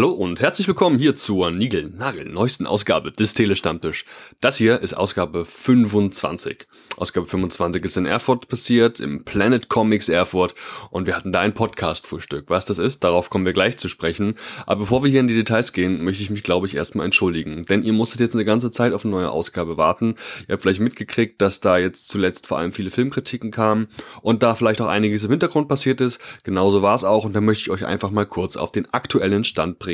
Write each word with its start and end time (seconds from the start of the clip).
Hallo 0.00 0.12
und 0.12 0.40
herzlich 0.40 0.66
willkommen 0.66 0.98
hier 0.98 1.14
zur 1.14 1.50
Nigel 1.50 1.90
Nagel 1.90 2.24
neuesten 2.24 2.66
Ausgabe 2.66 3.12
des 3.12 3.34
Telestammtisch. 3.34 4.06
Das 4.40 4.56
hier 4.56 4.80
ist 4.80 4.94
Ausgabe 4.94 5.44
25. 5.44 6.66
Ausgabe 6.96 7.26
25 7.26 7.84
ist 7.84 7.96
in 7.98 8.06
Erfurt 8.06 8.48
passiert, 8.48 8.98
im 8.98 9.24
Planet 9.24 9.68
Comics 9.68 10.08
Erfurt 10.08 10.54
und 10.90 11.06
wir 11.06 11.16
hatten 11.16 11.32
da 11.32 11.40
ein 11.40 11.54
Podcast-Frühstück. 11.54 12.46
Was 12.48 12.64
das 12.64 12.78
ist, 12.78 13.04
darauf 13.04 13.28
kommen 13.28 13.44
wir 13.44 13.52
gleich 13.52 13.76
zu 13.76 13.88
sprechen. 13.88 14.36
Aber 14.66 14.80
bevor 14.80 15.04
wir 15.04 15.10
hier 15.10 15.20
in 15.20 15.28
die 15.28 15.34
Details 15.34 15.72
gehen, 15.72 16.02
möchte 16.02 16.22
ich 16.22 16.30
mich, 16.30 16.42
glaube 16.42 16.66
ich, 16.66 16.74
erstmal 16.74 17.04
entschuldigen. 17.04 17.62
Denn 17.64 17.82
ihr 17.82 17.92
musstet 17.92 18.20
jetzt 18.20 18.34
eine 18.34 18.44
ganze 18.46 18.70
Zeit 18.70 18.94
auf 18.94 19.04
eine 19.04 19.12
neue 19.12 19.30
Ausgabe 19.30 19.76
warten. 19.76 20.16
Ihr 20.48 20.54
habt 20.54 20.62
vielleicht 20.62 20.80
mitgekriegt, 20.80 21.40
dass 21.42 21.60
da 21.60 21.76
jetzt 21.76 22.08
zuletzt 22.08 22.46
vor 22.46 22.58
allem 22.58 22.72
viele 22.72 22.90
Filmkritiken 22.90 23.50
kamen 23.50 23.88
und 24.22 24.42
da 24.42 24.54
vielleicht 24.54 24.80
auch 24.80 24.88
einiges 24.88 25.24
im 25.24 25.30
Hintergrund 25.30 25.68
passiert 25.68 26.00
ist. 26.00 26.20
Genauso 26.42 26.82
war 26.82 26.94
es 26.96 27.04
auch 27.04 27.24
und 27.24 27.34
da 27.34 27.40
möchte 27.40 27.62
ich 27.62 27.70
euch 27.70 27.86
einfach 27.86 28.10
mal 28.10 28.26
kurz 28.26 28.56
auf 28.56 28.72
den 28.72 28.92
aktuellen 28.92 29.44
Stand 29.44 29.78
bringen. 29.78 29.89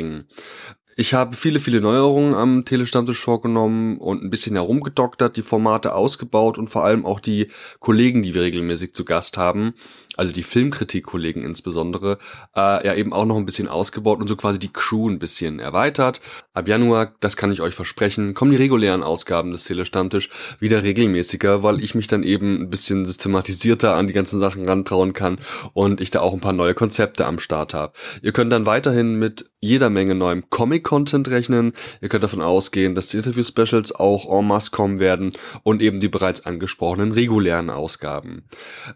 Ich 0.99 1.13
habe 1.13 1.35
viele, 1.35 1.59
viele 1.59 1.79
Neuerungen 1.79 2.33
am 2.33 2.65
Telestammtisch 2.65 3.19
vorgenommen 3.19 3.97
und 3.97 4.23
ein 4.23 4.31
bisschen 4.31 4.55
herumgedoktert, 4.55 5.37
die 5.37 5.43
Formate 5.43 5.93
ausgebaut 5.93 6.57
und 6.57 6.69
vor 6.69 6.83
allem 6.85 7.05
auch 7.05 7.19
die 7.19 7.49
Kollegen, 7.79 8.23
die 8.23 8.33
wir 8.33 8.41
regelmäßig 8.41 8.93
zu 8.93 9.05
Gast 9.05 9.37
haben, 9.37 9.75
also 10.17 10.33
die 10.33 10.43
Filmkritik-Kollegen 10.43 11.43
insbesondere, 11.43 12.17
äh, 12.55 12.85
ja 12.85 12.93
eben 12.95 13.13
auch 13.13 13.25
noch 13.25 13.37
ein 13.37 13.45
bisschen 13.45 13.67
ausgebaut 13.67 14.19
und 14.19 14.27
so 14.27 14.35
quasi 14.35 14.59
die 14.59 14.73
Crew 14.73 15.09
ein 15.09 15.19
bisschen 15.19 15.59
erweitert. 15.59 16.21
Ab 16.53 16.67
Januar, 16.67 17.13
das 17.19 17.37
kann 17.37 17.51
ich 17.51 17.61
euch 17.61 17.73
versprechen, 17.73 18.33
kommen 18.33 18.51
die 18.51 18.57
regulären 18.57 19.03
Ausgaben 19.03 19.51
des 19.51 19.63
Telestammtisch 19.63 20.29
wieder 20.59 20.83
regelmäßiger, 20.83 21.63
weil 21.63 21.81
ich 21.81 21.95
mich 21.95 22.07
dann 22.07 22.23
eben 22.23 22.61
ein 22.61 22.69
bisschen 22.69 23.05
systematisierter 23.05 23.95
an 23.95 24.07
die 24.07 24.13
ganzen 24.13 24.39
Sachen 24.39 24.65
rantrauen 24.65 25.13
kann 25.13 25.37
und 25.73 26.01
ich 26.01 26.11
da 26.11 26.21
auch 26.21 26.33
ein 26.33 26.41
paar 26.41 26.53
neue 26.53 26.73
Konzepte 26.73 27.25
am 27.25 27.39
Start 27.39 27.73
habe. 27.73 27.93
Ihr 28.21 28.31
könnt 28.31 28.51
dann 28.51 28.65
weiterhin 28.65 29.19
mit 29.19 29.49
jeder 29.59 29.89
Menge 29.89 30.13
neuem 30.13 30.49
Comic-Content 30.49 31.29
rechnen. 31.29 31.73
Ihr 32.01 32.09
könnt 32.09 32.23
davon 32.23 32.41
ausgehen, 32.41 32.93
dass 32.93 33.09
die 33.09 33.17
Interview-Specials 33.17 33.93
auch 33.93 34.31
en 34.31 34.47
masse 34.47 34.71
kommen 34.71 34.99
werden 34.99 35.31
und 35.63 35.81
eben 35.81 35.99
die 35.99 36.09
bereits 36.09 36.45
angesprochenen 36.45 37.11
regulären 37.11 37.69
Ausgaben. 37.69 38.43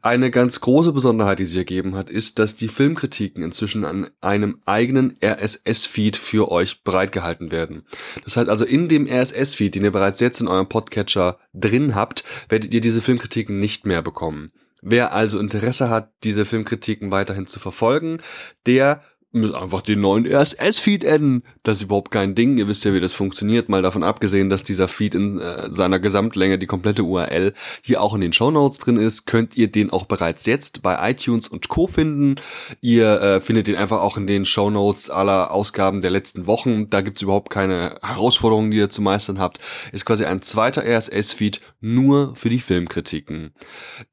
Eine 0.02 0.30
ganz 0.30 0.62
große 0.62 0.94
Besonderheit, 0.94 1.11
die 1.36 1.46
sich 1.46 1.58
ergeben 1.58 1.96
hat, 1.96 2.10
ist, 2.10 2.40
dass 2.40 2.56
die 2.56 2.68
Filmkritiken 2.68 3.44
inzwischen 3.44 3.86
an 3.86 4.10
einem 4.22 4.60
eigenen 4.66 5.16
RSS-Feed 5.24 6.18
für 6.18 6.52
euch 6.52 6.84
bereitgehalten 6.84 7.52
werden. 7.52 7.84
Das 8.24 8.38
heißt 8.38 8.50
also, 8.50 8.66
in 8.66 8.90
dem 8.90 9.08
RSS-Feed, 9.08 9.76
den 9.76 9.84
ihr 9.84 9.92
bereits 9.92 10.20
jetzt 10.20 10.42
in 10.42 10.48
eurem 10.48 10.70
Podcatcher 10.70 11.40
drin 11.54 11.96
habt, 11.96 12.24
werdet 12.50 12.74
ihr 12.74 12.82
diese 12.82 13.02
Filmkritiken 13.02 13.60
nicht 13.60 13.86
mehr 13.86 14.02
bekommen. 14.02 14.52
Wer 14.82 15.14
also 15.14 15.40
Interesse 15.40 15.90
hat, 15.90 16.12
diese 16.24 16.44
Filmkritiken 16.44 17.12
weiterhin 17.12 17.46
zu 17.46 17.60
verfolgen, 17.60 18.18
der 18.66 19.04
müssen 19.32 19.56
einfach 19.56 19.82
den 19.82 20.02
neuen 20.02 20.26
RSS-Feed 20.26 21.06
adden. 21.06 21.44
Das 21.64 21.78
ist 21.78 21.84
überhaupt 21.84 22.12
kein 22.12 22.36
Ding. 22.36 22.58
Ihr 22.58 22.68
wisst 22.68 22.84
ja, 22.84 22.94
wie 22.94 23.00
das 23.00 23.14
funktioniert. 23.14 23.70
Mal 23.70 23.82
davon 23.82 24.04
abgesehen, 24.04 24.50
dass 24.50 24.64
dieser 24.64 24.88
Feed 24.88 25.16
in 25.16 25.40
äh, 25.40 25.72
seiner 25.72 26.00
Gesamtlänge, 26.00 26.58
die 26.58 26.66
komplette 26.66 27.04
URL, 27.04 27.54
hier 27.82 28.02
auch 28.02 28.14
in 28.14 28.22
den 28.22 28.34
Show 28.34 28.52
Notes 28.52 28.80
drin 28.80 28.98
ist, 28.98 29.26
könnt 29.26 29.56
ihr 29.56 29.72
den 29.72 29.90
auch 29.90 30.06
bereits 30.06 30.46
jetzt 30.46 30.82
bei 30.82 31.12
iTunes 31.12 31.48
und 31.48 31.70
Co. 31.70 31.88
finden. 31.88 32.36
Ihr 32.82 33.22
äh, 33.22 33.42
findet 33.42 33.68
den 33.68 33.78
einfach 33.78 34.02
auch 34.02 34.18
in 34.18 34.28
den 34.28 34.46
Show 34.46 34.70
Notes 34.70 35.10
aller 35.10 35.52
Ausgaben 35.52 36.02
der 36.02 36.12
letzten 36.12 36.46
Wochen. 36.46 36.90
Da 36.90 37.02
gibt's 37.02 37.22
überhaupt 37.22 37.50
keine 37.50 38.00
Herausforderungen, 38.02 38.72
die 38.72 38.78
ihr 38.78 38.90
zu 38.90 39.02
meistern 39.02 39.40
habt. 39.40 39.60
Ist 39.94 40.06
quasi 40.06 40.26
ein 40.26 40.42
zweiter 40.42 40.84
RSS-Feed 40.84 41.62
nur 41.80 42.36
für 42.36 42.50
die 42.50 42.60
Filmkritiken. 42.60 43.54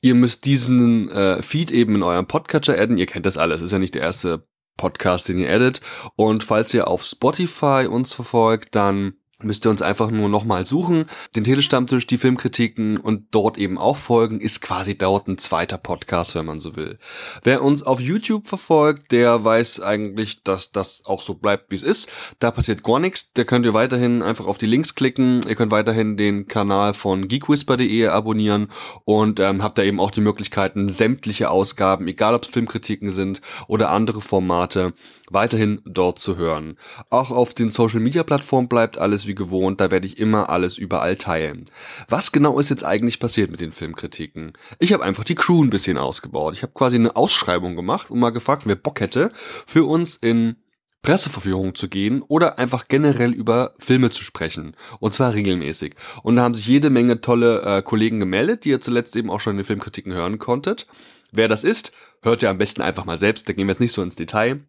Ihr 0.01 0.15
müsst 0.15 0.47
diesen 0.47 1.11
äh, 1.11 1.43
Feed 1.43 1.73
eben 1.73 1.97
in 1.97 2.03
eurem 2.03 2.27
Podcatcher 2.27 2.79
adden. 2.79 2.99
Ihr 2.99 3.07
kennt 3.07 3.27
das 3.27 3.37
alles. 3.37 3.63
Ist 3.63 3.73
ja 3.73 3.79
nicht 3.79 3.95
der 3.95 4.03
erste 4.03 4.47
Podcast, 4.79 5.29
den 5.29 5.37
ihr 5.37 5.51
edit. 5.51 5.83
Und 6.17 6.43
falls 6.43 6.73
ihr 6.73 6.89
auf 6.89 7.05
Spotify 7.05 7.87
uns 7.91 8.15
verfolgt, 8.15 8.75
dann 8.75 9.13
müsst 9.43 9.67
ihr 9.67 9.71
uns 9.71 9.83
einfach 9.83 10.11
nur 10.11 10.29
nochmal 10.29 10.67
suchen, 10.67 11.07
den 11.37 11.45
Telestammtisch, 11.45 12.07
die 12.07 12.19
Filmkritiken 12.19 12.99
und 12.99 13.27
dort 13.31 13.57
eben 13.59 13.79
auch 13.79 13.97
folgen, 13.97 14.41
ist 14.41 14.61
quasi 14.61 14.99
dort 14.99 15.29
ein 15.29 15.39
zweiter 15.39 15.79
Podcast, 15.79 16.35
wenn 16.35 16.47
man 16.47 16.61
so 16.61 16.77
will. 16.77 16.99
Wer 17.45 17.63
uns 17.63 17.83
auf 17.83 18.01
YouTube 18.01 18.49
verfolgt, 18.49 19.13
der 19.13 19.45
weiß 19.45 19.81
eigentlich, 19.81 20.43
dass 20.43 20.73
das 20.73 21.03
auch 21.05 21.23
so 21.23 21.35
bleibt, 21.35 21.71
wie 21.71 21.77
es 21.77 21.83
ist. 21.83 22.11
Da 22.41 22.51
passiert 22.51 22.83
gar 22.83 22.99
nichts. 22.99 23.31
Da 23.35 23.45
könnt 23.45 23.65
ihr 23.65 23.75
weiterhin 23.75 24.23
einfach 24.23 24.47
auf 24.47 24.59
die 24.59 24.67
Links 24.67 24.95
klicken. 24.95 25.43
Ihr 25.47 25.55
könnt 25.55 25.71
weiterhin 25.71 26.17
den 26.17 26.49
Kanal 26.49 26.95
von 26.95 27.29
geekwhisper.de 27.29 28.09
abonnieren 28.09 28.69
und 29.05 29.39
ähm, 29.39 29.63
habt 29.63 29.79
da 29.79 29.83
eben 29.83 30.01
auch 30.01 30.11
die 30.11 30.21
Möglichkeiten, 30.21 30.89
sämtliche 30.89 31.51
Ausgaben, 31.51 32.09
egal 32.09 32.35
ob 32.35 32.43
es 32.43 32.49
Filmkritiken 32.49 33.11
sind 33.11 33.41
oder 33.69 33.91
andere 33.91 34.21
Formate, 34.21 34.95
weiterhin 35.31 35.81
dort 35.85 36.19
zu 36.19 36.37
hören. 36.37 36.77
Auch 37.11 37.31
auf 37.31 37.55
den 37.55 37.71
Social 37.71 38.01
Media 38.01 38.25
Plattformen 38.25 38.69
bleibt 38.69 38.99
alles 38.99 39.28
wie 39.29 39.35
gewohnt, 39.35 39.81
da 39.81 39.91
werde 39.91 40.07
ich 40.07 40.19
immer 40.19 40.51
alles 40.51 40.79
überall 40.79 41.17
teilen. 41.17 41.67
Was 42.09 42.33
genau 42.33 42.59
ist 42.59 42.71
jetzt 42.71 42.85
eigentlich 42.85 43.21
passiert 43.21 43.51
mit 43.51 43.61
den 43.61 43.71
Filmkritiken? 43.71 44.55
Ich 44.79 44.93
habe 44.93 45.05
einfach 45.05 45.25
die 45.25 45.37
Crew 45.37 45.63
ein 45.63 45.71
bisschen 45.71 45.99
ausgebaut. 45.99 46.55
Ich 46.55 46.63
habe 46.63 46.73
quasi 46.73 46.97
eine 46.97 47.15
Ausschreibung 47.15 47.77
gemacht 47.77 48.11
und 48.11 48.19
mal 48.19 48.31
gefragt, 48.31 48.67
wer 48.67 48.75
Bock 48.75 49.01
hätte, 49.01 49.31
für 49.67 49.85
uns 49.85 50.17
in 50.17 50.57
Presseverführungen 51.03 51.75
zu 51.75 51.89
gehen 51.89 52.23
oder 52.23 52.59
einfach 52.59 52.89
generell 52.89 53.33
über 53.33 53.75
Filme 53.79 54.11
zu 54.11 54.25
sprechen. 54.25 54.75
Und 54.99 55.15
zwar 55.15 55.35
regelmäßig. 55.35 55.95
Und 56.23 56.37
da 56.37 56.43
haben 56.43 56.55
sich 56.55 56.67
jede 56.67 56.91
Menge 56.91 57.21
tolle 57.21 57.63
äh, 57.63 57.83
Kollegen 57.83 58.19
gemeldet, 58.19 58.65
die 58.65 58.71
ihr 58.71 58.81
zuletzt 58.81 59.15
eben 59.15 59.31
auch 59.31 59.41
schon 59.41 59.53
in 59.53 59.59
den 59.59 59.65
Filmkritiken 59.65 60.13
hören 60.13 60.39
konntet. 60.39 60.87
Wer 61.31 61.47
das 61.49 61.63
ist, 61.63 61.93
hört 62.23 62.43
ihr 62.43 62.51
am 62.51 62.59
besten 62.59 62.83
einfach 62.83 63.05
mal 63.05 63.19
selbst, 63.19 63.49
da 63.49 63.53
gehen 63.53 63.67
wir 63.67 63.73
jetzt 63.73 63.81
nicht 63.81 63.93
so 63.93 64.03
ins 64.03 64.17
Detail. 64.17 64.61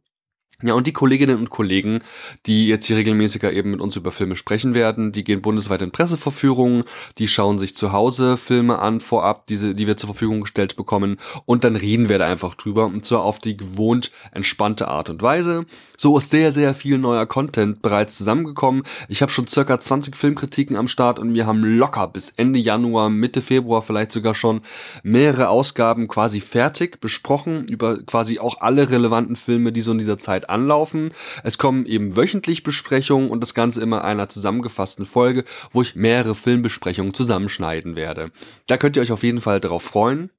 Ja, 0.62 0.74
und 0.74 0.88
die 0.88 0.92
Kolleginnen 0.92 1.38
und 1.38 1.50
Kollegen, 1.50 2.02
die 2.46 2.68
jetzt 2.68 2.86
hier 2.86 2.98
regelmäßiger 2.98 3.54
eben 3.54 3.72
mit 3.72 3.80
uns 3.80 3.96
über 3.96 4.12
Filme 4.12 4.36
sprechen 4.36 4.74
werden, 4.74 5.14
die 5.14 5.24
gehen 5.24 5.42
bundesweit 5.42 5.82
in 5.82 5.92
Presseverführungen, 5.92 6.84
die 7.18 7.30
schauen 7.30 7.58
sich 7.60 7.78
zu 7.78 7.94
Hause 7.94 8.36
Filme 8.36 8.80
an 8.80 9.00
vorab, 9.00 9.48
diese, 9.48 9.74
die 9.74 9.88
wir 9.88 9.96
zur 9.96 10.08
Verfügung 10.08 10.42
gestellt 10.42 10.76
bekommen, 10.76 11.18
und 11.46 11.64
dann 11.64 11.78
reden 11.78 12.10
wir 12.10 12.18
da 12.18 12.28
einfach 12.28 12.56
drüber, 12.56 12.88
und 12.88 13.06
zwar 13.06 13.24
auf 13.24 13.40
die 13.40 13.56
gewohnt 13.56 14.12
entspannte 14.34 14.90
Art 14.90 15.10
und 15.10 15.22
Weise. 15.22 15.66
So 15.98 16.18
ist 16.18 16.30
sehr, 16.30 16.52
sehr 16.52 16.74
viel 16.74 16.98
neuer 16.98 17.26
Content 17.26 17.82
bereits 17.82 18.18
zusammengekommen. 18.18 18.84
Ich 19.08 19.22
habe 19.22 19.32
schon 19.32 19.48
circa 19.48 19.80
20 19.80 20.18
Filmkritiken 20.18 20.76
am 20.76 20.90
Start 20.90 21.20
und 21.20 21.34
wir 21.34 21.46
haben 21.46 21.64
locker 21.64 22.08
bis 22.08 22.32
Ende 22.36 22.60
Januar, 22.60 23.10
Mitte 23.10 23.42
Februar 23.42 23.82
vielleicht 23.82 24.12
sogar 24.12 24.36
schon 24.36 24.62
mehrere 25.04 25.48
Ausgaben 25.48 26.10
quasi 26.10 26.42
fertig 26.42 27.00
besprochen, 27.00 27.66
über 27.70 27.98
quasi 28.04 28.40
auch 28.40 28.60
alle 28.60 28.90
relevanten 28.90 29.38
Filme, 29.38 29.72
die 29.72 29.82
so 29.82 29.94
in 29.94 29.98
dieser 29.98 30.18
Zeit 30.18 30.39
anlaufen. 30.48 31.12
Es 31.44 31.58
kommen 31.58 31.88
eben 31.88 32.16
wöchentlich 32.16 32.62
Besprechungen 32.62 33.32
und 33.32 33.42
das 33.42 33.56
Ganze 33.56 33.82
immer 33.82 34.06
einer 34.06 34.30
zusammengefassten 34.30 35.06
Folge, 35.06 35.44
wo 35.72 35.82
ich 35.82 35.96
mehrere 35.96 36.36
Filmbesprechungen 36.36 37.16
zusammenschneiden 37.16 37.96
werde. 37.96 38.32
Da 38.68 38.78
könnt 38.78 38.96
ihr 38.96 39.02
euch 39.02 39.12
auf 39.12 39.24
jeden 39.24 39.42
Fall 39.42 39.60
darauf 39.60 39.82
freuen. 39.82 40.30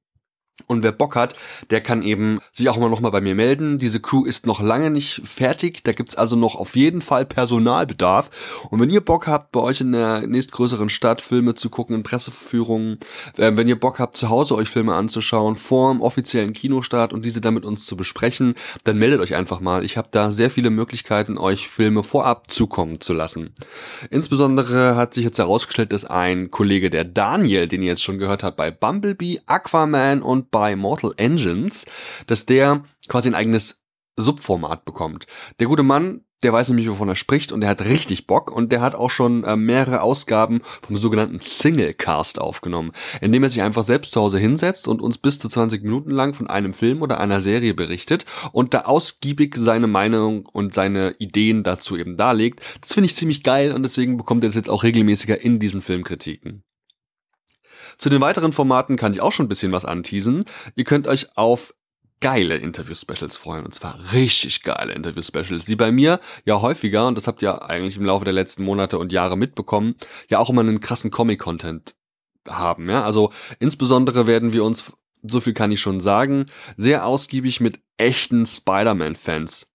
Und 0.67 0.83
wer 0.83 0.91
Bock 0.91 1.15
hat, 1.15 1.35
der 1.69 1.81
kann 1.81 2.01
eben 2.01 2.39
sich 2.51 2.69
auch 2.69 2.77
immer 2.77 2.89
noch 2.89 3.01
mal 3.01 3.09
bei 3.09 3.21
mir 3.21 3.35
melden. 3.35 3.77
Diese 3.77 3.99
Crew 3.99 4.25
ist 4.25 4.45
noch 4.45 4.61
lange 4.61 4.89
nicht 4.89 5.21
fertig. 5.25 5.83
Da 5.83 5.91
gibt's 5.91 6.15
also 6.15 6.35
noch 6.35 6.55
auf 6.55 6.75
jeden 6.75 7.01
Fall 7.01 7.25
Personalbedarf. 7.25 8.29
Und 8.69 8.79
wenn 8.79 8.89
ihr 8.89 9.01
Bock 9.01 9.27
habt, 9.27 9.51
bei 9.51 9.59
euch 9.59 9.81
in 9.81 9.91
der 9.91 10.27
nächstgrößeren 10.27 10.89
Stadt 10.89 11.21
Filme 11.21 11.55
zu 11.55 11.69
gucken, 11.69 11.95
in 11.95 12.03
Presseverführungen, 12.03 12.99
äh, 13.37 13.51
wenn 13.55 13.67
ihr 13.67 13.79
Bock 13.79 13.99
habt, 13.99 14.15
zu 14.15 14.29
Hause 14.29 14.55
euch 14.55 14.69
Filme 14.69 14.95
anzuschauen, 14.95 15.55
vor 15.55 15.91
dem 15.91 16.01
offiziellen 16.01 16.53
Kinostart 16.53 17.13
und 17.13 17.25
diese 17.25 17.41
dann 17.41 17.53
mit 17.53 17.65
uns 17.65 17.85
zu 17.85 17.97
besprechen, 17.97 18.55
dann 18.83 18.97
meldet 18.97 19.19
euch 19.19 19.35
einfach 19.35 19.59
mal. 19.59 19.83
Ich 19.83 19.97
habe 19.97 20.09
da 20.11 20.31
sehr 20.31 20.49
viele 20.49 20.69
Möglichkeiten, 20.69 21.37
euch 21.37 21.67
Filme 21.67 22.03
vorab 22.03 22.51
zukommen 22.51 23.01
zu 23.01 23.13
lassen. 23.13 23.53
Insbesondere 24.09 24.95
hat 24.95 25.13
sich 25.13 25.25
jetzt 25.25 25.39
herausgestellt, 25.39 25.91
dass 25.91 26.05
ein 26.05 26.51
Kollege, 26.51 26.89
der 26.89 27.03
Daniel, 27.03 27.67
den 27.67 27.81
ihr 27.81 27.89
jetzt 27.89 28.03
schon 28.03 28.19
gehört 28.19 28.43
habt, 28.43 28.57
bei 28.57 28.71
Bumblebee, 28.71 29.39
Aquaman 29.45 30.21
und 30.21 30.40
bei 30.49 30.75
Mortal 30.75 31.13
Engines, 31.17 31.85
dass 32.27 32.45
der 32.45 32.83
quasi 33.07 33.29
ein 33.29 33.35
eigenes 33.35 33.81
Subformat 34.17 34.85
bekommt. 34.85 35.25
Der 35.59 35.67
gute 35.67 35.83
Mann, 35.83 36.21
der 36.43 36.53
weiß 36.53 36.69
nämlich, 36.69 36.89
wovon 36.89 37.07
er 37.07 37.15
spricht 37.15 37.51
und 37.51 37.61
der 37.61 37.69
hat 37.69 37.81
richtig 37.83 38.25
Bock 38.25 38.51
und 38.51 38.71
der 38.71 38.81
hat 38.81 38.95
auch 38.95 39.09
schon 39.09 39.43
äh, 39.43 39.55
mehrere 39.55 40.01
Ausgaben 40.01 40.61
vom 40.81 40.97
sogenannten 40.97 41.39
Singlecast 41.39 42.39
aufgenommen, 42.39 42.91
indem 43.21 43.43
er 43.43 43.49
sich 43.49 43.61
einfach 43.61 43.83
selbst 43.83 44.11
zu 44.11 44.21
Hause 44.21 44.39
hinsetzt 44.39 44.87
und 44.87 45.01
uns 45.01 45.17
bis 45.17 45.39
zu 45.39 45.49
20 45.49 45.83
Minuten 45.83 46.11
lang 46.11 46.33
von 46.33 46.47
einem 46.47 46.73
Film 46.73 47.01
oder 47.01 47.19
einer 47.19 47.41
Serie 47.41 47.73
berichtet 47.73 48.25
und 48.51 48.73
da 48.73 48.81
ausgiebig 48.81 49.55
seine 49.55 49.87
Meinung 49.87 50.45
und 50.47 50.73
seine 50.73 51.15
Ideen 51.19 51.63
dazu 51.63 51.95
eben 51.95 52.17
darlegt. 52.17 52.61
Das 52.81 52.93
finde 52.93 53.05
ich 53.05 53.15
ziemlich 53.15 53.43
geil 53.43 53.71
und 53.71 53.83
deswegen 53.83 54.17
bekommt 54.17 54.43
er 54.43 54.49
das 54.49 54.55
jetzt 54.55 54.69
auch 54.69 54.83
regelmäßiger 54.83 55.39
in 55.39 55.59
diesen 55.59 55.81
Filmkritiken. 55.81 56.63
Zu 58.01 58.09
den 58.09 58.19
weiteren 58.19 58.51
Formaten 58.51 58.95
kann 58.95 59.13
ich 59.13 59.21
auch 59.21 59.31
schon 59.31 59.45
ein 59.45 59.49
bisschen 59.49 59.71
was 59.71 59.85
anteasen. 59.85 60.43
Ihr 60.75 60.85
könnt 60.85 61.07
euch 61.07 61.37
auf 61.37 61.75
geile 62.19 62.57
Interview-Specials 62.57 63.37
freuen. 63.37 63.63
Und 63.63 63.75
zwar 63.75 63.99
richtig 64.11 64.63
geile 64.63 64.93
Interview-Specials, 64.93 65.65
die 65.65 65.75
bei 65.75 65.91
mir 65.91 66.19
ja 66.43 66.61
häufiger, 66.61 67.05
und 67.05 67.15
das 67.15 67.27
habt 67.27 67.43
ihr 67.43 67.69
eigentlich 67.69 67.97
im 67.97 68.05
Laufe 68.05 68.25
der 68.25 68.33
letzten 68.33 68.63
Monate 68.63 68.97
und 68.97 69.11
Jahre 69.11 69.37
mitbekommen, 69.37 69.93
ja 70.31 70.39
auch 70.39 70.49
immer 70.49 70.61
einen 70.61 70.79
krassen 70.79 71.11
Comic-Content 71.11 71.93
haben. 72.49 72.89
Ja? 72.89 73.03
Also 73.03 73.31
insbesondere 73.59 74.25
werden 74.25 74.51
wir 74.51 74.63
uns, 74.63 74.93
so 75.21 75.39
viel 75.39 75.53
kann 75.53 75.71
ich 75.71 75.79
schon 75.79 76.01
sagen, 76.01 76.47
sehr 76.77 77.05
ausgiebig 77.05 77.59
mit 77.59 77.81
echten 77.97 78.47
Spider-Man-Fans 78.47 79.70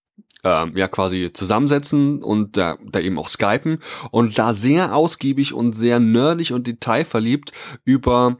ähm, 0.47 0.77
ja 0.77 0.87
quasi 0.87 1.31
zusammensetzen 1.33 2.23
und 2.23 2.57
da, 2.57 2.79
da 2.85 3.01
eben 3.01 3.19
auch 3.19 3.27
skypen 3.27 3.81
und 4.13 4.39
da 4.39 4.55
sehr 4.55 4.95
ausgiebig 4.95 5.53
und 5.53 5.73
sehr 5.75 5.99
nerdig 5.99 6.53
und 6.53 6.69
detailverliebt 6.69 7.53
über 7.85 8.39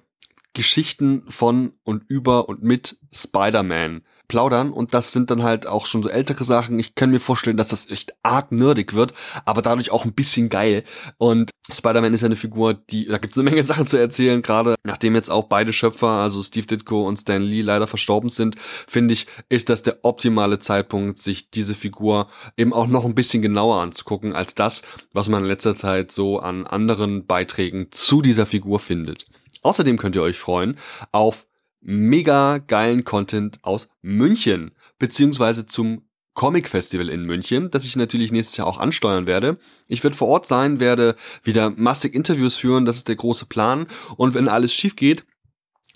Geschichten 0.55 1.25
von 1.29 1.73
und 1.83 2.05
über 2.09 2.49
und 2.49 2.63
mit 2.63 2.99
Spider-Man 3.13 4.03
plaudern 4.29 4.73
und 4.73 4.95
das 4.95 5.13
sind 5.13 5.31
dann 5.31 5.43
halt 5.43 5.67
auch 5.67 5.87
schon 5.87 6.03
so 6.03 6.09
ältere 6.09 6.45
Sachen. 6.45 6.79
Ich 6.79 6.95
kann 6.95 7.11
mir 7.11 7.21
vorstellen, 7.21 7.57
dass 7.57 7.69
das 7.69 7.91
echt 7.91 8.15
arg 8.23 8.53
nerdig 8.53 8.95
wird, 8.95 9.15
aber 9.45 9.63
dadurch 9.63 9.91
auch 9.91 10.05
ein 10.05 10.15
bisschen 10.15 10.49
geil. 10.49 10.85
Und 11.19 11.51
Spider-Man 11.73 12.15
ist 12.15 12.21
ja 12.21 12.27
eine 12.27 12.37
Figur, 12.37 12.75
die, 12.75 13.07
da 13.07 13.19
gibt 13.19 13.33
es 13.33 13.39
eine 13.39 13.51
Menge 13.51 13.63
Sachen 13.65 13.87
zu 13.87 13.97
erzählen, 13.97 14.43
gerade 14.43 14.75
nachdem 14.85 15.15
jetzt 15.15 15.31
auch 15.31 15.45
beide 15.45 15.73
Schöpfer, 15.73 16.09
also 16.09 16.43
Steve 16.43 16.67
Ditko 16.67 17.07
und 17.07 17.17
Stan 17.17 17.43
Lee 17.43 17.63
leider 17.63 17.87
verstorben 17.87 18.31
sind, 18.31 18.57
finde 18.59 19.15
ich, 19.15 19.27
ist 19.49 19.69
das 19.69 19.83
der 19.83 20.05
optimale 20.05 20.59
Zeitpunkt, 20.59 21.19
sich 21.19 21.51
diese 21.51 21.75
Figur 21.75 22.29
eben 22.57 22.73
auch 22.73 22.87
noch 22.87 23.05
ein 23.05 23.15
bisschen 23.15 23.43
genauer 23.43 23.81
anzugucken, 23.81 24.35
als 24.35 24.55
das, 24.55 24.83
was 25.13 25.29
man 25.29 25.43
in 25.43 25.49
letzter 25.49 25.77
Zeit 25.77 26.13
so 26.13 26.39
an 26.39 26.67
anderen 26.67 27.27
Beiträgen 27.27 27.89
zu 27.91 28.23
dieser 28.23 28.47
Figur 28.47 28.79
findet. 28.79 29.27
Außerdem 29.63 29.99
könnt 29.99 30.17
ihr 30.17 30.23
euch 30.23 30.39
freuen 30.39 30.79
auf 31.13 31.47
mega 31.87 32.59
geilen 32.59 33.05
Content 33.05 33.61
aus 33.63 33.89
München, 34.03 34.73
beziehungsweise 34.99 35.67
zum 35.67 36.03
Comic 36.35 36.69
Festival 36.69 37.09
in 37.09 37.25
München, 37.25 37.71
das 37.71 37.87
ich 37.87 37.97
natürlich 37.97 38.33
nächstes 38.33 38.59
Jahr 38.59 38.67
auch 38.67 38.79
ansteuern 38.79 39.27
werde. 39.27 39.57
Ich 39.89 40.03
werde 40.03 40.17
vor 40.17 40.29
Ort 40.29 40.47
sein, 40.47 40.81
werde 40.81 41.15
wieder 41.45 41.71
massig 41.71 42.15
Interviews 42.15 42.57
führen, 42.57 42.85
das 42.85 42.97
ist 42.97 43.09
der 43.09 43.17
große 43.17 43.47
Plan. 43.47 43.87
Und 44.17 44.35
wenn 44.35 44.49
alles 44.49 44.75
schief 44.75 44.97
geht, 44.97 45.25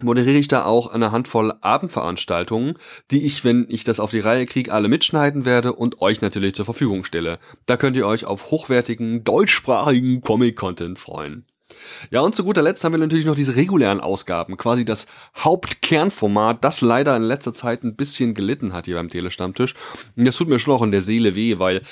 moderiere 0.00 0.38
ich 0.38 0.48
da 0.48 0.64
auch 0.64 0.94
eine 0.94 1.12
Handvoll 1.12 1.52
Abendveranstaltungen, 1.60 2.78
die 3.10 3.26
ich, 3.26 3.44
wenn 3.44 3.66
ich 3.68 3.84
das 3.84 4.00
auf 4.00 4.12
die 4.12 4.20
Reihe 4.20 4.46
kriege, 4.46 4.72
alle 4.72 4.88
mitschneiden 4.88 5.44
werde 5.44 5.74
und 5.74 6.00
euch 6.00 6.22
natürlich 6.22 6.54
zur 6.54 6.64
Verfügung 6.64 7.04
stelle. 7.04 7.38
Da 7.66 7.76
könnt 7.76 7.96
ihr 7.96 8.06
euch 8.06 8.24
auf 8.24 8.50
hochwertigen, 8.50 9.24
deutschsprachigen 9.24 10.22
Comic-Content 10.22 10.98
freuen. 10.98 11.44
Ja, 12.10 12.20
und 12.20 12.34
zu 12.34 12.44
guter 12.44 12.62
Letzt 12.62 12.84
haben 12.84 12.92
wir 12.92 12.98
natürlich 12.98 13.26
noch 13.26 13.34
diese 13.34 13.56
regulären 13.56 14.00
Ausgaben, 14.00 14.56
quasi 14.56 14.84
das 14.84 15.06
Hauptkernformat, 15.36 16.64
das 16.64 16.80
leider 16.80 17.16
in 17.16 17.22
letzter 17.22 17.52
Zeit 17.52 17.82
ein 17.82 17.96
bisschen 17.96 18.34
gelitten 18.34 18.72
hat 18.72 18.86
hier 18.86 18.96
beim 18.96 19.08
Telestammtisch. 19.08 19.74
Und 20.16 20.24
das 20.24 20.36
tut 20.36 20.48
mir 20.48 20.58
schon 20.58 20.74
auch 20.74 20.82
in 20.82 20.90
der 20.90 21.02
Seele 21.02 21.34
weh, 21.34 21.58
weil 21.58 21.82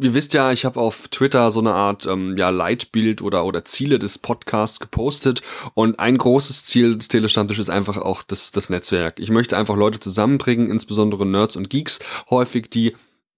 ihr 0.00 0.14
wisst 0.14 0.34
ja, 0.34 0.52
ich 0.52 0.64
habe 0.64 0.80
auf 0.80 1.08
Twitter 1.08 1.50
so 1.50 1.60
eine 1.60 1.74
Art 1.74 2.06
ähm, 2.06 2.36
ja, 2.36 2.50
Leitbild 2.50 3.22
oder, 3.22 3.44
oder 3.44 3.64
Ziele 3.64 3.98
des 3.98 4.18
Podcasts 4.18 4.80
gepostet 4.80 5.42
und 5.74 5.98
ein 5.98 6.18
großes 6.18 6.64
Ziel 6.64 6.96
des 6.96 7.08
Telestammtisches 7.08 7.68
ist 7.68 7.70
einfach 7.70 7.96
auch 7.98 8.22
das, 8.22 8.50
das 8.52 8.70
Netzwerk. 8.70 9.18
Ich 9.18 9.30
möchte 9.30 9.56
einfach 9.56 9.76
Leute 9.76 10.00
zusammenbringen, 10.00 10.70
insbesondere 10.70 11.26
Nerds 11.26 11.56
und 11.56 11.70
Geeks 11.70 11.98
häufig, 12.30 12.70
die 12.70 12.96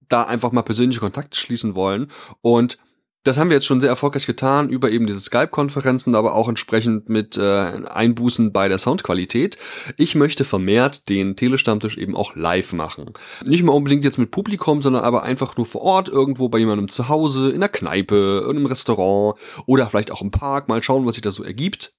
da 0.09 0.25
einfach 0.25 0.53
mal 0.53 0.63
persönliche 0.63 1.01
Kontakte 1.01 1.39
schließen 1.39 1.75
wollen 1.75 2.11
und 2.41 2.79
das 3.23 3.37
haben 3.37 3.51
wir 3.51 3.57
jetzt 3.57 3.67
schon 3.67 3.81
sehr 3.81 3.91
erfolgreich 3.91 4.27
getan 4.27 4.71
über 4.71 4.91
eben 4.91 5.07
diese 5.07 5.21
Skype-Konferenzen, 5.21 6.15
aber 6.15 6.35
auch 6.35 6.49
entsprechend 6.49 7.09
mit 7.09 7.37
äh, 7.37 7.43
Einbußen 7.43 8.53
bei 8.53 8.69
der 8.69 8.79
Soundqualität. 8.79 9.59
Ich 9.99 10.15
möchte 10.15 10.45
vermehrt 10.45 11.09
den 11.09 11.37
Telestammtisch 11.37 11.99
eben 11.99 12.17
auch 12.17 12.35
live 12.35 12.73
machen. 12.73 13.13
Nicht 13.45 13.63
mal 13.63 13.73
unbedingt 13.73 14.05
jetzt 14.05 14.19
mit 14.19 14.31
Publikum, 14.31 14.81
sondern 14.81 15.05
aber 15.05 15.23
einfach 15.23 15.57
nur 15.57 15.67
vor 15.67 15.83
Ort, 15.83 16.09
irgendwo 16.09 16.49
bei 16.49 16.59
jemandem 16.59 16.89
zu 16.89 17.09
Hause, 17.09 17.51
in 17.51 17.61
der 17.61 17.69
Kneipe, 17.69 18.47
in 18.49 18.57
einem 18.57 18.67
Restaurant 18.67 19.39
oder 19.67 19.87
vielleicht 19.87 20.13
auch 20.13 20.23
im 20.23 20.31
Park. 20.31 20.69
Mal 20.69 20.83
schauen, 20.83 21.05
was 21.05 21.17
sich 21.17 21.23
da 21.23 21.31
so 21.31 21.45
ergibt 21.45 21.93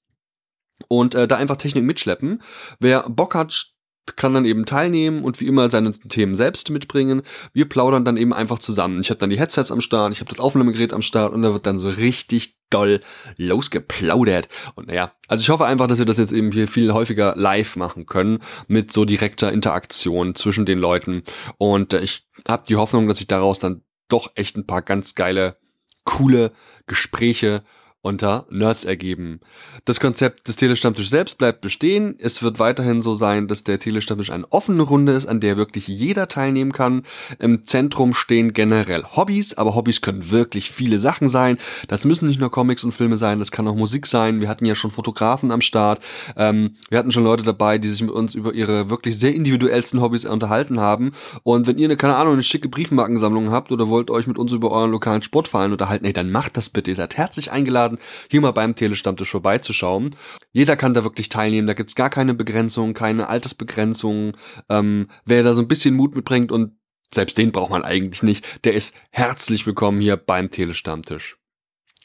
und 0.88 1.15
äh, 1.15 1.27
da 1.27 1.38
einfach 1.38 1.57
Technik 1.57 1.83
mitschleppen. 1.83 2.41
Wer 2.79 3.09
Bock 3.09 3.35
hat, 3.35 3.70
kann 4.15 4.33
dann 4.33 4.45
eben 4.45 4.65
teilnehmen 4.65 5.24
und 5.24 5.39
wie 5.39 5.48
immer 5.48 5.69
seine 5.69 5.94
Themen 5.94 6.36
selbst 6.36 6.69
mitbringen. 6.69 7.21
Wir 7.53 7.68
plaudern 7.69 8.03
dann 8.03 8.18
eben 8.18 8.33
einfach 8.33 8.59
zusammen. 8.59 9.00
Ich 9.01 9.09
habe 9.09 9.19
dann 9.19 9.30
die 9.30 9.39
Headsets 9.39 9.71
am 9.71 9.81
Start, 9.81 10.13
ich 10.13 10.19
habe 10.19 10.30
das 10.30 10.39
Aufnahmegerät 10.39 10.94
am 10.94 11.01
Start 11.01 11.33
und 11.33 11.42
da 11.44 11.53
wird 11.53 11.65
dann 11.65 11.77
so 11.77 11.89
richtig 11.89 12.57
doll 12.69 13.01
losgeplaudert. 13.38 14.48
Und 14.75 14.88
naja, 14.88 15.12
also 15.27 15.42
ich 15.42 15.50
hoffe 15.50 15.65
einfach, 15.65 15.88
dass 15.88 16.00
wir 16.00 16.06
das 16.06 16.18
jetzt 16.18 16.31
eben 16.31 16.51
hier 16.51 16.68
viel 16.68 16.94
häufiger 16.94 17.36
live 17.36 17.75
machen 17.75 18.06
können 18.06 18.39
mit 18.68 18.92
so 18.92 19.06
direkter 19.06 19.51
Interaktion 19.51 20.36
zwischen 20.36 20.65
den 20.65 20.80
Leuten. 20.80 21.24
Und 21.57 21.94
äh, 21.94 22.01
ich 22.01 22.27
habe 22.47 22.63
die 22.68 22.77
Hoffnung, 22.77 23.07
dass 23.07 23.19
ich 23.19 23.27
daraus 23.27 23.59
dann 23.59 23.83
doch 24.07 24.31
echt 24.36 24.57
ein 24.57 24.65
paar 24.65 24.81
ganz 24.81 25.15
geile, 25.15 25.57
coole 26.04 26.51
Gespräche 26.88 27.63
unter 28.03 28.48
Nerds 28.50 28.83
ergeben. 28.83 29.42
Das 29.86 30.00
Konzept 30.00 30.48
des 30.48 30.56
Telestammtisch 30.56 31.09
selbst 31.09 31.38
bleibt 31.38 31.62
bestehen. 31.62 32.15
Es 32.18 32.42
wird 32.42 32.57
weiterhin 32.57 33.01
so 33.01 33.13
sein, 33.13 33.48
dass 33.48 33.63
der 33.63 33.77
Telestammtisch 33.77 34.31
eine 34.31 34.51
offene 34.51 34.81
Runde 34.81 35.13
ist, 35.13 35.27
an 35.27 35.39
der 35.39 35.56
wirklich 35.56 35.88
jeder 35.88 36.27
teilnehmen 36.27 36.71
kann. 36.71 37.03
Im 37.38 37.63
Zentrum 37.63 38.15
stehen 38.15 38.53
generell 38.53 39.03
Hobbys, 39.03 39.53
aber 39.53 39.75
Hobbys 39.75 40.01
können 40.01 40.31
wirklich 40.31 40.71
viele 40.71 40.98
Sachen 40.98 41.27
sein. 41.27 41.59
Das 41.88 42.03
müssen 42.03 42.27
nicht 42.27 42.39
nur 42.39 42.50
Comics 42.50 42.83
und 42.83 42.92
Filme 42.92 43.18
sein, 43.18 43.38
das 43.38 43.51
kann 43.51 43.68
auch 43.68 43.75
Musik 43.75 44.07
sein. 44.07 44.42
Wir 44.42 44.50
hatten 44.50 44.65
ja 44.65 44.74
schon 44.74 44.89
Fotografen 44.89 45.51
am 45.51 45.62
Start. 45.62 46.00
Ähm, 46.36 46.77
wir 46.89 46.97
hatten 46.97 47.12
schon 47.12 47.24
Leute 47.24 47.44
dabei, 47.44 47.77
die 47.77 47.88
sich 47.88 48.01
mit 48.01 48.12
uns 48.12 48.33
über 48.33 48.54
ihre 48.54 48.89
wirklich 48.89 49.19
sehr 49.19 49.36
individuellsten 49.36 50.01
Hobbys 50.01 50.25
unterhalten 50.25 50.80
haben. 50.80 51.12
Und 51.44 51.68
wenn 51.68 51.77
ihr 51.77 51.86
eine, 51.86 51.97
keine 51.97 52.15
Ahnung, 52.15 52.33
eine 52.33 52.44
schicke 52.44 52.68
Briefmarkensammlung 52.68 53.51
habt 53.51 53.71
oder 53.71 53.89
wollt 53.89 54.09
euch 54.09 54.25
mit 54.25 54.39
uns 54.39 54.51
über 54.51 54.71
euren 54.71 54.89
lokalen 54.89 55.21
Sportverein 55.21 55.71
unterhalten, 55.71 56.06
ey, 56.06 56.13
dann 56.13 56.31
macht 56.31 56.57
das 56.57 56.69
bitte. 56.69 56.89
Ihr 56.89 56.95
seid 56.95 57.15
herzlich 57.15 57.51
eingeladen 57.51 57.91
eingeladen, 57.92 58.00
hier 58.30 58.42
mal 58.42 58.52
beim 58.52 58.76
Telestammtisch 58.76 59.30
vorbeizuschauen. 59.30 60.16
Jeder 60.52 60.76
kann 60.76 60.94
da 60.94 61.04
wirklich 61.04 61.30
teilnehmen, 61.30 61.68
da 61.68 61.74
gibt's 61.74 61.96
gar 61.96 62.10
keine 62.10 62.34
Begrenzung, 62.34 62.94
keine 62.94 63.30
Altersbegrenzung. 63.30 64.38
Ähm, 64.70 65.08
wer 65.26 65.44
da 65.44 65.54
so 65.54 65.62
ein 65.62 65.68
bisschen 65.68 65.96
Mut 65.96 66.16
mitbringt 66.16 66.52
und 66.52 66.74
selbst 67.14 67.38
den 67.38 67.52
braucht 67.52 67.72
man 67.72 67.84
eigentlich 67.84 68.24
nicht, 68.24 68.64
der 68.64 68.74
ist 68.74 68.96
herzlich 69.10 69.66
willkommen 69.68 70.00
hier 70.00 70.16
beim 70.16 70.50
Telestammtisch. 70.50 71.38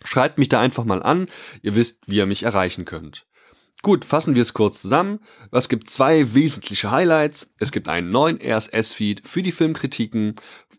Schreibt 0.05 0.39
mich 0.39 0.49
da 0.49 0.61
einfach 0.61 0.85
mal 0.85 1.03
an, 1.03 1.27
ihr 1.63 1.75
wisst, 1.75 2.03
wie 2.07 2.17
ihr 2.17 2.27
mich 2.27 2.43
erreichen 2.43 2.85
könnt. 2.85 3.27
Gut, 3.83 4.05
fassen 4.05 4.35
wir 4.35 4.43
es 4.43 4.53
kurz 4.53 4.83
zusammen. 4.83 5.21
Es 5.53 5.69
gibt 5.69 5.89
zwei 5.89 6.35
wesentliche 6.35 6.91
Highlights. 6.91 7.53
Es 7.61 7.71
gibt 7.71 7.89
einen 7.89 8.11
neuen 8.11 8.41
RSS-Feed 8.41 9.29
für 9.29 9.43
die 9.43 9.53
Filmkritiken, 9.53 10.35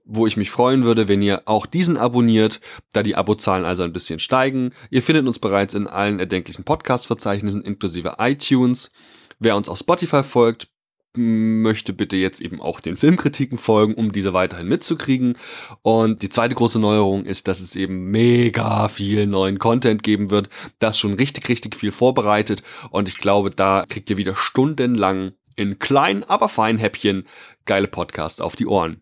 wo 0.08 0.26
ich 0.26 0.38
mich 0.38 0.50
freuen 0.50 0.86
würde, 0.86 1.08
wenn 1.08 1.22
ihr 1.22 1.44
auch 1.46 1.66
diesen 1.66 1.98
abonniert, 1.98 2.62
da 2.94 3.04
die 3.04 3.16
Abozahlen 3.16 3.66
also 3.66 3.84
ein 3.84 3.94
bisschen 3.94 4.20
steigen. 4.20 4.72
Ihr 4.90 5.04
findet 5.04 5.28
uns 5.28 5.40
bereits 5.40 5.74
in 5.74 5.86
allen 5.86 6.20
erdenklichen 6.20 6.64
Podcast-Verzeichnissen 6.64 7.62
inklusive 7.62 8.16
iTunes. 8.20 8.92
Wer 9.40 9.56
uns 9.56 9.70
auf 9.70 9.78
Spotify 9.78 10.24
folgt, 10.24 10.70
möchte 11.18 11.94
bitte 11.94 12.16
jetzt 12.16 12.42
eben 12.42 12.62
auch 12.62 12.80
den 12.80 12.96
Filmkritiken 12.96 13.58
folgen, 13.58 13.96
um 13.96 14.12
diese 14.12 14.34
weiterhin 14.34 14.68
mitzukriegen. 14.68 15.36
Und 15.82 16.22
die 16.22 16.30
zweite 16.30 16.56
große 16.56 16.80
Neuerung 16.80 17.26
ist, 17.26 17.48
dass 17.48 17.60
es 17.60 17.76
eben 17.76 18.10
mega 18.12 18.88
viel 18.88 19.26
neuen 19.26 19.60
Content 19.60 20.04
geben 20.04 20.32
wird, 20.32 20.50
das 20.80 20.98
schon 20.98 21.14
richtig, 21.14 21.50
richtig 21.50 21.76
viel 21.76 21.92
vorbereitet. 21.92 22.64
Und 22.92 23.10
ich 23.10 23.18
glaube, 23.18 23.52
da 23.52 23.86
kriegt 23.88 24.10
ihr 24.10 24.18
wieder 24.18 24.36
stundenlang 24.36 25.34
in 25.56 25.80
kleinen, 25.80 26.24
aber 26.24 26.50
feinen 26.50 26.80
Häppchen 26.80 27.28
geile 27.66 27.88
Podcasts 27.88 28.42
auf 28.42 28.56
die 28.56 28.68
Ohren. 28.68 29.02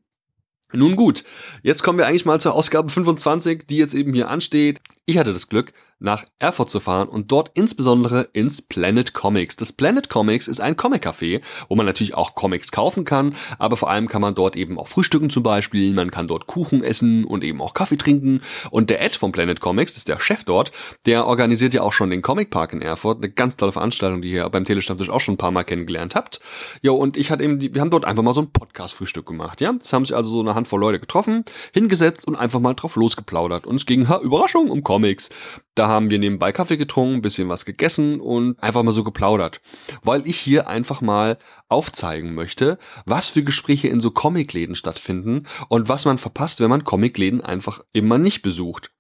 Nun 0.73 0.95
gut, 0.95 1.23
jetzt 1.61 1.83
kommen 1.83 1.99
wir 1.99 2.07
eigentlich 2.07 2.25
mal 2.25 2.39
zur 2.39 2.53
Ausgabe 2.53 2.89
25, 2.89 3.67
die 3.67 3.77
jetzt 3.77 3.93
eben 3.93 4.13
hier 4.13 4.29
ansteht. 4.29 4.81
Ich 5.05 5.17
hatte 5.17 5.31
das 5.31 5.47
Glück, 5.47 5.73
nach 5.99 6.25
Erfurt 6.39 6.69
zu 6.69 6.79
fahren 6.79 7.07
und 7.07 7.31
dort 7.31 7.51
insbesondere 7.53 8.29
ins 8.33 8.61
Planet 8.61 9.13
Comics. 9.13 9.55
Das 9.55 9.71
Planet 9.71 10.09
Comics 10.09 10.47
ist 10.47 10.59
ein 10.59 10.75
Comic-Café, 10.75 11.41
wo 11.69 11.75
man 11.75 11.85
natürlich 11.85 12.15
auch 12.15 12.35
Comics 12.35 12.71
kaufen 12.71 13.05
kann, 13.05 13.35
aber 13.59 13.77
vor 13.77 13.89
allem 13.89 14.07
kann 14.07 14.21
man 14.21 14.35
dort 14.35 14.55
eben 14.55 14.77
auch 14.77 14.87
frühstücken 14.87 15.29
zum 15.29 15.43
Beispiel, 15.43 15.93
man 15.93 16.11
kann 16.11 16.27
dort 16.27 16.47
Kuchen 16.47 16.83
essen 16.83 17.23
und 17.23 17.43
eben 17.43 17.61
auch 17.61 17.73
Kaffee 17.73 17.97
trinken. 17.97 18.41
Und 18.71 18.89
der 18.89 19.01
Ed 19.01 19.15
vom 19.15 19.31
Planet 19.31 19.61
Comics, 19.61 19.93
das 19.93 19.99
ist 19.99 20.07
der 20.07 20.19
Chef 20.19 20.43
dort, 20.43 20.71
der 21.05 21.27
organisiert 21.27 21.73
ja 21.73 21.81
auch 21.81 21.93
schon 21.93 22.09
den 22.09 22.21
Comic 22.21 22.49
Park 22.49 22.73
in 22.73 22.81
Erfurt, 22.81 23.23
eine 23.23 23.31
ganz 23.31 23.57
tolle 23.57 23.71
Veranstaltung, 23.71 24.21
die 24.21 24.31
ihr 24.31 24.49
beim 24.49 24.65
Telestammtisch 24.65 25.09
auch 25.09 25.21
schon 25.21 25.35
ein 25.35 25.37
paar 25.37 25.51
Mal 25.51 25.63
kennengelernt 25.63 26.15
habt. 26.15 26.39
Ja, 26.81 26.91
und 26.91 27.17
ich 27.17 27.31
hatte 27.31 27.43
eben, 27.43 27.59
die, 27.59 27.73
wir 27.73 27.81
haben 27.81 27.89
dort 27.89 28.05
einfach 28.05 28.23
mal 28.23 28.35
so 28.35 28.41
ein 28.41 28.51
Podcast-Frühstück 28.51 29.25
gemacht, 29.25 29.61
ja. 29.61 29.73
Das 29.73 29.91
haben 29.93 30.05
sich 30.05 30.15
also 30.15 30.29
so 30.29 30.39
eine 30.41 30.55
Handvoll 30.55 30.79
Leute 30.79 30.99
getroffen, 30.99 31.45
hingesetzt 31.73 32.27
und 32.27 32.35
einfach 32.35 32.59
mal 32.59 32.73
drauf 32.73 32.95
losgeplaudert. 32.95 33.65
Und 33.65 33.75
es 33.75 33.85
ging, 33.85 34.09
ha, 34.09 34.19
Überraschung, 34.19 34.69
um 34.69 34.83
Comics. 34.83 35.29
Da 35.75 35.84
haben 35.87 36.09
wir 36.09 36.19
nebenbei 36.19 36.51
Kaffee 36.51 36.77
getrunken, 36.77 37.21
bisschen 37.21 37.49
was 37.49 37.65
gegessen 37.65 38.19
und 38.19 38.61
einfach 38.61 38.83
mal 38.83 38.91
so 38.91 39.03
geplaudert. 39.03 39.61
Weil 40.03 40.27
ich 40.27 40.37
hier 40.37 40.67
einfach 40.67 41.01
mal 41.01 41.37
aufzeigen 41.69 42.33
möchte, 42.33 42.77
was 43.05 43.29
für 43.29 43.43
Gespräche 43.43 43.87
in 43.87 44.01
so 44.01 44.11
Comicläden 44.11 44.75
stattfinden 44.75 45.47
und 45.69 45.89
was 45.89 46.05
man 46.05 46.17
verpasst, 46.17 46.59
wenn 46.59 46.69
man 46.69 46.83
Comicläden 46.83 47.41
einfach 47.41 47.81
immer 47.93 48.17
nicht 48.17 48.41
besucht. 48.41 48.91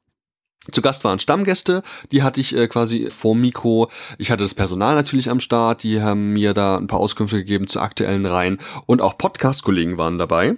Zu 0.71 0.81
Gast 0.81 1.03
waren 1.03 1.19
Stammgäste, 1.19 1.83
die 2.11 2.23
hatte 2.23 2.41
ich 2.41 2.55
äh, 2.55 2.67
quasi 2.67 3.09
vor 3.11 3.35
Mikro. 3.35 3.91
Ich 4.17 4.31
hatte 4.31 4.43
das 4.43 4.55
Personal 4.55 4.95
natürlich 4.95 5.29
am 5.29 5.39
Start, 5.39 5.83
die 5.83 6.01
haben 6.01 6.33
mir 6.33 6.53
da 6.53 6.77
ein 6.77 6.87
paar 6.87 6.99
Auskünfte 6.99 7.37
gegeben 7.37 7.67
zu 7.67 7.79
aktuellen 7.79 8.25
Reihen 8.25 8.59
und 8.87 9.01
auch 9.01 9.17
Podcast-Kollegen 9.17 9.97
waren 9.97 10.17
dabei. 10.17 10.55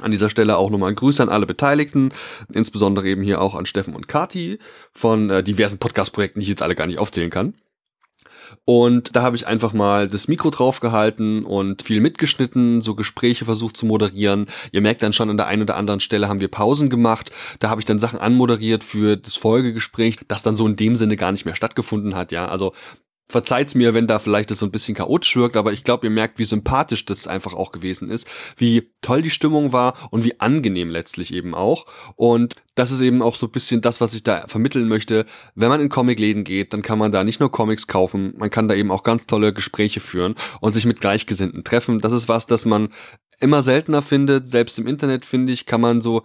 An 0.00 0.10
dieser 0.10 0.30
Stelle 0.30 0.56
auch 0.56 0.70
nochmal 0.70 0.90
ein 0.90 0.96
Grüße 0.96 1.22
an 1.22 1.28
alle 1.28 1.46
Beteiligten, 1.46 2.14
insbesondere 2.52 3.06
eben 3.08 3.22
hier 3.22 3.40
auch 3.42 3.54
an 3.54 3.66
Steffen 3.66 3.94
und 3.94 4.08
Kati 4.08 4.58
von 4.92 5.28
äh, 5.28 5.42
diversen 5.42 5.78
Podcast-Projekten, 5.78 6.40
die 6.40 6.44
ich 6.44 6.50
jetzt 6.50 6.62
alle 6.62 6.74
gar 6.74 6.86
nicht 6.86 6.98
aufzählen 6.98 7.30
kann. 7.30 7.54
Und 8.64 9.14
da 9.16 9.22
habe 9.22 9.36
ich 9.36 9.46
einfach 9.46 9.72
mal 9.72 10.08
das 10.08 10.28
Mikro 10.28 10.50
draufgehalten 10.50 11.44
und 11.44 11.82
viel 11.82 12.00
mitgeschnitten, 12.00 12.82
so 12.82 12.94
Gespräche 12.94 13.44
versucht 13.44 13.76
zu 13.76 13.86
moderieren. 13.86 14.46
Ihr 14.72 14.80
merkt 14.80 15.02
dann 15.02 15.12
schon 15.12 15.30
an 15.30 15.36
der 15.36 15.46
einen 15.46 15.62
oder 15.62 15.76
anderen 15.76 16.00
Stelle 16.00 16.28
haben 16.28 16.40
wir 16.40 16.48
Pausen 16.48 16.88
gemacht. 16.88 17.32
Da 17.58 17.70
habe 17.70 17.80
ich 17.80 17.84
dann 17.84 17.98
Sachen 17.98 18.18
anmoderiert 18.18 18.84
für 18.84 19.16
das 19.16 19.36
Folgegespräch, 19.36 20.18
das 20.28 20.42
dann 20.42 20.56
so 20.56 20.66
in 20.66 20.76
dem 20.76 20.96
Sinne 20.96 21.16
gar 21.16 21.32
nicht 21.32 21.44
mehr 21.44 21.54
stattgefunden 21.54 22.14
hat. 22.14 22.32
Ja, 22.32 22.46
also 22.46 22.72
Verzeiht's 23.32 23.74
mir, 23.74 23.94
wenn 23.94 24.06
da 24.06 24.18
vielleicht 24.18 24.50
das 24.50 24.58
so 24.58 24.66
ein 24.66 24.70
bisschen 24.70 24.94
chaotisch 24.94 25.36
wirkt, 25.36 25.56
aber 25.56 25.72
ich 25.72 25.84
glaube, 25.84 26.06
ihr 26.06 26.10
merkt, 26.10 26.38
wie 26.38 26.44
sympathisch 26.44 27.06
das 27.06 27.26
einfach 27.26 27.54
auch 27.54 27.72
gewesen 27.72 28.10
ist, 28.10 28.28
wie 28.58 28.90
toll 29.00 29.22
die 29.22 29.30
Stimmung 29.30 29.72
war 29.72 29.94
und 30.10 30.22
wie 30.22 30.38
angenehm 30.38 30.90
letztlich 30.90 31.32
eben 31.32 31.54
auch. 31.54 31.86
Und 32.16 32.56
das 32.74 32.90
ist 32.90 33.00
eben 33.00 33.22
auch 33.22 33.36
so 33.36 33.46
ein 33.46 33.52
bisschen 33.52 33.80
das, 33.80 34.02
was 34.02 34.12
ich 34.12 34.22
da 34.22 34.46
vermitteln 34.48 34.86
möchte. 34.86 35.24
Wenn 35.54 35.70
man 35.70 35.80
in 35.80 35.88
Comicläden 35.88 36.44
geht, 36.44 36.74
dann 36.74 36.82
kann 36.82 36.98
man 36.98 37.10
da 37.10 37.24
nicht 37.24 37.40
nur 37.40 37.50
Comics 37.50 37.86
kaufen, 37.86 38.34
man 38.36 38.50
kann 38.50 38.68
da 38.68 38.74
eben 38.74 38.90
auch 38.90 39.02
ganz 39.02 39.26
tolle 39.26 39.54
Gespräche 39.54 40.00
führen 40.00 40.34
und 40.60 40.74
sich 40.74 40.84
mit 40.84 41.00
Gleichgesinnten 41.00 41.64
treffen. 41.64 42.00
Das 42.00 42.12
ist 42.12 42.28
was, 42.28 42.44
das 42.44 42.66
man 42.66 42.90
immer 43.40 43.62
seltener 43.62 44.02
findet. 44.02 44.46
Selbst 44.48 44.78
im 44.78 44.86
Internet, 44.86 45.24
finde 45.24 45.54
ich, 45.54 45.64
kann 45.64 45.80
man 45.80 46.02
so 46.02 46.22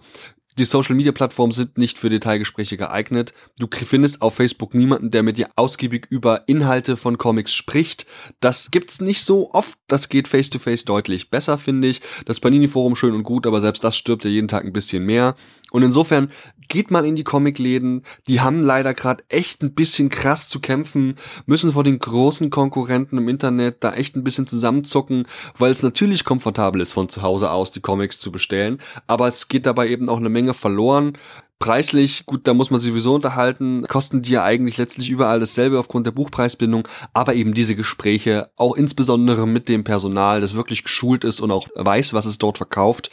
die 0.58 0.64
Social 0.64 0.96
Media 0.96 1.12
Plattformen 1.12 1.52
sind 1.52 1.78
nicht 1.78 1.98
für 1.98 2.08
Detailgespräche 2.08 2.76
geeignet. 2.76 3.32
Du 3.58 3.68
findest 3.70 4.22
auf 4.22 4.34
Facebook 4.34 4.74
niemanden, 4.74 5.10
der 5.10 5.22
mit 5.22 5.38
dir 5.38 5.48
ausgiebig 5.56 6.06
über 6.10 6.44
Inhalte 6.48 6.96
von 6.96 7.16
Comics 7.16 7.54
spricht. 7.54 8.06
Das 8.40 8.70
gibt's 8.70 9.00
nicht 9.00 9.22
so 9.22 9.52
oft. 9.52 9.78
Das 9.86 10.08
geht 10.08 10.26
face 10.26 10.50
to 10.50 10.58
face 10.58 10.84
deutlich 10.84 11.30
besser, 11.30 11.58
finde 11.58 11.88
ich. 11.88 12.00
Das 12.26 12.40
Panini 12.40 12.68
Forum 12.68 12.96
schön 12.96 13.14
und 13.14 13.22
gut, 13.22 13.46
aber 13.46 13.60
selbst 13.60 13.84
das 13.84 13.96
stirbt 13.96 14.24
ja 14.24 14.30
jeden 14.30 14.48
Tag 14.48 14.64
ein 14.64 14.72
bisschen 14.72 15.04
mehr. 15.04 15.36
Und 15.70 15.82
insofern 15.82 16.30
geht 16.68 16.90
mal 16.90 17.04
in 17.04 17.16
die 17.16 17.24
Comicläden. 17.24 18.04
Die 18.26 18.40
haben 18.40 18.62
leider 18.62 18.94
gerade 18.94 19.24
echt 19.28 19.62
ein 19.62 19.74
bisschen 19.74 20.08
krass 20.08 20.48
zu 20.48 20.60
kämpfen, 20.60 21.16
müssen 21.46 21.72
vor 21.72 21.84
den 21.84 21.98
großen 21.98 22.50
Konkurrenten 22.50 23.18
im 23.18 23.28
Internet 23.28 23.78
da 23.80 23.94
echt 23.94 24.16
ein 24.16 24.24
bisschen 24.24 24.46
zusammenzucken, 24.46 25.26
weil 25.56 25.72
es 25.72 25.82
natürlich 25.82 26.24
komfortabel 26.24 26.80
ist, 26.80 26.92
von 26.92 27.08
zu 27.08 27.22
Hause 27.22 27.50
aus 27.50 27.72
die 27.72 27.80
Comics 27.80 28.20
zu 28.20 28.30
bestellen. 28.30 28.80
Aber 29.06 29.26
es 29.26 29.48
geht 29.48 29.66
dabei 29.66 29.88
eben 29.88 30.08
auch 30.08 30.18
eine 30.18 30.28
Menge 30.28 30.54
verloren. 30.54 31.18
Preislich, 31.60 32.24
gut, 32.24 32.46
da 32.46 32.54
muss 32.54 32.70
man 32.70 32.78
sowieso 32.78 33.12
unterhalten, 33.16 33.82
kosten 33.88 34.22
die 34.22 34.30
ja 34.30 34.44
eigentlich 34.44 34.76
letztlich 34.76 35.10
überall 35.10 35.40
dasselbe 35.40 35.80
aufgrund 35.80 36.06
der 36.06 36.12
Buchpreisbindung, 36.12 36.86
aber 37.12 37.34
eben 37.34 37.52
diese 37.52 37.74
Gespräche, 37.74 38.48
auch 38.54 38.76
insbesondere 38.76 39.44
mit 39.44 39.68
dem 39.68 39.82
Personal, 39.82 40.40
das 40.40 40.54
wirklich 40.54 40.84
geschult 40.84 41.24
ist 41.24 41.40
und 41.40 41.50
auch 41.50 41.66
weiß, 41.74 42.14
was 42.14 42.26
es 42.26 42.38
dort 42.38 42.58
verkauft, 42.58 43.10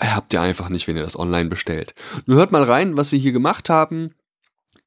habt 0.00 0.32
ihr 0.32 0.40
einfach 0.40 0.68
nicht, 0.68 0.86
wenn 0.88 0.96
ihr 0.96 1.02
das 1.02 1.18
online 1.18 1.48
bestellt. 1.48 1.94
Nur 2.26 2.38
hört 2.38 2.52
mal 2.52 2.62
rein, 2.62 2.96
was 2.96 3.12
wir 3.12 3.18
hier 3.18 3.32
gemacht 3.32 3.70
haben 3.70 4.14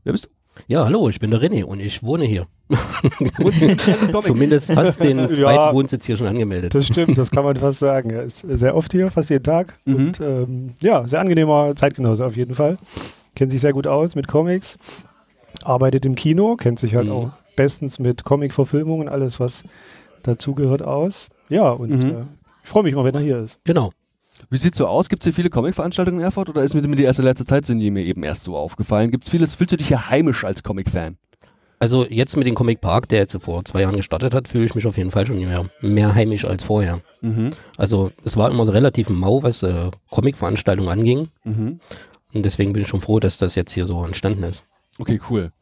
wer 0.05 0.13
bist 0.13 0.27
du? 0.27 0.38
Ja, 0.67 0.85
hallo, 0.85 1.09
ich 1.09 1.21
bin 1.21 1.31
der 1.31 1.41
René 1.41 1.65
und 1.65 1.81
ich 1.81 2.03
wohne 2.03 2.25
hier. 2.25 2.47
Zumindest 4.21 4.73
fast 4.73 5.03
den 5.03 5.19
zweiten 5.29 5.41
ja, 5.41 5.73
Wohnsitz 5.73 6.07
hier 6.07 6.17
schon 6.17 6.27
angemeldet. 6.27 6.75
Das 6.75 6.87
stimmt, 6.87 7.17
das 7.17 7.31
kann 7.31 7.45
man 7.45 7.57
fast 7.57 7.79
sagen. 7.79 8.11
Er 8.11 8.23
ist 8.23 8.41
sehr 8.41 8.75
oft 8.75 8.93
hier, 8.93 9.11
fast 9.11 9.31
jeden 9.31 9.45
Tag. 9.45 9.79
Mhm. 9.85 9.95
Und 9.95 10.21
ähm, 10.21 10.75
ja, 10.81 11.07
sehr 11.07 11.21
angenehmer 11.21 11.75
Zeitgenosse 11.77 12.27
auf 12.27 12.37
jeden 12.37 12.55
Fall. 12.55 12.79
Kennt 13.35 13.51
sich 13.51 13.61
sehr 13.61 13.73
gut 13.73 13.87
aus 13.87 14.15
mit 14.17 14.29
Comics. 14.29 14.79
Arbeitet 15.65 16.05
im 16.05 16.15
Kino, 16.15 16.57
kennt 16.57 16.79
sich 16.79 16.95
halt 16.95 17.07
mhm. 17.07 17.13
auch 17.13 17.31
bestens 17.57 17.99
mit 17.99 18.25
Comic-Verfilmungen, 18.25 19.09
alles, 19.09 19.41
was 19.41 19.65
dazugehört, 20.23 20.83
aus. 20.83 21.29
Ja, 21.49 21.71
und 21.71 21.91
mhm. 21.91 22.11
äh, 22.11 22.25
ich 22.63 22.69
freue 22.69 22.83
mich 22.83 22.95
mal, 22.95 23.05
wenn 23.05 23.15
er 23.15 23.21
hier 23.21 23.39
ist. 23.39 23.59
Genau. 23.65 23.93
Wie 24.51 24.57
sieht 24.57 24.75
es 24.75 24.79
so 24.79 24.87
aus? 24.87 25.09
Gibt 25.09 25.23
es 25.23 25.25
hier 25.25 25.35
viele 25.35 25.51
Comic-Veranstaltungen 25.51 26.21
in 26.21 26.25
Erfurt 26.25 26.49
oder 26.49 26.63
ist 26.63 26.75
mir 26.75 26.83
die 26.83 27.03
erste 27.03 27.23
letzte 27.23 27.45
Zeit 27.45 27.67
sind 27.67 27.81
die 27.81 27.91
mir 27.91 28.05
eben 28.05 28.23
erst 28.23 28.45
so 28.45 28.57
aufgefallen? 28.57 29.11
Gibt 29.11 29.25
es 29.25 29.31
vieles? 29.31 29.55
Fühlst 29.55 29.73
du 29.73 29.77
dich 29.77 29.89
hier 29.89 30.09
heimisch 30.11 30.45
als 30.45 30.63
Comic-Fan? 30.63 31.17
Also 31.81 32.05
jetzt 32.07 32.37
mit 32.37 32.47
dem 32.47 32.57
Comic 32.57 32.81
Park, 32.81 33.09
der 33.09 33.21
jetzt 33.21 33.37
vor 33.41 33.65
zwei 33.65 33.83
Jahren 33.83 33.97
gestartet 33.97 34.35
hat, 34.35 34.49
fühle 34.49 34.65
ich 34.65 34.75
mich 34.75 34.87
auf 34.87 34.97
jeden 34.97 35.13
Fall 35.13 35.27
schon 35.27 35.39
mehr, 35.39 35.67
mehr 35.81 36.15
heimisch 36.15 36.45
als 36.45 36.65
vorher. 36.65 37.01
Mhm. 37.21 37.51
Also 37.77 38.11
es 38.25 38.37
war 38.37 38.51
immer 38.51 38.67
so 38.67 38.73
relativ 38.73 39.11
mau, 39.11 39.43
was 39.43 39.63
äh, 39.63 39.91
Comic-Veranstaltungen 40.11 40.89
anging. 40.89 41.29
Mhm. 41.45 41.79
Und 42.35 42.45
deswegen 42.45 42.73
bin 42.73 42.83
ich 42.83 42.89
schon 42.89 43.01
froh, 43.01 43.21
dass 43.21 43.39
das 43.39 43.55
jetzt 43.55 43.73
hier 43.73 43.87
so 43.87 44.05
entstanden 44.05 44.43
ist. 44.43 44.65
Okay, 44.99 45.21
cool. 45.31 45.53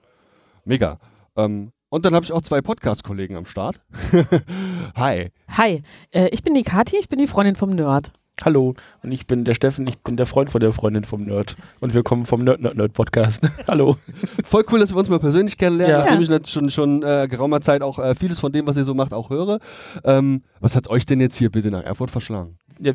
Mega. 0.64 0.98
Ähm, 1.36 1.72
und 1.90 2.04
dann 2.04 2.14
habe 2.14 2.24
ich 2.24 2.32
auch 2.32 2.42
zwei 2.42 2.62
Podcast-Kollegen 2.62 3.36
am 3.36 3.44
Start. 3.44 3.80
Hi. 4.96 5.30
Hi, 5.48 5.82
äh, 6.12 6.28
ich 6.28 6.42
bin 6.42 6.54
die 6.54 6.62
Kati, 6.62 6.96
ich 6.96 7.08
bin 7.08 7.18
die 7.18 7.26
Freundin 7.26 7.56
vom 7.56 7.70
Nerd. 7.70 8.12
Hallo, 8.44 8.74
und 9.02 9.12
ich 9.12 9.26
bin 9.26 9.44
der 9.44 9.54
Steffen, 9.54 9.86
ich 9.86 9.98
bin 10.00 10.18
der 10.18 10.26
Freund 10.26 10.50
von 10.50 10.60
der 10.60 10.70
Freundin 10.70 11.04
vom 11.04 11.22
Nerd. 11.22 11.56
Und 11.80 11.94
wir 11.94 12.02
kommen 12.02 12.26
vom 12.26 12.44
Nerd 12.44 12.60
Nerd 12.60 12.76
Nerd 12.76 12.92
Podcast. 12.92 13.40
Hallo. 13.66 13.96
Voll 14.44 14.62
cool, 14.70 14.78
dass 14.78 14.92
wir 14.92 14.98
uns 14.98 15.08
mal 15.08 15.18
persönlich 15.18 15.56
kennenlernen, 15.56 15.96
ja. 15.96 16.04
nachdem 16.04 16.20
ich 16.20 16.28
natürlich 16.28 16.52
schon, 16.52 16.68
schon 16.70 17.02
äh, 17.02 17.28
geraumer 17.30 17.62
Zeit 17.62 17.80
auch 17.80 17.98
äh, 17.98 18.14
vieles 18.14 18.38
von 18.38 18.52
dem, 18.52 18.66
was 18.66 18.76
ihr 18.76 18.84
so 18.84 18.92
macht, 18.92 19.14
auch 19.14 19.30
höre. 19.30 19.58
Ähm, 20.04 20.42
was 20.60 20.76
hat 20.76 20.88
euch 20.88 21.06
denn 21.06 21.18
jetzt 21.18 21.36
hier 21.36 21.50
bitte 21.50 21.70
nach 21.70 21.82
Erfurt 21.82 22.10
verschlagen? 22.10 22.58
Ja, 22.78 22.92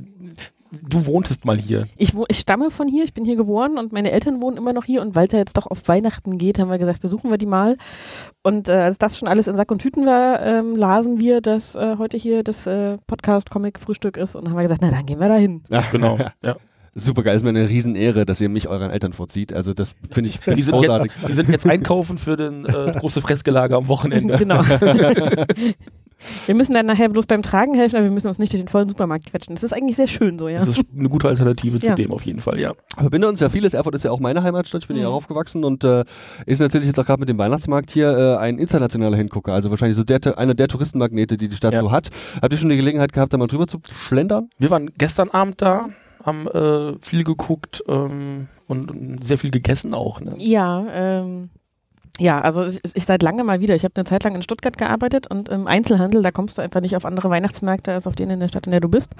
du 0.71 1.05
wohntest 1.05 1.45
mal 1.45 1.57
hier. 1.57 1.87
Ich, 1.97 2.13
ich, 2.27 2.39
stamme 2.39 2.71
von 2.71 2.87
hier, 2.87 3.03
ich 3.03 3.13
bin 3.13 3.25
hier 3.25 3.35
geboren 3.35 3.77
und 3.77 3.91
meine 3.91 4.11
Eltern 4.11 4.41
wohnen 4.41 4.57
immer 4.57 4.73
noch 4.73 4.85
hier 4.85 5.01
und 5.01 5.15
weil 5.15 5.27
es 5.27 5.33
ja 5.33 5.39
jetzt 5.39 5.57
doch 5.57 5.67
auf 5.67 5.87
Weihnachten 5.87 6.37
geht, 6.37 6.59
haben 6.59 6.69
wir 6.69 6.77
gesagt, 6.77 7.01
besuchen 7.01 7.29
wir 7.29 7.37
die 7.37 7.45
mal. 7.45 7.77
Und 8.43 8.69
äh, 8.69 8.73
als 8.73 8.97
das 8.97 9.17
schon 9.17 9.27
alles 9.27 9.47
in 9.47 9.55
Sack 9.55 9.71
und 9.71 9.79
Tüten 9.79 10.05
war, 10.05 10.41
ähm, 10.41 10.75
lasen 10.75 11.19
wir, 11.19 11.41
dass 11.41 11.75
äh, 11.75 11.97
heute 11.97 12.17
hier 12.17 12.43
das 12.43 12.67
äh, 12.67 12.97
Podcast-Comic-Frühstück 13.07 14.17
ist 14.17 14.35
und 14.35 14.49
haben 14.49 14.55
wir 14.55 14.63
gesagt, 14.63 14.81
na 14.81 14.91
dann 14.91 15.05
gehen 15.05 15.19
wir 15.19 15.29
da 15.29 15.35
hin. 15.35 15.63
Ja, 15.69 15.83
genau. 15.91 16.17
ja. 16.43 16.55
Super 16.93 17.23
geil, 17.23 17.35
ist 17.35 17.43
mir 17.43 17.49
eine 17.49 17.69
Riesenehre, 17.69 18.25
dass 18.25 18.41
ihr 18.41 18.49
mich 18.49 18.67
euren 18.67 18.91
Eltern 18.91 19.13
vorzieht. 19.13 19.53
Also 19.53 19.73
das 19.73 19.93
finde 20.11 20.29
ich, 20.29 20.39
find 20.39 20.57
die 20.57 20.61
sind 20.61 20.73
großartig. 20.73 21.11
Jetzt, 21.13 21.29
die 21.29 21.33
sind 21.33 21.49
jetzt 21.49 21.65
einkaufen 21.65 22.17
für 22.17 22.35
den, 22.35 22.65
äh, 22.65 22.71
das 22.71 22.97
große 22.97 23.21
Fressgelager 23.21 23.77
am 23.77 23.87
Wochenende. 23.87 24.37
genau. 24.37 24.61
Wir 26.45 26.55
müssen 26.55 26.73
dann 26.73 26.85
nachher 26.85 27.09
bloß 27.09 27.25
beim 27.25 27.41
Tragen 27.41 27.73
helfen, 27.73 27.95
aber 27.95 28.05
wir 28.05 28.11
müssen 28.11 28.27
uns 28.27 28.39
nicht 28.39 28.53
durch 28.53 28.61
den 28.61 28.67
vollen 28.67 28.87
Supermarkt 28.87 29.25
quetschen. 29.25 29.55
Das 29.55 29.63
ist 29.63 29.73
eigentlich 29.73 29.95
sehr 29.95 30.07
schön 30.07 30.37
so, 30.37 30.47
ja. 30.47 30.59
Das 30.59 30.69
ist 30.69 30.81
eine 30.97 31.09
gute 31.09 31.27
Alternative 31.27 31.79
zu 31.79 31.87
ja. 31.87 31.95
dem 31.95 32.11
auf 32.11 32.23
jeden 32.23 32.41
Fall, 32.41 32.59
ja. 32.59 32.73
Verbinde 32.97 33.27
uns 33.27 33.39
ja 33.39 33.49
vieles. 33.49 33.73
Erfurt 33.73 33.95
ist 33.95 34.03
ja 34.03 34.11
auch 34.11 34.19
meine 34.19 34.43
Heimatstadt. 34.43 34.83
Ich 34.83 34.87
bin 34.87 34.97
mhm. 34.97 35.03
ja 35.03 35.09
auch 35.09 35.15
aufgewachsen 35.15 35.63
und 35.63 35.83
äh, 35.83 36.03
ist 36.45 36.59
natürlich 36.59 36.87
jetzt 36.87 36.99
auch 36.99 37.05
gerade 37.05 37.19
mit 37.19 37.29
dem 37.29 37.37
Weihnachtsmarkt 37.37 37.91
hier 37.91 38.09
äh, 38.15 38.37
ein 38.37 38.59
internationaler 38.59 39.17
Hingucker. 39.17 39.53
Also 39.53 39.69
wahrscheinlich 39.69 39.97
so 39.97 40.03
der, 40.03 40.37
einer 40.37 40.53
der 40.53 40.67
Touristenmagnete, 40.67 41.37
die 41.37 41.47
die 41.47 41.55
Stadt 41.55 41.73
ja. 41.73 41.81
so 41.81 41.91
hat. 41.91 42.09
Habt 42.41 42.53
ihr 42.53 42.59
schon 42.59 42.69
die 42.69 42.77
Gelegenheit 42.77 43.13
gehabt, 43.13 43.33
da 43.33 43.37
mal 43.37 43.47
drüber 43.47 43.67
zu 43.67 43.79
schlendern? 43.91 44.49
Wir 44.59 44.69
waren 44.69 44.91
gestern 44.97 45.29
Abend 45.29 45.61
da 45.61 45.87
haben 46.23 46.47
äh, 46.47 46.97
viel 47.01 47.23
geguckt 47.23 47.83
ähm, 47.87 48.47
und, 48.67 48.95
und 48.95 49.25
sehr 49.25 49.37
viel 49.37 49.51
gegessen 49.51 49.93
auch. 49.93 50.19
Ne? 50.21 50.35
Ja, 50.37 50.85
ähm, 50.91 51.49
ja, 52.19 52.39
also 52.39 52.63
ich, 52.63 52.79
ich 52.93 53.05
seit 53.05 53.23
lange 53.23 53.43
mal 53.43 53.61
wieder. 53.61 53.75
Ich 53.75 53.83
habe 53.83 53.95
eine 53.95 54.05
Zeit 54.05 54.23
lang 54.23 54.35
in 54.35 54.43
Stuttgart 54.43 54.77
gearbeitet 54.77 55.27
und 55.27 55.49
im 55.49 55.67
Einzelhandel, 55.67 56.21
da 56.21 56.31
kommst 56.31 56.57
du 56.57 56.61
einfach 56.61 56.81
nicht 56.81 56.95
auf 56.95 57.05
andere 57.05 57.29
Weihnachtsmärkte 57.29 57.93
als 57.93 58.05
auf 58.05 58.15
denen 58.15 58.31
in 58.31 58.39
der 58.41 58.47
Stadt, 58.47 58.65
in 58.67 58.71
der 58.71 58.81
du 58.81 58.89
bist. 58.89 59.13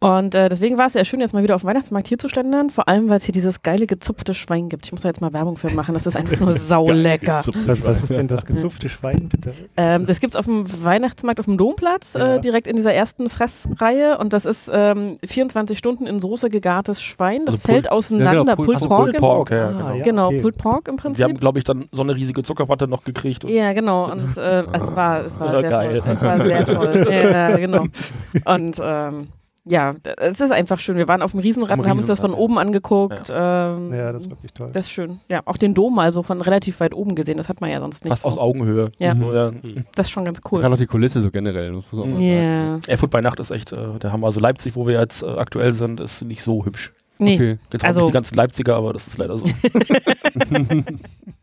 Und 0.00 0.36
äh, 0.36 0.48
deswegen 0.48 0.78
war 0.78 0.86
es 0.86 0.92
sehr 0.92 1.04
schön, 1.04 1.18
jetzt 1.20 1.34
mal 1.34 1.42
wieder 1.42 1.56
auf 1.56 1.62
dem 1.62 1.68
Weihnachtsmarkt 1.70 2.06
hier 2.06 2.18
zu 2.18 2.28
schlendern, 2.28 2.70
vor 2.70 2.86
allem, 2.86 3.08
weil 3.08 3.16
es 3.16 3.24
hier 3.24 3.32
dieses 3.32 3.62
geile 3.62 3.84
gezupfte 3.86 4.32
Schwein 4.32 4.68
gibt. 4.68 4.86
Ich 4.86 4.92
muss 4.92 5.00
da 5.02 5.08
jetzt 5.08 5.20
mal 5.20 5.32
Werbung 5.32 5.56
für 5.56 5.70
machen, 5.70 5.92
das 5.94 6.06
ist 6.06 6.16
einfach 6.16 6.38
nur 6.38 6.52
saulecker. 6.58 7.42
Was, 7.66 7.82
was 7.82 8.00
ist 8.02 8.10
denn 8.10 8.28
das 8.28 8.46
gezupfte 8.46 8.88
Schwein, 8.88 9.28
bitte? 9.28 9.54
Ähm, 9.76 10.06
das 10.06 10.20
gibt's 10.20 10.36
auf 10.36 10.44
dem 10.44 10.64
Weihnachtsmarkt 10.84 11.40
auf 11.40 11.46
dem 11.46 11.58
Domplatz, 11.58 12.14
Ja. 12.14 12.36
äh, 12.36 12.40
direkt 12.40 12.68
in 12.68 12.76
dieser 12.76 12.94
ersten 12.94 13.28
Fressreihe. 13.28 14.18
Und 14.18 14.32
das 14.32 14.44
ist 14.44 14.70
ähm, 14.72 15.18
24 15.26 15.76
Stunden 15.76 16.06
in 16.06 16.20
Soße 16.20 16.48
gegartes 16.48 17.02
Schwein. 17.02 17.44
Das 17.44 17.56
Also 17.56 17.66
fällt 17.66 17.86
Pulled- 17.86 17.90
auseinander. 17.92 18.32
ja, 18.34 18.54
genau, 18.54 18.54
Pulled- 18.54 18.88
Pork. 18.88 19.16
Pork, 19.16 19.50
ja, 19.50 19.68
Ah, 19.68 19.72
genau. 19.72 19.94
ja. 19.96 20.04
Genau, 20.04 20.26
okay. 20.28 20.40
Pulled 20.42 20.58
Pork 20.58 20.86
im 20.88 20.96
Prinzip. 20.96 21.18
wir 21.18 21.24
haben, 21.24 21.40
glaube 21.40 21.58
ich, 21.58 21.64
dann 21.64 21.88
so 21.90 22.02
eine 22.02 22.14
riesige 22.14 22.44
Zuckerwatte 22.44 22.86
noch 22.86 23.02
gekriegt. 23.02 23.44
Und 23.44 23.50
Ja, 23.50 23.72
genau. 23.72 24.12
Und 24.12 24.38
äh, 24.38 24.60
es 24.62 24.94
war, 24.94 25.24
es 25.24 25.40
war 25.40 25.52
Ja, 25.54 25.60
sehr 25.60 25.70
geil. 25.70 26.00
toll. 26.04 26.12
Es 26.14 26.22
war 26.22 26.36
sehr 26.38 26.64
toll. 26.66 27.06
Ja, 27.32 27.56
genau. 27.56 27.84
Und 28.44 28.80
ähm, 28.80 29.26
ja, 29.70 29.94
es 30.18 30.40
ist 30.40 30.50
einfach 30.52 30.78
schön. 30.78 30.96
Wir 30.96 31.08
waren 31.08 31.22
auf 31.22 31.32
dem 31.32 31.40
Riesenrad 31.40 31.78
und 31.78 31.86
haben 31.88 31.98
uns 31.98 32.08
das 32.08 32.20
von 32.20 32.32
ja. 32.32 32.36
oben 32.36 32.58
angeguckt. 32.58 33.30
Ähm, 33.30 33.92
Ja, 33.92 34.12
das 34.12 34.22
ist 34.22 34.30
wirklich 34.30 34.52
toll. 34.52 34.68
das 34.72 34.86
ist 34.86 34.92
schön. 34.92 35.20
Ja, 35.28 35.42
auch 35.44 35.56
den 35.56 35.74
Dom 35.74 35.94
mal 35.94 36.12
so 36.12 36.22
von 36.22 36.40
relativ 36.40 36.80
weit 36.80 36.94
oben 36.94 37.14
gesehen. 37.14 37.36
Das 37.36 37.48
hat 37.48 37.60
man 37.60 37.70
ja 37.70 37.80
sonst 37.80 38.04
nicht. 38.04 38.10
fast 38.10 38.22
so. 38.22 38.28
aus 38.28 38.38
Augenhöhe. 38.38 38.90
Ja. 38.98 39.14
So, 39.16 39.32
ja. 39.32 39.52
Das 39.94 40.06
ist 40.06 40.10
schon 40.10 40.24
ganz 40.24 40.40
cool. 40.50 40.60
Gerade 40.60 40.74
auch 40.74 40.78
die 40.78 40.86
Kulisse 40.86 41.20
so 41.22 41.30
generell. 41.30 41.72
muss 41.72 41.84
man 41.92 42.20
Ja. 42.20 42.36
sagen. 42.78 42.82
Erfurt 42.88 43.10
bei 43.10 43.20
Nacht 43.20 43.40
ist 43.40 43.50
echt 43.50 43.72
äh, 43.72 43.98
der 44.00 44.12
Hammer. 44.12 44.26
Also 44.28 44.40
Leipzig, 44.40 44.74
wo 44.76 44.86
wir 44.86 44.98
jetzt 45.00 45.22
äh, 45.22 45.26
aktuell 45.26 45.72
sind, 45.72 46.00
ist 46.00 46.22
nicht 46.22 46.42
so 46.42 46.64
hübsch. 46.64 46.92
Nee. 47.18 47.34
Okay. 47.34 47.58
Jetzt 47.72 47.84
Also- 47.84 48.00
nicht 48.02 48.10
die 48.10 48.14
ganzen 48.14 48.34
Leipziger, 48.36 48.76
aber 48.76 48.92
das 48.92 49.06
ist 49.08 49.18
leider 49.18 49.36
so. 49.38 49.46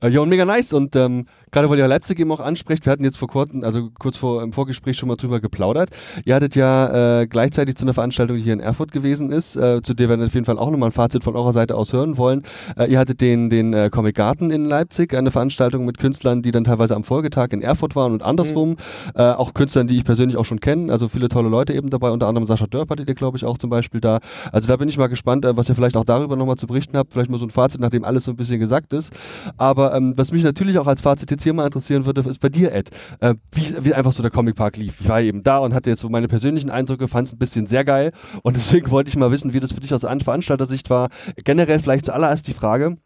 Äh, 0.00 0.10
ja, 0.10 0.20
und 0.20 0.28
mega 0.28 0.44
nice. 0.44 0.72
Und 0.72 0.94
ähm, 0.96 1.26
gerade 1.50 1.68
weil 1.70 1.78
ihr 1.78 1.88
Leipzig 1.88 2.20
eben 2.20 2.30
auch 2.30 2.40
ansprecht, 2.40 2.86
wir 2.86 2.92
hatten 2.92 3.04
jetzt 3.04 3.18
vor 3.18 3.28
kurzem, 3.28 3.64
also 3.64 3.90
kurz 3.98 4.16
vor 4.16 4.42
im 4.42 4.52
Vorgespräch 4.52 4.96
schon 4.96 5.08
mal 5.08 5.16
drüber 5.16 5.40
geplaudert. 5.40 5.90
Ihr 6.24 6.34
hattet 6.34 6.54
ja 6.54 7.20
äh, 7.20 7.26
gleichzeitig 7.26 7.76
zu 7.76 7.84
einer 7.84 7.94
Veranstaltung, 7.94 8.36
die 8.36 8.42
hier 8.42 8.52
in 8.52 8.60
Erfurt 8.60 8.92
gewesen 8.92 9.32
ist, 9.32 9.56
äh, 9.56 9.82
zu 9.82 9.94
der 9.94 10.08
wir 10.08 10.24
auf 10.24 10.34
jeden 10.34 10.46
Fall 10.46 10.58
auch 10.58 10.70
nochmal 10.70 10.90
ein 10.90 10.92
Fazit 10.92 11.24
von 11.24 11.36
eurer 11.36 11.52
Seite 11.52 11.74
aus 11.74 11.92
hören 11.92 12.16
wollen. 12.16 12.42
Äh, 12.76 12.90
ihr 12.90 12.98
hattet 12.98 13.20
den, 13.20 13.50
den 13.50 13.72
äh, 13.72 13.90
Comic 13.90 14.14
Garten 14.14 14.50
in 14.50 14.64
Leipzig, 14.64 15.14
eine 15.14 15.30
Veranstaltung 15.30 15.84
mit 15.84 15.98
Künstlern, 15.98 16.42
die 16.42 16.52
dann 16.52 16.64
teilweise 16.64 16.94
am 16.94 17.04
Folgetag 17.04 17.48
in 17.50 17.62
Erfurt 17.62 17.96
waren 17.96 18.12
und 18.12 18.22
andersrum. 18.22 18.76
Äh, 19.14 19.22
auch 19.22 19.54
Künstlern, 19.54 19.86
die 19.86 19.96
ich 19.96 20.04
persönlich 20.04 20.36
auch 20.36 20.44
schon 20.44 20.60
kenne, 20.60 20.92
also 20.92 21.08
viele 21.08 21.28
tolle 21.28 21.48
Leute 21.48 21.72
eben 21.72 21.90
dabei, 21.90 22.10
unter 22.10 22.28
anderem 22.28 22.46
Sascha 22.46 22.66
Dörp 22.66 22.90
hattet 22.90 23.08
ihr, 23.08 23.14
glaube 23.14 23.36
ich, 23.36 23.44
auch 23.44 23.58
zum 23.58 23.70
Beispiel 23.70 24.00
da. 24.00 24.20
Also 24.52 24.68
da 24.68 24.76
bin 24.76 24.88
ich 24.88 24.98
mal 24.98 25.08
gespannt, 25.08 25.44
äh, 25.44 25.56
was 25.56 25.68
ihr 25.68 25.74
vielleicht 25.74 25.96
auch 25.96 26.04
darüber 26.04 26.36
nochmal 26.36 26.56
zu 26.56 26.66
berichten 26.66 26.96
habt. 26.96 27.12
Vielleicht 27.12 27.30
mal 27.30 27.38
so 27.38 27.46
ein 27.46 27.50
Fazit, 27.50 27.80
nachdem 27.80 28.04
alles 28.04 28.24
so 28.24 28.30
ein 28.30 28.36
bisschen 28.36 28.60
gesagt 28.60 28.92
ist. 28.92 29.12
Aber 29.56 29.87
ähm, 29.94 30.14
was 30.16 30.32
mich 30.32 30.42
natürlich 30.44 30.78
auch 30.78 30.86
als 30.86 31.00
Fazit 31.00 31.30
jetzt 31.30 31.42
hier 31.42 31.52
mal 31.52 31.64
interessieren 31.66 32.06
würde, 32.06 32.20
ist 32.28 32.40
bei 32.40 32.48
dir, 32.48 32.72
Ed, 32.72 32.90
äh, 33.20 33.34
wie, 33.52 33.74
wie 33.84 33.94
einfach 33.94 34.12
so 34.12 34.22
der 34.22 34.30
Comic 34.30 34.56
Park 34.56 34.76
lief. 34.76 35.00
Ich 35.00 35.08
war 35.08 35.20
eben 35.20 35.42
da 35.42 35.58
und 35.58 35.74
hatte 35.74 35.90
jetzt 35.90 36.00
so 36.00 36.08
meine 36.08 36.28
persönlichen 36.28 36.70
Eindrücke, 36.70 37.08
fand 37.08 37.26
es 37.28 37.32
ein 37.34 37.38
bisschen 37.38 37.66
sehr 37.66 37.84
geil 37.84 38.12
und 38.42 38.56
deswegen 38.56 38.90
wollte 38.90 39.08
ich 39.08 39.16
mal 39.16 39.30
wissen, 39.30 39.52
wie 39.54 39.60
das 39.60 39.72
für 39.72 39.80
dich 39.80 39.92
aus 39.94 40.04
An- 40.04 40.20
Veranstaltersicht 40.20 40.90
war. 40.90 41.08
Generell 41.44 41.78
vielleicht 41.80 42.06
zuallererst 42.06 42.46
die 42.48 42.52
Frage, 42.54 42.96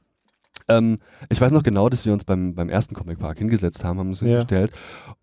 ähm, 0.69 0.99
ich 1.29 1.41
weiß 1.41 1.53
noch 1.53 1.63
genau, 1.63 1.89
dass 1.89 2.07
wir 2.07 2.13
uns 2.13 2.25
beim, 2.25 2.55
beim 2.55 2.69
ersten 2.69 2.95
Comic 2.95 3.19
Park 3.19 3.39
hingesetzt 3.39 3.85
haben, 3.85 3.99
haben 3.99 4.09
uns 4.11 4.21
Ja. 4.21 4.27
hingestellt 4.29 4.73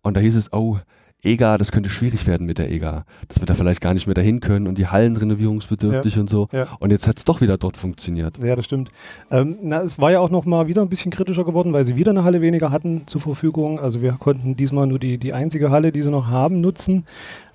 und 0.02 0.16
da 0.16 0.20
hieß 0.20 0.36
es, 0.36 0.52
oh, 0.52 0.78
EGA, 1.22 1.58
das 1.58 1.72
könnte 1.72 1.90
schwierig 1.90 2.26
werden 2.26 2.46
mit 2.46 2.58
der 2.58 2.70
EGA, 2.70 3.04
dass 3.28 3.40
wir 3.40 3.46
da 3.46 3.54
vielleicht 3.54 3.80
gar 3.80 3.94
nicht 3.94 4.06
mehr 4.06 4.14
dahin 4.14 4.40
können 4.40 4.66
und 4.66 4.78
die 4.78 4.86
Hallen 4.86 5.16
renovierungsbedürftig 5.16 6.18
und 6.18 6.30
so. 6.30 6.48
Ja. 6.52 6.68
Und 6.78 6.90
jetzt 6.90 7.06
hat 7.06 7.18
es 7.18 7.24
doch 7.24 7.40
wieder 7.40 7.58
dort 7.58 7.76
funktioniert. 7.76 8.38
Ja, 8.42 8.56
das 8.56 8.64
stimmt. 8.64 8.90
Ähm, 9.30 9.58
na, 9.62 9.82
es 9.82 9.98
war 9.98 10.10
ja 10.10 10.20
auch 10.20 10.30
noch 10.30 10.46
mal 10.46 10.66
wieder 10.68 10.82
ein 10.82 10.88
bisschen 10.88 11.10
kritischer 11.10 11.44
geworden, 11.44 11.72
weil 11.72 11.84
sie 11.84 11.96
wieder 11.96 12.10
eine 12.10 12.24
Halle 12.24 12.40
weniger 12.40 12.70
hatten 12.70 13.06
zur 13.06 13.20
Verfügung. 13.20 13.80
Also 13.80 14.00
wir 14.00 14.12
konnten 14.12 14.56
diesmal 14.56 14.86
nur 14.86 14.98
die, 14.98 15.18
die 15.18 15.32
einzige 15.32 15.70
Halle, 15.70 15.92
die 15.92 16.02
sie 16.02 16.10
noch 16.10 16.28
haben, 16.28 16.60
nutzen. 16.60 17.04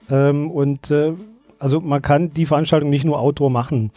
Ähm, 0.09 0.51
und 0.51 0.91
äh, 0.91 1.13
also 1.57 1.81
man 1.81 2.01
kann 2.01 2.33
die 2.33 2.45
Veranstaltung 2.45 2.89
nicht 2.89 3.05
nur 3.05 3.19
Outdoor 3.19 3.49
machen. 3.49 3.91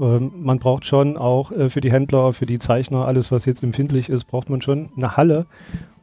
Ähm, 0.00 0.32
man 0.42 0.58
braucht 0.58 0.84
schon 0.84 1.16
auch 1.16 1.52
äh, 1.52 1.70
für 1.70 1.80
die 1.80 1.92
Händler, 1.92 2.32
für 2.32 2.46
die 2.46 2.58
Zeichner, 2.58 3.06
alles 3.06 3.30
was 3.30 3.44
jetzt 3.44 3.62
empfindlich 3.62 4.08
ist, 4.08 4.24
braucht 4.24 4.50
man 4.50 4.62
schon 4.62 4.88
eine 4.96 5.16
Halle. 5.16 5.46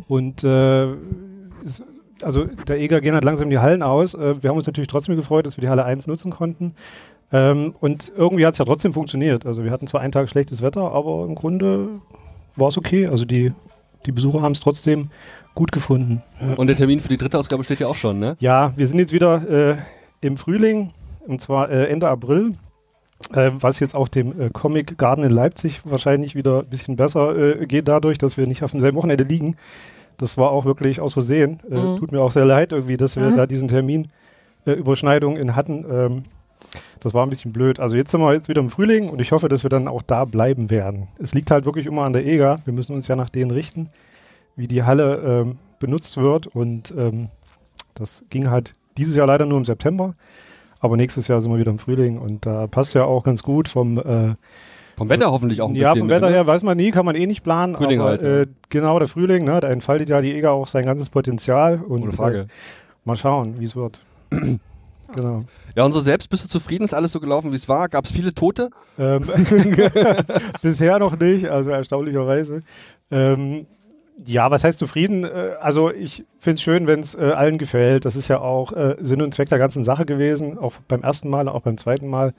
Und 0.08 0.44
äh, 0.44 0.88
also 2.24 2.46
der 2.46 2.80
EGA 2.80 3.00
gehen 3.00 3.14
halt 3.14 3.24
langsam 3.24 3.50
die 3.50 3.60
Hallen 3.60 3.82
aus. 3.82 4.14
Äh, 4.14 4.42
wir 4.42 4.50
haben 4.50 4.58
uns 4.58 4.68
natürlich 4.68 4.88
trotzdem 4.88 5.16
gefreut, 5.16 5.46
dass 5.46 5.58
wir 5.58 5.62
die 5.62 5.70
Halle 5.70 5.86
1 5.86 6.08
nutzen 6.08 6.32
konnten. 6.32 6.74
Ähm, 7.32 7.76
und 7.80 8.12
irgendwie 8.16 8.46
hat 8.46 8.54
es 8.54 8.58
ja 8.58 8.66
trotzdem 8.66 8.94
funktioniert. 8.94 9.46
Also 9.46 9.64
wir 9.64 9.72
hatten 9.72 9.88
zwar 9.88 10.02
einen 10.02 10.12
Tag 10.12 10.30
schlechtes 10.30 10.62
Wetter, 10.62 10.92
aber 10.92 11.26
im 11.26 11.36
Grunde 11.36 11.90
war 12.56 12.68
es 12.68 12.78
okay. 12.78 13.08
Also 13.08 13.26
die, 13.26 13.54
die 14.06 14.12
Besucher 14.12 14.42
haben 14.42 14.52
es 14.52 14.60
trotzdem 14.60 15.10
gut 15.56 15.72
gefunden. 15.72 16.22
Und 16.58 16.68
der 16.68 16.76
Termin 16.76 17.00
für 17.00 17.10
die 17.10 17.18
dritte 17.18 17.38
Ausgabe 17.38 17.64
steht 17.64 17.80
ja 17.80 17.88
auch 17.88 17.96
schon, 17.96 18.20
ne? 18.20 18.36
Ja, 18.40 18.74
wir 18.76 18.88
sind 18.88 19.00
jetzt 19.00 19.14
wieder 19.14 19.50
äh, 19.50 19.78
im 20.22 20.38
Frühling, 20.38 20.92
und 21.28 21.42
zwar 21.42 21.70
äh, 21.70 21.88
Ende 21.88 22.08
April, 22.08 22.54
äh, 23.34 23.52
was 23.54 23.80
jetzt 23.80 23.96
auch 23.96 24.08
dem 24.08 24.40
äh, 24.40 24.50
Comic 24.50 24.98
Garden 24.98 25.24
in 25.24 25.32
Leipzig 25.32 25.82
wahrscheinlich 25.84 26.36
wieder 26.36 26.60
ein 26.60 26.68
bisschen 26.68 26.96
besser 26.96 27.36
äh, 27.36 27.66
geht, 27.66 27.88
dadurch, 27.88 28.18
dass 28.18 28.38
wir 28.38 28.48
nicht 28.48 28.64
auf 28.64 28.72
demselben 28.72 28.98
Wochenende 28.98 29.24
liegen. 29.24 29.56
Das 30.22 30.38
war 30.38 30.52
auch 30.52 30.64
wirklich 30.66 31.02
aus 31.02 31.14
Versehen. 31.14 31.60
Äh, 31.70 31.76
Mhm. 31.76 31.98
Tut 31.98 32.12
mir 32.12 32.22
auch 32.22 32.32
sehr 32.32 32.46
leid, 32.46 32.72
irgendwie, 32.72 32.96
dass 32.98 33.16
wir 33.18 33.24
Mhm. 33.30 33.36
da 33.38 33.46
diesen 33.48 33.68
Termin 33.68 34.08
äh, 34.66 34.72
Überschneidung 34.74 35.36
in 35.38 35.56
hatten. 35.56 35.86
Ähm, 35.92 36.24
das 37.00 37.14
war 37.16 37.26
ein 37.26 37.30
bisschen 37.30 37.52
blöd. 37.52 37.80
Also 37.80 37.96
jetzt 37.98 38.12
sind 38.12 38.22
wir 38.22 38.32
jetzt 38.34 38.48
wieder 38.48 38.62
im 38.62 38.70
Frühling 38.70 39.10
und 39.10 39.20
ich 39.20 39.32
hoffe, 39.32 39.50
dass 39.50 39.64
wir 39.64 39.70
dann 39.72 39.88
auch 39.88 40.04
da 40.04 40.26
bleiben 40.26 40.70
werden. 40.70 41.08
Es 41.18 41.34
liegt 41.34 41.50
halt 41.50 41.66
wirklich 41.66 41.88
immer 41.88 42.04
an 42.04 42.14
der 42.14 42.26
EGA. 42.26 42.60
Wir 42.66 42.74
müssen 42.74 42.94
uns 42.94 43.08
ja 43.08 43.16
nach 43.16 43.30
denen 43.30 43.50
richten, 43.52 43.90
wie 44.56 44.68
die 44.68 44.84
Halle 44.84 45.18
ähm, 45.26 45.58
benutzt 45.80 46.18
wird. 46.18 46.46
Und 46.48 46.94
ähm, 46.96 47.30
das 47.96 48.24
ging 48.30 48.50
halt 48.52 48.74
dieses 48.98 49.16
Jahr 49.16 49.26
leider 49.28 49.48
nur 49.48 49.58
im 49.58 49.66
September. 49.66 50.14
Aber 50.80 50.96
nächstes 50.98 51.28
Jahr 51.28 51.42
sind 51.42 51.52
wir 51.52 51.60
wieder 51.60 51.72
im 51.72 51.80
Frühling 51.80 52.20
und 52.20 52.46
da 52.46 52.68
passt 52.68 52.94
ja 52.94 53.04
auch 53.04 53.24
ganz 53.24 53.42
gut 53.44 53.68
vom, 53.68 53.98
äh, 53.98 54.36
Vom 55.02 55.10
Wetter 55.10 55.32
hoffentlich 55.32 55.64
auch 55.64 55.70
ein 55.70 55.74
ja, 55.74 55.94
bisschen. 55.94 56.02
vom 56.02 56.10
Wetter 56.10 56.30
ne? 56.30 56.36
her 56.36 56.46
weiß 56.46 56.62
man 56.62 56.78
nie, 56.78 56.92
kann 56.92 57.08
man 57.08 57.16
eh 57.16 57.26
nicht 57.26 57.42
planen. 57.42 57.74
Frühling 57.74 58.02
aber 58.02 58.10
halt, 58.12 58.22
ja. 58.22 58.42
äh, 58.42 58.48
genau, 58.70 59.00
der 59.00 59.08
Frühling, 59.08 59.46
ne, 59.46 59.60
da 59.60 59.68
entfaltet 59.70 60.10
ja 60.10 60.22
die 60.22 60.32
EGA 60.32 60.52
auch 60.52 60.68
sein 60.68 60.86
ganzes 60.86 61.10
Potenzial. 61.10 61.82
Und, 61.82 62.04
Ohne 62.04 62.12
Frage. 62.14 62.38
Äh, 62.42 62.46
mal 63.04 63.16
schauen, 63.16 63.56
wie 63.60 63.64
es 63.64 63.76
wird. 63.76 64.00
genau. 64.30 65.46
Ja, 65.76 65.86
und 65.86 65.92
so 65.92 66.02
selbst 66.02 66.30
bist 66.30 66.44
du 66.44 66.50
zufrieden? 66.50 66.84
Ist 66.84 66.94
alles 66.94 67.14
so 67.14 67.20
gelaufen, 67.20 67.52
wie 67.52 67.56
es 67.56 67.68
war? 67.68 67.90
Gab 67.90 68.06
es 68.06 68.12
viele 68.12 68.32
Tote? 68.32 68.70
Ähm, 69.00 69.24
bisher 70.62 71.00
noch 71.00 71.18
nicht, 71.18 71.50
also 71.50 71.72
erstaunlicherweise. 71.72 72.62
Ähm, 73.10 73.66
ja, 74.24 74.52
was 74.52 74.64
heißt 74.64 74.78
zufrieden? 74.78 75.24
Äh, 75.24 75.54
Also 75.60 75.92
ich 75.92 76.26
finde 76.38 76.56
es 76.58 76.62
schön, 76.62 76.86
wenn 76.86 77.00
es 77.00 77.16
äh, 77.16 77.32
allen 77.36 77.58
gefällt. 77.58 78.06
Das 78.06 78.16
ist 78.16 78.28
ja 78.28 78.40
auch 78.40 78.72
äh, 78.74 78.98
Sinn 79.00 79.24
und 79.24 79.34
Zweck 79.34 79.50
der 79.50 79.58
ganzen 79.58 79.84
Sache 79.84 80.06
gewesen, 80.06 80.60
auch 80.60 80.74
beim 80.88 81.02
ersten 81.02 81.28
Mal, 81.28 81.48
auch 81.50 81.62
beim 81.62 81.80
zweiten 81.80 82.08
Mal, 82.08 82.36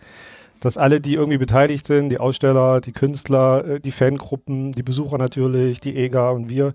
dass 0.64 0.78
alle, 0.78 1.00
die 1.00 1.14
irgendwie 1.14 1.38
beteiligt 1.38 1.86
sind, 1.86 2.08
die 2.08 2.18
Aussteller, 2.18 2.80
die 2.80 2.92
Künstler, 2.92 3.64
äh, 3.64 3.80
die 3.80 3.90
Fangruppen, 3.90 4.72
die 4.72 4.84
Besucher 4.84 5.18
natürlich, 5.18 5.80
die 5.80 5.96
EGA 5.96 6.30
und 6.30 6.48
wir, 6.48 6.72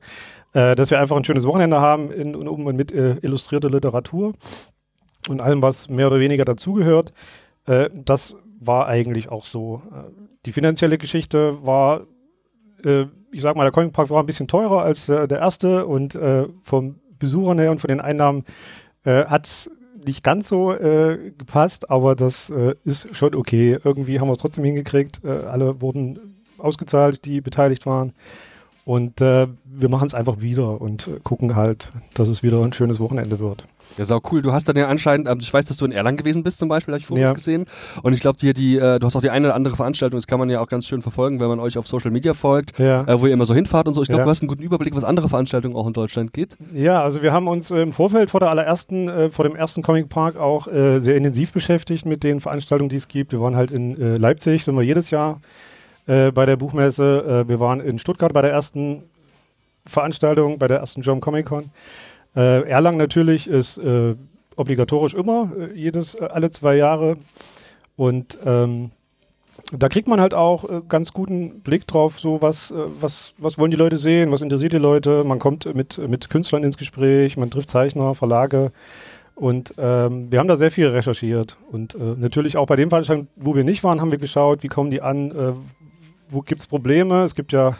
äh, 0.54 0.76
dass 0.76 0.92
wir 0.92 1.00
einfach 1.00 1.16
ein 1.16 1.24
schönes 1.24 1.46
Wochenende 1.46 1.80
haben 1.80 2.12
in 2.12 2.36
und 2.36 2.48
um 2.50 2.66
und 2.66 2.76
mit 2.76 2.92
äh, 2.92 3.16
illustrierter 3.22 3.70
Literatur 3.70 4.34
und 5.30 5.42
allem, 5.42 5.62
was 5.62 5.90
mehr 5.90 6.08
oder 6.08 6.20
weniger 6.20 6.46
dazugehört. 6.46 7.12
Das 7.66 8.38
war 8.62 8.88
eigentlich 8.88 9.28
auch 9.28 9.44
so. 9.44 9.82
Die 10.46 10.54
finanzielle 10.54 10.98
Geschichte 10.98 11.58
war, 11.66 12.04
ich 12.82 13.42
sag 13.42 13.58
mal, 13.58 13.66
der 13.66 13.74
Comic 13.74 13.92
Park 13.92 14.10
war 14.10 14.24
ein 14.24 14.26
bisschen 14.26 14.48
teurer 14.48 14.84
als 14.84 15.08
der 15.08 15.30
erste 15.30 15.86
und 15.86 16.18
vom 16.64 16.96
Besuchern 17.20 17.60
her 17.60 17.72
und 17.72 17.82
von 17.82 17.90
den 17.90 18.00
Einnahmen 18.00 18.46
hat 19.04 19.48
es 19.48 19.70
nicht 20.08 20.24
ganz 20.24 20.48
so 20.48 20.74
äh, 20.74 21.32
gepasst, 21.38 21.90
aber 21.90 22.16
das 22.16 22.50
äh, 22.50 22.76
ist 22.84 23.16
schon 23.16 23.36
okay. 23.36 23.78
Irgendwie 23.84 24.20
haben 24.20 24.28
wir 24.28 24.34
es 24.34 24.40
trotzdem 24.40 24.64
hingekriegt. 24.64 25.22
Äh, 25.24 25.30
alle 25.30 25.82
wurden 25.82 26.38
ausgezahlt, 26.58 27.26
die 27.26 27.42
beteiligt 27.42 27.86
waren. 27.86 28.14
Und 28.88 29.20
äh, 29.20 29.48
wir 29.66 29.90
machen 29.90 30.06
es 30.08 30.14
einfach 30.14 30.40
wieder 30.40 30.80
und 30.80 31.10
äh, 31.10 31.20
gucken 31.22 31.58
halt, 31.58 31.90
dass 32.14 32.30
es 32.30 32.42
wieder 32.42 32.64
ein 32.64 32.72
schönes 32.72 33.02
Wochenende 33.02 33.38
wird. 33.38 33.66
Ja, 33.98 34.06
sau 34.06 34.22
cool. 34.32 34.42
Du 34.42 34.54
hast 34.54 34.70
dann 34.70 34.78
ja 34.78 34.88
anscheinend, 34.88 35.28
ähm, 35.28 35.40
ich 35.42 35.54
weiß, 35.54 35.66
dass 35.66 35.76
du 35.76 35.84
in 35.84 35.92
Erlangen 35.92 36.16
gewesen 36.16 36.42
bist 36.42 36.58
zum 36.58 36.70
Beispiel, 36.70 36.94
habe 36.94 37.02
ich 37.02 37.06
Fotos 37.06 37.22
Ja. 37.22 37.34
gesehen. 37.34 37.66
Und 38.02 38.14
ich 38.14 38.22
glaube, 38.22 38.38
hier 38.40 38.54
die, 38.54 38.78
äh, 38.78 38.98
du 38.98 39.06
hast 39.06 39.18
auch 39.18 39.22
die 39.22 39.30
eine 39.30 39.48
oder 39.48 39.56
andere 39.56 39.76
Veranstaltung, 39.76 40.18
das 40.18 40.26
kann 40.26 40.40
man 40.40 40.50
ja 40.50 40.62
auch 40.62 40.70
ganz 40.70 40.88
schön 40.88 41.02
verfolgen, 41.02 41.42
wenn 41.42 41.50
man 41.50 41.60
euch 41.60 41.78
auf 41.78 41.86
Social 41.86 42.12
Media 42.12 42.34
folgt, 42.34 42.80
Ja. 42.80 43.02
äh, 43.04 43.20
wo 43.20 43.26
ihr 43.28 43.34
immer 43.34 43.44
so 43.44 43.54
hinfahrt 43.54 43.90
und 43.90 43.94
so. 43.94 44.02
Ich 44.04 44.08
glaube, 44.08 44.22
Ja. 44.22 44.24
du 44.24 44.30
hast 44.32 44.42
einen 44.42 44.48
guten 44.48 44.64
Überblick, 44.64 44.96
was 44.96 45.04
andere 45.04 45.28
Veranstaltungen 45.28 45.76
auch 45.76 45.86
in 45.86 45.92
Deutschland 45.92 46.32
geht. 46.32 46.56
Ja, 46.74 47.04
also 47.04 47.22
wir 47.22 47.34
haben 47.34 47.50
uns 47.50 47.70
äh, 47.72 47.82
im 47.82 47.92
Vorfeld 47.92 48.30
vor 48.30 48.40
der 48.40 48.52
allerersten, 48.52 49.32
vor 49.32 49.44
dem 49.44 49.58
ersten 49.58 49.82
Comic 49.82 50.08
Park 50.08 50.38
auch 50.38 50.68
sehr 50.68 51.16
intensiv 51.18 51.52
beschäftigt 51.52 52.06
mit 52.06 52.24
den 52.24 52.40
Veranstaltungen, 52.40 52.88
die 52.90 52.96
es 52.96 53.10
gibt. 53.10 53.34
Wir 53.34 53.42
waren 53.42 53.58
halt 53.58 53.72
in 53.72 53.96
Leipzig, 54.18 54.64
sind 54.64 54.76
wir 54.76 54.82
jedes 54.84 55.10
Jahr 55.10 55.42
äh, 56.08 56.32
bei 56.32 56.46
der 56.46 56.56
Buchmesse. 56.56 57.44
Äh, 57.46 57.50
wir 57.50 57.60
waren 57.60 57.80
in 57.80 58.00
Stuttgart 58.00 58.34
bei 58.34 58.42
der 58.42 58.52
ersten 58.52 59.04
Veranstaltung, 59.86 60.58
bei 60.58 60.68
der 60.68 60.80
ersten 60.80 61.02
Jump 61.02 61.22
Comic 61.22 61.46
Con. 61.46 61.70
Äh, 62.36 62.68
Erlangen 62.70 62.98
natürlich 62.98 63.48
ist 63.48 63.78
äh, 63.78 64.16
obligatorisch 64.56 65.14
immer, 65.14 65.52
äh, 65.58 65.74
jedes, 65.74 66.16
äh, 66.16 66.26
alle 66.26 66.50
zwei 66.50 66.76
Jahre. 66.76 67.16
Und 67.96 68.38
ähm, 68.46 68.92
da 69.74 69.90
kriegt 69.90 70.08
man 70.08 70.22
halt 70.22 70.34
auch 70.34 70.70
äh, 70.70 70.82
ganz 70.88 71.14
guten 71.14 71.62
Blick 71.62 71.88
drauf, 71.88 72.20
so 72.20 72.42
was, 72.42 72.72
äh, 72.72 72.76
was, 73.02 73.34
was 73.38 73.58
wollen 73.58 73.72
die 73.72 73.78
Leute 73.78 73.98
sehen, 73.98 74.32
was 74.32 74.42
interessiert 74.42 74.74
die 74.74 74.78
Leute. 74.78 75.24
Man 75.24 75.40
kommt 75.40 75.74
mit, 75.74 75.98
mit 76.08 76.30
Künstlern 76.30 76.64
ins 76.64 76.78
Gespräch, 76.78 77.38
man 77.38 77.50
trifft 77.50 77.70
Zeichner, 77.70 78.16
Verlage. 78.16 78.72
Und 79.36 79.76
ähm, 79.78 80.32
wir 80.32 80.40
haben 80.40 80.48
da 80.48 80.56
sehr 80.56 80.72
viel 80.72 80.88
recherchiert. 80.88 81.58
Und 81.72 81.94
äh, 81.96 82.16
natürlich 82.18 82.58
auch 82.58 82.66
bei 82.66 82.76
den 82.76 82.90
Veranstaltungen, 82.90 83.30
wo 83.36 83.56
wir 83.56 83.64
nicht 83.64 83.84
waren, 83.84 84.02
haben 84.02 84.12
wir 84.12 84.18
geschaut, 84.18 84.64
wie 84.64 84.68
kommen 84.68 84.90
die 84.90 85.02
an, 85.02 85.32
wo 86.30 86.42
gibt 86.42 86.62
es 86.62 86.68
Probleme. 86.68 87.24
Es 87.24 87.36
gibt 87.36 87.52
ja 87.54 87.76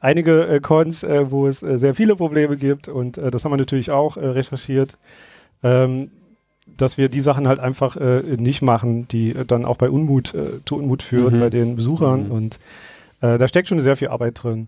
einige 0.00 0.46
äh, 0.46 0.60
Cons, 0.60 1.02
äh, 1.02 1.30
wo 1.30 1.46
es 1.46 1.62
äh, 1.62 1.78
sehr 1.78 1.94
viele 1.94 2.16
Probleme 2.16 2.56
gibt. 2.56 2.88
Und 2.88 3.18
äh, 3.18 3.30
das 3.30 3.44
haben 3.44 3.52
wir 3.52 3.56
natürlich 3.58 3.90
auch 3.90 4.16
äh, 4.16 4.26
recherchiert. 4.26 4.96
Ähm, 5.62 6.10
dass 6.76 6.96
wir 6.96 7.08
die 7.08 7.20
Sachen 7.20 7.48
halt 7.48 7.58
einfach 7.58 7.96
äh, 7.96 8.20
nicht 8.38 8.62
machen, 8.62 9.08
die 9.08 9.34
dann 9.46 9.64
auch 9.64 9.76
bei 9.76 9.90
Unmut 9.90 10.34
zu 10.64 10.76
Unmut 10.76 11.02
führen 11.02 11.36
Mhm. 11.36 11.40
bei 11.40 11.50
den 11.50 11.76
Besuchern. 11.76 12.26
Mhm. 12.26 12.30
Und 12.30 12.58
da 13.20 13.46
steckt 13.48 13.68
schon 13.68 13.80
sehr 13.82 13.96
viel 13.96 14.08
Arbeit 14.08 14.42
drin. 14.42 14.66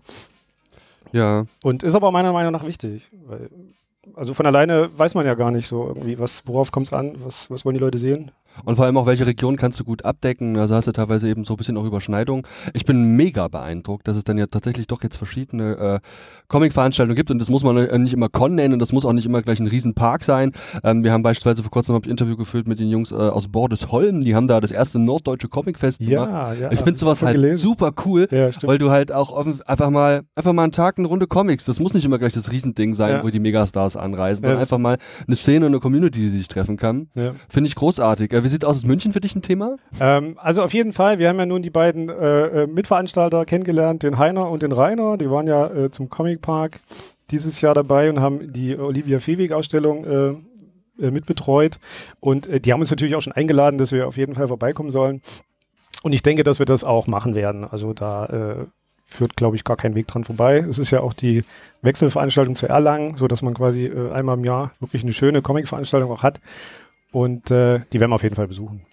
Ja. 1.11 1.45
Und 1.63 1.81
ist 1.81 1.95
aber 1.95 2.11
meiner 2.11 2.33
Meinung 2.33 2.51
nach 2.51 2.67
wichtig. 2.67 3.09
Weil, 3.25 3.49
also 4.15 4.33
von 4.35 4.45
alleine 4.45 4.89
weiß 4.95 5.15
man 5.15 5.25
ja 5.25 5.33
gar 5.33 5.49
nicht 5.49 5.65
so 5.65 5.87
irgendwie, 5.87 6.19
was, 6.19 6.43
worauf 6.45 6.71
kommt 6.71 6.87
es 6.87 6.93
an, 6.93 7.15
was, 7.23 7.49
was 7.49 7.65
wollen 7.65 7.75
die 7.75 7.79
Leute 7.81 7.97
sehen. 7.97 8.31
Und 8.65 8.75
vor 8.75 8.85
allem 8.85 8.97
auch, 8.97 9.05
welche 9.05 9.25
Region 9.25 9.55
kannst 9.57 9.79
du 9.79 9.83
gut 9.83 10.05
abdecken. 10.05 10.57
Also 10.57 10.75
hast 10.75 10.87
du 10.87 10.91
teilweise 10.91 11.27
eben 11.29 11.43
so 11.43 11.53
ein 11.53 11.57
bisschen 11.57 11.77
auch 11.77 11.85
Überschneidung. 11.85 12.45
Ich 12.73 12.85
bin 12.85 13.15
mega 13.15 13.47
beeindruckt, 13.47 14.07
dass 14.07 14.17
es 14.17 14.23
dann 14.23 14.37
ja 14.37 14.47
tatsächlich 14.47 14.87
doch 14.87 15.03
jetzt 15.03 15.15
verschiedene 15.17 15.75
äh, 15.77 15.99
Comic-Veranstaltungen 16.47 17.15
gibt 17.15 17.31
und 17.31 17.39
das 17.39 17.49
muss 17.49 17.63
man 17.63 17.77
äh, 17.77 17.97
nicht 17.97 18.13
immer 18.13 18.29
Con 18.29 18.55
nennen 18.55 18.73
und 18.73 18.79
das 18.79 18.91
muss 18.91 19.05
auch 19.05 19.13
nicht 19.13 19.25
immer 19.25 19.41
gleich 19.41 19.59
ein 19.59 19.67
Riesenpark 19.67 20.23
sein. 20.23 20.51
Ähm, 20.83 21.03
wir 21.03 21.11
haben 21.11 21.23
beispielsweise 21.23 21.63
vor 21.63 21.71
kurzem 21.71 21.95
ein 21.95 22.03
Interview 22.03 22.35
geführt 22.37 22.67
mit 22.67 22.79
den 22.79 22.89
Jungs 22.89 23.11
äh, 23.11 23.15
aus 23.15 23.47
Bordesholm, 23.47 24.21
die 24.21 24.35
haben 24.35 24.47
da 24.47 24.59
das 24.59 24.71
erste 24.71 24.99
norddeutsche 24.99 25.47
Comic-Fest 25.47 25.99
gemacht. 25.99 26.29
Ja, 26.29 26.53
ja. 26.53 26.71
Ich 26.71 26.81
finde 26.81 26.99
sowas 26.99 27.21
halt 27.23 27.35
gelesen. 27.35 27.57
super 27.57 27.91
cool, 28.05 28.27
Ja, 28.31 28.49
weil 28.63 28.77
du 28.77 28.91
halt 28.91 29.11
auch 29.11 29.31
offen, 29.31 29.61
einfach 29.65 29.89
mal 29.89 30.23
einfach 30.35 30.53
mal 30.53 30.63
einen 30.63 30.71
Tag 30.71 30.97
eine 30.97 31.07
Runde 31.07 31.27
Comics. 31.27 31.65
Das 31.65 31.79
muss 31.79 31.93
nicht 31.93 32.05
immer 32.05 32.19
gleich 32.19 32.33
das 32.33 32.51
Riesending 32.51 32.93
sein, 32.93 33.11
Ja. 33.11 33.23
wo 33.23 33.29
die 33.29 33.39
Megastars 33.39 33.95
anreisen, 33.97 34.43
Ja. 34.43 34.49
sondern 34.49 34.61
einfach 34.61 34.77
mal 34.77 34.97
eine 35.25 35.35
Szene 35.35 35.65
und 35.65 35.71
eine 35.71 35.79
Community, 35.79 36.19
die 36.19 36.29
sich 36.29 36.47
treffen 36.47 36.77
kann. 36.77 37.07
ja. 37.15 37.31
Finde 37.49 37.67
ich 37.67 37.75
großartig. 37.75 38.31
Äh, 38.33 38.42
wie 38.43 38.47
sieht 38.47 38.65
aus? 38.65 38.77
Ist 38.77 38.85
München 38.85 39.13
für 39.13 39.21
dich 39.21 39.35
ein 39.35 39.41
Thema? 39.41 39.77
Ähm, 39.99 40.37
also 40.37 40.63
auf 40.63 40.73
jeden 40.73 40.93
Fall, 40.93 41.19
wir 41.19 41.29
haben 41.29 41.39
ja 41.39 41.45
nun 41.45 41.61
die 41.61 41.69
beiden 41.69 42.09
äh, 42.09 42.63
äh, 42.63 42.67
Mitveranstalter 42.67 43.45
kennengelernt, 43.45 44.03
den 44.03 44.17
Heiner 44.17 44.49
und 44.49 44.63
den 44.63 44.71
Rainer. 44.71 45.17
Die 45.17 45.29
waren 45.29 45.47
ja 45.47 45.67
äh, 45.67 45.89
zum 45.89 46.09
Comic 46.09 46.41
Park 46.41 46.79
dieses 47.31 47.61
Jahr 47.61 47.73
dabei 47.73 48.09
und 48.09 48.19
haben 48.19 48.51
die 48.51 48.77
Olivia 48.77 49.19
Fewig-Ausstellung 49.19 50.05
äh, 50.05 50.27
äh, 51.03 51.11
mitbetreut. 51.11 51.79
Und 52.19 52.47
äh, 52.47 52.59
die 52.59 52.73
haben 52.73 52.79
uns 52.79 52.91
natürlich 52.91 53.15
auch 53.15 53.21
schon 53.21 53.33
eingeladen, 53.33 53.77
dass 53.77 53.91
wir 53.91 54.07
auf 54.07 54.17
jeden 54.17 54.35
Fall 54.35 54.47
vorbeikommen 54.47 54.91
sollen. 54.91 55.21
Und 56.03 56.13
ich 56.13 56.21
denke, 56.21 56.43
dass 56.43 56.59
wir 56.59 56.65
das 56.65 56.83
auch 56.83 57.07
machen 57.07 57.33
werden. 57.33 57.63
Also 57.63 57.93
da 57.93 58.67
führt, 59.13 59.37
glaube 59.37 59.55
ich, 59.55 59.63
gar 59.63 59.77
kein 59.77 59.95
Weg 59.95 60.07
dran 60.07 60.23
vorbei. 60.23 60.57
Es 60.57 60.79
ist 60.79 60.91
ja 60.91 61.01
auch 61.01 61.13
die 61.13 61.43
Wechselveranstaltung 61.81 62.55
zu 62.55 62.67
Erlangen, 62.67 63.15
so 63.15 63.27
dass 63.27 63.41
man 63.41 63.53
quasi 63.53 63.85
äh, 63.85 64.11
einmal 64.11 64.37
im 64.37 64.43
Jahr 64.43 64.71
wirklich 64.79 65.03
eine 65.03 65.13
schöne 65.13 65.41
Comic-Veranstaltung 65.41 66.11
auch 66.11 66.23
hat. 66.23 66.39
Und 67.13 67.51
äh, 67.51 67.79
die 67.93 67.99
werden 67.99 68.11
wir 68.11 68.15
auf 68.15 68.23
jeden 68.23 68.35
Fall 68.35 68.47
besuchen. 68.47 68.85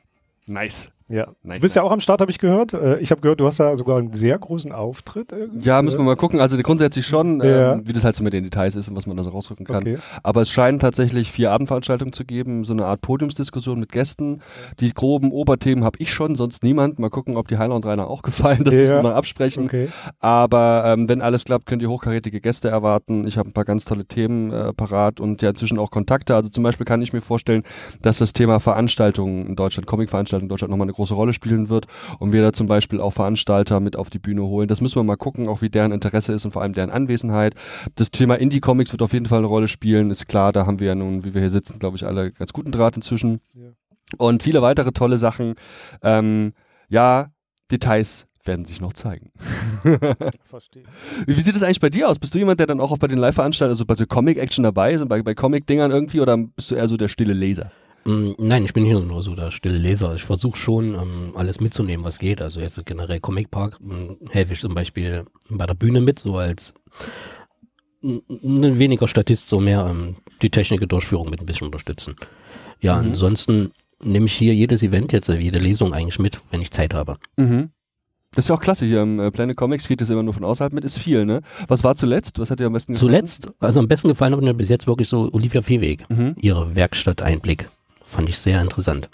Nice. 0.46 0.90
Ja. 1.10 1.28
Nice, 1.42 1.56
du 1.58 1.62
bist 1.62 1.76
ja 1.76 1.82
auch 1.82 1.92
am 1.92 2.00
Start, 2.00 2.20
habe 2.20 2.30
ich 2.30 2.38
gehört. 2.38 2.72
Äh, 2.72 2.98
ich 3.00 3.10
habe 3.10 3.20
gehört, 3.20 3.40
du 3.40 3.46
hast 3.46 3.60
da 3.60 3.76
sogar 3.76 3.98
einen 3.98 4.12
sehr 4.12 4.38
großen 4.38 4.72
Auftritt. 4.72 5.32
irgendwie. 5.32 5.66
Ja, 5.66 5.82
müssen 5.82 5.98
wir 5.98 6.04
mal 6.04 6.16
gucken. 6.16 6.40
Also 6.40 6.56
grundsätzlich 6.62 7.06
schon, 7.06 7.40
Ja. 7.42 7.72
ähm, 7.74 7.82
wie 7.86 7.92
das 7.92 8.04
halt 8.04 8.16
so 8.16 8.22
mit 8.24 8.32
den 8.32 8.44
Details 8.44 8.74
ist 8.76 8.88
und 8.88 8.96
was 8.96 9.06
man 9.06 9.16
da 9.16 9.24
so 9.24 9.30
rausrücken 9.30 9.66
kann. 9.66 9.78
Okay. 9.82 9.98
Aber 10.22 10.42
es 10.42 10.50
scheinen 10.50 10.78
tatsächlich 10.78 11.30
vier 11.32 11.50
Abendveranstaltungen 11.50 12.12
zu 12.12 12.24
geben, 12.24 12.64
so 12.64 12.72
eine 12.72 12.86
Art 12.86 13.00
Podiumsdiskussion 13.00 13.78
mit 13.80 13.90
Gästen. 13.92 14.40
Die 14.78 14.92
groben 14.94 15.32
Oberthemen 15.32 15.84
habe 15.84 15.98
ich 16.00 16.12
schon, 16.12 16.36
sonst 16.36 16.62
niemand. 16.62 16.98
Mal 16.98 17.10
gucken, 17.10 17.36
ob 17.36 17.48
die 17.48 17.58
Heiner 17.58 17.74
und 17.74 17.84
Rainer 17.86 18.06
auch 18.08 18.22
gefallen. 18.22 18.64
Das 18.64 18.72
Ja. 18.74 18.80
müssen 18.80 18.94
wir 18.96 19.02
noch 19.02 19.10
absprechen. 19.14 19.64
Okay. 19.64 19.88
Aber 20.20 20.84
ähm, 20.86 21.08
wenn 21.08 21.22
alles 21.22 21.44
klappt, 21.44 21.66
könnt 21.66 21.82
ihr 21.82 21.90
hochkarätige 21.90 22.40
Gäste 22.40 22.68
erwarten. 22.68 23.26
Ich 23.26 23.38
habe 23.38 23.48
ein 23.48 23.52
paar 23.52 23.64
ganz 23.64 23.84
tolle 23.84 24.04
Themen 24.04 24.52
äh, 24.52 24.72
parat 24.72 25.20
und 25.20 25.42
ja 25.42 25.50
inzwischen 25.50 25.78
auch 25.78 25.90
Kontakte. 25.90 26.34
Also 26.34 26.50
zum 26.50 26.62
Beispiel 26.62 26.84
kann 26.86 27.02
ich 27.02 27.12
mir 27.12 27.20
vorstellen, 27.20 27.62
dass 28.02 28.18
das 28.18 28.32
Thema 28.32 28.60
Veranstaltungen 28.60 29.46
in 29.46 29.56
Deutschland, 29.56 29.86
Comic-Veranstaltungen 29.86 30.46
in 30.46 30.48
Deutschland 30.50 30.70
nochmal 30.70 30.84
eine 30.86 30.92
große 31.00 31.14
Rolle 31.14 31.32
spielen 31.32 31.68
wird 31.70 31.86
und 32.18 32.32
wir 32.32 32.42
da 32.42 32.52
zum 32.52 32.66
Beispiel 32.66 33.00
auch 33.00 33.12
Veranstalter 33.12 33.80
mit 33.80 33.96
auf 33.96 34.10
die 34.10 34.18
Bühne 34.18 34.42
holen. 34.42 34.68
Das 34.68 34.82
müssen 34.82 34.96
wir 34.96 35.02
mal 35.02 35.16
gucken, 35.16 35.48
auch 35.48 35.62
wie 35.62 35.70
deren 35.70 35.92
Interesse 35.92 36.32
ist 36.34 36.44
und 36.44 36.50
vor 36.50 36.60
allem 36.62 36.74
deren 36.74 36.90
Anwesenheit. 36.90 37.54
Das 37.94 38.10
Thema 38.10 38.34
Indie-Comics 38.34 38.92
wird 38.92 39.02
auf 39.02 39.14
jeden 39.14 39.26
Fall 39.26 39.38
eine 39.38 39.46
Rolle 39.46 39.68
spielen. 39.68 40.10
Ist 40.10 40.28
klar, 40.28 40.52
da 40.52 40.66
haben 40.66 40.78
wir 40.78 40.88
ja 40.88 40.94
nun, 40.94 41.24
wie 41.24 41.32
wir 41.32 41.40
hier 41.40 41.50
sitzen, 41.50 41.78
glaube 41.78 41.96
ich, 41.96 42.06
alle 42.06 42.32
ganz 42.32 42.52
guten 42.52 42.70
Draht 42.70 42.96
inzwischen. 42.96 43.40
Ja. 43.54 43.70
Und 44.18 44.42
viele 44.42 44.60
weitere 44.60 44.92
tolle 44.92 45.16
Sachen. 45.16 45.54
Ähm, 46.02 46.52
ja, 46.88 47.30
Details 47.70 48.26
werden 48.44 48.64
sich 48.64 48.80
noch 48.80 48.92
zeigen. 48.92 49.30
Verstehe. 50.44 50.82
Wie, 51.26 51.36
wie 51.36 51.40
sieht 51.40 51.56
es 51.56 51.62
eigentlich 51.62 51.80
bei 51.80 51.90
dir 51.90 52.08
aus? 52.08 52.18
Bist 52.18 52.34
du 52.34 52.38
jemand, 52.38 52.60
der 52.60 52.66
dann 52.66 52.80
auch, 52.80 52.96
bei 52.98 53.06
den 53.06 53.18
Live-Veranstaltungen, 53.18 53.74
also 53.74 53.86
bei 53.86 53.94
so 53.94 54.06
Comic-Action 54.06 54.64
dabei 54.64 54.92
ist 54.92 55.00
und 55.00 55.08
bei, 55.08 55.22
bei 55.22 55.34
Comic-Dingern 55.34 55.90
irgendwie 55.90 56.20
oder 56.20 56.36
bist 56.36 56.70
du 56.70 56.74
eher 56.74 56.88
so 56.88 56.96
der 56.96 57.08
stille 57.08 57.32
Leser? 57.32 57.70
Mm, 58.04 58.30
Nein, 58.38 58.64
ich 58.64 58.72
bin 58.72 58.84
nicht 58.84 58.92
nur 59.06 59.22
so 59.22 59.34
der 59.34 59.50
stille 59.50 59.76
Leser. 59.78 60.14
Ich 60.14 60.22
versuche 60.24 60.56
schon, 60.56 60.94
ähm, 60.94 61.32
alles 61.34 61.60
mitzunehmen, 61.60 62.04
was 62.04 62.18
geht. 62.18 62.40
Also 62.42 62.60
jetzt 62.60 62.84
generell 62.86 63.20
Comic 63.20 63.50
Park 63.50 63.78
ähm, 63.82 64.16
helfe 64.30 64.54
ich 64.54 64.60
zum 64.60 64.74
Beispiel 64.74 65.24
bei 65.48 65.66
der 65.66 65.74
Bühne 65.74 66.00
mit, 66.00 66.18
so 66.18 66.36
als 66.36 66.74
n- 68.02 68.22
weniger 68.78 69.06
Statist, 69.08 69.48
so 69.48 69.60
mehr 69.60 69.86
ähm, 69.90 70.16
die 70.42 70.50
Technik 70.50 70.88
Durchführung 70.88 71.30
mit 71.30 71.40
ein 71.40 71.46
bisschen 71.46 71.66
unterstützen. 71.66 72.16
Ja, 72.80 72.96
Mhm. 73.00 73.10
ansonsten 73.10 73.72
nehme 74.02 74.26
ich 74.26 74.32
hier 74.32 74.54
jedes 74.54 74.82
Event 74.82 75.12
jetzt, 75.12 75.28
äh, 75.28 75.38
jede 75.38 75.58
Lesung 75.58 75.92
eigentlich 75.92 76.18
mit, 76.18 76.40
wenn 76.50 76.62
ich 76.62 76.70
Zeit 76.70 76.94
habe. 76.94 77.18
Mhm. 77.36 77.70
Das 78.32 78.44
ist 78.44 78.48
ja 78.48 78.54
auch 78.54 78.60
klasse 78.60 78.86
hier 78.86 79.02
im 79.02 79.18
äh, 79.18 79.30
Planet 79.30 79.56
Comics, 79.56 79.86
kriegt 79.88 80.00
das 80.00 80.08
immer 80.08 80.22
nur 80.22 80.32
von 80.32 80.44
außerhalb 80.44 80.72
mit, 80.72 80.84
ist 80.84 80.96
viel, 80.98 81.26
ne? 81.26 81.42
Was 81.68 81.82
war 81.84 81.96
zuletzt? 81.96 82.38
Was 82.38 82.50
hat 82.50 82.60
dir 82.60 82.66
am 82.66 82.72
besten 82.72 82.92
gefallen? 82.92 83.10
Zuletzt, 83.10 83.50
also 83.58 83.80
am 83.80 83.88
besten 83.88 84.08
gefallen 84.08 84.32
hat 84.32 84.40
mir 84.40 84.54
bis 84.54 84.68
jetzt 84.68 84.86
wirklich 84.86 85.08
so 85.08 85.28
Olivia 85.32 85.60
Viehweg. 85.62 86.08
Mhm. 86.08 86.36
Ihre 86.40 86.74
Werkstatt-Einblick. 86.76 87.68
Fand 88.10 88.28
ich 88.28 88.38
sehr 88.38 88.60
interessant. 88.60 89.08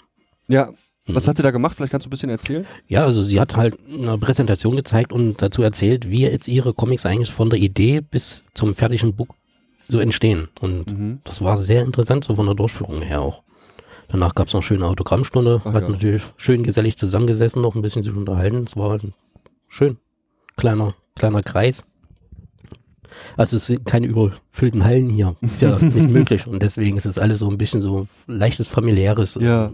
Ja, 0.47 0.71
Mhm. 1.05 1.15
was 1.15 1.27
hat 1.27 1.37
sie 1.37 1.43
da 1.43 1.51
gemacht? 1.51 1.75
Vielleicht 1.75 1.91
kannst 1.91 2.05
du 2.05 2.09
ein 2.09 2.11
bisschen 2.11 2.29
erzählen? 2.29 2.65
Ja, 2.87 3.03
also 3.05 3.21
sie 3.21 3.39
hat 3.39 3.55
halt 3.55 3.77
eine 3.89 4.17
Präsentation 4.17 4.75
gezeigt 4.75 5.13
und 5.13 5.41
dazu 5.41 5.61
erzählt, 5.61 6.09
wie 6.09 6.23
jetzt 6.23 6.47
ihre 6.49 6.73
Comics 6.73 7.05
eigentlich 7.05 7.31
von 7.31 7.49
der 7.49 7.59
Idee 7.59 8.01
bis 8.01 8.43
zum 8.53 8.75
fertigen 8.75 9.13
Buch 9.15 9.27
so 9.87 9.99
entstehen. 9.99 10.49
Und 10.59 10.91
Mhm. 10.91 11.19
das 11.23 11.41
war 11.41 11.57
sehr 11.61 11.83
interessant, 11.83 12.25
so 12.25 12.35
von 12.35 12.45
der 12.45 12.55
Durchführung 12.55 13.01
her 13.01 13.21
auch. 13.21 13.43
Danach 14.09 14.35
gab 14.35 14.47
es 14.47 14.53
noch 14.53 14.59
eine 14.61 14.67
schöne 14.67 14.85
Autogrammstunde, 14.85 15.61
Ach 15.63 15.73
hat 15.73 15.83
ja. 15.83 15.89
natürlich 15.89 16.23
schön 16.37 16.63
gesellig 16.63 16.97
zusammengesessen, 16.97 17.61
noch 17.61 17.75
ein 17.75 17.81
bisschen 17.81 18.03
sich 18.03 18.13
unterhalten. 18.13 18.63
Es 18.65 18.75
war 18.75 18.89
halt 18.91 19.03
schön. 19.67 19.97
Kleiner, 20.57 20.93
kleiner 21.15 21.41
Kreis. 21.41 21.85
Also 23.35 23.57
es 23.57 23.67
sind 23.67 23.85
keine 23.85 24.07
überfüllten 24.07 24.83
Hallen 24.83 25.09
hier. 25.09 25.35
Ist 25.41 25.61
ja 25.61 25.77
nicht 25.79 26.09
möglich. 26.09 26.47
Und 26.47 26.61
deswegen 26.63 26.97
ist 26.97 27.05
es 27.05 27.17
alles 27.17 27.39
so 27.39 27.49
ein 27.49 27.57
bisschen 27.57 27.81
so 27.81 28.07
leichtes 28.27 28.67
familiäres 28.67 29.37
Ja. 29.41 29.71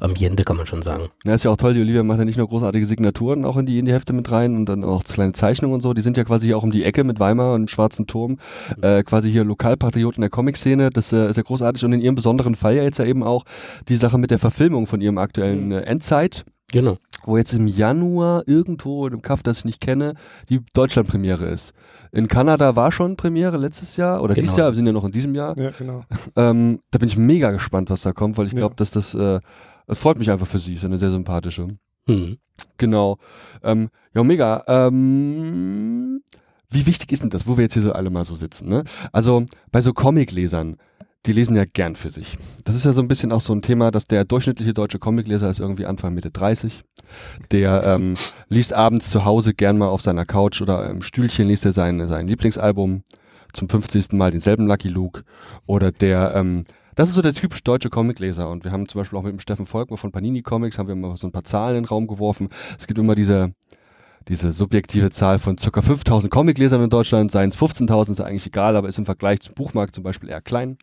Ambiente, 0.00 0.44
kann 0.44 0.56
man 0.56 0.66
schon 0.66 0.80
sagen. 0.80 1.08
Ja, 1.24 1.34
ist 1.34 1.44
ja 1.44 1.50
auch 1.50 1.58
toll, 1.58 1.74
die 1.74 1.80
Olivia 1.82 2.02
macht 2.02 2.18
ja 2.18 2.24
nicht 2.24 2.38
nur 2.38 2.48
großartige 2.48 2.86
Signaturen 2.86 3.44
auch 3.44 3.58
in 3.58 3.66
die, 3.66 3.78
in 3.78 3.84
die 3.84 3.92
Hefte 3.92 4.14
mit 4.14 4.30
rein 4.30 4.56
und 4.56 4.66
dann 4.66 4.82
auch 4.82 5.04
kleine 5.04 5.32
Zeichnungen 5.32 5.74
und 5.74 5.82
so. 5.82 5.92
Die 5.92 6.00
sind 6.00 6.16
ja 6.16 6.24
quasi 6.24 6.46
hier 6.46 6.56
auch 6.56 6.62
um 6.62 6.70
die 6.70 6.84
Ecke 6.84 7.04
mit 7.04 7.20
Weimar 7.20 7.52
und 7.54 7.62
dem 7.62 7.68
Schwarzen 7.68 8.06
Turm. 8.06 8.38
Äh, 8.80 9.02
quasi 9.02 9.30
hier 9.30 9.44
Lokalpatriot 9.44 10.16
in 10.16 10.22
der 10.22 10.30
Comic-Szene. 10.30 10.88
Das 10.88 11.12
äh, 11.12 11.28
ist 11.28 11.36
ja 11.36 11.42
großartig. 11.42 11.84
Und 11.84 11.92
in 11.92 12.00
ihrem 12.00 12.14
besonderen 12.14 12.54
Fall 12.54 12.76
ja 12.76 12.82
jetzt 12.82 12.98
ja 12.98 13.04
eben 13.04 13.22
auch 13.22 13.44
die 13.88 13.96
Sache 13.96 14.16
mit 14.16 14.30
der 14.30 14.38
Verfilmung 14.38 14.86
von 14.86 15.02
ihrem 15.02 15.18
aktuellen 15.18 15.70
äh, 15.70 15.80
Endzeit. 15.82 16.46
Genau. 16.72 16.96
wo 17.24 17.36
jetzt 17.36 17.52
im 17.52 17.66
Januar 17.66 18.44
irgendwo 18.46 19.06
in 19.06 19.12
einem 19.12 19.22
Kaff, 19.22 19.42
das 19.42 19.58
ich 19.58 19.64
nicht 19.66 19.80
kenne, 19.80 20.14
die 20.48 20.60
Deutschland-Premiere 20.72 21.44
ist. 21.46 21.74
In 22.12 22.28
Kanada 22.28 22.76
war 22.76 22.90
schon 22.92 23.16
Premiere 23.16 23.56
letztes 23.58 23.96
Jahr 23.96 24.22
oder 24.22 24.34
dieses 24.34 24.50
Genau. 24.54 24.64
Jahr, 24.64 24.72
wir 24.72 24.76
sind 24.76 24.86
ja 24.86 24.92
noch 24.92 25.04
in 25.04 25.12
diesem 25.12 25.34
Jahr. 25.34 25.56
Ja, 25.58 25.70
genau. 25.70 26.04
Ähm, 26.36 26.80
da 26.90 26.98
bin 26.98 27.08
ich 27.08 27.16
mega 27.16 27.50
gespannt, 27.50 27.90
was 27.90 28.02
da 28.02 28.12
kommt, 28.12 28.38
weil 28.38 28.46
ich 28.46 28.52
Ja. 28.52 28.58
glaube, 28.58 28.74
dass 28.76 28.90
das, 28.90 29.14
äh, 29.14 29.40
das 29.86 29.98
freut 29.98 30.18
mich 30.18 30.30
einfach 30.30 30.46
für 30.46 30.58
sie, 30.58 30.74
ist 30.74 30.84
eine 30.84 30.98
sehr 30.98 31.10
sympathische. 31.10 31.68
Hm. 32.08 32.38
Genau. 32.78 33.18
Ähm, 33.62 33.90
ja, 34.14 34.22
mega. 34.24 34.64
Ähm, 34.66 36.22
wie 36.70 36.86
wichtig 36.86 37.10
ist 37.12 37.22
denn 37.22 37.30
das, 37.30 37.46
wo 37.46 37.56
wir 37.56 37.62
jetzt 37.64 37.74
hier 37.74 37.82
so 37.82 37.92
alle 37.92 38.10
mal 38.10 38.24
so 38.24 38.36
sitzen? 38.36 38.68
Ne? 38.68 38.84
Also 39.12 39.44
bei 39.72 39.80
so 39.80 39.92
Comiclesern, 39.92 40.76
die 41.26 41.32
lesen 41.32 41.54
ja 41.54 41.64
gern 41.70 41.96
für 41.96 42.08
sich. 42.08 42.38
Das 42.64 42.74
ist 42.74 42.86
ja 42.86 42.92
so 42.92 43.02
ein 43.02 43.08
bisschen 43.08 43.30
auch 43.30 43.42
so 43.42 43.52
ein 43.52 43.62
Thema, 43.62 43.90
dass 43.90 44.06
der 44.06 44.24
durchschnittliche 44.24 44.72
deutsche 44.72 44.98
Comicleser 44.98 45.50
ist 45.50 45.60
irgendwie 45.60 45.84
Anfang 45.84 46.14
Mitte 46.14 46.30
30. 46.30 46.82
Der 47.50 47.84
ähm, 47.84 48.14
liest 48.48 48.72
abends 48.72 49.10
zu 49.10 49.24
Hause 49.24 49.52
gern 49.52 49.76
mal 49.76 49.88
auf 49.88 50.00
seiner 50.00 50.24
Couch 50.24 50.62
oder 50.62 50.88
im 50.88 51.02
Stühlchen 51.02 51.46
liest 51.46 51.66
er 51.66 51.72
sein, 51.72 52.06
sein 52.08 52.26
Lieblingsalbum 52.26 53.02
zum 53.52 53.68
50. 53.68 54.12
Mal 54.12 54.30
denselben 54.30 54.66
Lucky 54.66 54.88
Luke. 54.88 55.24
Oder 55.66 55.92
der, 55.92 56.34
ähm, 56.34 56.64
das 56.94 57.10
ist 57.10 57.16
so 57.16 57.22
der 57.22 57.34
typisch 57.34 57.62
deutsche 57.64 57.90
Comicleser. 57.90 58.48
Und 58.48 58.64
wir 58.64 58.72
haben 58.72 58.88
zum 58.88 59.00
Beispiel 59.00 59.18
auch 59.18 59.22
mit 59.22 59.32
dem 59.32 59.40
Steffen 59.40 59.66
Volkmann 59.66 59.98
von 59.98 60.12
Panini 60.12 60.42
Comics, 60.42 60.78
haben 60.78 60.88
wir 60.88 60.96
mal 60.96 61.16
so 61.16 61.26
ein 61.26 61.32
paar 61.32 61.44
Zahlen 61.44 61.76
in 61.76 61.82
den 61.82 61.88
Raum 61.88 62.06
geworfen. 62.06 62.48
Es 62.78 62.86
gibt 62.86 62.98
immer 62.98 63.14
diese, 63.14 63.52
diese 64.28 64.52
subjektive 64.52 65.10
Zahl 65.10 65.38
von 65.38 65.56
ca. 65.56 65.82
5000 65.82 66.32
Comiclesern 66.32 66.82
in 66.82 66.90
Deutschland, 66.90 67.30
seien 67.30 67.50
es 67.50 67.58
15.000, 67.58 68.12
ist 68.12 68.20
eigentlich 68.20 68.46
egal, 68.46 68.76
aber 68.76 68.88
ist 68.88 68.98
im 68.98 69.04
Vergleich 69.04 69.40
zum 69.40 69.54
Buchmarkt 69.54 69.94
zum 69.94 70.04
Beispiel 70.04 70.30
eher 70.30 70.40
klein. 70.40 70.78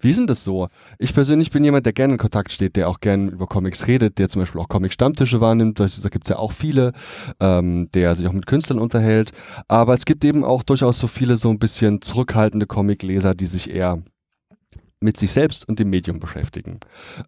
Wie 0.00 0.10
ist 0.10 0.18
denn 0.18 0.26
das 0.26 0.44
so? 0.44 0.68
Ich 0.98 1.14
persönlich 1.14 1.50
bin 1.50 1.64
jemand, 1.64 1.86
der 1.86 1.92
gerne 1.92 2.14
in 2.14 2.18
Kontakt 2.18 2.52
steht, 2.52 2.76
der 2.76 2.88
auch 2.88 3.00
gerne 3.00 3.30
über 3.30 3.46
Comics 3.46 3.86
redet, 3.86 4.18
der 4.18 4.28
zum 4.28 4.42
Beispiel 4.42 4.60
auch 4.60 4.68
Comic-Stammtische 4.68 5.40
wahrnimmt. 5.40 5.80
Da 5.80 5.86
gibt 6.08 6.24
es 6.24 6.30
ja 6.30 6.36
auch 6.36 6.52
viele, 6.52 6.92
ähm, 7.40 7.90
der 7.92 8.16
sich 8.16 8.26
auch 8.26 8.32
mit 8.32 8.46
Künstlern 8.46 8.78
unterhält. 8.78 9.32
Aber 9.68 9.94
es 9.94 10.04
gibt 10.04 10.24
eben 10.24 10.44
auch 10.44 10.62
durchaus 10.62 10.98
so 10.98 11.06
viele 11.06 11.36
so 11.36 11.50
ein 11.50 11.58
bisschen 11.58 12.02
zurückhaltende 12.02 12.66
Comicleser, 12.66 13.34
die 13.34 13.46
sich 13.46 13.70
eher 13.70 14.02
mit 15.00 15.16
sich 15.16 15.32
selbst 15.32 15.68
und 15.68 15.78
dem 15.78 15.90
Medium 15.90 16.18
beschäftigen. 16.18 16.80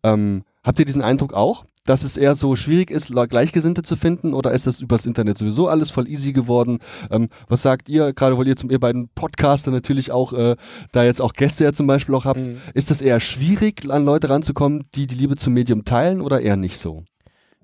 Ähm, 0.02 0.44
habt 0.64 0.78
ihr 0.78 0.84
diesen 0.84 1.02
Eindruck 1.02 1.34
auch? 1.34 1.64
Dass 1.84 2.04
es 2.04 2.16
eher 2.16 2.34
so 2.34 2.56
schwierig 2.56 2.90
ist, 2.90 3.08
Gleichgesinnte 3.08 3.82
zu 3.82 3.96
finden 3.96 4.34
oder 4.34 4.52
ist 4.52 4.66
das 4.66 4.80
übers 4.80 5.06
Internet 5.06 5.38
sowieso 5.38 5.68
alles 5.68 5.90
voll 5.90 6.08
easy 6.08 6.32
geworden? 6.32 6.78
Ähm, 7.10 7.28
was 7.48 7.62
sagt 7.62 7.88
ihr, 7.88 8.12
gerade 8.12 8.36
weil 8.38 8.48
ihr 8.48 8.56
zum 8.56 8.70
ihr 8.70 8.80
beiden 8.80 9.08
Podcaster 9.14 9.70
natürlich 9.70 10.12
auch 10.12 10.32
äh, 10.32 10.56
da 10.92 11.04
jetzt 11.04 11.20
auch 11.20 11.32
Gäste 11.32 11.64
ja 11.64 11.72
zum 11.72 11.86
Beispiel 11.86 12.14
auch 12.14 12.24
habt, 12.24 12.46
mhm. 12.46 12.58
ist 12.74 12.90
das 12.90 13.00
eher 13.00 13.20
schwierig, 13.20 13.90
an 13.90 14.04
Leute 14.04 14.28
ranzukommen, 14.28 14.84
die 14.94 15.06
die 15.06 15.14
Liebe 15.14 15.36
zum 15.36 15.54
Medium 15.54 15.84
teilen 15.84 16.20
oder 16.20 16.40
eher 16.40 16.56
nicht 16.56 16.78
so? 16.78 17.04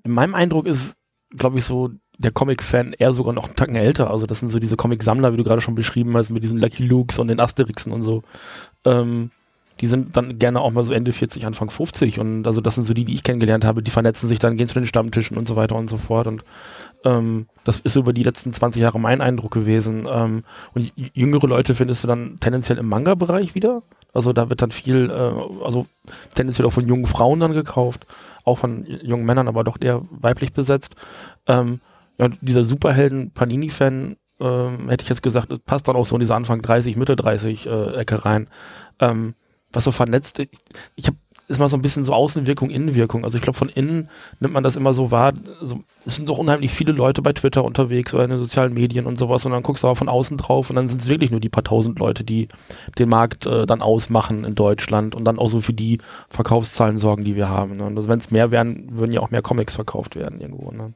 In 0.05 0.13
meinem 0.13 0.35
Eindruck 0.35 0.67
ist, 0.67 0.95
glaube 1.37 1.59
ich, 1.59 1.65
so 1.65 1.91
der 2.19 2.31
Comic-Fan 2.31 2.95
eher 2.95 3.13
sogar 3.13 3.35
noch 3.35 3.47
einen 3.47 3.57
Tacken 3.57 3.77
älter. 3.77 4.11
Also 4.11 4.27
das 4.27 4.41
sind 4.41 4.49
so 4.49 4.59
diese 4.59 4.77
Comic-Sammler, 4.77 5.33
wie 5.33 5.37
du 5.37 5.45
gerade 5.45 5.61
schon 5.61 5.75
beschrieben 5.75 6.17
hast, 6.17 6.31
mit 6.31 6.43
diesen 6.43 6.59
Lucky 6.59 6.85
Lukes 6.85 7.19
und 7.19 7.29
den 7.29 7.41
Asterixen 7.41 7.93
und 7.93 8.03
so. 8.03 8.23
Ähm, 8.85 9.31
die 9.81 9.87
sind 9.87 10.17
dann 10.17 10.39
gerne 10.39 10.61
auch 10.61 10.71
mal 10.73 10.85
so 10.85 10.93
Ende 10.93 11.13
40, 11.13 11.47
Anfang 11.47 11.71
50 11.71 12.19
und 12.19 12.47
also 12.47 12.61
das 12.61 12.77
sind 12.77 12.87
so 12.87 12.95
die, 12.95 13.05
die 13.05 13.15
ich 13.15 13.23
kennengelernt 13.23 13.65
habe, 13.65 13.83
die 13.83 13.91
vernetzen 13.91 14.29
sich 14.29 14.39
dann, 14.39 14.57
gehen 14.57 14.69
zu 14.69 14.75
den 14.75 14.87
Stammtischen 14.87 15.37
und 15.37 15.47
so 15.47 15.57
weiter 15.57 15.77
und 15.77 15.91
so 15.91 15.99
fort. 15.99 16.27
Und 16.27 16.45
ähm, 17.05 17.47
das 17.65 17.81
ist 17.81 17.97
über 17.97 18.13
die 18.13 18.23
letzten 18.23 18.53
20 18.53 18.83
Jahre 18.83 18.99
mein 18.99 19.21
Eindruck 19.21 19.53
gewesen. 19.53 20.07
Ähm, 20.11 20.45
und 20.75 20.93
jüngere 21.15 21.47
Leute 21.47 21.75
findest 21.75 22.05
du 22.05 22.09
dann 22.09 22.39
tendenziell 22.41 22.79
im 22.79 22.89
Manga-Bereich 22.89 23.55
wieder, 23.55 23.83
also 24.15 24.33
da 24.33 24.49
wird 24.49 24.63
dann 24.63 24.71
viel, 24.71 25.11
äh, 25.11 25.63
also 25.65 25.87
tendenziell 26.35 26.67
auch 26.67 26.73
von 26.73 26.87
jungen 26.87 27.07
Frauen 27.07 27.41
dann 27.41 27.53
gekauft, 27.53 28.07
auch 28.45 28.57
von 28.57 28.87
jungen 28.87 29.27
Männern, 29.27 29.47
aber 29.47 29.63
doch 29.63 29.77
eher 29.79 30.03
weiblich 30.11 30.55
besetzt. 30.55 30.97
Ähm, 31.47 31.81
ja, 32.19 32.29
dieser 32.41 32.65
Superhelden-Panini-Fan, 32.65 34.17
ähm, 34.41 34.89
hätte 34.89 35.03
ich 35.03 35.09
jetzt 35.09 35.23
gesagt, 35.23 35.53
passt 35.67 35.89
dann 35.89 35.97
auch 35.97 36.07
so 36.07 36.17
in 36.17 36.21
diese 36.21 36.35
Anfang 36.35 36.63
30, 36.63 36.97
Mitte 36.97 37.15
30 37.15 37.67
äh, 37.67 37.95
Ecke 37.97 38.25
rein. 38.25 38.49
Ähm, 39.01 39.35
was 39.77 39.85
so 39.85 39.93
vernetzt. 39.93 40.39
Ich, 40.39 40.51
ich 40.97 41.07
habe 41.07 41.17
ist 41.49 41.61
mal 41.61 41.69
so 41.69 41.77
ein 41.77 41.83
bisschen 41.83 42.05
so 42.05 42.13
Außenwirkung, 42.13 42.71
Innenwirkung. 42.71 43.25
Also 43.25 43.37
ich 43.37 43.43
glaube, 43.43 43.57
von 43.57 43.69
innen 43.69 44.09
nimmt 44.41 44.53
man 44.53 44.65
das 44.65 44.75
immer 44.75 44.95
so 44.95 45.11
wahr. 45.13 45.33
Also 45.61 45.81
es 46.05 46.17
sind 46.17 46.29
doch 46.29 46.39
unheimlich 46.39 46.73
viele 46.73 46.93
Leute 46.93 47.23
bei 47.23 47.33
Twitter 47.33 47.65
unterwegs 47.65 48.15
oder 48.15 48.25
in 48.25 48.31
den 48.31 48.41
sozialen 48.41 48.75
Medien 48.75 49.07
und 49.07 49.17
sowas 49.17 49.47
und 49.47 49.53
dann 49.53 49.63
guckst 49.63 49.85
du 49.85 49.89
auch 49.89 49.97
von 49.97 50.09
außen 50.09 50.37
drauf 50.39 50.71
und 50.71 50.77
dann 50.77 50.89
sind 50.89 51.03
es 51.03 51.09
wirklich 51.09 51.31
nur 51.31 51.41
die 51.41 51.49
paar 51.49 51.63
tausend 51.63 51.99
Leute, 51.99 52.25
die 52.25 52.49
den 52.99 53.09
Markt 53.09 53.47
äh, 53.47 53.65
dann 53.65 53.81
ausmachen 53.81 54.45
in 54.45 54.57
Deutschland 54.57 55.15
und 55.15 55.25
dann 55.25 55.39
auch 55.39 55.49
so 55.49 55.61
für 55.61 55.73
die 55.73 55.99
Verkaufszahlen 56.29 56.99
sorgen, 56.99 57.25
die 57.25 57.37
wir 57.37 57.49
haben. 57.49 57.77
Ne? 57.77 57.85
Und 57.85 57.97
also 57.97 58.09
wenn 58.09 58.19
es 58.19 58.31
mehr 58.31 58.51
wären, 58.51 58.99
würden 58.99 59.13
ja 59.13 59.21
auch 59.21 59.31
mehr 59.31 59.43
Comics 59.43 59.77
verkauft 59.77 60.17
werden 60.17 60.41
irgendwo. 60.41 60.73
Ne? 60.73 60.95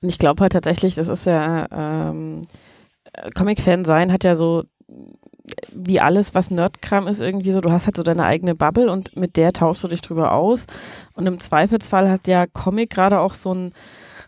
Und 0.00 0.08
ich 0.08 0.18
glaube 0.18 0.40
halt 0.40 0.52
tatsächlich, 0.52 0.94
das 0.94 1.08
ist 1.08 1.26
ja 1.26 1.66
ähm, 1.70 2.42
Comic-Fan 3.34 3.84
sein 3.84 4.12
hat 4.12 4.24
ja 4.24 4.36
so 4.36 4.64
wie 5.74 6.00
alles, 6.00 6.34
was 6.34 6.50
Nerdkram 6.50 7.06
ist, 7.06 7.20
irgendwie 7.20 7.52
so, 7.52 7.60
du 7.60 7.70
hast 7.70 7.86
halt 7.86 7.96
so 7.96 8.02
deine 8.02 8.24
eigene 8.24 8.54
Bubble 8.54 8.90
und 8.90 9.16
mit 9.16 9.36
der 9.36 9.52
tauschst 9.52 9.84
du 9.84 9.88
dich 9.88 10.00
drüber 10.00 10.32
aus. 10.32 10.66
Und 11.14 11.26
im 11.26 11.40
Zweifelsfall 11.40 12.10
hat 12.10 12.28
ja 12.28 12.46
Comic 12.46 12.90
gerade 12.90 13.20
auch 13.20 13.34
so 13.34 13.54
ein, 13.54 13.72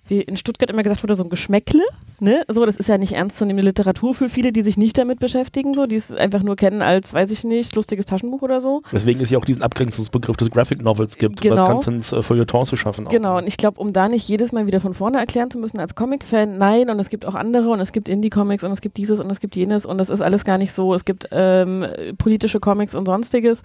wie 0.06 0.20
in 0.20 0.36
Stuttgart 0.36 0.70
immer 0.70 0.82
gesagt 0.82 1.02
wurde, 1.02 1.14
so 1.14 1.24
ein 1.24 1.30
Geschmäckle. 1.30 1.82
Ne? 2.20 2.44
So, 2.48 2.64
das 2.64 2.76
ist 2.76 2.88
ja 2.88 2.98
nicht 2.98 3.12
ernstzunehmende 3.12 3.66
Literatur 3.66 4.14
für 4.14 4.28
viele, 4.28 4.52
die 4.52 4.62
sich 4.62 4.76
nicht 4.76 4.96
damit 4.98 5.18
beschäftigen, 5.18 5.74
so, 5.74 5.86
die 5.86 5.96
es 5.96 6.12
einfach 6.12 6.42
nur 6.42 6.56
kennen 6.56 6.82
als, 6.82 7.12
weiß 7.12 7.30
ich 7.30 7.44
nicht, 7.44 7.74
lustiges 7.74 8.06
Taschenbuch 8.06 8.42
oder 8.42 8.60
so. 8.60 8.82
Deswegen 8.92 9.20
es 9.20 9.30
ja 9.30 9.38
auch 9.38 9.44
diesen 9.44 9.62
Abgrenzungsbegriff 9.62 10.36
des 10.36 10.50
Graphic 10.50 10.82
Novels 10.82 11.16
gibt, 11.16 11.40
genau. 11.40 11.56
das 11.56 11.68
Ganze 11.68 11.90
ins 11.90 12.12
äh, 12.12 12.22
Feuilleton 12.22 12.66
zu 12.66 12.76
schaffen. 12.76 13.06
Auch. 13.06 13.10
Genau, 13.10 13.38
und 13.38 13.46
ich 13.46 13.56
glaube, 13.56 13.80
um 13.80 13.92
da 13.92 14.08
nicht 14.08 14.28
jedes 14.28 14.52
Mal 14.52 14.66
wieder 14.66 14.80
von 14.80 14.94
vorne 14.94 15.18
erklären 15.18 15.50
zu 15.50 15.58
müssen 15.58 15.78
als 15.78 15.94
Comic-Fan, 15.94 16.56
nein, 16.58 16.90
und 16.90 16.98
es 17.00 17.10
gibt 17.10 17.26
auch 17.26 17.34
andere 17.34 17.70
und 17.70 17.80
es 17.80 17.92
gibt 17.92 18.08
Indie-Comics 18.08 18.64
und 18.64 18.70
es 18.70 18.80
gibt 18.80 18.96
dieses 18.96 19.20
und 19.20 19.30
es 19.30 19.40
gibt 19.40 19.56
jenes 19.56 19.86
und 19.86 19.98
das 19.98 20.10
ist 20.10 20.20
alles 20.20 20.44
gar 20.44 20.58
nicht 20.58 20.72
so. 20.72 20.94
Es 20.94 21.04
gibt 21.04 21.28
ähm, 21.30 21.86
politische 22.18 22.60
Comics 22.60 22.94
und 22.94 23.06
sonstiges. 23.06 23.62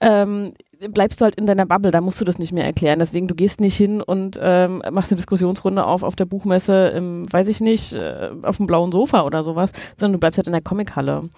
Ähm, 0.00 0.52
bleibst 0.78 1.20
du 1.20 1.24
halt 1.24 1.34
in 1.34 1.46
deiner 1.46 1.66
Bubble, 1.66 1.90
da 1.90 2.00
musst 2.00 2.20
du 2.20 2.24
das 2.24 2.38
nicht 2.38 2.52
mehr 2.52 2.64
erklären. 2.64 2.98
Deswegen, 2.98 3.28
du 3.28 3.34
gehst 3.34 3.60
nicht 3.60 3.76
hin 3.76 4.00
und 4.00 4.38
ähm, 4.40 4.82
machst 4.90 5.10
eine 5.10 5.16
Diskussionsrunde 5.16 5.84
auf 5.84 6.02
auf 6.02 6.16
der 6.16 6.26
Buchmesse, 6.26 6.88
im, 6.88 7.24
weiß 7.32 7.48
ich 7.48 7.60
nicht, 7.60 7.94
äh, 7.94 8.30
auf 8.42 8.58
dem 8.58 8.66
blauen 8.66 8.92
Sofa 8.92 9.22
oder 9.22 9.42
sowas, 9.44 9.72
sondern 9.96 10.14
du 10.14 10.18
bleibst 10.18 10.38
halt 10.38 10.46
in 10.46 10.52
der 10.52 10.62
Comichalle. 10.62 11.28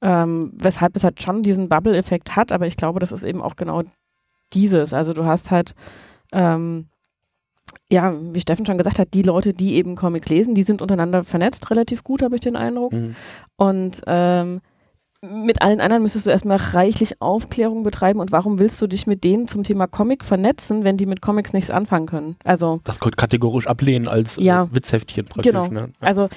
Ähm, 0.00 0.52
weshalb 0.54 0.96
es 0.96 1.04
halt 1.04 1.22
schon 1.22 1.42
diesen 1.42 1.68
Bubble-Effekt 1.68 2.36
hat, 2.36 2.52
aber 2.52 2.66
ich 2.66 2.76
glaube, 2.76 3.00
das 3.00 3.12
ist 3.12 3.24
eben 3.24 3.40
auch 3.40 3.56
genau 3.56 3.82
dieses. 4.52 4.92
Also 4.92 5.14
du 5.14 5.24
hast 5.24 5.50
halt 5.50 5.74
ähm, 6.32 6.86
ja, 7.90 8.14
wie 8.18 8.40
Steffen 8.40 8.66
schon 8.66 8.78
gesagt 8.78 8.98
hat, 8.98 9.14
die 9.14 9.22
Leute, 9.22 9.52
die 9.52 9.74
eben 9.74 9.96
Comics 9.96 10.28
lesen, 10.28 10.54
die 10.54 10.62
sind 10.62 10.82
untereinander 10.82 11.24
vernetzt, 11.24 11.70
relativ 11.70 12.02
gut, 12.04 12.22
habe 12.22 12.34
ich 12.34 12.40
den 12.40 12.56
Eindruck. 12.56 12.92
Mhm. 12.92 13.14
Und 13.56 14.02
ähm, 14.06 14.60
mit 15.24 15.62
allen 15.62 15.80
anderen 15.80 16.02
müsstest 16.02 16.26
du 16.26 16.30
erstmal 16.30 16.56
reichlich 16.56 17.22
Aufklärung 17.22 17.84
betreiben 17.84 18.18
und 18.18 18.32
warum 18.32 18.58
willst 18.58 18.82
du 18.82 18.88
dich 18.88 19.06
mit 19.06 19.22
denen 19.22 19.46
zum 19.46 19.62
Thema 19.62 19.86
Comic 19.86 20.24
vernetzen, 20.24 20.82
wenn 20.82 20.96
die 20.96 21.06
mit 21.06 21.22
Comics 21.22 21.52
nichts 21.52 21.70
anfangen 21.70 22.06
können? 22.06 22.36
Also 22.44 22.80
das 22.82 22.98
kategorisch 22.98 23.68
ablehnen 23.68 24.08
als 24.08 24.38
äh, 24.38 24.42
ja, 24.42 24.68
Witzheftchen 24.74 25.26
praktisch. 25.26 25.52
Genau. 25.52 25.68
Ne? 25.68 25.92
Ja. 26.00 26.06
Also 26.06 26.28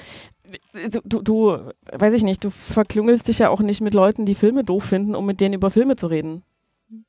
du, 0.72 1.00
du, 1.04 1.22
du, 1.22 1.58
weiß 1.92 2.14
ich 2.14 2.22
nicht, 2.22 2.44
du 2.44 2.50
verklüngelst 2.50 3.26
dich 3.26 3.40
ja 3.40 3.48
auch 3.48 3.60
nicht 3.60 3.80
mit 3.80 3.92
Leuten, 3.92 4.24
die 4.24 4.36
Filme 4.36 4.62
doof 4.62 4.84
finden, 4.84 5.16
um 5.16 5.26
mit 5.26 5.40
denen 5.40 5.54
über 5.54 5.70
Filme 5.70 5.96
zu 5.96 6.06
reden. 6.06 6.44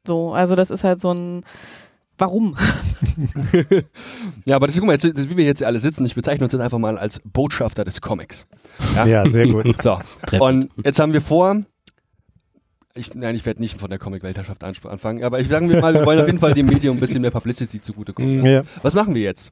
So, 0.07 0.33
also 0.33 0.55
das 0.55 0.71
ist 0.71 0.83
halt 0.83 0.99
so 0.99 1.11
ein 1.11 1.43
Warum? 2.17 2.55
ja, 4.45 4.55
aber 4.55 4.67
das, 4.67 4.77
guck 4.77 4.87
mal, 4.87 4.93
jetzt, 4.93 5.29
wie 5.29 5.37
wir 5.37 5.45
jetzt 5.45 5.63
alle 5.63 5.79
sitzen, 5.79 6.05
ich 6.05 6.15
bezeichne 6.15 6.45
uns 6.45 6.53
jetzt 6.53 6.61
einfach 6.61 6.79
mal 6.79 6.97
als 6.97 7.21
Botschafter 7.23 7.83
des 7.83 8.01
Comics. 8.01 8.47
Ja, 8.95 9.05
ja 9.05 9.29
sehr 9.29 9.47
gut. 9.47 9.67
So, 9.81 9.99
und 10.39 10.69
jetzt 10.83 10.99
haben 10.99 11.13
wir 11.13 11.21
vor, 11.21 11.61
ich, 12.95 13.13
nein, 13.13 13.35
ich 13.35 13.45
werde 13.45 13.61
nicht 13.61 13.79
von 13.79 13.89
der 13.89 13.99
Comic-Weltherrschaft 13.99 14.63
anfangen, 14.63 15.23
aber 15.23 15.39
ich 15.39 15.47
sagen 15.47 15.69
wir 15.69 15.79
mal, 15.79 15.93
wir 15.93 16.05
wollen 16.05 16.19
auf 16.19 16.25
jeden 16.25 16.39
Fall 16.39 16.53
dem 16.53 16.65
Medium 16.65 16.97
ein 16.97 16.99
bisschen 16.99 17.21
mehr 17.21 17.31
Publicity 17.31 17.79
zugutekommen. 17.81 18.43
Ja. 18.43 18.63
Was 18.81 18.95
machen 18.95 19.13
wir 19.13 19.21
jetzt? 19.21 19.51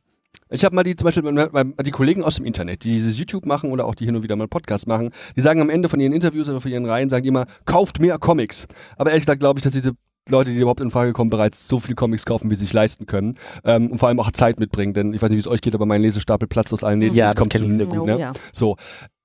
Ich 0.50 0.64
habe 0.64 0.76
mal 0.76 0.84
die 0.84 0.96
zum 0.96 1.06
Beispiel 1.06 1.74
die 1.84 1.92
Kollegen 1.92 2.24
aus 2.24 2.36
dem 2.36 2.46
Internet, 2.46 2.84
die 2.84 2.92
dieses 2.92 3.18
YouTube 3.18 3.46
machen 3.46 3.72
oder 3.72 3.86
auch 3.86 3.96
die 3.96 4.06
hin 4.06 4.16
und 4.16 4.24
wieder 4.24 4.36
mal 4.36 4.44
einen 4.44 4.50
Podcast 4.50 4.88
machen, 4.88 5.12
die 5.36 5.42
sagen 5.42 5.62
am 5.62 5.70
Ende 5.70 5.90
von 5.90 6.00
ihren 6.00 6.14
Interviews 6.14 6.50
oder 6.50 6.62
von 6.62 6.72
ihren 6.72 6.86
Reihen, 6.86 7.10
sagen 7.10 7.24
die 7.24 7.30
immer, 7.30 7.46
kauft 7.66 8.00
mehr 8.00 8.18
Comics. 8.20 8.68
Aber 8.98 9.12
ehrlich 9.12 9.24
gesagt 9.24 9.40
glaube 9.40 9.60
ich, 9.60 9.64
dass 9.64 9.74
diese 9.74 9.94
Leute, 10.30 10.52
die 10.52 10.58
überhaupt 10.58 10.82
in 10.82 10.92
Frage 10.92 11.14
kommen, 11.14 11.30
bereits 11.30 11.68
so 11.68 11.80
viele 11.80 11.96
Comics 11.96 12.26
kaufen, 12.26 12.50
wie 12.50 12.56
sie 12.56 12.66
sich 12.66 12.74
leisten 12.74 13.06
können. 13.06 13.36
Ähm, 13.64 13.92
und 13.92 14.00
vor 14.00 14.10
allem 14.10 14.20
auch 14.20 14.32
Zeit 14.32 14.60
mitbringen, 14.60 14.94
denn 14.94 15.14
ich 15.14 15.22
weiß 15.22 15.30
nicht, 15.30 15.38
wie 15.38 15.42
es 15.42 15.48
euch 15.48 15.62
geht, 15.62 15.76
aber 15.76 15.86
mein 15.86 16.02
Lesestapel 16.02 16.48
platzt 16.48 16.74
aus 16.74 16.84
allen 16.84 17.00
Nähten. 17.00 17.16
Ja, 17.16 17.34
das 17.34 17.36
kommt 17.36 17.54
zu, 17.54 17.60
sehr 17.60 17.86
gut. 17.86 18.08
Ne? 18.08 18.20
Ja. 18.20 18.34
So, 18.52 18.76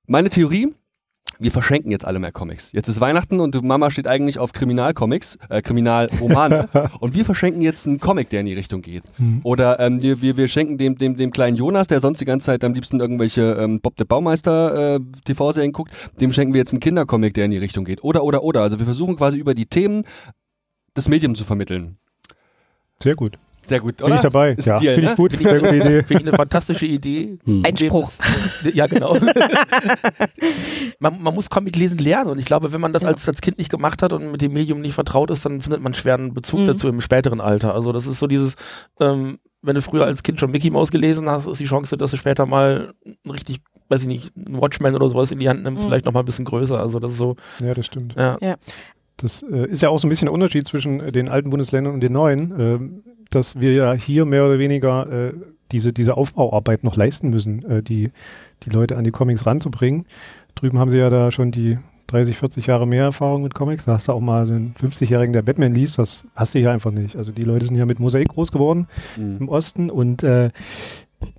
meine 0.06 0.28
Theorie, 0.28 0.74
wir 1.38 1.50
verschenken 1.50 1.90
jetzt 1.90 2.04
alle 2.04 2.18
mehr 2.18 2.32
Comics. 2.32 2.72
Jetzt 2.72 2.88
ist 2.88 3.00
Weihnachten 3.00 3.40
und 3.40 3.62
Mama 3.62 3.90
steht 3.90 4.06
eigentlich 4.06 4.38
auf 4.38 4.52
Kriminalcomics, 4.52 5.38
äh, 5.48 5.62
Kriminalromane. 5.62 6.68
und 7.00 7.14
wir 7.14 7.24
verschenken 7.24 7.62
jetzt 7.62 7.86
einen 7.86 7.98
Comic, 7.98 8.28
der 8.28 8.40
in 8.40 8.46
die 8.46 8.52
Richtung 8.52 8.82
geht. 8.82 9.04
Mhm. 9.16 9.40
Oder 9.42 9.80
ähm, 9.80 10.02
wir, 10.02 10.20
wir, 10.20 10.36
wir 10.36 10.48
schenken 10.48 10.76
dem, 10.76 10.96
dem, 10.96 11.16
dem 11.16 11.30
kleinen 11.30 11.56
Jonas, 11.56 11.86
der 11.86 12.00
sonst 12.00 12.20
die 12.20 12.26
ganze 12.26 12.46
Zeit 12.46 12.62
am 12.62 12.74
liebsten 12.74 13.00
irgendwelche 13.00 13.56
ähm, 13.58 13.80
Bob 13.80 13.96
der 13.96 14.04
Baumeister 14.04 14.96
äh, 14.96 15.00
TV-Serien 15.24 15.72
guckt, 15.72 15.92
dem 16.20 16.30
schenken 16.30 16.52
wir 16.52 16.58
jetzt 16.58 16.72
einen 16.72 16.80
Kindercomic, 16.80 17.32
der 17.32 17.46
in 17.46 17.52
die 17.52 17.58
Richtung 17.58 17.86
geht. 17.86 18.04
Oder, 18.04 18.22
oder, 18.22 18.42
oder. 18.42 18.60
Also 18.60 18.78
wir 18.78 18.84
versuchen 18.84 19.16
quasi 19.16 19.38
über 19.38 19.54
die 19.54 19.66
Themen 19.66 20.04
das 20.94 21.08
Medium 21.08 21.34
zu 21.34 21.44
vermitteln. 21.44 21.96
Sehr 23.02 23.14
gut. 23.14 23.38
Sehr 23.70 23.78
gut, 23.78 24.02
oder? 24.02 24.08
Bin 24.08 24.16
ich 24.16 24.22
dabei. 24.22 24.52
Ist 24.52 24.66
ja, 24.66 24.78
finde 24.78 25.00
ich 25.00 25.08
ne? 25.10 25.14
gut. 25.14 25.32
Sehr 25.32 25.60
gute 25.60 25.76
Idee. 25.76 26.02
Finde 26.02 26.22
ich 26.22 26.28
eine 26.28 26.36
fantastische 26.36 26.86
Idee. 26.86 27.38
Hm. 27.44 27.64
Einspruch. 27.64 28.10
Ja, 28.74 28.86
genau. 28.86 29.16
man, 30.98 31.22
man, 31.22 31.34
muss 31.34 31.48
Comic 31.48 31.76
lesen 31.76 31.98
lernen 31.98 32.30
und 32.30 32.38
ich 32.38 32.44
glaube, 32.44 32.72
wenn 32.72 32.80
man 32.80 32.92
das 32.92 33.02
ja. 33.02 33.08
als, 33.08 33.26
als 33.26 33.40
Kind 33.40 33.56
nicht 33.58 33.70
gemacht 33.70 34.02
hat 34.02 34.12
und 34.12 34.32
mit 34.32 34.42
dem 34.42 34.52
Medium 34.52 34.80
nicht 34.80 34.92
vertraut 34.92 35.30
ist, 35.30 35.46
dann 35.46 35.62
findet 35.62 35.80
man 35.80 35.94
schweren 35.94 36.34
Bezug 36.34 36.60
mhm. 36.60 36.66
dazu 36.66 36.88
im 36.88 37.00
späteren 37.00 37.40
Alter. 37.40 37.74
Also 37.74 37.92
das 37.92 38.06
ist 38.06 38.18
so 38.18 38.26
dieses, 38.26 38.56
ähm, 38.98 39.38
wenn 39.62 39.76
du 39.76 39.82
früher 39.82 40.04
als 40.04 40.22
Kind 40.22 40.40
schon 40.40 40.50
Mickey 40.50 40.70
Mouse 40.70 40.90
gelesen 40.90 41.28
hast, 41.28 41.46
ist 41.46 41.60
die 41.60 41.64
Chance, 41.64 41.96
dass 41.96 42.10
du 42.10 42.16
später 42.16 42.44
mal 42.44 42.92
richtig, 43.30 43.60
weiß 43.88 44.02
ich 44.02 44.08
nicht, 44.08 44.36
ein 44.36 44.60
Watchman 44.60 44.94
oder 44.94 45.08
sowas 45.08 45.30
in 45.30 45.38
die 45.38 45.48
Hand 45.48 45.62
nimmst, 45.62 45.82
mhm. 45.82 45.86
vielleicht 45.86 46.04
nochmal 46.04 46.22
ein 46.22 46.26
bisschen 46.26 46.44
größer. 46.44 46.78
Also 46.78 46.98
das 46.98 47.12
ist 47.12 47.18
so. 47.18 47.36
Ja, 47.60 47.72
das 47.72 47.86
stimmt. 47.86 48.14
Ja. 48.16 48.36
ja. 48.40 48.56
Das 49.20 49.42
äh, 49.42 49.66
ist 49.66 49.82
ja 49.82 49.90
auch 49.90 49.98
so 49.98 50.06
ein 50.06 50.10
bisschen 50.10 50.26
der 50.26 50.32
Unterschied 50.32 50.66
zwischen 50.66 51.00
äh, 51.00 51.12
den 51.12 51.28
alten 51.28 51.50
Bundesländern 51.50 51.94
und 51.94 52.00
den 52.00 52.12
neuen, 52.12 52.60
äh, 52.60 52.78
dass 53.30 53.60
wir 53.60 53.72
ja 53.72 53.92
hier 53.92 54.24
mehr 54.24 54.44
oder 54.44 54.58
weniger 54.58 55.10
äh, 55.10 55.32
diese, 55.72 55.92
diese 55.92 56.16
Aufbauarbeit 56.16 56.84
noch 56.84 56.96
leisten 56.96 57.30
müssen, 57.30 57.64
äh, 57.64 57.82
die, 57.82 58.10
die 58.64 58.70
Leute 58.70 58.96
an 58.96 59.04
die 59.04 59.10
Comics 59.10 59.46
ranzubringen. 59.46 60.06
Drüben 60.54 60.78
haben 60.78 60.90
sie 60.90 60.98
ja 60.98 61.10
da 61.10 61.30
schon 61.30 61.50
die 61.50 61.78
30, 62.08 62.36
40 62.36 62.66
Jahre 62.66 62.86
mehr 62.88 63.04
Erfahrung 63.04 63.42
mit 63.42 63.54
Comics. 63.54 63.84
Da 63.84 63.94
hast 63.94 64.08
du 64.08 64.12
auch 64.12 64.20
mal 64.20 64.42
einen 64.42 64.74
50-Jährigen, 64.80 65.32
der 65.32 65.42
Batman 65.42 65.74
liest. 65.74 65.98
Das 65.98 66.26
hast 66.34 66.54
du 66.54 66.58
hier 66.58 66.72
einfach 66.72 66.90
nicht. 66.90 67.16
Also 67.16 67.30
die 67.30 67.44
Leute 67.44 67.66
sind 67.66 67.76
ja 67.76 67.86
mit 67.86 68.00
Mosaik 68.00 68.28
groß 68.28 68.50
geworden 68.50 68.88
mhm. 69.16 69.36
im 69.40 69.48
Osten 69.48 69.90
und 69.90 70.22
äh, 70.24 70.50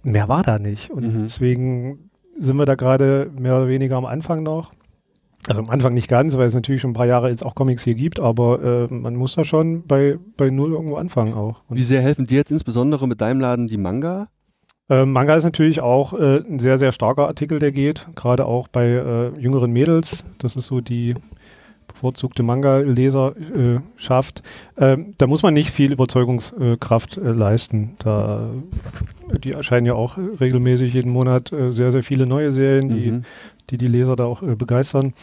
mehr 0.03 0.29
war 0.29 0.43
da 0.43 0.59
nicht. 0.59 0.89
Und 0.89 1.13
mhm. 1.13 1.23
deswegen 1.23 2.09
sind 2.37 2.57
wir 2.57 2.65
da 2.65 2.75
gerade 2.75 3.29
mehr 3.37 3.57
oder 3.57 3.67
weniger 3.67 3.97
am 3.97 4.05
Anfang 4.05 4.43
noch. 4.43 4.71
Also 5.47 5.61
am 5.61 5.69
Anfang 5.69 5.93
nicht 5.93 6.07
ganz, 6.07 6.37
weil 6.37 6.47
es 6.47 6.53
natürlich 6.53 6.81
schon 6.81 6.91
ein 6.91 6.95
paar 6.95 7.07
Jahre 7.07 7.29
jetzt 7.29 7.43
auch 7.43 7.55
Comics 7.55 7.83
hier 7.83 7.95
gibt, 7.95 8.19
aber 8.19 8.87
äh, 8.89 8.93
man 8.93 9.15
muss 9.15 9.35
da 9.35 9.43
schon 9.43 9.85
bei, 9.87 10.17
bei 10.37 10.49
Null 10.49 10.73
irgendwo 10.73 10.97
anfangen 10.97 11.33
auch. 11.33 11.61
Und 11.67 11.77
Wie 11.77 11.83
sehr 11.83 12.01
helfen 12.01 12.27
dir 12.27 12.37
jetzt 12.37 12.51
insbesondere 12.51 13.07
mit 13.07 13.21
deinem 13.21 13.39
Laden 13.39 13.67
die 13.67 13.77
Manga? 13.77 14.27
Äh, 14.89 15.05
Manga 15.05 15.35
ist 15.35 15.43
natürlich 15.43 15.81
auch 15.81 16.13
äh, 16.13 16.43
ein 16.47 16.59
sehr, 16.59 16.77
sehr 16.77 16.91
starker 16.91 17.27
Artikel, 17.27 17.59
der 17.59 17.71
geht, 17.71 18.07
gerade 18.15 18.45
auch 18.45 18.67
bei 18.67 18.85
äh, 18.85 19.39
jüngeren 19.39 19.71
Mädels. 19.71 20.23
Das 20.37 20.55
ist 20.55 20.67
so 20.67 20.79
die 20.79 21.15
bevorzugte 21.87 22.43
Manga-Leserschaft. 22.43 24.43
Ähm, 24.77 25.15
da 25.17 25.27
muss 25.27 25.43
man 25.43 25.53
nicht 25.53 25.71
viel 25.71 25.91
Überzeugungskraft 25.91 27.17
äh, 27.17 27.31
leisten. 27.31 27.95
Da, 27.99 28.51
die 29.43 29.53
erscheinen 29.53 29.87
ja 29.87 29.95
auch 29.95 30.17
regelmäßig 30.17 30.93
jeden 30.93 31.11
Monat 31.11 31.51
äh, 31.51 31.73
sehr, 31.73 31.91
sehr 31.91 32.03
viele 32.03 32.25
neue 32.25 32.51
Serien, 32.51 32.89
die 32.89 33.11
mhm 33.11 33.25
die 33.71 33.77
die 33.77 33.87
Leser 33.87 34.15
da 34.15 34.25
auch 34.25 34.43
äh, 34.43 34.55
begeistern. 34.55 35.13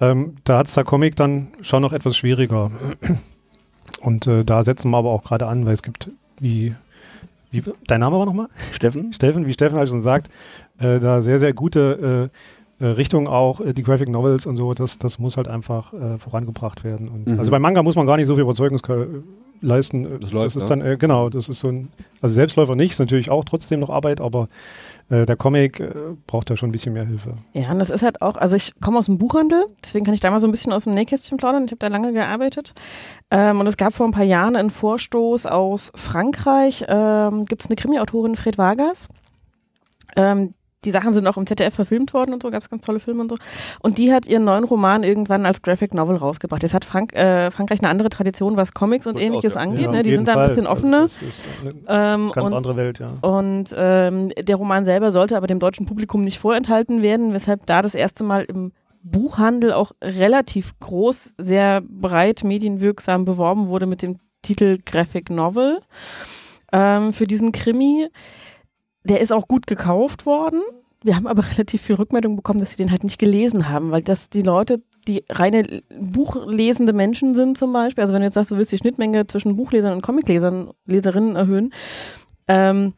Ähm, 0.00 0.36
da 0.44 0.58
hat 0.58 0.66
es 0.66 0.74
der 0.74 0.84
Comic 0.84 1.16
dann 1.16 1.48
schon 1.60 1.82
noch 1.82 1.92
etwas 1.92 2.16
schwieriger. 2.16 2.70
Und 4.00 4.26
äh, 4.26 4.44
da 4.44 4.62
setzen 4.62 4.90
wir 4.90 4.98
aber 4.98 5.10
auch 5.10 5.24
gerade 5.24 5.46
an, 5.46 5.66
weil 5.66 5.74
es 5.74 5.82
gibt, 5.82 6.10
wie, 6.40 6.74
wie 7.50 7.62
dein 7.86 8.00
Name 8.00 8.18
war 8.18 8.24
nochmal? 8.24 8.48
Steffen. 8.72 9.12
Steffen, 9.12 9.46
wie 9.46 9.52
Steffen 9.52 9.78
halt 9.78 9.90
schon 9.90 10.02
sagt, 10.02 10.30
äh, 10.78 10.98
da 10.98 11.20
sehr, 11.20 11.38
sehr 11.38 11.52
gute 11.52 12.30
äh, 12.80 12.84
äh 12.84 12.88
Richtung 12.88 13.28
auch, 13.28 13.60
äh, 13.60 13.74
die 13.74 13.82
Graphic 13.82 14.08
Novels 14.08 14.46
und 14.46 14.56
so, 14.56 14.72
das, 14.72 14.98
das 14.98 15.18
muss 15.18 15.36
halt 15.36 15.48
einfach 15.48 15.92
äh, 15.92 16.18
vorangebracht 16.18 16.82
werden. 16.82 17.08
Und, 17.08 17.26
mhm. 17.26 17.38
Also 17.38 17.50
bei 17.50 17.58
Manga 17.58 17.82
muss 17.82 17.96
man 17.96 18.06
gar 18.06 18.16
nicht 18.16 18.26
so 18.26 18.34
viel 18.34 18.42
Überzeugungskraft 18.42 19.06
leisten. 19.60 20.18
Das, 20.20 20.32
läuft, 20.32 20.56
das 20.56 20.62
ist 20.62 20.70
ne? 20.70 20.82
dann, 20.82 20.98
genau, 20.98 21.28
das 21.28 21.50
ist 21.50 21.60
so 21.60 21.68
ein, 21.68 21.88
also 22.22 22.34
Selbstläufer 22.34 22.76
nicht, 22.76 22.92
ist 22.92 23.00
natürlich 23.00 23.30
auch 23.30 23.44
trotzdem 23.44 23.80
noch 23.80 23.90
Arbeit, 23.90 24.22
aber 24.22 24.44
äh, 24.44 24.48
der 25.10 25.36
Comic 25.36 25.80
äh, 25.80 25.90
braucht 26.26 26.50
da 26.50 26.56
schon 26.56 26.68
ein 26.68 26.72
bisschen 26.72 26.92
mehr 26.92 27.04
Hilfe. 27.04 27.34
Ja, 27.52 27.72
und 27.72 27.80
das 27.80 27.90
ist 27.90 28.02
halt 28.02 28.22
auch, 28.22 28.36
also 28.36 28.56
ich 28.56 28.72
komme 28.80 28.98
aus 28.98 29.06
dem 29.06 29.18
Buchhandel, 29.18 29.66
deswegen 29.82 30.04
kann 30.04 30.14
ich 30.14 30.20
da 30.20 30.30
mal 30.30 30.38
so 30.38 30.46
ein 30.46 30.52
bisschen 30.52 30.72
aus 30.72 30.84
dem 30.84 30.94
Nähkästchen 30.94 31.36
plaudern. 31.36 31.64
Ich 31.64 31.72
habe 31.72 31.78
da 31.78 31.88
lange 31.88 32.12
gearbeitet. 32.12 32.74
Ähm, 33.30 33.60
und 33.60 33.66
es 33.66 33.76
gab 33.76 33.92
vor 33.92 34.06
ein 34.06 34.12
paar 34.12 34.24
Jahren 34.24 34.54
einen 34.54 34.70
Vorstoß 34.70 35.46
aus 35.46 35.90
Frankreich, 35.96 36.84
ähm, 36.88 37.44
gibt 37.44 37.62
es 37.62 37.68
eine 37.68 37.76
Krimi-Autorin, 37.76 38.36
Fred 38.36 38.56
Vargas. 38.56 39.08
Ähm, 40.16 40.54
die 40.84 40.90
Sachen 40.90 41.12
sind 41.12 41.26
auch 41.26 41.36
im 41.36 41.46
ZDF 41.46 41.74
verfilmt 41.74 42.14
worden 42.14 42.32
und 42.32 42.42
so, 42.42 42.50
gab 42.50 42.62
es 42.62 42.70
ganz 42.70 42.86
tolle 42.86 43.00
Filme 43.00 43.20
und 43.20 43.30
so. 43.30 43.36
Und 43.80 43.98
die 43.98 44.12
hat 44.12 44.26
ihren 44.26 44.44
neuen 44.44 44.64
Roman 44.64 45.02
irgendwann 45.02 45.44
als 45.44 45.60
Graphic 45.60 45.92
Novel 45.92 46.16
rausgebracht. 46.16 46.62
Jetzt 46.62 46.72
hat 46.72 46.84
Frank, 46.84 47.14
äh, 47.14 47.50
Frankreich 47.50 47.80
eine 47.80 47.90
andere 47.90 48.08
Tradition, 48.08 48.56
was 48.56 48.72
Comics 48.72 49.06
und 49.06 49.20
ähnliches 49.20 49.54
ja. 49.54 49.60
angeht. 49.60 49.86
Ja, 49.86 49.90
ne? 49.90 50.02
Die 50.02 50.16
sind 50.16 50.26
da 50.26 50.40
ein 50.40 50.48
bisschen 50.48 50.66
offener. 50.66 51.00
Also 51.02 51.26
das 51.26 51.38
ist 51.38 51.46
eine 51.60 52.14
ähm, 52.14 52.32
ganz 52.32 52.46
und, 52.46 52.54
andere 52.54 52.76
Welt, 52.76 52.98
ja. 52.98 53.12
Und 53.20 53.74
ähm, 53.76 54.32
der 54.38 54.56
Roman 54.56 54.84
selber 54.84 55.10
sollte 55.12 55.36
aber 55.36 55.46
dem 55.46 55.58
deutschen 55.58 55.86
Publikum 55.86 56.24
nicht 56.24 56.38
vorenthalten 56.38 57.02
werden, 57.02 57.34
weshalb 57.34 57.66
da 57.66 57.82
das 57.82 57.94
erste 57.94 58.24
Mal 58.24 58.44
im 58.44 58.72
Buchhandel 59.02 59.72
auch 59.72 59.92
relativ 60.02 60.78
groß, 60.80 61.34
sehr 61.38 61.82
breit 61.82 62.44
medienwirksam 62.44 63.24
beworben 63.24 63.68
wurde 63.68 63.86
mit 63.86 64.02
dem 64.02 64.18
Titel 64.42 64.78
Graphic 64.84 65.30
Novel 65.30 65.80
ähm, 66.72 67.12
für 67.12 67.26
diesen 67.26 67.52
Krimi. 67.52 68.08
Der 69.04 69.20
ist 69.20 69.32
auch 69.32 69.48
gut 69.48 69.66
gekauft 69.66 70.26
worden. 70.26 70.60
Wir 71.02 71.16
haben 71.16 71.26
aber 71.26 71.42
relativ 71.52 71.82
viel 71.82 71.96
Rückmeldung 71.96 72.36
bekommen, 72.36 72.60
dass 72.60 72.72
sie 72.72 72.76
den 72.76 72.90
halt 72.90 73.04
nicht 73.04 73.18
gelesen 73.18 73.68
haben, 73.68 73.90
weil 73.90 74.02
das 74.02 74.30
die 74.30 74.42
Leute, 74.42 74.82
die 75.08 75.24
reine 75.28 75.82
buchlesende 75.98 76.92
Menschen 76.92 77.34
sind 77.34 77.56
zum 77.56 77.72
Beispiel, 77.72 78.02
also 78.02 78.12
wenn 78.12 78.20
du 78.20 78.26
jetzt 78.26 78.34
sagst, 78.34 78.50
du 78.50 78.56
willst 78.56 78.72
die 78.72 78.78
Schnittmenge 78.78 79.26
zwischen 79.26 79.56
Buchlesern 79.56 79.92
und 79.94 80.02
Comiclesern, 80.02 80.70
Leserinnen 80.86 81.36
erhöhen, 81.36 81.72
ähm, 82.48 82.94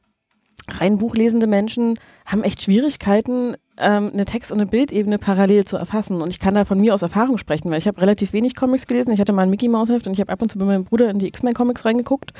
rein 0.68 0.98
buchlesende 0.98 1.46
Menschen 1.46 1.98
haben 2.26 2.42
echt 2.42 2.62
Schwierigkeiten, 2.62 3.56
ähm, 3.78 4.10
eine 4.12 4.24
Text- 4.24 4.52
und 4.52 4.60
eine 4.60 4.70
Bildebene 4.70 5.18
parallel 5.18 5.64
zu 5.64 5.76
erfassen. 5.76 6.22
Und 6.22 6.30
ich 6.30 6.38
kann 6.38 6.54
da 6.54 6.64
von 6.64 6.80
mir 6.80 6.94
aus 6.94 7.02
Erfahrung 7.02 7.38
sprechen, 7.38 7.70
weil 7.70 7.78
ich 7.78 7.88
habe 7.88 8.00
relativ 8.00 8.32
wenig 8.32 8.54
Comics 8.54 8.86
gelesen. 8.86 9.12
Ich 9.12 9.20
hatte 9.20 9.32
mal 9.32 9.42
ein 9.42 9.50
Mickey 9.50 9.68
Mouse 9.68 9.88
Heft 9.88 10.06
und 10.06 10.12
ich 10.12 10.20
habe 10.20 10.32
ab 10.32 10.42
und 10.42 10.50
zu 10.50 10.58
bei 10.58 10.64
meinem 10.64 10.84
Bruder 10.84 11.10
in 11.10 11.18
die 11.18 11.26
X-Men 11.26 11.54
Comics 11.54 11.84
reingeguckt 11.84 12.32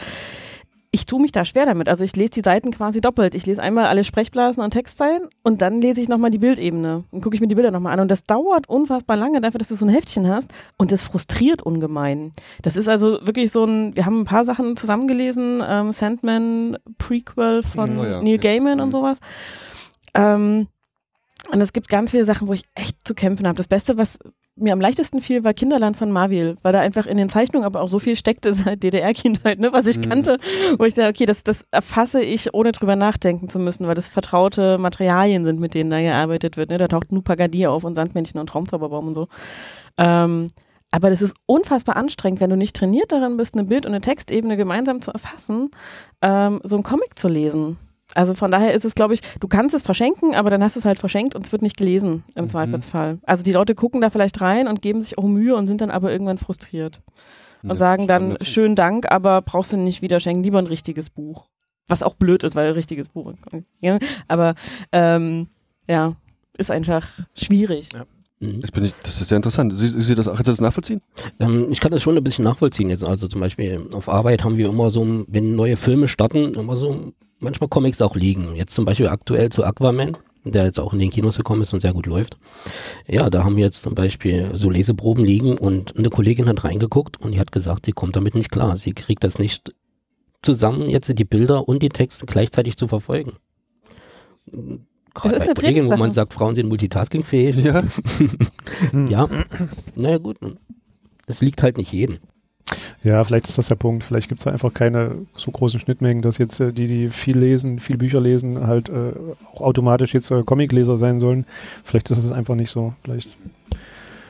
ich 0.94 1.06
tue 1.06 1.20
mich 1.20 1.32
da 1.32 1.46
schwer 1.46 1.64
damit. 1.64 1.88
Also 1.88 2.04
ich 2.04 2.14
lese 2.16 2.32
die 2.32 2.40
Seiten 2.42 2.70
quasi 2.70 3.00
doppelt. 3.00 3.34
Ich 3.34 3.46
lese 3.46 3.62
einmal 3.62 3.86
alle 3.86 4.04
Sprechblasen 4.04 4.62
und 4.62 4.72
Textzeilen 4.72 5.28
und 5.42 5.62
dann 5.62 5.80
lese 5.80 6.02
ich 6.02 6.08
nochmal 6.08 6.30
die 6.30 6.38
Bildebene 6.38 7.04
und 7.10 7.22
gucke 7.22 7.34
ich 7.34 7.40
mir 7.40 7.48
die 7.48 7.54
Bilder 7.54 7.70
nochmal 7.70 7.94
an. 7.94 8.00
Und 8.00 8.10
das 8.10 8.24
dauert 8.24 8.68
unfassbar 8.68 9.16
lange 9.16 9.40
dafür, 9.40 9.58
dass 9.58 9.68
du 9.68 9.74
so 9.74 9.86
ein 9.86 9.88
Heftchen 9.88 10.28
hast 10.28 10.52
und 10.76 10.92
das 10.92 11.02
frustriert 11.02 11.62
ungemein. 11.62 12.32
Das 12.60 12.76
ist 12.76 12.88
also 12.88 13.18
wirklich 13.22 13.50
so 13.50 13.64
ein, 13.64 13.96
wir 13.96 14.04
haben 14.04 14.20
ein 14.20 14.26
paar 14.26 14.44
Sachen 14.44 14.76
zusammengelesen, 14.76 15.62
ähm, 15.66 15.92
Sandman 15.92 16.76
Prequel 16.98 17.62
von 17.62 17.98
oh 17.98 18.04
ja, 18.04 18.22
Neil 18.22 18.36
Gaiman 18.36 18.76
ja. 18.76 18.84
und 18.84 18.90
mhm. 18.90 18.92
sowas. 18.92 19.18
Ähm, 20.12 20.68
und 21.50 21.60
es 21.62 21.72
gibt 21.72 21.88
ganz 21.88 22.10
viele 22.10 22.26
Sachen, 22.26 22.48
wo 22.48 22.52
ich 22.52 22.64
echt 22.74 22.98
zu 23.04 23.14
kämpfen 23.14 23.46
habe. 23.46 23.56
Das 23.56 23.66
Beste, 23.66 23.96
was 23.96 24.18
mir 24.56 24.72
am 24.72 24.80
leichtesten 24.80 25.20
fiel, 25.20 25.44
war 25.44 25.54
Kinderland 25.54 25.96
von 25.96 26.12
Marvel, 26.12 26.56
weil 26.62 26.72
da 26.72 26.80
einfach 26.80 27.06
in 27.06 27.16
den 27.16 27.28
Zeichnungen 27.28 27.64
aber 27.64 27.80
auch 27.80 27.88
so 27.88 27.98
viel 27.98 28.16
steckte 28.16 28.52
seit 28.52 28.82
DDR-Kindheit, 28.82 29.58
ne, 29.58 29.72
was 29.72 29.86
ich 29.86 29.98
mhm. 29.98 30.08
kannte, 30.08 30.38
wo 30.78 30.84
ich 30.84 30.94
dachte, 30.94 31.08
okay, 31.08 31.26
das, 31.26 31.42
das 31.42 31.66
erfasse 31.70 32.22
ich, 32.22 32.52
ohne 32.52 32.72
drüber 32.72 32.96
nachdenken 32.96 33.48
zu 33.48 33.58
müssen, 33.58 33.86
weil 33.86 33.94
das 33.94 34.08
vertraute 34.08 34.78
Materialien 34.78 35.44
sind, 35.44 35.58
mit 35.58 35.74
denen 35.74 35.90
da 35.90 36.00
gearbeitet 36.00 36.56
wird. 36.56 36.70
Ne? 36.70 36.78
Da 36.78 36.88
taucht 36.88 37.12
nur 37.12 37.24
Pagadir 37.24 37.72
auf 37.72 37.84
und 37.84 37.94
Sandmännchen 37.94 38.38
und 38.38 38.48
Traumzauberbaum 38.48 39.08
und 39.08 39.14
so. 39.14 39.28
Ähm, 39.96 40.48
aber 40.90 41.08
das 41.08 41.22
ist 41.22 41.34
unfassbar 41.46 41.96
anstrengend, 41.96 42.40
wenn 42.40 42.50
du 42.50 42.56
nicht 42.56 42.76
trainiert 42.76 43.10
darin 43.10 43.38
bist, 43.38 43.54
eine 43.54 43.64
Bild- 43.64 43.86
und 43.86 43.92
eine 43.92 44.02
Textebene 44.02 44.58
gemeinsam 44.58 45.00
zu 45.00 45.10
erfassen, 45.10 45.70
ähm, 46.20 46.60
so 46.64 46.76
einen 46.76 46.82
Comic 46.82 47.18
zu 47.18 47.28
lesen. 47.28 47.78
Also 48.14 48.34
von 48.34 48.50
daher 48.50 48.74
ist 48.74 48.84
es, 48.84 48.94
glaube 48.94 49.14
ich, 49.14 49.20
du 49.40 49.48
kannst 49.48 49.74
es 49.74 49.82
verschenken, 49.82 50.34
aber 50.34 50.50
dann 50.50 50.62
hast 50.62 50.76
du 50.76 50.80
es 50.80 50.84
halt 50.84 50.98
verschenkt 50.98 51.34
und 51.34 51.46
es 51.46 51.52
wird 51.52 51.62
nicht 51.62 51.76
gelesen 51.76 52.24
im 52.34 52.44
mhm. 52.44 52.50
Zweifelsfall. 52.50 53.18
Also 53.24 53.42
die 53.42 53.52
Leute 53.52 53.74
gucken 53.74 54.00
da 54.00 54.10
vielleicht 54.10 54.40
rein 54.40 54.68
und 54.68 54.82
geben 54.82 55.02
sich 55.02 55.18
auch 55.18 55.24
Mühe 55.24 55.56
und 55.56 55.66
sind 55.66 55.80
dann 55.80 55.90
aber 55.90 56.12
irgendwann 56.12 56.38
frustriert. 56.38 57.00
Und 57.62 57.70
ja, 57.70 57.76
sagen 57.76 58.08
dann, 58.08 58.38
schönen 58.40 58.74
Dank, 58.74 59.10
aber 59.10 59.40
brauchst 59.40 59.72
du 59.72 59.76
nicht 59.76 60.02
wieder 60.02 60.20
schenken, 60.20 60.42
lieber 60.42 60.58
ein 60.58 60.66
richtiges 60.66 61.10
Buch. 61.10 61.46
Was 61.88 62.02
auch 62.02 62.14
blöd 62.14 62.42
ist, 62.42 62.56
weil 62.56 62.68
ein 62.68 62.74
richtiges 62.74 63.08
Buch. 63.08 63.32
Ja, 63.80 63.98
aber 64.28 64.54
ähm, 64.92 65.48
ja, 65.88 66.14
ist 66.56 66.70
einfach 66.70 67.06
schwierig. 67.34 67.88
Ja. 67.92 68.04
Mhm. 68.40 68.60
Das, 68.60 68.70
bin 68.72 68.84
ich, 68.84 68.94
das 69.02 69.20
ist 69.20 69.28
sehr 69.28 69.36
interessant. 69.36 69.72
Sie, 69.76 69.88
Sie 69.88 70.14
das, 70.14 70.26
kannst 70.26 70.46
du 70.46 70.50
das 70.50 70.60
nachvollziehen? 70.60 71.00
Ähm, 71.38 71.68
ich 71.70 71.80
kann 71.80 71.92
das 71.92 72.02
schon 72.02 72.16
ein 72.16 72.24
bisschen 72.24 72.44
nachvollziehen 72.44 72.90
jetzt. 72.90 73.06
Also 73.06 73.28
zum 73.28 73.40
Beispiel 73.40 73.86
auf 73.92 74.08
Arbeit 74.08 74.44
haben 74.44 74.56
wir 74.56 74.68
immer 74.68 74.90
so, 74.90 75.24
wenn 75.28 75.54
neue 75.54 75.76
Filme 75.76 76.08
starten, 76.08 76.54
immer 76.54 76.76
so 76.76 77.12
manchmal 77.42 77.68
Comics 77.68 78.00
auch 78.02 78.16
liegen. 78.16 78.54
Jetzt 78.54 78.74
zum 78.74 78.84
Beispiel 78.84 79.08
aktuell 79.08 79.50
zu 79.50 79.64
Aquaman, 79.64 80.16
der 80.44 80.64
jetzt 80.64 80.80
auch 80.80 80.92
in 80.92 80.98
den 80.98 81.10
Kinos 81.10 81.36
gekommen 81.36 81.62
ist 81.62 81.72
und 81.72 81.80
sehr 81.80 81.92
gut 81.92 82.06
läuft. 82.06 82.38
Ja, 83.06 83.30
da 83.30 83.44
haben 83.44 83.56
wir 83.56 83.64
jetzt 83.64 83.82
zum 83.82 83.94
Beispiel 83.94 84.50
so 84.54 84.70
Leseproben 84.70 85.24
liegen 85.24 85.58
und 85.58 85.96
eine 85.96 86.10
Kollegin 86.10 86.48
hat 86.48 86.64
reingeguckt 86.64 87.20
und 87.20 87.32
die 87.32 87.40
hat 87.40 87.52
gesagt, 87.52 87.86
sie 87.86 87.92
kommt 87.92 88.16
damit 88.16 88.34
nicht 88.34 88.50
klar. 88.50 88.76
Sie 88.76 88.92
kriegt 88.92 89.24
das 89.24 89.38
nicht 89.38 89.74
zusammen, 90.42 90.88
jetzt 90.88 91.16
die 91.16 91.24
Bilder 91.24 91.68
und 91.68 91.82
die 91.82 91.88
Texte 91.88 92.26
gleichzeitig 92.26 92.76
zu 92.76 92.88
verfolgen 92.88 93.34
gerade 95.14 95.38
bei 95.38 95.54
Kolleginnen, 95.54 95.88
wo 95.88 95.96
man 95.96 96.12
sagt, 96.12 96.32
Frauen 96.32 96.54
sind 96.54 96.68
multitaskingfähig. 96.68 97.56
Ja. 97.56 97.84
ja. 99.08 99.28
Naja, 99.94 100.18
gut. 100.18 100.38
Es 101.26 101.40
liegt 101.40 101.62
halt 101.62 101.76
nicht 101.76 101.92
jedem. 101.92 102.18
Ja, 103.04 103.24
vielleicht 103.24 103.48
ist 103.48 103.58
das 103.58 103.66
der 103.66 103.74
Punkt. 103.74 104.04
Vielleicht 104.04 104.28
gibt 104.28 104.40
es 104.40 104.46
einfach 104.46 104.72
keine 104.72 105.26
so 105.34 105.50
großen 105.50 105.80
Schnittmengen, 105.80 106.22
dass 106.22 106.38
jetzt 106.38 106.60
äh, 106.60 106.72
die, 106.72 106.86
die 106.86 107.08
viel 107.08 107.36
lesen, 107.36 107.80
viel 107.80 107.96
Bücher 107.96 108.20
lesen, 108.20 108.66
halt 108.66 108.88
äh, 108.88 109.12
auch 109.52 109.62
automatisch 109.62 110.14
jetzt 110.14 110.30
äh, 110.30 110.42
Comicleser 110.44 110.96
sein 110.98 111.18
sollen. 111.18 111.44
Vielleicht 111.84 112.10
ist 112.10 112.18
es 112.18 112.30
einfach 112.30 112.54
nicht 112.54 112.70
so. 112.70 112.94
Vielleicht. 113.02 113.36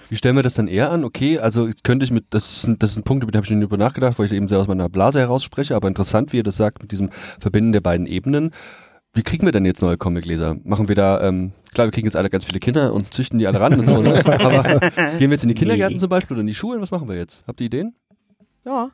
Wie 0.09 0.17
stellen 0.17 0.37
wir 0.37 0.43
das 0.43 0.55
dann 0.55 0.69
eher 0.69 0.91
an? 0.91 1.05
Okay, 1.05 1.39
also 1.39 1.69
könnte 1.83 2.05
ich 2.05 2.11
mit, 2.11 2.27
das 2.31 2.65
ist, 2.65 2.77
das 2.83 2.91
ist 2.93 2.97
ein 2.99 3.03
Punkt, 3.03 3.23
über 3.23 3.33
den 3.33 3.39
habe 3.39 3.47
ich 3.47 3.51
nicht 3.51 3.63
über 3.63 3.77
nachgedacht, 3.77 4.19
weil 4.19 4.27
ich 4.27 4.33
eben 4.33 4.49
sehr 4.49 4.59
aus 4.59 4.69
meiner 4.69 4.89
Blase 4.89 5.21
heraus 5.21 5.43
spreche, 5.43 5.75
aber 5.77 5.89
interessant, 5.89 6.33
wie 6.33 6.39
ihr 6.39 6.43
das 6.43 6.57
sagt, 6.57 6.83
mit 6.83 6.93
diesem 6.93 7.11
Verbinden 7.41 7.73
der 7.73 7.81
beiden 7.81 8.07
Ebenen. 8.07 8.53
Wie 9.15 9.23
kriegen 9.23 9.47
wir 9.47 9.53
denn 9.53 9.67
jetzt 9.67 9.83
neue 9.83 9.99
Comicleser? 9.99 10.57
Machen 10.65 10.89
wir 10.89 10.95
da, 10.95 11.21
ähm, 11.23 11.53
klar, 11.75 11.87
wir 11.87 11.93
kriegen 11.93 12.07
jetzt 12.07 12.17
alle 12.17 12.31
ganz 12.31 12.47
viele 12.47 12.61
Kinder 12.61 12.95
und 12.95 13.13
züchten 13.13 13.39
die 13.39 13.47
alle 13.47 13.61
ran 13.61 13.79
und 13.79 13.87
so, 13.87 14.01
ne? 14.01 14.25
aber 14.27 14.81
gehen 15.19 15.31
wir 15.31 15.33
jetzt 15.33 15.43
in 15.43 15.49
die 15.49 15.55
Kindergärten 15.55 15.97
nee. 15.97 16.01
zum 16.01 16.09
Beispiel 16.09 16.35
oder 16.35 16.41
in 16.43 16.47
die 16.47 16.55
Schulen? 16.55 16.81
Was 16.81 16.91
machen 16.91 17.09
wir 17.09 17.17
jetzt? 17.17 17.45
Habt 17.47 17.61
ihr 17.61 17.67
Ideen? 17.67 17.95
Ja. 18.65 18.91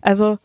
Also, 0.00 0.38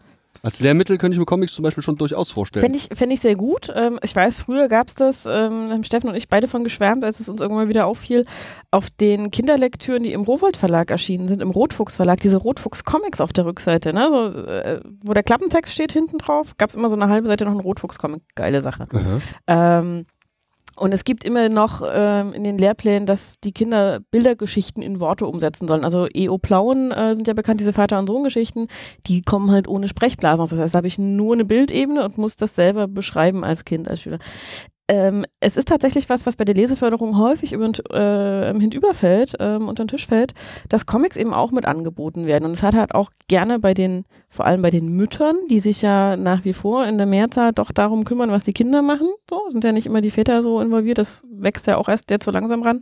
als 0.45 0.59
Lehrmittel 0.59 0.97
könnte 0.97 1.15
ich 1.15 1.19
mir 1.19 1.25
Comics 1.25 1.53
zum 1.53 1.63
Beispiel 1.63 1.83
schon 1.83 1.95
durchaus 1.95 2.29
vorstellen. 2.29 2.63
Fände 2.63 2.77
ich, 2.77 2.89
fänd 2.91 3.13
ich 3.13 3.21
sehr 3.21 3.35
gut. 3.35 3.71
Ähm, 3.73 3.97
ich 4.03 4.13
weiß, 4.13 4.39
früher 4.39 4.67
gab 4.67 4.89
es 4.89 4.93
das, 4.93 5.25
ähm, 5.25 5.69
haben 5.71 5.85
Steffen 5.85 6.09
und 6.09 6.15
ich 6.15 6.27
beide 6.27 6.49
von 6.49 6.65
geschwärmt, 6.65 7.05
als 7.05 7.21
es 7.21 7.29
uns 7.29 7.39
irgendwann 7.39 7.69
wieder 7.69 7.85
auffiel, 7.85 8.25
auf 8.69 8.89
den 8.89 9.31
Kinderlektüren, 9.31 10.03
die 10.03 10.11
im 10.11 10.23
Rowold 10.23 10.57
Verlag 10.57 10.91
erschienen 10.91 11.29
sind, 11.29 11.41
im 11.41 11.51
Rotfuchs 11.51 11.95
Verlag, 11.95 12.19
diese 12.19 12.35
Rotfuchs 12.35 12.83
Comics 12.83 13.21
auf 13.21 13.31
der 13.31 13.45
Rückseite, 13.45 13.93
ne? 13.93 14.09
so, 14.11 14.39
äh, 14.51 14.81
wo 15.01 15.13
der 15.13 15.23
Klappentext 15.23 15.73
steht 15.73 15.93
hinten 15.93 16.17
drauf, 16.17 16.57
gab 16.57 16.69
es 16.69 16.75
immer 16.75 16.89
so 16.89 16.97
eine 16.97 17.07
halbe 17.07 17.29
Seite 17.29 17.45
noch 17.45 17.51
einen 17.51 17.61
Rotfuchs 17.61 17.97
Comic. 17.97 18.23
Geile 18.35 18.61
Sache. 18.61 18.87
Ähm, 19.47 20.03
und 20.75 20.91
es 20.91 21.03
gibt 21.03 21.23
immer 21.23 21.49
noch 21.49 21.81
ähm, 21.85 22.33
in 22.33 22.43
den 22.43 22.57
Lehrplänen, 22.57 23.05
dass 23.05 23.39
die 23.43 23.51
Kinder 23.51 23.99
Bildergeschichten 24.11 24.81
in 24.81 24.99
Worte 24.99 25.27
umsetzen 25.27 25.67
sollen. 25.67 25.83
Also 25.83 26.07
EO 26.13 26.37
Plauen 26.39 26.91
äh, 26.91 27.13
sind 27.13 27.27
ja 27.27 27.33
bekannt, 27.33 27.59
diese 27.59 27.73
Vater- 27.73 27.99
und 27.99 28.07
Sohn-Geschichten, 28.07 28.67
die 29.07 29.21
kommen 29.21 29.51
halt 29.51 29.67
ohne 29.67 29.87
Sprechblasen. 29.87 30.45
Das 30.45 30.57
heißt, 30.57 30.73
da 30.73 30.77
habe 30.77 30.87
ich 30.87 30.97
nur 30.97 31.33
eine 31.33 31.45
Bildebene 31.45 32.03
und 32.03 32.17
muss 32.17 32.35
das 32.35 32.55
selber 32.55 32.87
beschreiben 32.87 33.43
als 33.43 33.65
Kind, 33.65 33.87
als 33.87 34.01
Schüler. 34.01 34.19
Ähm, 34.93 35.25
es 35.39 35.57
ist 35.57 35.69
tatsächlich 35.69 36.07
was, 36.07 36.27
was 36.27 36.35
bei 36.35 36.45
der 36.45 36.53
Leseförderung 36.53 37.17
häufig 37.17 37.51
über, 37.51 37.65
äh, 37.89 38.53
hinüberfällt, 38.59 39.33
ähm, 39.39 39.67
unter 39.67 39.83
den 39.83 39.87
Tisch 39.87 40.05
fällt, 40.05 40.35
dass 40.69 40.85
Comics 40.85 41.17
eben 41.17 41.33
auch 41.33 41.49
mit 41.49 41.65
angeboten 41.65 42.27
werden. 42.27 42.45
Und 42.45 42.51
es 42.51 42.61
hat 42.61 42.75
halt 42.75 42.93
auch 42.93 43.09
gerne 43.27 43.57
bei 43.57 43.73
den, 43.73 44.05
vor 44.29 44.45
allem 44.45 44.61
bei 44.61 44.69
den 44.69 44.89
Müttern, 44.89 45.35
die 45.49 45.59
sich 45.59 45.81
ja 45.81 46.15
nach 46.15 46.45
wie 46.45 46.53
vor 46.53 46.85
in 46.85 46.99
der 46.99 47.07
Mehrzahl 47.07 47.53
doch 47.53 47.71
darum 47.71 48.03
kümmern, 48.03 48.29
was 48.29 48.43
die 48.43 48.53
Kinder 48.53 48.83
machen. 48.83 49.07
So 49.27 49.41
sind 49.47 49.63
ja 49.63 49.71
nicht 49.71 49.87
immer 49.87 50.01
die 50.01 50.11
Väter 50.11 50.43
so 50.43 50.61
involviert, 50.61 50.99
das 50.99 51.23
wächst 51.31 51.65
ja 51.65 51.77
auch 51.77 51.89
erst 51.89 52.11
jetzt 52.11 52.25
so 52.25 52.31
langsam 52.31 52.61
ran. 52.61 52.81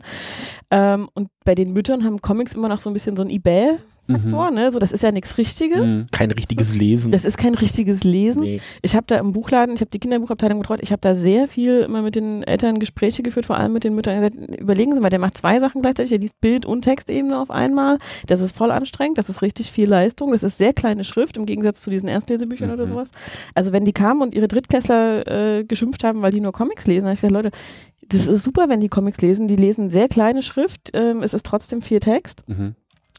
Ähm, 0.70 1.08
und 1.14 1.28
bei 1.46 1.54
den 1.54 1.72
Müttern 1.72 2.04
haben 2.04 2.20
Comics 2.20 2.52
immer 2.52 2.68
noch 2.68 2.78
so 2.78 2.90
ein 2.90 2.92
bisschen 2.92 3.16
so 3.16 3.22
ein 3.22 3.30
Ebay 3.30 3.78
Faktor, 4.10 4.50
mhm. 4.50 4.56
ne? 4.56 4.72
So, 4.72 4.80
das 4.80 4.90
ist 4.90 5.02
ja 5.02 5.12
nichts 5.12 5.38
Richtiges. 5.38 5.78
Mhm. 5.78 6.06
Kein 6.10 6.30
richtiges 6.32 6.74
Lesen. 6.74 7.12
Das 7.12 7.24
ist 7.24 7.38
kein 7.38 7.54
richtiges 7.54 8.02
Lesen. 8.02 8.42
Nee. 8.42 8.60
Ich 8.82 8.96
habe 8.96 9.06
da 9.06 9.16
im 9.18 9.32
Buchladen, 9.32 9.74
ich 9.74 9.80
habe 9.80 9.90
die 9.90 10.00
Kinderbuchabteilung 10.00 10.58
betreut, 10.58 10.80
ich 10.82 10.90
habe 10.90 11.00
da 11.00 11.14
sehr 11.14 11.46
viel 11.46 11.80
immer 11.80 12.02
mit 12.02 12.16
den 12.16 12.42
Eltern 12.42 12.80
Gespräche 12.80 13.22
geführt, 13.22 13.46
vor 13.46 13.56
allem 13.56 13.72
mit 13.72 13.84
den 13.84 13.94
Müttern. 13.94 14.20
Gesagt, 14.20 14.60
überlegen 14.60 14.94
Sie 14.94 15.00
mal, 15.00 15.10
der 15.10 15.20
macht 15.20 15.38
zwei 15.38 15.60
Sachen 15.60 15.82
gleichzeitig, 15.82 16.10
der 16.10 16.18
liest 16.18 16.40
Bild- 16.40 16.66
und 16.66 16.82
Textebene 16.82 17.38
auf 17.38 17.50
einmal. 17.50 17.98
Das 18.26 18.40
ist 18.40 18.56
voll 18.56 18.72
anstrengend, 18.72 19.18
das 19.18 19.28
ist 19.28 19.40
richtig 19.40 19.70
viel 19.70 19.88
Leistung, 19.88 20.32
das 20.32 20.42
ist 20.42 20.58
sehr 20.58 20.72
kleine 20.72 21.04
Schrift 21.04 21.36
im 21.36 21.46
Gegensatz 21.46 21.82
zu 21.82 21.90
diesen 21.90 22.08
Erstlesebüchern 22.08 22.68
mhm. 22.68 22.74
oder 22.74 22.86
sowas. 22.86 23.10
Also 23.54 23.72
wenn 23.72 23.84
die 23.84 23.92
kamen 23.92 24.20
und 24.20 24.34
ihre 24.34 24.48
Drittklässler 24.48 25.58
äh, 25.58 25.64
geschimpft 25.64 26.02
haben, 26.02 26.22
weil 26.22 26.32
die 26.32 26.40
nur 26.40 26.52
Comics 26.52 26.88
lesen, 26.88 27.04
habe 27.04 27.14
ich 27.14 27.20
gesagt, 27.20 27.32
Leute, 27.32 27.50
das 28.08 28.26
ist 28.26 28.42
super, 28.42 28.68
wenn 28.68 28.80
die 28.80 28.88
Comics 28.88 29.20
lesen. 29.22 29.46
Die 29.46 29.56
lesen 29.56 29.88
sehr 29.88 30.08
kleine 30.08 30.42
Schrift, 30.42 30.90
ähm, 30.92 31.22
es 31.22 31.34
ist 31.34 31.46
trotzdem 31.46 31.82
viel 31.82 32.00
Text. 32.00 32.42
Mhm 32.48 32.74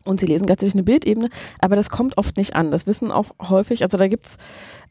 und 0.06 0.20
sie 0.20 0.26
lesen 0.26 0.45
gleichzeitig 0.45 0.76
eine 0.76 0.84
Bildebene, 0.84 1.30
aber 1.60 1.76
das 1.76 1.89
kommt 1.89 2.18
oft 2.18 2.38
nicht 2.38 2.56
an. 2.56 2.72
Das 2.72 2.88
wissen 2.88 3.12
auch 3.12 3.32
häufig, 3.41 3.84
also 3.84 3.97
da 3.97 4.08
gibt's 4.08 4.38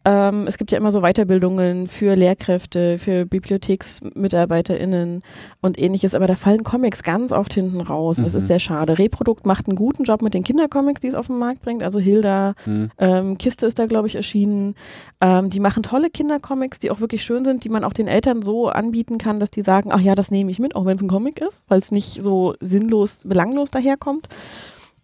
ähm, 0.05 0.47
es 0.49 0.59
gibt 0.59 0.73
ja 0.73 0.79
immer 0.79 0.91
so 0.91 1.01
Weiterbildungen 1.01 1.87
für 1.87 2.17
Lehrkräfte, 2.17 2.99
für 2.99 3.25
BibliotheksmitarbeiterInnen 3.25 5.23
und 5.61 5.79
ähnliches, 5.79 6.15
aber 6.15 6.27
da 6.27 6.35
fallen 6.35 6.65
Comics 6.65 7.05
ganz 7.05 7.31
oft 7.31 7.55
hinten 7.55 7.81
raus. 7.81 8.19
Mhm. 8.19 8.25
Das 8.25 8.35
ist 8.35 8.43
mhm. 8.43 8.47
sehr 8.49 8.59
schade. 8.59 8.99
Reprodukt 8.99 9.47
macht 9.47 9.69
einen 9.69 9.77
guten 9.77 10.03
Job 10.05 10.23
mit 10.23 10.35
den 10.35 10.43
Kindercomics, 10.43 11.01
die 11.01 11.09
es 11.09 11.15
auf 11.15 11.29
den 11.29 11.39
Markt 11.39 11.63
bringt. 11.63 11.83
Also 11.85 12.01
Hilda, 12.01 12.55
mhm. 12.67 12.91
ähm, 12.99 13.39
Kiste 13.39 13.67
ist 13.67 13.79
da, 13.79 13.87
glaube 13.87 14.09
ich, 14.09 14.17
erschienen. 14.17 14.75
Ähm, 15.21 15.51
die 15.51 15.61
machen 15.61 15.85
tolle 15.85 16.11
Kindercomics, 16.11 16.81
die 16.81 16.91
auch 16.91 17.01
wirklich 17.01 17.23
schön 17.23 17.45
sind, 17.45 17.63
die 17.63 17.69
man 17.69 17.85
auch 17.85 17.93
den 17.93 18.09
Eltern 18.09 18.43
so 18.43 18.69
anbieten 18.69 19.19
kann, 19.19 19.39
dass 19.39 19.53
die 19.53 19.63
sagen, 19.63 19.91
ach 19.93 20.01
ja, 20.01 20.17
das 20.17 20.33
nehme 20.33 20.51
ich 20.51 20.59
mit, 20.59 20.75
auch 20.75 20.85
wenn 20.85 20.97
es 20.97 21.03
ein 21.03 21.09
Comic 21.09 21.41
ist, 21.41 21.65
weil 21.69 21.79
es 21.79 21.93
nicht 21.93 22.21
so 22.21 22.55
sinnlos, 22.61 23.21
belanglos 23.25 23.71
daherkommt. 23.71 24.29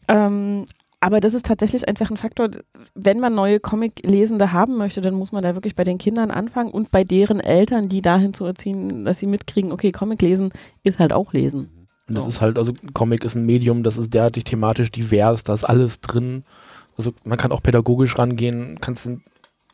Ähm, 0.09 0.65
aber 1.01 1.21
das 1.21 1.35
ist 1.35 1.47
tatsächlich 1.47 1.87
einfach 1.87 2.11
ein 2.11 2.17
Faktor, 2.17 2.51
wenn 2.95 3.21
man 3.21 3.35
neue 3.35 3.61
Comic-Lesende 3.61 4.53
haben 4.53 4.77
möchte, 4.77 5.01
dann 5.01 5.15
muss 5.15 5.31
man 5.31 5.45
da 5.45 5.55
wirklich 5.55 5.77
bei 5.77 5.85
den 5.85 5.99
Kindern 5.99 6.33
anfangen 6.33 6.73
und 6.73 6.91
bei 6.91 7.05
deren 7.05 7.39
Eltern, 7.39 7.89
die 7.89 8.03
dahin 8.03 8.35
zu 8.35 8.45
erziehen, 8.45 9.05
dass 9.05 9.21
sie 9.21 9.27
mitkriegen, 9.27 9.71
okay, 9.71 9.93
Comic 9.93 10.23
lesen 10.23 10.51
ist 10.83 10.99
halt 10.99 11.13
auch 11.13 11.33
lesen. 11.33 11.87
Und 12.09 12.17
das 12.17 12.25
so. 12.25 12.31
ist 12.31 12.41
halt, 12.41 12.59
also 12.59 12.73
Comic 12.95 13.25
ist 13.25 13.37
ein 13.37 13.47
Medium, 13.47 13.85
das 13.85 13.97
ist 13.97 14.13
derartig 14.13 14.45
thematisch 14.45 14.91
divers, 14.91 15.45
da 15.45 15.55
ist 15.55 15.65
alles 15.65 16.01
drin. 16.01 16.43
Also 16.97 17.13
man 17.23 17.39
kann 17.39 17.53
auch 17.53 17.63
pädagogisch 17.63 18.19
rangehen, 18.19 18.79
kannst 18.81 19.09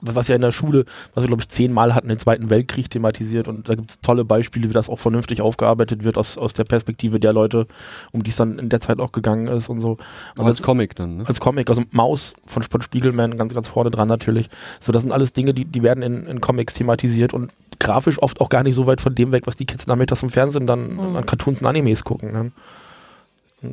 was 0.04 0.28
ja 0.28 0.34
in 0.34 0.40
der 0.40 0.52
Schule, 0.52 0.84
was 1.14 1.24
wir 1.24 1.28
glaube 1.28 1.42
ich 1.42 1.48
zehnmal 1.48 1.94
hatten, 1.94 2.08
den 2.08 2.18
Zweiten 2.18 2.50
Weltkrieg 2.50 2.90
thematisiert 2.90 3.48
und 3.48 3.68
da 3.68 3.74
gibt 3.74 3.90
es 3.90 4.00
tolle 4.00 4.24
Beispiele, 4.24 4.68
wie 4.68 4.72
das 4.72 4.88
auch 4.88 4.98
vernünftig 4.98 5.40
aufgearbeitet 5.40 6.04
wird 6.04 6.18
aus, 6.18 6.38
aus 6.38 6.52
der 6.52 6.64
Perspektive 6.64 7.20
der 7.20 7.32
Leute, 7.32 7.66
um 8.12 8.22
die 8.22 8.30
es 8.30 8.36
dann 8.36 8.58
in 8.58 8.68
der 8.68 8.80
Zeit 8.80 9.00
auch 9.00 9.12
gegangen 9.12 9.46
ist 9.46 9.68
und 9.68 9.80
so. 9.80 9.98
Aber 10.36 10.46
als 10.46 10.62
Comic 10.62 10.94
dann, 10.94 11.18
ne? 11.18 11.24
Als 11.26 11.40
Comic, 11.40 11.68
also 11.70 11.82
Maus 11.90 12.34
von 12.46 12.62
Spiegelman 12.62 13.36
ganz, 13.36 13.54
ganz 13.54 13.68
vorne 13.68 13.90
dran 13.90 14.08
natürlich. 14.08 14.48
So, 14.80 14.92
das 14.92 15.02
sind 15.02 15.12
alles 15.12 15.32
Dinge, 15.32 15.54
die, 15.54 15.64
die 15.64 15.82
werden 15.82 16.02
in, 16.02 16.26
in 16.26 16.40
Comics 16.40 16.74
thematisiert 16.74 17.34
und 17.34 17.52
grafisch 17.78 18.22
oft 18.22 18.40
auch 18.40 18.48
gar 18.48 18.62
nicht 18.62 18.74
so 18.74 18.86
weit 18.86 19.00
von 19.00 19.14
dem 19.14 19.32
weg, 19.32 19.46
was 19.46 19.56
die 19.56 19.66
Kids 19.66 19.86
nachmittags 19.86 20.22
im 20.22 20.30
Fernsehen 20.30 20.66
dann 20.66 20.94
mhm. 20.94 21.16
an 21.16 21.26
Cartoons 21.26 21.60
und 21.60 21.66
Animes 21.66 22.04
gucken. 22.04 22.32
Ne? 22.32 22.52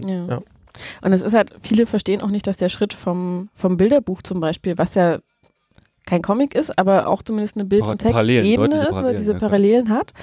Ja. 0.08 0.26
ja. 0.26 0.42
Und 1.02 1.14
es 1.14 1.22
ist 1.22 1.34
halt, 1.34 1.54
viele 1.62 1.86
verstehen 1.86 2.22
auch 2.22 2.30
nicht, 2.30 2.48
dass 2.48 2.58
der 2.58 2.70
Schritt 2.70 2.94
vom, 2.94 3.50
vom 3.56 3.78
Bilderbuch 3.78 4.22
zum 4.22 4.40
Beispiel, 4.40 4.78
was 4.78 4.96
ja 4.96 5.20
kein 6.06 6.22
Comic 6.22 6.56
ist, 6.56 6.78
aber 6.78 7.08
auch 7.08 7.22
zumindest 7.22 7.58
eine 7.58 7.66
Bild- 7.66 7.84
und 7.84 8.00
Textebene 8.00 8.88
ist, 8.88 8.98
oder 8.98 9.14
diese 9.14 9.36
Parallelen 9.36 9.88
ja, 9.88 9.96
hat. 9.96 10.14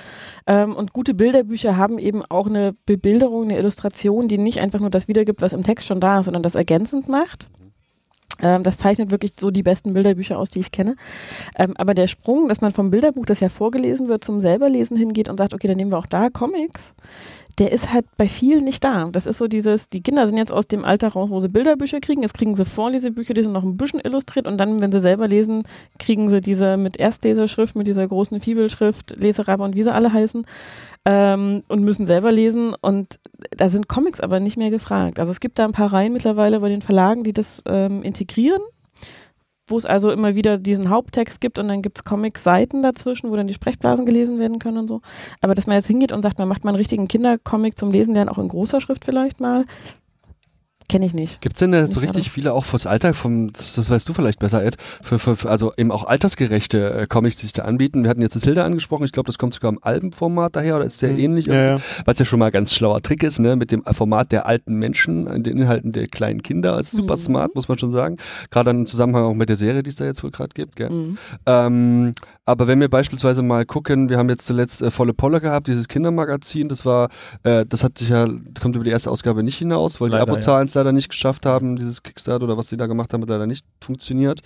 Ähm, 0.47 0.75
und 0.75 0.93
gute 0.93 1.15
Bilderbücher 1.15 1.77
haben 1.77 1.99
eben 1.99 2.25
auch 2.25 2.47
eine 2.47 2.75
Bebilderung, 2.87 3.45
eine 3.45 3.59
Illustration, 3.59 4.29
die 4.29 4.39
nicht 4.39 4.59
einfach 4.59 4.81
nur 4.81 4.91
das 4.91 5.09
wiedergibt, 5.09 5.41
was 5.41 5.53
im 5.53 5.63
Text 5.63 5.87
schon 5.87 6.01
da 6.01 6.21
ist, 6.21 6.27
sondern 6.27 6.43
das 6.43 6.55
ergänzend 6.55 7.09
macht. 7.09 7.49
Ähm, 8.43 8.63
das 8.63 8.79
zeichnet 8.79 9.11
wirklich 9.11 9.33
so 9.39 9.51
die 9.51 9.63
besten 9.63 9.95
Bilderbücher 9.95 10.39
aus, 10.39 10.51
die 10.51 10.61
ich 10.61 10.73
kenne. 10.73 10.97
Ähm, 11.57 11.75
aber 11.77 11.95
der 11.95 12.07
Sprung, 12.07 12.49
dass 12.49 12.61
man 12.61 12.73
vom 12.73 12.91
Bilderbuch, 12.91 13.27
das 13.27 13.41
ja 13.41 13.49
vorgelesen 13.49 14.09
wird, 14.09 14.25
zum 14.25 14.41
selberlesen 14.41 14.97
hingeht 14.97 15.29
und 15.29 15.39
sagt, 15.39 15.55
okay, 15.55 15.69
dann 15.69 15.77
nehmen 15.77 15.93
wir 15.93 15.99
auch 15.99 16.07
da 16.07 16.31
Comics, 16.31 16.95
der 17.59 17.73
ist 17.73 17.93
halt 17.93 18.07
bei 18.17 18.29
vielen 18.29 18.65
nicht 18.65 18.85
da. 18.85 19.09
Das 19.11 19.27
ist 19.27 19.39
so 19.39 19.49
dieses, 19.49 19.89
die 19.89 20.01
Kinder 20.01 20.27
sind 20.27 20.37
jetzt 20.37 20.53
aus 20.53 20.69
dem 20.69 20.85
Alter 20.85 21.09
raus, 21.09 21.31
wo 21.31 21.41
sie 21.41 21.49
Bilderbücher 21.49 22.01
kriegen. 22.01 22.23
Jetzt 22.23 22.35
kriegen 22.35 22.55
sie 22.55 22.65
Vorlesebücher, 22.65 23.35
die 23.35 23.43
sind 23.43 23.53
noch 23.53 23.65
ein 23.65 23.77
bisschen 23.77 24.01
illustriert 24.01 24.47
und 24.47 24.59
dann, 24.59 24.81
wenn 24.81 24.93
sie 24.93 25.01
selber 25.01 25.27
lesen, 25.27 25.65
kriegen 25.99 26.31
sie 26.31 26.41
diese 26.41 26.77
mit 26.77 26.99
Erstleserschrift, 26.99 27.75
mit 27.75 27.87
dieser 27.87 28.07
großen 28.07 28.41
Fibelschrift, 28.41 29.17
Leserabe 29.19 29.65
und 29.65 29.75
wie 29.75 29.83
sie 29.83 29.93
alle 29.93 30.13
heißen 30.13 30.47
ähm, 31.05 31.63
und 31.69 31.83
müssen 31.83 32.07
selber 32.07 32.33
lesen 32.33 32.75
und 32.81 33.19
da 33.57 33.69
sind 33.69 33.89
Comics 33.89 34.21
aber 34.21 34.41
nicht 34.41 34.57
mehr 34.57 34.71
gefragt. 34.71 35.19
Also 35.19 35.33
es 35.33 35.41
gibt 35.41 35.59
da 35.59 35.65
ein 35.65 35.73
paar 35.73 35.93
Reihen 35.93 36.13
mittlerweile 36.13 36.61
bei 36.61 36.69
den 36.69 36.83
Verlagen, 36.83 37.25
die 37.25 37.33
das 37.33 37.63
ähm, 37.67 38.03
integrieren 38.03 38.63
wo 39.71 39.77
es 39.77 39.87
also 39.87 40.11
immer 40.11 40.35
wieder 40.35 40.59
diesen 40.59 40.91
Haupttext 40.91 41.41
gibt 41.41 41.59
und 41.59 41.69
dann 41.69 41.83
gibt 41.83 41.99
es 41.99 42.05
Comic-Seiten 42.05 42.83
dazwischen, 42.83 43.31
wo 43.31 43.37
dann 43.37 43.47
die 43.47 43.55
Sprechblasen 43.55 44.07
gelesen 44.07 44.39
werden 44.39 44.59
können 44.59 44.79
und 44.79 44.89
so. 44.89 45.03
Aber 45.41 45.55
dass 45.55 45.67
man 45.67 45.77
jetzt 45.77 45.87
hingeht 45.87 46.13
und 46.13 46.23
sagt, 46.23 46.39
man 46.39 46.49
macht 46.49 46.65
mal 46.65 46.71
einen 46.71 46.79
richtigen 46.79 47.09
Kindercomic 47.09 47.79
zum 47.79 47.91
Lesen, 47.91 48.15
der 48.15 48.31
auch 48.31 48.39
in 48.39 48.49
großer 48.49 48.81
Schrift 48.81 49.05
vielleicht 49.05 49.41
mal, 49.41 49.65
Kenne 50.89 51.05
ich 51.05 51.13
nicht. 51.13 51.43
Gibt 51.43 51.57
es 51.57 51.61
denn 51.61 51.73
da 51.73 51.87
so 51.87 52.01
richtig 52.01 52.25
gerade. 52.25 52.31
viele 52.31 52.53
auch 52.55 52.65
fürs 52.65 52.87
Alter, 52.87 53.13
vom, 53.13 53.53
das, 53.53 53.75
das, 53.75 53.91
weißt 53.91 54.09
du 54.09 54.15
vielleicht 54.15 54.39
besser, 54.39 54.65
Ed, 54.65 54.77
für, 55.03 55.19
für, 55.19 55.37
für 55.37 55.51
also 55.51 55.71
eben 55.77 55.93
auch 55.93 56.05
altersgerechte 56.05 56.93
äh, 56.93 57.07
Comics, 57.07 57.37
die 57.37 57.43
sich 57.43 57.53
da 57.53 57.65
anbieten? 57.65 58.05
Wir 58.05 58.11
hatten 58.11 58.23
jetzt 58.23 58.37
das 58.37 58.45
Hilda 58.45 58.65
angesprochen, 58.65 59.05
ich 59.05 59.13
glaube, 59.13 59.27
das 59.27 59.37
kommt 59.37 59.53
sogar 59.53 59.71
im 59.71 59.79
Albenformat 59.83 60.57
daher 60.57 60.77
oder 60.77 60.87
ist 60.87 60.99
sehr 60.99 61.13
mhm. 61.13 61.19
ähnlich, 61.19 61.47
ja, 61.47 61.77
ja. 61.77 61.81
was 62.07 62.19
ja 62.19 62.25
schon 62.25 62.39
mal 62.39 62.47
ein 62.47 62.53
ganz 62.53 62.75
schlauer 62.75 63.03
Trick 63.03 63.23
ist, 63.23 63.39
ne, 63.39 63.55
mit 63.57 63.71
dem 63.71 63.85
Format 63.85 64.33
der 64.33 64.47
alten 64.47 64.77
Menschen, 64.77 65.27
den 65.43 65.59
Inhalten 65.59 65.93
der 65.93 66.07
kleinen 66.07 66.43
Kinder, 66.43 66.81
ist 66.81 66.93
super 66.93 67.17
mhm. 67.17 67.21
smart, 67.21 67.55
muss 67.55 67.69
man 67.69 67.77
schon 67.77 67.93
sagen. 67.93 68.17
Gerade 68.51 68.71
im 68.71 68.87
Zusammenhang 68.87 69.25
auch 69.25 69.35
mit 69.35 69.51
der 69.51 69.57
Serie, 69.57 69.83
die 69.83 69.91
es 69.91 69.97
da 69.97 70.07
jetzt 70.07 70.23
wohl 70.23 70.31
gerade 70.31 70.55
gibt, 70.55 70.77
gell? 70.77 70.89
Mhm. 70.89 71.19
Ähm, 71.45 72.15
aber 72.49 72.67
wenn 72.67 72.81
wir 72.81 72.89
beispielsweise 72.89 73.43
mal 73.43 73.67
gucken, 73.67 74.09
wir 74.09 74.17
haben 74.17 74.31
jetzt 74.31 74.47
zuletzt 74.47 74.81
äh, 74.81 74.91
Volle 74.91 75.13
Polle 75.13 75.39
gehabt, 75.43 75.67
dieses 75.67 75.87
Kindermagazin, 75.87 76.71
das 76.71 76.87
war, 76.87 77.11
äh, 77.43 77.67
das 77.67 77.85
hat 77.85 77.99
sich 77.99 78.09
ja, 78.09 78.27
kommt 78.59 78.75
über 78.75 78.85
die 78.85 78.91
erste 78.91 79.11
Ausgabe 79.11 79.43
nicht 79.43 79.59
hinaus, 79.59 80.01
weil 80.01 80.09
leider, 80.09 80.25
die 80.25 80.31
Abozahlen 80.31 80.67
es 80.67 80.73
ja. 80.73 80.81
leider 80.81 80.93
nicht 80.93 81.11
geschafft 81.11 81.45
haben, 81.45 81.77
dieses 81.77 82.03
Kickstarter 82.03 82.45
oder 82.45 82.57
was 82.57 82.71
sie 82.71 82.79
da 82.79 82.87
gemacht 82.87 83.13
haben, 83.13 83.21
hat 83.21 83.29
leider 83.29 83.47
nicht 83.47 83.67
funktioniert, 83.83 84.41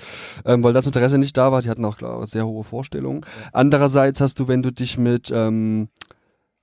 ähm, 0.44 0.64
weil 0.64 0.72
das 0.72 0.86
Interesse 0.86 1.16
nicht 1.16 1.36
da 1.36 1.53
war. 1.53 1.62
Die 1.62 1.70
hatten 1.70 1.84
auch 1.84 1.96
klar, 1.96 2.26
sehr 2.26 2.44
hohe 2.44 2.64
Vorstellungen. 2.64 3.24
Andererseits 3.53 4.20
hast 4.20 4.40
du, 4.40 4.48
wenn 4.48 4.62
du 4.62 4.72
dich 4.72 4.98
mit 4.98 5.30
ähm, 5.32 5.88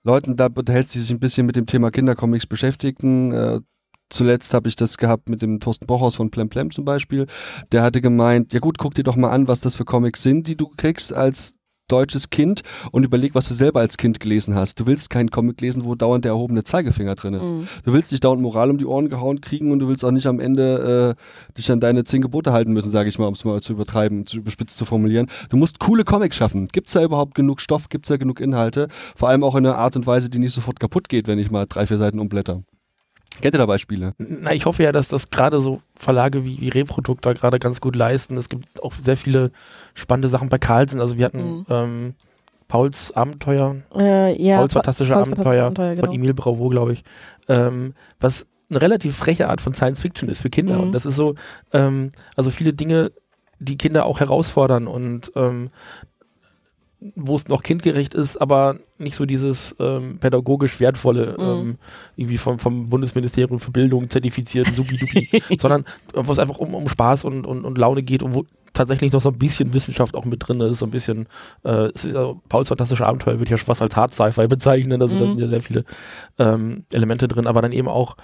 Leuten 0.04 0.36
da 0.36 0.48
unterhältst, 0.48 0.94
die 0.94 1.00
sich 1.00 1.12
ein 1.12 1.22
bisschen 1.22 1.46
mit 1.46 1.56
dem 1.56 1.68
Thema 1.68 1.90
Kindercomics 1.90 2.48
beschäftigen, 2.48 3.32
äh, 3.32 3.62
Zuletzt 4.10 4.54
habe 4.54 4.68
ich 4.68 4.76
das 4.76 4.98
gehabt 4.98 5.30
mit 5.30 5.42
dem 5.42 5.60
Thorsten 5.60 5.86
Bochhaus 5.86 6.16
von 6.16 6.32
Plem 6.32 6.50
Plem 6.50 6.72
zum 6.72 6.86
Beispiel. 6.86 7.28
Der 7.72 7.84
hatte 7.84 8.02
gemeint, 8.02 8.54
ja 8.54 8.60
gut, 8.60 8.78
guck 8.78 8.96
dir 8.96 9.04
doch 9.04 9.16
mal 9.16 9.30
an, 9.30 9.48
was 9.48 9.62
das 9.62 9.76
für 9.76 9.86
Comics 9.86 10.24
sind, 10.24 10.48
die 10.48 10.58
du 10.58 10.68
kriegst 10.76 11.14
als 11.14 11.54
deutsches 11.90 12.30
Kind 12.30 12.62
und 12.92 13.04
überleg, 13.04 13.36
was 13.36 13.48
du 13.48 13.54
selber 13.54 13.82
als 13.82 13.98
Kind 13.98 14.20
gelesen 14.20 14.56
hast. 14.56 14.80
Du 14.80 14.88
willst 14.88 15.10
keinen 15.10 15.30
Comic 15.30 15.60
lesen, 15.62 15.84
wo 15.84 15.96
dauernd 15.96 16.24
der 16.24 16.32
erhobene 16.32 16.64
Zeigefinger 16.64 17.16
drin 17.16 17.34
ist. 17.34 17.52
Mhm. 17.52 17.68
Du 17.84 17.94
willst 17.94 18.12
nicht 18.12 18.24
dauernd 18.24 18.42
Moral 18.42 18.70
um 18.70 18.78
die 18.78 18.86
Ohren 18.86 19.10
gehauen 19.10 19.42
kriegen 19.42 19.72
und 19.72 19.80
du 19.80 19.88
willst 19.88 20.06
auch 20.06 20.12
nicht 20.12 20.28
am 20.28 20.40
Ende 20.40 21.16
äh, 21.18 21.54
dich 21.58 21.72
an 21.72 21.80
deine 21.80 22.04
zehn 22.04 22.22
Gebote 22.22 22.54
halten 22.54 22.74
müssen, 22.74 22.92
sage 22.92 23.10
ich 23.10 23.20
mal, 23.20 23.28
um 23.28 23.34
es 23.34 23.44
mal 23.44 23.62
zu 23.62 23.74
übertreiben, 23.74 24.26
zu 24.26 24.38
überspitzt 24.38 24.78
zu 24.78 24.86
formulieren. 24.86 25.28
Du 25.50 25.58
musst 25.58 25.80
coole 25.80 26.04
Comics 26.04 26.36
schaffen. 26.36 26.68
Gibt 26.68 26.88
es 26.88 26.94
da 26.94 27.04
überhaupt 27.04 27.36
genug 27.36 27.62
Stoff? 27.62 27.90
Gibt 27.90 28.06
es 28.06 28.10
da 28.10 28.18
genug 28.18 28.40
Inhalte? 28.40 28.88
Vor 29.16 29.30
allem 29.30 29.44
auch 29.44 29.56
in 29.56 29.66
einer 29.66 29.78
Art 29.78 29.96
und 29.96 30.08
Weise, 30.08 30.30
die 30.30 30.40
nicht 30.40 30.54
sofort 30.54 30.80
kaputt 30.80 31.10
geht, 31.10 31.28
wenn 31.28 31.40
ich 31.40 31.52
mal 31.52 31.66
drei, 31.68 31.88
vier 31.88 31.98
Seiten 31.98 32.20
umblätter. 32.20 32.64
Kennt 33.42 33.56
ihr 33.56 33.60
da 33.60 33.66
Beispiele? 33.66 34.14
Na, 34.18 34.54
ich 34.54 34.66
hoffe 34.66 34.84
ja, 34.84 34.92
dass 34.92 35.08
das 35.08 35.30
gerade 35.30 35.60
so 35.62 35.82
Verlage 35.96 36.44
wie, 36.46 36.60
wie 36.60 36.70
Reprodukt 36.70 37.26
da 37.26 37.34
gerade 37.34 37.60
ganz 37.60 37.80
gut 37.80 37.96
leisten. 37.96 38.38
Es 38.38 38.50
gibt 38.50 38.84
auch 38.84 38.94
sehr 38.94 39.18
viele 39.18 39.52
spannende 39.94 40.28
Sachen 40.28 40.50
bei 40.50 40.58
Carlsen. 40.58 41.00
Also 41.00 41.18
wir 41.18 41.26
hatten 41.26 41.60
mhm. 41.60 41.66
ähm, 41.70 42.14
Pauls 42.68 43.14
Abenteuer, 43.16 43.78
äh, 43.96 44.42
ja, 44.42 44.58
Pauls 44.58 44.74
fantastische 44.74 45.14
Pauls 45.14 45.28
Abenteuer, 45.28 45.66
Abenteuer 45.66 45.96
genau. 45.96 46.06
von 46.08 46.16
Emil 46.16 46.34
Bravo, 46.34 46.70
glaube 46.70 46.94
ich. 46.94 47.04
Ähm, 47.48 47.94
was 48.20 48.46
eine 48.70 48.82
relativ 48.82 49.16
freche 49.16 49.50
Art 49.50 49.62
von 49.62 49.74
Science 49.74 50.02
Fiction 50.02 50.30
ist 50.30 50.42
für 50.42 50.50
Kinder. 50.50 50.78
Mhm. 50.78 50.84
Und 50.84 50.92
das 50.92 51.06
ist 51.06 51.16
so, 51.16 51.36
ähm, 51.74 52.12
also 52.36 52.52
viele 52.52 52.74
Dinge, 52.74 53.12
die 53.60 53.78
Kinder 53.78 54.06
auch 54.06 54.20
herausfordern 54.20 54.88
und 54.88 55.32
ähm, 55.36 55.70
wo 57.16 57.36
es 57.36 57.48
noch 57.48 57.64
kindgerecht 57.64 58.14
ist, 58.14 58.38
aber 58.38 58.78
nicht 58.98 59.16
so 59.16 59.26
dieses 59.26 59.74
ähm, 59.80 60.18
pädagogisch 60.20 60.80
wertvolle, 60.80 61.36
mhm. 61.38 61.44
ähm, 61.44 61.76
irgendwie 62.18 62.38
vom, 62.38 62.60
vom 62.60 62.90
Bundesministerium 62.90 63.60
für 63.60 63.72
Bildung 63.72 64.10
zertifiziert, 64.10 64.68
supi-dupi, 64.68 65.30
sondern 65.60 65.86
wo 66.14 66.32
es 66.32 66.40
einfach 66.40 66.58
um, 66.58 66.76
um 66.76 66.90
Spaß 66.90 67.24
und, 67.24 67.48
und, 67.48 67.64
und 67.64 67.78
Laune 67.78 68.04
geht 68.04 68.22
und 68.22 68.36
wo 68.36 68.46
tatsächlich 68.74 69.14
noch 69.14 69.22
so 69.22 69.30
ein 69.30 69.38
bisschen 69.38 69.74
Wissenschaft 69.74 70.16
auch 70.16 70.26
mit 70.26 70.48
drin 70.48 70.60
ist, 70.62 70.80
so 70.80 70.86
ein 70.86 70.92
bisschen, 70.92 71.28
äh, 71.64 71.90
es 71.94 72.04
ist, 72.04 72.16
äh, 72.16 72.34
Pauls 72.50 72.68
fantastische 72.68 73.08
Abenteuer 73.08 73.40
wird 73.40 73.50
ja 73.50 73.58
schon 73.58 73.66
fast 73.66 73.82
als 73.82 73.96
Hard 73.96 74.14
Sci-Fi 74.14 74.48
bezeichnen, 74.48 75.02
also 75.02 75.18
da 75.18 75.26
Mhm. 75.26 75.30
sind 75.30 75.40
ja 75.40 75.48
sehr 75.48 75.62
viele 75.62 75.86
ähm, 76.38 76.84
Elemente 76.92 77.28
drin, 77.28 77.48
aber 77.48 77.62
dann 77.62 77.72
eben 77.72 77.88
auch 77.88 78.18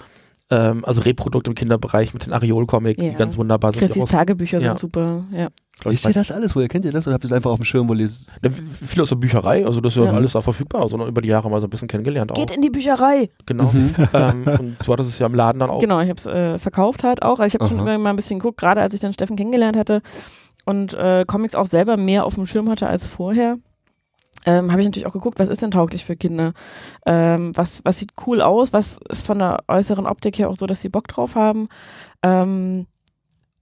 ähm, 0.50 0.84
also 0.84 1.00
Reprodukte 1.02 1.50
im 1.50 1.54
Kinderbereich 1.54 2.14
mit 2.14 2.26
den 2.26 2.32
Ariol-Comics, 2.32 2.96
die 3.00 3.06
Ja. 3.08 3.12
ganz 3.14 3.36
wunderbar 3.36 3.72
sind. 3.72 3.80
Christis 3.80 4.04
Tagebücher 4.06 4.58
Ja. 4.58 4.70
sind 4.70 4.78
super. 4.78 5.24
Ja. 5.32 5.48
Wisst 5.84 6.06
ihr 6.06 6.12
das 6.14 6.30
alles? 6.32 6.54
Woher 6.56 6.68
kennt 6.68 6.84
ihr 6.84 6.92
das? 6.92 7.06
Oder 7.06 7.14
habt 7.14 7.24
ihr 7.24 7.28
es 7.28 7.32
einfach 7.32 7.50
auf 7.50 7.58
dem 7.58 7.64
Schirm, 7.64 7.88
wo 7.88 7.94
ihr 7.94 8.06
es- 8.06 8.26
bei- 8.40 8.48
viel 8.50 9.02
aus 9.02 9.08
der 9.10 9.16
Bücherei, 9.16 9.66
also 9.66 9.80
das 9.80 9.92
ist 9.92 9.98
ja, 9.98 10.04
Ja. 10.04 10.12
alles 10.12 10.32
da 10.32 10.40
verfügbar, 10.40 10.88
sondern 10.88 11.08
über 11.08 11.20
die 11.20 11.28
Jahre 11.28 11.50
mal 11.50 11.60
so 11.60 11.66
ein 11.66 11.70
bisschen 11.70 11.88
kennengelernt 11.88 12.30
auch. 12.32 12.36
Geht 12.36 12.50
in 12.50 12.62
die 12.62 12.70
Bücherei. 12.70 13.28
Genau. 13.44 13.70
ähm, 14.14 14.44
und 14.46 14.76
zwar, 14.82 14.96
das 14.96 15.08
ist 15.08 15.18
ja 15.18 15.26
im 15.26 15.34
Laden 15.34 15.58
dann 15.58 15.68
auch. 15.70 15.80
Genau, 15.80 16.00
ich 16.00 16.08
habe 16.08 16.18
es 16.18 16.26
äh, 16.26 16.58
verkauft 16.58 17.02
halt 17.04 17.22
auch. 17.22 17.40
Also 17.40 17.46
ich 17.48 17.54
habe 17.54 17.66
schon 17.68 17.78
immer 17.78 17.98
mal 17.98 18.10
ein 18.10 18.16
bisschen 18.16 18.38
geguckt, 18.38 18.58
gerade 18.58 18.80
als 18.80 18.94
ich 18.94 19.00
dann 19.00 19.12
Steffen 19.12 19.36
kennengelernt 19.36 19.76
hatte 19.76 20.00
und 20.64 20.94
äh, 20.94 21.24
Comics 21.26 21.54
auch 21.54 21.66
selber 21.66 21.96
mehr 21.96 22.24
auf 22.24 22.36
dem 22.36 22.46
Schirm 22.46 22.70
hatte 22.70 22.86
als 22.86 23.06
vorher. 23.06 23.58
Ähm, 24.46 24.70
habe 24.70 24.80
ich 24.80 24.86
natürlich 24.86 25.06
auch 25.06 25.12
geguckt, 25.12 25.40
was 25.40 25.48
ist 25.48 25.60
denn 25.60 25.72
tauglich 25.72 26.04
für 26.04 26.16
Kinder? 26.16 26.52
Ähm, 27.04 27.50
was, 27.56 27.84
was 27.84 27.98
sieht 27.98 28.12
cool 28.26 28.40
aus? 28.40 28.72
Was 28.72 28.98
ist 29.08 29.26
von 29.26 29.40
der 29.40 29.64
äußeren 29.66 30.06
Optik 30.06 30.38
her 30.38 30.48
auch 30.48 30.56
so, 30.56 30.66
dass 30.66 30.80
sie 30.80 30.88
Bock 30.88 31.08
drauf 31.08 31.34
haben? 31.34 31.68
Ähm, 32.22 32.86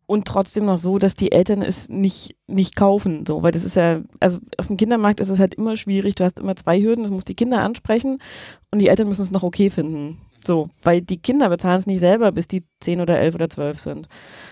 und 0.07 0.26
trotzdem 0.26 0.66
noch 0.66 0.76
so, 0.76 0.99
dass 0.99 1.14
die 1.14 1.32
Eltern 1.32 1.62
es 1.62 1.89
nicht, 1.89 2.37
nicht 2.47 2.76
kaufen. 2.76 3.24
So, 3.26 3.43
weil 3.43 3.53
das 3.53 3.64
ist 3.64 3.76
ja, 3.76 4.03
also 4.20 4.39
auf 4.59 4.66
dem 4.66 4.76
Kindermarkt 4.76 5.20
ist 5.20 5.30
es 5.30 5.39
halt 5.39 5.55
immer 5.55 5.76
schwierig. 5.76 6.14
Du 6.16 6.24
hast 6.24 6.41
immer 6.41 6.57
zwei 6.57 6.78
Hürden, 6.80 7.03
das 7.03 7.11
muss 7.11 7.24
die 7.24 7.35
Kinder 7.35 7.62
ansprechen 7.62 8.18
und 8.70 8.80
die 8.80 8.89
Eltern 8.89 9.09
müssen 9.09 9.22
es 9.22 9.30
noch 9.30 9.43
okay 9.43 9.70
finden. 9.70 10.20
So, 10.47 10.68
weil 10.82 11.01
die 11.01 11.16
Kinder 11.16 11.49
bezahlen 11.49 11.78
es 11.78 11.87
nicht 11.87 12.01
selber, 12.01 12.30
bis 12.32 12.47
die 12.47 12.64
10 12.80 13.01
oder 13.01 13.18
11 13.18 13.35
oder 13.35 13.49
12 13.49 13.78
sind, 13.78 14.09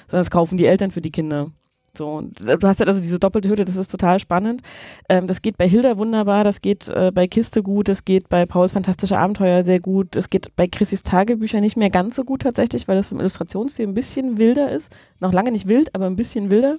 sondern 0.08 0.22
es 0.22 0.30
kaufen 0.30 0.56
die 0.56 0.66
Eltern 0.66 0.90
für 0.90 1.02
die 1.02 1.12
Kinder. 1.12 1.50
So, 1.94 2.22
du 2.22 2.66
hast 2.66 2.80
halt 2.80 2.88
also 2.88 3.00
diese 3.00 3.18
doppelte 3.18 3.50
Hürde, 3.50 3.66
das 3.66 3.76
ist 3.76 3.90
total 3.90 4.18
spannend. 4.18 4.62
Ähm, 5.10 5.26
das 5.26 5.42
geht 5.42 5.58
bei 5.58 5.68
Hilda 5.68 5.98
wunderbar, 5.98 6.42
das 6.42 6.62
geht 6.62 6.88
äh, 6.88 7.10
bei 7.12 7.26
Kiste 7.26 7.62
gut, 7.62 7.88
das 7.88 8.06
geht 8.06 8.30
bei 8.30 8.46
Pauls 8.46 8.72
Fantastische 8.72 9.18
Abenteuer 9.18 9.62
sehr 9.62 9.78
gut, 9.78 10.16
das 10.16 10.30
geht 10.30 10.56
bei 10.56 10.66
Chrissys 10.66 11.02
Tagebücher 11.02 11.60
nicht 11.60 11.76
mehr 11.76 11.90
ganz 11.90 12.16
so 12.16 12.24
gut 12.24 12.42
tatsächlich, 12.42 12.88
weil 12.88 12.96
das 12.96 13.08
vom 13.08 13.20
Illustrationsstil 13.20 13.86
ein 13.86 13.92
bisschen 13.92 14.38
wilder 14.38 14.70
ist. 14.72 14.90
Noch 15.20 15.34
lange 15.34 15.52
nicht 15.52 15.68
wild, 15.68 15.94
aber 15.94 16.06
ein 16.06 16.16
bisschen 16.16 16.50
wilder. 16.50 16.78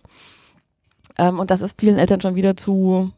Ähm, 1.19 1.39
und 1.39 1.51
das 1.51 1.61
ist 1.61 1.79
vielen 1.79 1.99
Eltern 1.99 2.19
schon 2.19 2.33
wieder 2.33 2.57
zu, 2.57 3.11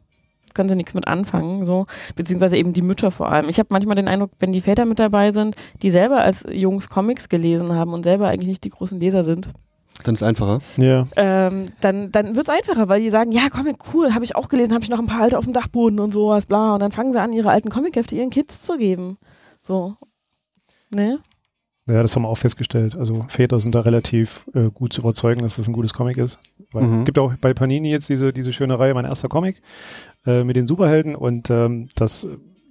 können 0.52 0.68
sie 0.68 0.76
nichts 0.76 0.92
mit 0.92 1.06
anfangen, 1.06 1.64
so, 1.64 1.86
beziehungsweise 2.14 2.58
eben 2.58 2.74
die 2.74 2.82
Mütter 2.82 3.10
vor 3.10 3.32
allem. 3.32 3.48
Ich 3.48 3.58
habe 3.58 3.68
manchmal 3.70 3.96
den 3.96 4.08
Eindruck, 4.08 4.32
wenn 4.38 4.52
die 4.52 4.60
Väter 4.60 4.84
mit 4.84 4.98
dabei 4.98 5.32
sind, 5.32 5.56
die 5.80 5.90
selber 5.90 6.20
als 6.20 6.44
Jungs 6.50 6.90
Comics 6.90 7.30
gelesen 7.30 7.72
haben 7.72 7.94
und 7.94 8.02
selber 8.02 8.28
eigentlich 8.28 8.48
nicht 8.48 8.64
die 8.64 8.70
großen 8.70 9.00
Leser 9.00 9.24
sind, 9.24 9.48
Dann 10.04 10.14
ist 10.14 10.22
es 10.22 10.26
einfacher. 10.28 10.60
Ja. 10.76 11.06
ähm, 11.16 11.68
dann, 11.80 12.12
dann 12.12 12.34
wird 12.36 12.48
es 12.48 12.54
einfacher, 12.54 12.88
weil 12.88 13.00
die 13.00 13.10
sagen, 13.10 13.32
ja, 13.32 13.48
Comic, 13.50 13.76
cool, 13.94 14.14
habe 14.14 14.24
ich 14.24 14.36
auch 14.36 14.48
gelesen, 14.48 14.72
habe 14.74 14.84
ich 14.84 14.90
noch 14.90 14.98
ein 14.98 15.06
paar 15.06 15.22
alte 15.22 15.38
auf 15.38 15.44
dem 15.44 15.52
Dachboden 15.52 15.98
und 16.00 16.12
sowas, 16.12 16.46
bla. 16.46 16.74
Und 16.74 16.80
dann 16.80 16.92
fangen 16.92 17.12
sie 17.12 17.20
an, 17.20 17.32
ihre 17.32 17.50
alten 17.50 17.70
Comichefte 17.70 18.14
ihren 18.16 18.30
Kids 18.30 18.62
zu 18.62 18.76
geben. 18.76 19.18
So. 19.62 19.96
Ne? 20.90 21.18
Ja, 21.88 22.02
das 22.02 22.16
haben 22.16 22.22
wir 22.22 22.28
auch 22.28 22.38
festgestellt. 22.38 22.96
Also 22.96 23.24
Väter 23.28 23.58
sind 23.58 23.74
da 23.74 23.80
relativ 23.80 24.46
äh, 24.54 24.70
gut 24.70 24.92
zu 24.92 25.00
überzeugen, 25.02 25.42
dass 25.42 25.56
das 25.56 25.68
ein 25.68 25.72
gutes 25.72 25.92
Comic 25.94 26.16
ist. 26.16 26.38
Weil 26.72 26.82
Mhm. 26.84 26.98
Es 27.00 27.04
gibt 27.04 27.18
auch 27.18 27.34
bei 27.40 27.54
Panini 27.54 27.90
jetzt 27.90 28.08
diese, 28.08 28.32
diese 28.32 28.52
schöne 28.52 28.78
Reihe, 28.78 28.92
mein 28.94 29.04
erster 29.04 29.28
Comic, 29.28 29.62
äh, 30.26 30.42
mit 30.42 30.56
den 30.56 30.66
Superhelden 30.66 31.14
und 31.14 31.48
ähm, 31.50 31.88
das 31.94 32.26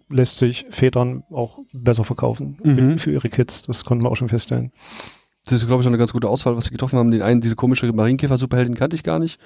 lässt 0.10 0.38
sich 0.38 0.66
Vätern 0.70 1.24
auch 1.32 1.60
besser 1.72 2.04
verkaufen 2.04 2.58
Mhm. 2.64 2.76
mit, 2.90 3.02
für 3.02 3.12
ihre 3.12 3.30
Kids. 3.30 3.62
Das 3.64 3.86
konnten 3.86 4.04
wir 4.04 4.12
auch 4.12 4.16
schon 4.18 4.30
feststellen. 4.30 4.72
Das 5.46 5.54
ist, 5.62 5.68
glaube 5.68 5.82
ich, 5.82 5.84
schon 5.86 5.94
eine 5.94 6.00
ganz 6.00 6.12
gute 6.12 6.28
Auswahl, 6.28 6.56
was 6.58 6.66
sie 6.66 6.72
getroffen 6.72 6.98
haben. 6.98 7.12
Den 7.12 7.22
einen, 7.22 7.40
diese 7.40 7.56
komische 7.56 7.92
Marienkäfer-Superheldin 7.94 8.74
kannte 8.76 8.96
ich 8.96 9.04
gar 9.04 9.20
nicht. 9.20 9.40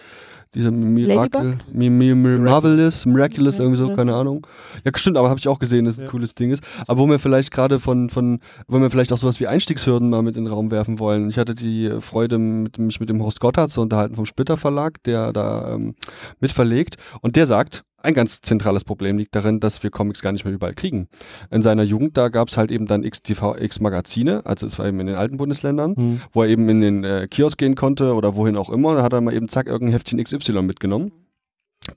Diese 0.55 0.71
Miracle, 0.71 1.57
Mi- 1.71 1.89
Mi- 1.91 2.15
Mi- 2.15 2.39
Marvelous, 2.39 3.05
Miraculous, 3.05 3.57
Ja, 3.57 3.63
irgendwie 3.63 3.77
so, 3.77 3.89
ja. 3.89 3.95
keine 3.95 4.15
Ahnung. 4.15 4.47
Ja, 4.83 4.91
stimmt, 4.95 5.17
aber 5.17 5.29
habe 5.29 5.39
ich 5.39 5.47
auch 5.47 5.59
gesehen, 5.59 5.85
dass 5.85 5.95
es 5.95 5.99
ein 5.99 6.05
Ja. 6.05 6.09
cooles 6.09 6.33
Ding 6.33 6.51
ist. 6.51 6.63
Aber 6.87 6.99
wo 7.01 7.07
wir 7.07 7.19
vielleicht 7.19 7.51
gerade 7.51 7.79
von, 7.79 8.09
von, 8.09 8.39
wo 8.67 8.79
wir 8.79 8.89
vielleicht 8.89 9.13
auch 9.13 9.17
sowas 9.17 9.39
wie 9.39 9.45
Einstiegshürden 9.47 10.09
mal 10.09 10.23
mit 10.23 10.37
in 10.37 10.45
den 10.45 10.53
Raum 10.53 10.71
werfen 10.71 10.97
wollen. 10.99 11.29
Ich 11.29 11.37
hatte 11.37 11.53
die 11.53 11.91
Freude, 11.99 12.39
mit, 12.39 12.79
mich 12.79 12.99
mit 12.99 13.09
dem 13.09 13.21
Horst 13.21 13.41
Gotthard 13.41 13.69
zu 13.69 13.81
unterhalten 13.81 14.15
vom 14.15 14.25
Splitter 14.25 14.57
Verlag, 14.57 15.03
der 15.03 15.33
da 15.33 15.75
ähm, 15.75 15.95
mit 16.39 16.51
verlegt. 16.51 16.95
Und 17.21 17.35
der 17.35 17.45
sagt, 17.45 17.83
ein 18.01 18.13
ganz 18.13 18.41
zentrales 18.41 18.83
Problem 18.83 19.17
liegt 19.17 19.35
darin, 19.35 19.59
dass 19.59 19.81
wir 19.83 19.89
Comics 19.89 20.21
gar 20.21 20.31
nicht 20.31 20.45
mehr 20.45 20.53
überall 20.53 20.73
kriegen. 20.73 21.07
In 21.51 21.61
seiner 21.61 21.83
Jugend, 21.83 22.17
da 22.17 22.29
gab 22.29 22.47
es 22.49 22.57
halt 22.57 22.71
eben 22.71 22.85
dann 22.85 23.03
XTV, 23.03 23.55
X-Magazine, 23.59 24.45
also 24.45 24.65
es 24.65 24.79
war 24.79 24.87
eben 24.87 24.99
in 24.99 25.07
den 25.07 25.15
alten 25.15 25.37
Bundesländern 25.37 25.95
Hm. 25.95 26.21
wo 26.31 26.43
er 26.43 26.49
eben 26.49 26.67
in 26.69 26.81
den 26.81 27.03
äh, 27.03 27.27
Kiosk 27.29 27.57
gehen 27.57 27.75
konnte 27.75 28.13
oder 28.13 28.35
wohin 28.35 28.57
auch 28.57 28.69
immer. 28.69 28.95
Da 28.95 29.03
hat 29.03 29.13
er 29.13 29.21
mal 29.21 29.33
eben 29.33 29.47
zack 29.49 29.67
irgendein 29.67 29.93
Heftchen 29.93 30.23
XY 30.23 30.61
mitgenommen. 30.61 31.11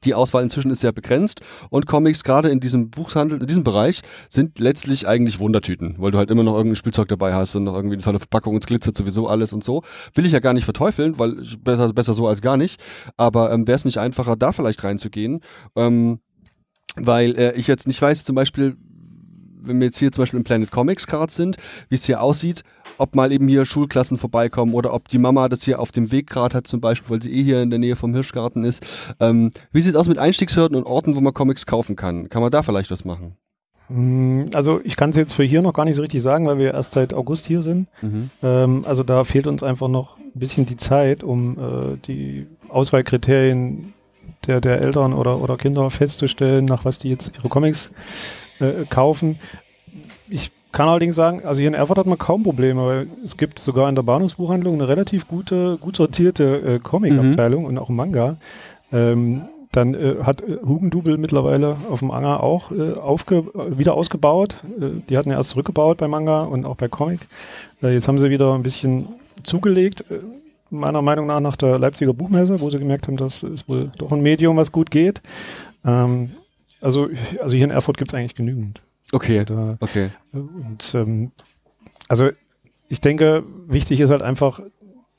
Die 0.04 0.14
Auswahl 0.14 0.42
inzwischen 0.42 0.70
ist 0.70 0.80
sehr 0.80 0.92
begrenzt 0.92 1.40
und 1.70 1.86
Comics 1.86 2.24
gerade 2.24 2.48
in 2.50 2.60
diesem 2.60 2.90
Buchhandel, 2.90 3.40
in 3.40 3.46
diesem 3.46 3.64
Bereich 3.64 4.02
sind 4.28 4.58
letztlich 4.58 5.06
eigentlich 5.06 5.38
Wundertüten, 5.38 5.96
weil 5.98 6.10
du 6.10 6.18
halt 6.18 6.30
immer 6.30 6.42
noch 6.42 6.54
irgendein 6.54 6.76
Spielzeug 6.76 7.08
dabei 7.08 7.34
hast 7.34 7.54
und 7.54 7.64
noch 7.64 7.74
irgendwie 7.74 7.94
eine 7.94 8.02
tolle 8.02 8.18
Verpackung, 8.18 8.56
es 8.56 8.66
glitzert 8.66 8.96
sowieso 8.96 9.26
alles 9.26 9.52
und 9.52 9.64
so. 9.64 9.82
Will 10.14 10.26
ich 10.26 10.32
ja 10.32 10.40
gar 10.40 10.52
nicht 10.52 10.64
verteufeln, 10.64 11.18
weil 11.18 11.36
besser, 11.62 11.92
besser 11.92 12.14
so 12.14 12.26
als 12.26 12.40
gar 12.40 12.56
nicht. 12.56 12.80
Aber 13.16 13.52
ähm, 13.52 13.66
wäre 13.66 13.76
es 13.76 13.84
nicht 13.84 13.98
einfacher, 13.98 14.36
da 14.36 14.52
vielleicht 14.52 14.84
reinzugehen? 14.84 15.40
Ähm, 15.76 16.20
weil 16.96 17.36
äh, 17.38 17.52
ich 17.56 17.66
jetzt 17.66 17.86
nicht 17.86 18.00
weiß, 18.00 18.24
zum 18.24 18.34
Beispiel, 18.34 18.76
wenn 19.64 19.80
wir 19.80 19.86
jetzt 19.86 19.98
hier 19.98 20.12
zum 20.12 20.22
Beispiel 20.22 20.38
im 20.38 20.44
Planet 20.44 20.70
Comics 20.70 21.06
gerade 21.06 21.32
sind, 21.32 21.56
wie 21.88 21.94
es 21.94 22.04
hier 22.04 22.20
aussieht, 22.22 22.62
ob 22.98 23.14
mal 23.14 23.32
eben 23.32 23.48
hier 23.48 23.64
Schulklassen 23.64 24.16
vorbeikommen 24.16 24.74
oder 24.74 24.92
ob 24.92 25.08
die 25.08 25.18
Mama 25.18 25.48
das 25.48 25.62
hier 25.62 25.80
auf 25.80 25.90
dem 25.90 26.12
Weg 26.12 26.28
gerade 26.28 26.56
hat, 26.56 26.66
zum 26.66 26.80
Beispiel, 26.80 27.10
weil 27.10 27.22
sie 27.22 27.32
eh 27.32 27.42
hier 27.42 27.62
in 27.62 27.70
der 27.70 27.78
Nähe 27.78 27.96
vom 27.96 28.14
Hirschgarten 28.14 28.64
ist. 28.64 28.84
Ähm, 29.20 29.50
wie 29.72 29.82
sieht 29.82 29.94
es 29.94 29.96
aus 29.96 30.08
mit 30.08 30.18
Einstiegshürden 30.18 30.76
und 30.76 30.84
Orten, 30.84 31.16
wo 31.16 31.20
man 31.20 31.34
Comics 31.34 31.66
kaufen 31.66 31.96
kann? 31.96 32.28
Kann 32.28 32.42
man 32.42 32.50
da 32.50 32.62
vielleicht 32.62 32.90
was 32.90 33.04
machen? 33.04 33.36
Hm, 33.88 34.46
Also 34.54 34.80
ich 34.84 34.96
kann 34.96 35.10
es 35.10 35.16
jetzt 35.16 35.32
für 35.32 35.44
hier 35.44 35.62
noch 35.62 35.72
gar 35.72 35.84
nicht 35.84 35.96
so 35.96 36.02
richtig 36.02 36.22
sagen, 36.22 36.46
weil 36.46 36.58
wir 36.58 36.74
erst 36.74 36.92
seit 36.92 37.14
August 37.14 37.46
hier 37.46 37.62
sind. 37.62 37.88
Mhm. 38.00 38.30
Ähm, 38.42 38.84
also 38.86 39.02
da 39.02 39.24
fehlt 39.24 39.46
uns 39.46 39.62
einfach 39.62 39.88
noch 39.88 40.16
ein 40.18 40.32
bisschen 40.34 40.66
die 40.66 40.76
Zeit, 40.76 41.24
um 41.24 41.58
äh, 41.58 41.96
die 42.06 42.46
Auswahlkriterien 42.68 43.92
der, 44.46 44.60
der 44.60 44.80
Eltern 44.80 45.12
oder, 45.12 45.40
oder 45.40 45.56
Kinder 45.56 45.88
festzustellen, 45.90 46.64
nach 46.64 46.84
was 46.84 46.98
die 46.98 47.10
jetzt 47.10 47.32
ihre 47.36 47.48
Comics 47.48 47.90
äh, 48.62 48.84
kaufen. 48.88 49.38
Ich 50.28 50.50
kann 50.72 50.88
allerdings 50.88 51.16
sagen, 51.16 51.44
also 51.44 51.60
hier 51.60 51.68
in 51.68 51.74
Erfurt 51.74 51.98
hat 51.98 52.06
man 52.06 52.18
kaum 52.18 52.42
Probleme, 52.42 52.86
weil 52.86 53.06
es 53.22 53.36
gibt 53.36 53.58
sogar 53.58 53.88
in 53.88 53.94
der 53.94 54.02
Bahnhofsbuchhandlung 54.02 54.74
eine 54.74 54.88
relativ 54.88 55.28
gute, 55.28 55.76
gut 55.78 55.96
sortierte 55.96 56.76
äh, 56.76 56.78
Comic-Abteilung 56.78 57.66
und 57.66 57.78
auch 57.78 57.90
Manga. 57.90 58.36
Ähm, 58.90 59.42
dann 59.72 59.94
äh, 59.94 60.16
hat 60.22 60.42
äh, 60.42 60.58
Hugendubel 60.66 61.16
mittlerweile 61.16 61.76
auf 61.90 62.00
dem 62.00 62.10
Anger 62.10 62.42
auch 62.42 62.72
äh, 62.72 62.92
aufge 62.92 63.44
wieder 63.76 63.94
ausgebaut. 63.94 64.62
Äh, 64.78 65.00
die 65.08 65.16
hatten 65.16 65.30
ja 65.30 65.36
erst 65.36 65.50
zurückgebaut 65.50 65.98
bei 65.98 66.08
Manga 66.08 66.42
und 66.44 66.66
auch 66.66 66.76
bei 66.76 66.88
Comic. 66.88 67.20
Äh, 67.82 67.94
jetzt 67.94 68.06
haben 68.06 68.18
sie 68.18 68.30
wieder 68.30 68.54
ein 68.54 68.62
bisschen 68.62 69.08
zugelegt, 69.42 70.04
äh, 70.10 70.18
meiner 70.70 71.02
Meinung 71.02 71.26
nach 71.26 71.40
nach 71.40 71.56
der 71.56 71.78
Leipziger 71.78 72.12
Buchmesse, 72.14 72.60
wo 72.60 72.70
sie 72.70 72.78
gemerkt 72.78 73.08
haben, 73.08 73.16
das 73.16 73.42
ist 73.42 73.68
wohl 73.68 73.90
doch 73.98 74.12
ein 74.12 74.22
Medium, 74.22 74.56
was 74.56 74.72
gut 74.72 74.90
geht. 74.90 75.20
Ähm, 75.84 76.32
also, 76.82 77.08
also 77.40 77.56
hier 77.56 77.64
in 77.64 77.70
Erfurt 77.70 77.96
gibt 77.96 78.12
es 78.12 78.18
eigentlich 78.18 78.34
genügend. 78.34 78.82
Okay, 79.12 79.44
Da, 79.44 79.76
okay. 79.80 80.10
und 80.32 80.94
ähm, 80.94 81.32
also 82.08 82.30
ich 82.88 83.00
denke, 83.00 83.44
wichtig 83.66 84.00
ist 84.00 84.10
halt 84.10 84.22
einfach 84.22 84.60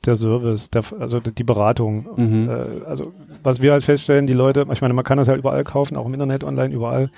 der 0.06 0.16
Service, 0.16 0.70
der, 0.70 0.84
also 1.00 1.20
die 1.20 1.44
Beratung. 1.44 2.08
Mhm. 2.16 2.50
Äh, 2.50 2.86
also 2.86 3.14
was 3.42 3.62
wir 3.62 3.72
halt 3.72 3.84
feststellen, 3.84 4.28
die 4.28 4.34
Leute, 4.34 4.66
ich 4.72 4.82
meine, 4.82 4.94
man 4.94 5.04
kann 5.04 5.18
das 5.18 5.28
halt 5.28 5.40
überall 5.40 5.64
kaufen, 5.64 5.96
auch 5.96 6.06
im 6.06 6.14
Internet, 6.14 6.44
online, 6.44 6.74
überall. 6.74 7.10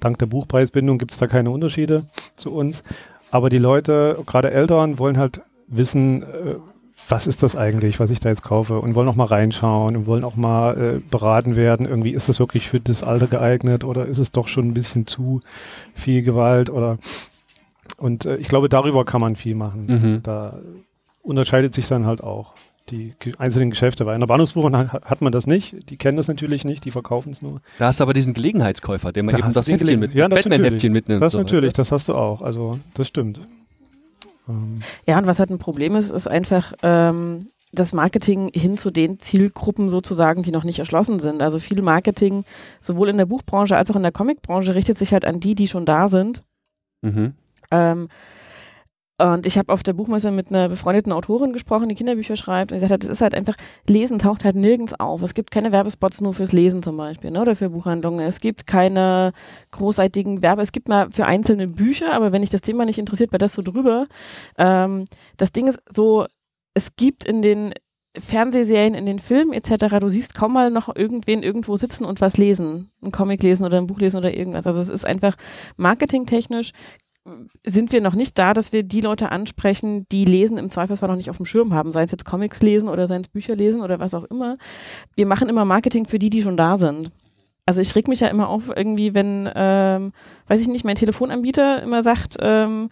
Dank 0.00 0.18
der 0.18 0.26
Buchpreisbindung 0.26 0.98
gibt 0.98 1.12
es 1.12 1.18
da 1.18 1.26
keine 1.26 1.50
Unterschiede 1.50 2.06
zu 2.36 2.52
uns. 2.52 2.82
Aber 3.30 3.48
die 3.48 3.58
Leute, 3.58 4.18
gerade 4.26 4.50
Eltern, 4.50 4.98
wollen 4.98 5.18
halt 5.18 5.40
wissen, 5.66 6.22
äh, 6.22 6.56
was 7.08 7.26
ist 7.26 7.42
das 7.42 7.56
eigentlich, 7.56 8.00
was 8.00 8.10
ich 8.10 8.20
da 8.20 8.30
jetzt 8.30 8.42
kaufe 8.42 8.78
und 8.78 8.94
wollen 8.94 9.08
auch 9.08 9.14
mal 9.14 9.24
reinschauen 9.24 9.96
und 9.96 10.06
wollen 10.06 10.24
auch 10.24 10.36
mal 10.36 10.96
äh, 10.96 11.00
beraten 11.10 11.56
werden. 11.56 11.86
Irgendwie 11.86 12.12
ist 12.12 12.28
das 12.28 12.38
wirklich 12.38 12.68
für 12.68 12.80
das 12.80 13.02
Alter 13.02 13.26
geeignet 13.26 13.84
oder 13.84 14.06
ist 14.06 14.18
es 14.18 14.32
doch 14.32 14.48
schon 14.48 14.68
ein 14.68 14.74
bisschen 14.74 15.06
zu 15.06 15.40
viel 15.94 16.22
Gewalt 16.22 16.70
oder 16.70 16.98
und 17.96 18.24
äh, 18.24 18.36
ich 18.36 18.48
glaube, 18.48 18.68
darüber 18.68 19.04
kann 19.04 19.20
man 19.20 19.36
viel 19.36 19.54
machen. 19.54 19.86
Mhm. 19.86 20.22
Da 20.22 20.58
unterscheidet 21.22 21.74
sich 21.74 21.86
dann 21.88 22.06
halt 22.06 22.22
auch 22.22 22.54
die 22.90 23.14
einzelnen 23.38 23.70
Geschäfte, 23.70 24.04
weil 24.04 24.14
in 24.14 24.20
der 24.20 24.26
Bahnhofsbuchhandlung 24.26 24.90
hat 24.90 25.22
man 25.22 25.32
das 25.32 25.46
nicht, 25.46 25.88
die 25.88 25.96
kennen 25.96 26.16
das 26.16 26.28
natürlich 26.28 26.64
nicht, 26.64 26.84
die 26.84 26.90
verkaufen 26.90 27.32
es 27.32 27.40
nur. 27.40 27.62
Da 27.78 27.86
hast 27.86 28.00
du 28.00 28.04
aber 28.04 28.12
diesen 28.12 28.34
Gelegenheitskäufer, 28.34 29.10
der 29.10 29.22
mal 29.22 29.32
Da 29.32 29.38
eben 29.38 29.52
das 29.52 29.68
Heftchen 29.68 30.00
mit, 30.00 30.14
Ja, 30.14 30.28
das 30.28 30.44
Batman-Heftchen 30.44 30.92
mitnimmt. 30.92 31.22
Das 31.22 31.32
so, 31.32 31.38
natürlich, 31.38 31.72
das 31.72 31.92
hast 31.92 32.08
du 32.08 32.14
auch, 32.14 32.42
also 32.42 32.78
das 32.92 33.08
stimmt. 33.08 33.40
Ähm, 34.48 34.80
Ja, 35.06 35.18
und 35.18 35.26
was 35.26 35.38
halt 35.38 35.50
ein 35.50 35.58
Problem 35.58 35.96
ist, 35.96 36.10
ist 36.10 36.28
einfach 36.28 36.72
ähm, 36.82 37.46
das 37.72 37.92
Marketing 37.92 38.50
hin 38.54 38.78
zu 38.78 38.90
den 38.90 39.18
Zielgruppen 39.18 39.90
sozusagen, 39.90 40.42
die 40.42 40.52
noch 40.52 40.64
nicht 40.64 40.78
erschlossen 40.78 41.18
sind. 41.18 41.42
Also 41.42 41.58
viel 41.58 41.82
Marketing, 41.82 42.44
sowohl 42.80 43.08
in 43.08 43.18
der 43.18 43.26
Buchbranche 43.26 43.76
als 43.76 43.90
auch 43.90 43.96
in 43.96 44.02
der 44.02 44.12
Comicbranche, 44.12 44.74
richtet 44.74 44.98
sich 44.98 45.12
halt 45.12 45.24
an 45.24 45.40
die, 45.40 45.54
die 45.54 45.68
schon 45.68 45.86
da 45.86 46.08
sind. 46.08 46.42
Mhm. 47.02 47.34
Ähm, 47.70 48.08
Und 49.16 49.46
ich 49.46 49.56
habe 49.58 49.72
auf 49.72 49.84
der 49.84 49.92
Buchmesse 49.92 50.32
mit 50.32 50.48
einer 50.48 50.68
befreundeten 50.68 51.12
Autorin 51.12 51.52
gesprochen, 51.52 51.88
die 51.88 51.94
Kinderbücher 51.94 52.34
schreibt 52.34 52.72
und 52.72 52.80
sie 52.80 52.88
sagt, 52.88 53.04
es 53.04 53.10
ist 53.10 53.20
halt 53.20 53.34
einfach, 53.34 53.54
Lesen 53.86 54.18
taucht 54.18 54.44
halt 54.44 54.56
nirgends 54.56 54.92
auf. 54.92 55.22
Es 55.22 55.34
gibt 55.34 55.52
keine 55.52 55.70
Werbespots 55.70 56.20
nur 56.20 56.34
fürs 56.34 56.50
Lesen 56.50 56.82
zum 56.82 56.96
Beispiel 56.96 57.30
ne, 57.30 57.40
oder 57.40 57.54
für 57.54 57.70
Buchhandlungen. 57.70 58.26
Es 58.26 58.40
gibt 58.40 58.66
keine 58.66 59.32
großartigen 59.70 60.42
Werbe, 60.42 60.62
es 60.62 60.72
gibt 60.72 60.88
mal 60.88 61.12
für 61.12 61.26
einzelne 61.26 61.68
Bücher, 61.68 62.12
aber 62.12 62.32
wenn 62.32 62.42
dich 62.42 62.50
das 62.50 62.62
Thema 62.62 62.84
nicht 62.86 62.98
interessiert, 62.98 63.30
wäre 63.30 63.38
das 63.38 63.52
so 63.52 63.62
drüber. 63.62 64.08
Ähm, 64.58 65.04
das 65.36 65.52
Ding 65.52 65.68
ist 65.68 65.78
so, 65.94 66.26
es 66.74 66.96
gibt 66.96 67.24
in 67.24 67.40
den 67.40 67.72
Fernsehserien, 68.16 68.94
in 68.94 69.06
den 69.06 69.18
Filmen 69.18 69.52
etc., 69.52 69.98
du 70.00 70.08
siehst 70.08 70.34
kaum 70.34 70.52
mal 70.52 70.70
noch 70.70 70.94
irgendwen 70.94 71.42
irgendwo 71.42 71.76
sitzen 71.76 72.04
und 72.04 72.20
was 72.20 72.36
lesen, 72.36 72.90
ein 73.02 73.10
Comic 73.10 73.42
lesen 73.42 73.64
oder 73.64 73.78
ein 73.78 73.86
Buch 73.86 73.98
lesen 73.98 74.16
oder 74.16 74.32
irgendwas. 74.34 74.66
Also 74.66 74.80
es 74.80 74.88
ist 74.88 75.04
einfach 75.04 75.36
marketingtechnisch 75.76 76.72
sind 77.64 77.92
wir 77.92 78.00
noch 78.00 78.14
nicht 78.14 78.38
da, 78.38 78.52
dass 78.52 78.72
wir 78.72 78.82
die 78.82 79.00
Leute 79.00 79.30
ansprechen, 79.32 80.06
die 80.12 80.24
Lesen 80.24 80.58
im 80.58 80.70
Zweifelsfall 80.70 81.08
noch 81.08 81.16
nicht 81.16 81.30
auf 81.30 81.38
dem 81.38 81.46
Schirm 81.46 81.72
haben, 81.72 81.90
sei 81.90 82.02
es 82.02 82.10
jetzt 82.10 82.24
Comics 82.26 82.62
lesen 82.62 82.88
oder 82.88 83.06
seien 83.06 83.22
es 83.22 83.28
Bücher 83.28 83.56
lesen 83.56 83.80
oder 83.80 83.98
was 83.98 84.14
auch 84.14 84.24
immer. 84.24 84.58
Wir 85.16 85.26
machen 85.26 85.48
immer 85.48 85.64
Marketing 85.64 86.06
für 86.06 86.18
die, 86.18 86.30
die 86.30 86.42
schon 86.42 86.56
da 86.56 86.76
sind. 86.76 87.12
Also 87.66 87.80
ich 87.80 87.96
reg 87.96 88.08
mich 88.08 88.20
ja 88.20 88.28
immer 88.28 88.48
auf, 88.50 88.64
irgendwie, 88.76 89.14
wenn, 89.14 89.48
ähm, 89.54 90.12
weiß 90.48 90.60
ich 90.60 90.68
nicht, 90.68 90.84
mein 90.84 90.96
Telefonanbieter 90.96 91.82
immer 91.82 92.02
sagt, 92.02 92.36
ähm, 92.40 92.90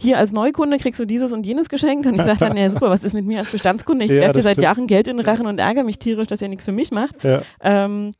hier 0.00 0.18
als 0.18 0.30
Neukunde 0.30 0.78
kriegst 0.78 1.00
du 1.00 1.04
dieses 1.04 1.32
und 1.32 1.44
jenes 1.44 1.68
geschenkt. 1.68 2.06
Und 2.06 2.14
ich 2.14 2.22
sage 2.22 2.38
dann, 2.38 2.56
ja 2.56 2.70
super, 2.70 2.90
was 2.90 3.02
ist 3.02 3.14
mit 3.14 3.26
mir 3.26 3.40
als 3.40 3.50
Bestandskunde? 3.50 4.04
Ich 4.04 4.12
Ja, 4.12 4.20
werfe 4.20 4.42
seit. 4.42 4.58
Jahren 4.58 4.86
Geld 4.86 5.08
in 5.08 5.16
den 5.16 5.26
Rachen 5.26 5.46
und 5.46 5.58
ärgere 5.58 5.82
mich 5.82 5.98
tierisch, 5.98 6.28
dass 6.28 6.40
er 6.42 6.48
nichts 6.48 6.64
für 6.64 6.70
mich 6.70 6.92
macht. 6.92 7.24
Ja. 7.24 7.42
Ähm, 7.60 8.12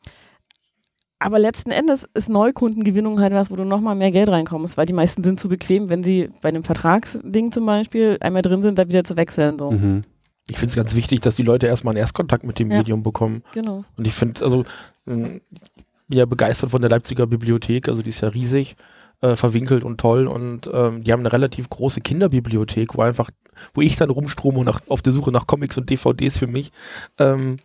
aber 1.25 1.39
letzten 1.39 1.71
Endes 1.71 2.07
ist 2.13 2.29
Neukundengewinnung 2.29 3.19
halt 3.19 3.33
was, 3.33 3.51
wo 3.51 3.57
du 3.57 3.65
nochmal 3.65 3.95
mehr 3.95 4.11
Geld 4.11 4.29
reinkommst, 4.29 4.77
weil 4.77 4.85
die 4.85 4.93
meisten 4.93 5.25
sind 5.25 5.41
zu 5.41 5.49
bequem, 5.49 5.89
wenn 5.89 6.03
sie 6.03 6.29
bei 6.43 6.51
einem 6.51 6.65
Vertragsding 6.65 7.51
zum 7.51 7.65
Beispiel 7.65 8.19
einmal 8.21 8.43
drin 8.43 8.63
sind, 8.63 8.79
da 8.79 8.87
wieder 8.89 9.05
zu 9.05 9.17
wechseln. 9.17 9.59
So. 9.59 9.71
Mhm. 9.71 10.05
Ich 10.51 10.59
finde 10.59 10.73
es 10.73 10.77
ganz 10.77 10.95
wichtig, 10.95 11.23
dass 11.23 11.37
die 11.37 11.43
Leute 11.43 11.67
erstmal 11.67 11.93
einen 11.93 12.01
Erstkontakt 12.01 12.45
mit 12.45 12.59
dem 12.59 12.71
Ja. 12.71 12.77
Medium 12.77 13.03
bekommen. 13.03 13.43
Genau. 13.55 13.85
Und 13.97 14.07
ich 14.07 14.13
finde, 14.13 14.45
also, 14.45 14.65
ähm, 15.07 15.41
bin 16.09 16.19
ja 16.19 16.27
begeistert 16.27 16.71
von 16.71 16.83
der 16.83 16.91
Leipziger 16.91 17.27
Bibliothek, 17.27 17.89
also 17.89 18.03
die 18.03 18.11
ist 18.11 18.21
ja 18.21 18.29
riesig, 18.29 18.77
äh, 19.23 19.35
verwinkelt 19.35 19.83
und 19.83 19.99
toll 19.99 20.27
und 20.27 20.69
ähm, 20.75 21.03
die 21.05 21.11
haben 21.11 21.21
eine 21.21 21.33
relativ 21.33 21.71
große 21.71 22.03
Kinderbibliothek, 22.03 22.99
wo 22.99 23.01
einfach, 23.01 23.31
wo 23.73 23.81
ich 23.81 23.97
dann 23.97 24.11
rumstrome 24.11 24.59
und 24.59 24.67
nach, 24.67 24.83
auf 24.89 25.01
der 25.01 25.15
Suche 25.15 25.33
nach 25.33 25.47
Comics 25.47 25.79
und 25.79 25.89
DVDs 25.89 26.37
für 26.37 26.49
mich 26.49 26.71
ähm, 27.19 27.57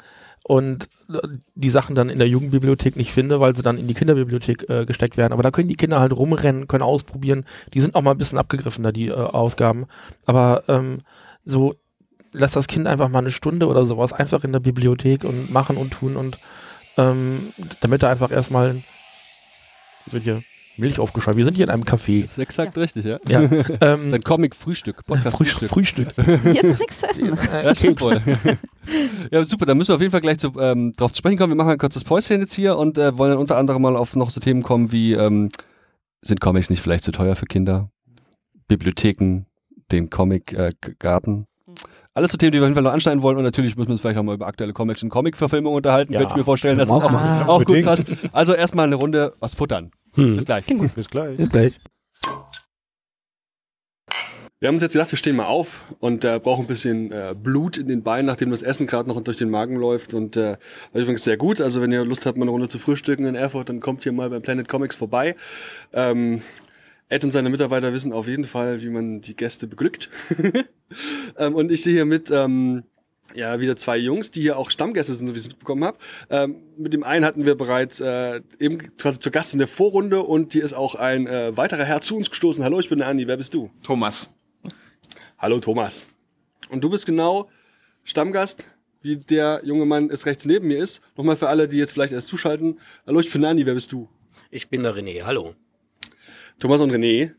und 0.43 0.89
äh, 1.11 1.19
die 1.55 1.69
Sachen 1.69 1.95
dann 1.95 2.09
in 2.09 2.17
der 2.17 2.27
Jugendbibliothek 2.27 2.95
nicht 2.95 3.11
finde, 3.11 3.39
weil 3.39 3.55
sie 3.55 3.61
dann 3.61 3.77
in 3.77 3.87
die 3.87 3.93
Kinderbibliothek 3.93 4.69
äh, 4.69 4.85
gesteckt 4.85 5.17
werden. 5.17 5.33
Aber 5.33 5.43
da 5.43 5.51
können 5.51 5.67
die 5.67 5.75
Kinder 5.75 5.99
halt 5.99 6.13
rumrennen, 6.13 6.67
können 6.67 6.83
ausprobieren. 6.83 7.45
Die 7.73 7.81
sind 7.81 7.95
auch 7.95 8.01
mal 8.01 8.11
ein 8.11 8.17
bisschen 8.17 8.37
abgegriffen, 8.37 8.83
da 8.83 8.91
die 8.91 9.07
äh, 9.07 9.13
Ausgaben. 9.13 9.87
Aber 10.25 10.63
ähm, 10.67 11.01
so 11.45 11.73
lass 12.33 12.51
das 12.51 12.67
Kind 12.67 12.87
einfach 12.87 13.09
mal 13.09 13.19
eine 13.19 13.31
Stunde 13.31 13.67
oder 13.67 13.85
sowas 13.85 14.13
einfach 14.13 14.43
in 14.43 14.53
der 14.53 14.59
Bibliothek 14.59 15.23
und 15.23 15.51
machen 15.51 15.77
und 15.77 15.91
tun 15.91 16.15
und 16.15 16.37
ähm, 16.97 17.53
damit 17.81 18.03
er 18.03 18.09
einfach 18.09 18.31
erstmal 18.31 18.81
hier 20.11 20.43
Milch 20.79 20.99
aufgeschäumt. 20.99 21.37
Wir 21.37 21.45
sind 21.45 21.55
hier 21.55 21.65
in 21.65 21.71
einem 21.71 21.83
Café. 21.83 22.21
Das 22.21 22.31
ist 22.31 22.37
exakt 22.39 22.77
richtig, 22.77 23.05
ja. 23.05 23.17
Ja, 23.27 23.41
ähm, 23.81 24.11
Dein 24.11 24.21
Comic-Frühstück, 24.21 25.03
Frühstück. 25.05 25.69
Frühstück. 25.69 26.07
Jetzt 26.45 26.63
noch 26.63 26.79
nichts 26.79 26.99
zu 26.99 27.09
essen. 27.09 27.37
Ja, 27.51 27.75
stimmt 27.75 28.01
wohl. 28.01 28.21
ja, 29.31 29.43
super, 29.45 29.65
dann 29.65 29.77
müssen 29.77 29.89
wir 29.89 29.95
auf 29.95 30.01
jeden 30.01 30.11
Fall 30.11 30.21
gleich 30.21 30.39
zu, 30.39 30.53
ähm, 30.59 30.93
drauf 30.97 31.11
zu 31.13 31.17
sprechen 31.19 31.37
kommen. 31.37 31.51
Wir 31.51 31.57
machen 31.57 31.71
ein 31.71 31.77
kurzes 31.77 32.03
Päuschen 32.03 32.39
jetzt 32.39 32.53
hier 32.53 32.77
und 32.77 32.97
äh, 32.97 33.17
wollen 33.17 33.31
dann 33.31 33.39
unter 33.39 33.57
anderem 33.57 33.81
mal 33.81 33.95
auf 33.95 34.15
noch 34.15 34.29
so 34.29 34.39
Themen 34.39 34.63
kommen 34.63 34.91
wie, 34.91 35.13
ähm, 35.13 35.49
sind 36.21 36.41
Comics 36.41 36.69
nicht 36.69 36.81
vielleicht 36.81 37.03
zu 37.03 37.11
teuer 37.11 37.35
für 37.35 37.45
Kinder? 37.45 37.89
Bibliotheken, 38.67 39.45
den 39.91 40.09
Comic-Garten. 40.09 41.45
Alles 42.13 42.31
so 42.31 42.37
Themen, 42.37 42.51
die 42.51 42.57
wir 42.57 42.63
auf 42.63 42.67
jeden 42.67 42.75
Fall 42.75 42.83
noch 42.83 42.91
anschneiden 42.91 43.21
wollen 43.23 43.37
und 43.37 43.43
natürlich 43.43 43.77
müssen 43.77 43.89
wir 43.89 43.93
uns 43.93 44.01
vielleicht 44.01 44.19
auch 44.19 44.23
mal 44.23 44.35
über 44.35 44.47
aktuelle 44.47 44.73
Comics 44.73 45.01
und 45.03 45.09
Comic-Verfilmungen 45.09 45.77
unterhalten. 45.77 46.11
Ja. 46.11 46.19
Könnte 46.19 46.33
ich 46.33 46.37
mir 46.37 46.43
vorstellen, 46.43 46.77
das 46.77 46.89
ist 46.89 46.93
Können 46.93 47.03
wir 47.03 47.07
auch, 47.07 47.23
auch 47.23 47.29
machen. 47.29 47.49
auch 47.49 47.63
gut 47.63 47.83
passt. 47.83 48.05
Also 48.33 48.53
erstmal 48.53 48.85
eine 48.87 48.95
Runde 48.95 49.33
was 49.39 49.53
futtern. 49.53 49.91
Hm. 50.13 50.35
Bis 50.35 50.45
gleich. 50.45 50.65
Bis 50.65 51.09
gleich. 51.09 51.37
Bis 51.37 51.49
gleich. 51.49 51.77
Wir 54.61 54.67
haben 54.67 54.75
uns 54.75 54.83
jetzt 54.83 54.91
gedacht, 54.91 55.09
wir 55.09 55.17
stehen 55.17 55.37
mal 55.37 55.45
auf 55.45 55.85
und 55.99 56.25
äh, 56.25 56.37
brauchen 56.37 56.65
ein 56.65 56.67
bisschen 56.67 57.13
äh, 57.13 57.33
Blut 57.33 57.77
in 57.77 57.87
den 57.87 58.03
Beinen, 58.03 58.25
nachdem 58.25 58.51
das 58.51 58.61
Essen 58.61 58.87
gerade 58.87 59.07
noch 59.07 59.21
durch 59.21 59.37
den 59.37 59.49
Magen 59.49 59.77
läuft. 59.77 60.13
Und 60.13 60.35
äh, 60.35 60.57
war 60.91 61.01
übrigens 61.01 61.23
sehr 61.23 61.37
gut. 61.37 61.61
Also 61.61 61.81
wenn 61.81 61.93
ihr 61.93 62.03
Lust 62.03 62.25
habt, 62.25 62.37
mal 62.37 62.43
eine 62.43 62.51
Runde 62.51 62.67
zu 62.67 62.77
frühstücken 62.77 63.25
in 63.25 63.35
Erfurt, 63.35 63.69
dann 63.69 63.79
kommt 63.79 64.03
hier 64.03 64.11
mal 64.11 64.29
beim 64.29 64.41
Planet 64.41 64.67
Comics 64.67 64.97
vorbei. 64.97 65.37
Ähm, 65.93 66.41
Ed 67.07 67.23
und 67.23 67.31
seine 67.31 67.49
Mitarbeiter 67.49 67.93
wissen 67.93 68.11
auf 68.11 68.27
jeden 68.27 68.43
Fall, 68.43 68.81
wie 68.81 68.89
man 68.89 69.21
die 69.21 69.35
Gäste 69.35 69.65
beglückt. 69.65 70.09
ähm, 71.37 71.55
und 71.55 71.71
ich 71.71 71.79
stehe 71.79 71.95
hier 71.95 72.05
mit 72.05 72.29
ähm, 72.29 72.83
ja 73.33 73.59
wieder 73.59 73.75
zwei 73.75 73.97
Jungs, 73.97 74.31
die 74.31 74.41
hier 74.41 74.57
auch 74.57 74.71
Stammgäste 74.71 75.13
sind, 75.13 75.27
so 75.27 75.33
wie 75.33 75.37
ich 75.37 75.45
es 75.45 75.49
mitbekommen 75.49 75.83
habe. 75.83 75.97
Ähm, 76.29 76.61
mit 76.77 76.93
dem 76.93 77.03
einen 77.03 77.25
hatten 77.25 77.45
wir 77.45 77.55
bereits 77.55 77.99
äh, 77.99 78.41
eben 78.59 78.95
quasi 78.97 79.19
zu 79.19 79.31
Gast 79.31 79.53
in 79.53 79.59
der 79.59 79.67
Vorrunde 79.67 80.21
und 80.21 80.53
hier 80.53 80.63
ist 80.63 80.73
auch 80.73 80.95
ein 80.95 81.27
äh, 81.27 81.55
weiterer 81.55 81.85
Herr 81.85 82.01
zu 82.01 82.15
uns 82.17 82.29
gestoßen. 82.29 82.63
Hallo, 82.63 82.79
ich 82.79 82.89
bin 82.89 82.99
der 82.99 83.07
Andi. 83.07 83.27
Wer 83.27 83.37
bist 83.37 83.53
du? 83.53 83.69
Thomas. 83.83 84.31
Hallo 85.37 85.59
Thomas. 85.59 86.03
Und 86.69 86.83
du 86.83 86.89
bist 86.89 87.05
genau 87.05 87.49
Stammgast, 88.03 88.65
wie 89.01 89.17
der 89.17 89.61
junge 89.63 89.85
Mann 89.85 90.09
es 90.09 90.25
rechts 90.25 90.45
neben 90.45 90.67
mir 90.67 90.79
ist. 90.79 91.01
Nochmal 91.15 91.35
für 91.35 91.49
alle, 91.49 91.67
die 91.67 91.77
jetzt 91.77 91.91
vielleicht 91.91 92.13
erst 92.13 92.27
zuschalten. 92.27 92.79
Hallo, 93.05 93.19
ich 93.19 93.31
bin 93.31 93.41
Nani, 93.41 93.65
wer 93.65 93.73
bist 93.73 93.91
du? 93.91 94.09
Ich 94.51 94.69
bin 94.69 94.83
der 94.83 94.95
René, 94.95 95.23
hallo. 95.23 95.55
Thomas 96.59 96.81
und 96.81 96.91
René. 96.91 97.31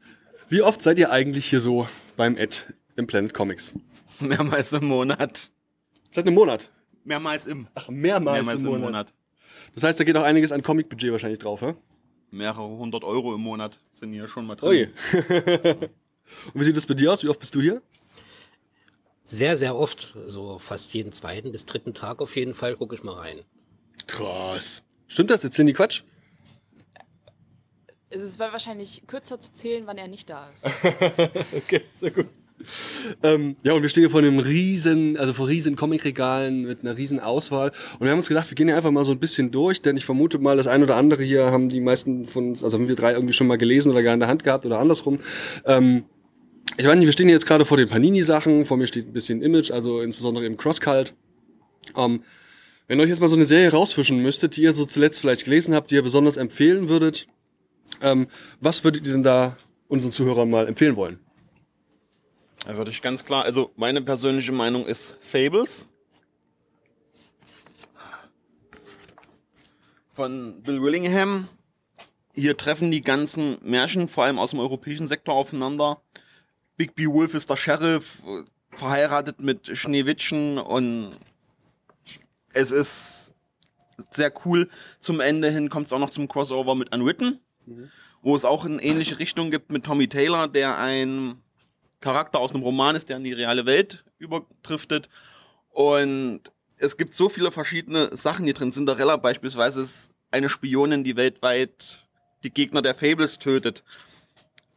Wie 0.48 0.62
oft 0.62 0.80
seid 0.80 0.98
ihr 0.98 1.12
eigentlich 1.12 1.46
hier 1.46 1.60
so 1.60 1.86
beim 2.16 2.36
Ed 2.36 2.72
im 2.96 3.06
Planet 3.06 3.34
Comics? 3.34 3.74
Mehrmals 4.20 4.72
im 4.72 4.86
Monat. 4.86 5.52
Seit 6.10 6.26
einem 6.26 6.34
Monat. 6.34 6.70
Mehrmals 7.04 7.46
im. 7.46 7.68
Ach, 7.74 7.88
mehrmals, 7.88 8.36
Mehrmals 8.36 8.60
im, 8.60 8.66
im 8.66 8.72
Monat. 8.72 8.90
Monat. 8.90 9.14
Das 9.74 9.84
heißt, 9.84 10.00
da 10.00 10.04
geht 10.04 10.16
auch 10.16 10.22
einiges 10.22 10.52
an 10.52 10.62
Comic-Budget 10.62 11.12
wahrscheinlich 11.12 11.38
drauf, 11.38 11.60
hä? 11.62 11.74
Mehrere 12.30 12.68
hundert 12.68 13.04
Euro 13.04 13.34
im 13.34 13.40
Monat 13.40 13.78
sind 13.92 14.12
hier 14.12 14.28
schon 14.28 14.46
mal 14.46 14.56
drin. 14.56 14.68
Ui. 14.68 14.82
und 16.54 16.60
wie 16.60 16.64
sieht 16.64 16.76
das 16.76 16.86
bei 16.86 16.94
dir 16.94 17.12
aus? 17.12 17.22
Wie 17.22 17.28
oft 17.28 17.40
bist 17.40 17.54
du 17.54 17.60
hier? 17.60 17.82
Sehr, 19.24 19.56
sehr 19.56 19.76
oft, 19.76 20.16
so 20.26 20.58
fast 20.58 20.92
jeden 20.92 21.12
zweiten 21.12 21.52
bis 21.52 21.64
dritten 21.66 21.94
Tag 21.94 22.20
auf 22.20 22.34
jeden 22.36 22.54
Fall, 22.54 22.76
gucke 22.76 22.94
ich 22.94 23.02
mal 23.02 23.14
rein. 23.14 23.40
Krass. 24.06 24.82
Stimmt 25.06 25.30
das? 25.30 25.44
Erzählen 25.44 25.66
die 25.66 25.72
Quatsch? 25.72 26.02
Es 28.08 28.22
ist 28.22 28.40
wahrscheinlich 28.40 29.06
kürzer 29.06 29.38
zu 29.38 29.52
zählen, 29.52 29.86
wann 29.86 29.98
er 29.98 30.08
nicht 30.08 30.28
da 30.28 30.50
ist. 30.50 30.64
Okay, 31.56 31.82
sehr 31.96 32.10
gut. 32.10 32.26
Ähm, 33.22 33.56
ja, 33.62 33.72
und 33.74 33.82
wir 33.82 33.88
stehen 33.88 34.02
hier 34.02 34.10
vor 34.10 34.20
einem 34.20 34.38
riesen, 34.38 35.16
also 35.16 35.32
vor 35.32 35.48
riesen 35.48 35.76
Comicregalen 35.76 36.62
mit 36.62 36.82
einer 36.82 36.96
riesen 36.96 37.20
Auswahl. 37.20 37.70
Und 37.98 38.06
wir 38.06 38.10
haben 38.10 38.18
uns 38.18 38.28
gedacht, 38.28 38.50
wir 38.50 38.54
gehen 38.54 38.68
hier 38.68 38.76
einfach 38.76 38.90
mal 38.90 39.04
so 39.04 39.12
ein 39.12 39.18
bisschen 39.18 39.50
durch, 39.50 39.82
denn 39.82 39.96
ich 39.96 40.04
vermute 40.04 40.38
mal, 40.38 40.56
das 40.56 40.66
ein 40.66 40.82
oder 40.82 40.96
andere 40.96 41.22
hier 41.22 41.46
haben 41.46 41.68
die 41.68 41.80
meisten 41.80 42.24
von 42.24 42.50
uns, 42.50 42.64
also 42.64 42.78
haben 42.78 42.88
wir 42.88 42.96
drei 42.96 43.12
irgendwie 43.12 43.34
schon 43.34 43.46
mal 43.46 43.58
gelesen 43.58 43.90
oder 43.90 44.02
gar 44.02 44.14
in 44.14 44.20
der 44.20 44.28
Hand 44.28 44.44
gehabt 44.44 44.64
oder 44.64 44.78
andersrum. 44.78 45.16
Ähm, 45.66 46.04
ich 46.76 46.86
weiß 46.86 46.96
nicht, 46.96 47.06
wir 47.06 47.12
stehen 47.12 47.26
hier 47.26 47.34
jetzt 47.34 47.46
gerade 47.46 47.64
vor 47.64 47.76
den 47.76 47.88
Panini-Sachen, 47.88 48.64
vor 48.64 48.76
mir 48.76 48.86
steht 48.86 49.08
ein 49.08 49.12
bisschen 49.12 49.42
Image, 49.42 49.70
also 49.70 50.00
insbesondere 50.00 50.46
im 50.46 50.56
Crosscult. 50.56 51.14
Ähm, 51.96 52.22
wenn 52.86 52.98
ihr 52.98 53.04
euch 53.04 53.10
jetzt 53.10 53.20
mal 53.20 53.28
so 53.28 53.36
eine 53.36 53.44
Serie 53.44 53.70
rausfischen 53.70 54.18
müsstet, 54.22 54.56
die 54.56 54.62
ihr 54.62 54.74
so 54.74 54.84
zuletzt 54.84 55.20
vielleicht 55.20 55.44
gelesen 55.44 55.74
habt, 55.74 55.90
die 55.90 55.96
ihr 55.96 56.02
besonders 56.02 56.36
empfehlen 56.36 56.88
würdet, 56.88 57.26
ähm, 58.00 58.28
was 58.60 58.84
würdet 58.84 59.06
ihr 59.06 59.12
denn 59.12 59.22
da 59.22 59.56
unseren 59.88 60.12
Zuhörern 60.12 60.48
mal 60.48 60.66
empfehlen 60.66 60.96
wollen? 60.96 61.18
Da 62.66 62.76
würde 62.76 62.90
ich 62.90 63.00
ganz 63.00 63.24
klar, 63.24 63.44
also 63.44 63.72
meine 63.76 64.02
persönliche 64.02 64.52
Meinung 64.52 64.86
ist 64.86 65.16
Fables. 65.22 65.88
Von 70.12 70.62
Bill 70.62 70.82
Willingham. 70.82 71.48
Hier 72.34 72.56
treffen 72.56 72.90
die 72.90 73.00
ganzen 73.00 73.58
Märchen, 73.62 74.08
vor 74.08 74.24
allem 74.24 74.38
aus 74.38 74.50
dem 74.50 74.60
europäischen 74.60 75.06
Sektor, 75.06 75.34
aufeinander. 75.34 76.02
Big 76.76 76.94
B. 76.94 77.06
Wolf 77.06 77.34
ist 77.34 77.50
der 77.50 77.56
Sheriff, 77.56 78.22
verheiratet 78.70 79.40
mit 79.40 79.76
Schneewittchen 79.76 80.58
und 80.58 81.12
es 82.52 82.70
ist 82.70 83.32
sehr 84.10 84.32
cool. 84.44 84.68
Zum 85.00 85.20
Ende 85.20 85.50
hin 85.50 85.70
kommt 85.70 85.86
es 85.86 85.92
auch 85.92 85.98
noch 85.98 86.10
zum 86.10 86.28
Crossover 86.28 86.74
mit 86.74 86.94
Unwritten, 86.94 87.40
wo 88.22 88.36
es 88.36 88.44
auch 88.44 88.64
eine 88.64 88.82
ähnliche 88.82 89.18
Richtung 89.18 89.50
gibt 89.50 89.70
mit 89.70 89.84
Tommy 89.84 90.08
Taylor, 90.08 90.48
der 90.48 90.78
ein 90.78 91.42
Charakter 92.00 92.38
aus 92.38 92.52
einem 92.52 92.62
Roman 92.62 92.96
ist, 92.96 93.08
der 93.08 93.16
in 93.16 93.24
die 93.24 93.32
reale 93.32 93.66
Welt 93.66 94.04
überdriftet. 94.18 95.08
Und 95.70 96.40
es 96.78 96.96
gibt 96.96 97.14
so 97.14 97.28
viele 97.28 97.50
verschiedene 97.50 98.16
Sachen 98.16 98.44
hier 98.44 98.54
drin. 98.54 98.72
Cinderella 98.72 99.16
beispielsweise 99.16 99.82
ist 99.82 100.12
eine 100.30 100.48
Spionin, 100.48 101.04
die 101.04 101.16
weltweit 101.16 102.08
die 102.42 102.50
Gegner 102.50 102.82
der 102.82 102.94
Fables 102.94 103.38
tötet. 103.38 103.84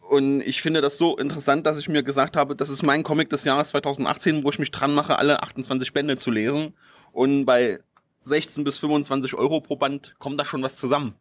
Und 0.10 0.42
ich 0.42 0.62
finde 0.62 0.82
das 0.82 0.98
so 0.98 1.18
interessant, 1.18 1.66
dass 1.66 1.78
ich 1.78 1.88
mir 1.88 2.04
gesagt 2.04 2.36
habe, 2.36 2.56
das 2.56 2.70
ist 2.70 2.84
mein 2.84 3.04
Comic 3.04 3.30
des 3.30 3.46
Jahres 3.46 3.70
2018, 3.70 4.44
wo 4.44 4.50
ich 4.50 4.60
mich 4.60 4.72
dran 4.72 4.94
mache, 4.94 5.18
alle 5.18 5.42
28 5.42 5.94
Bände 5.94 6.18
zu 6.18 6.30
lesen. 6.30 6.76
Und 7.14 7.46
bei 7.46 7.80
16 8.20 8.64
bis 8.64 8.78
25 8.78 9.34
Euro 9.34 9.62
pro 9.62 9.76
Band 9.76 10.16
kommt 10.20 10.40
da 10.40 10.46
schon 10.46 10.62
was 10.62 10.76
zusammen. 10.76 11.16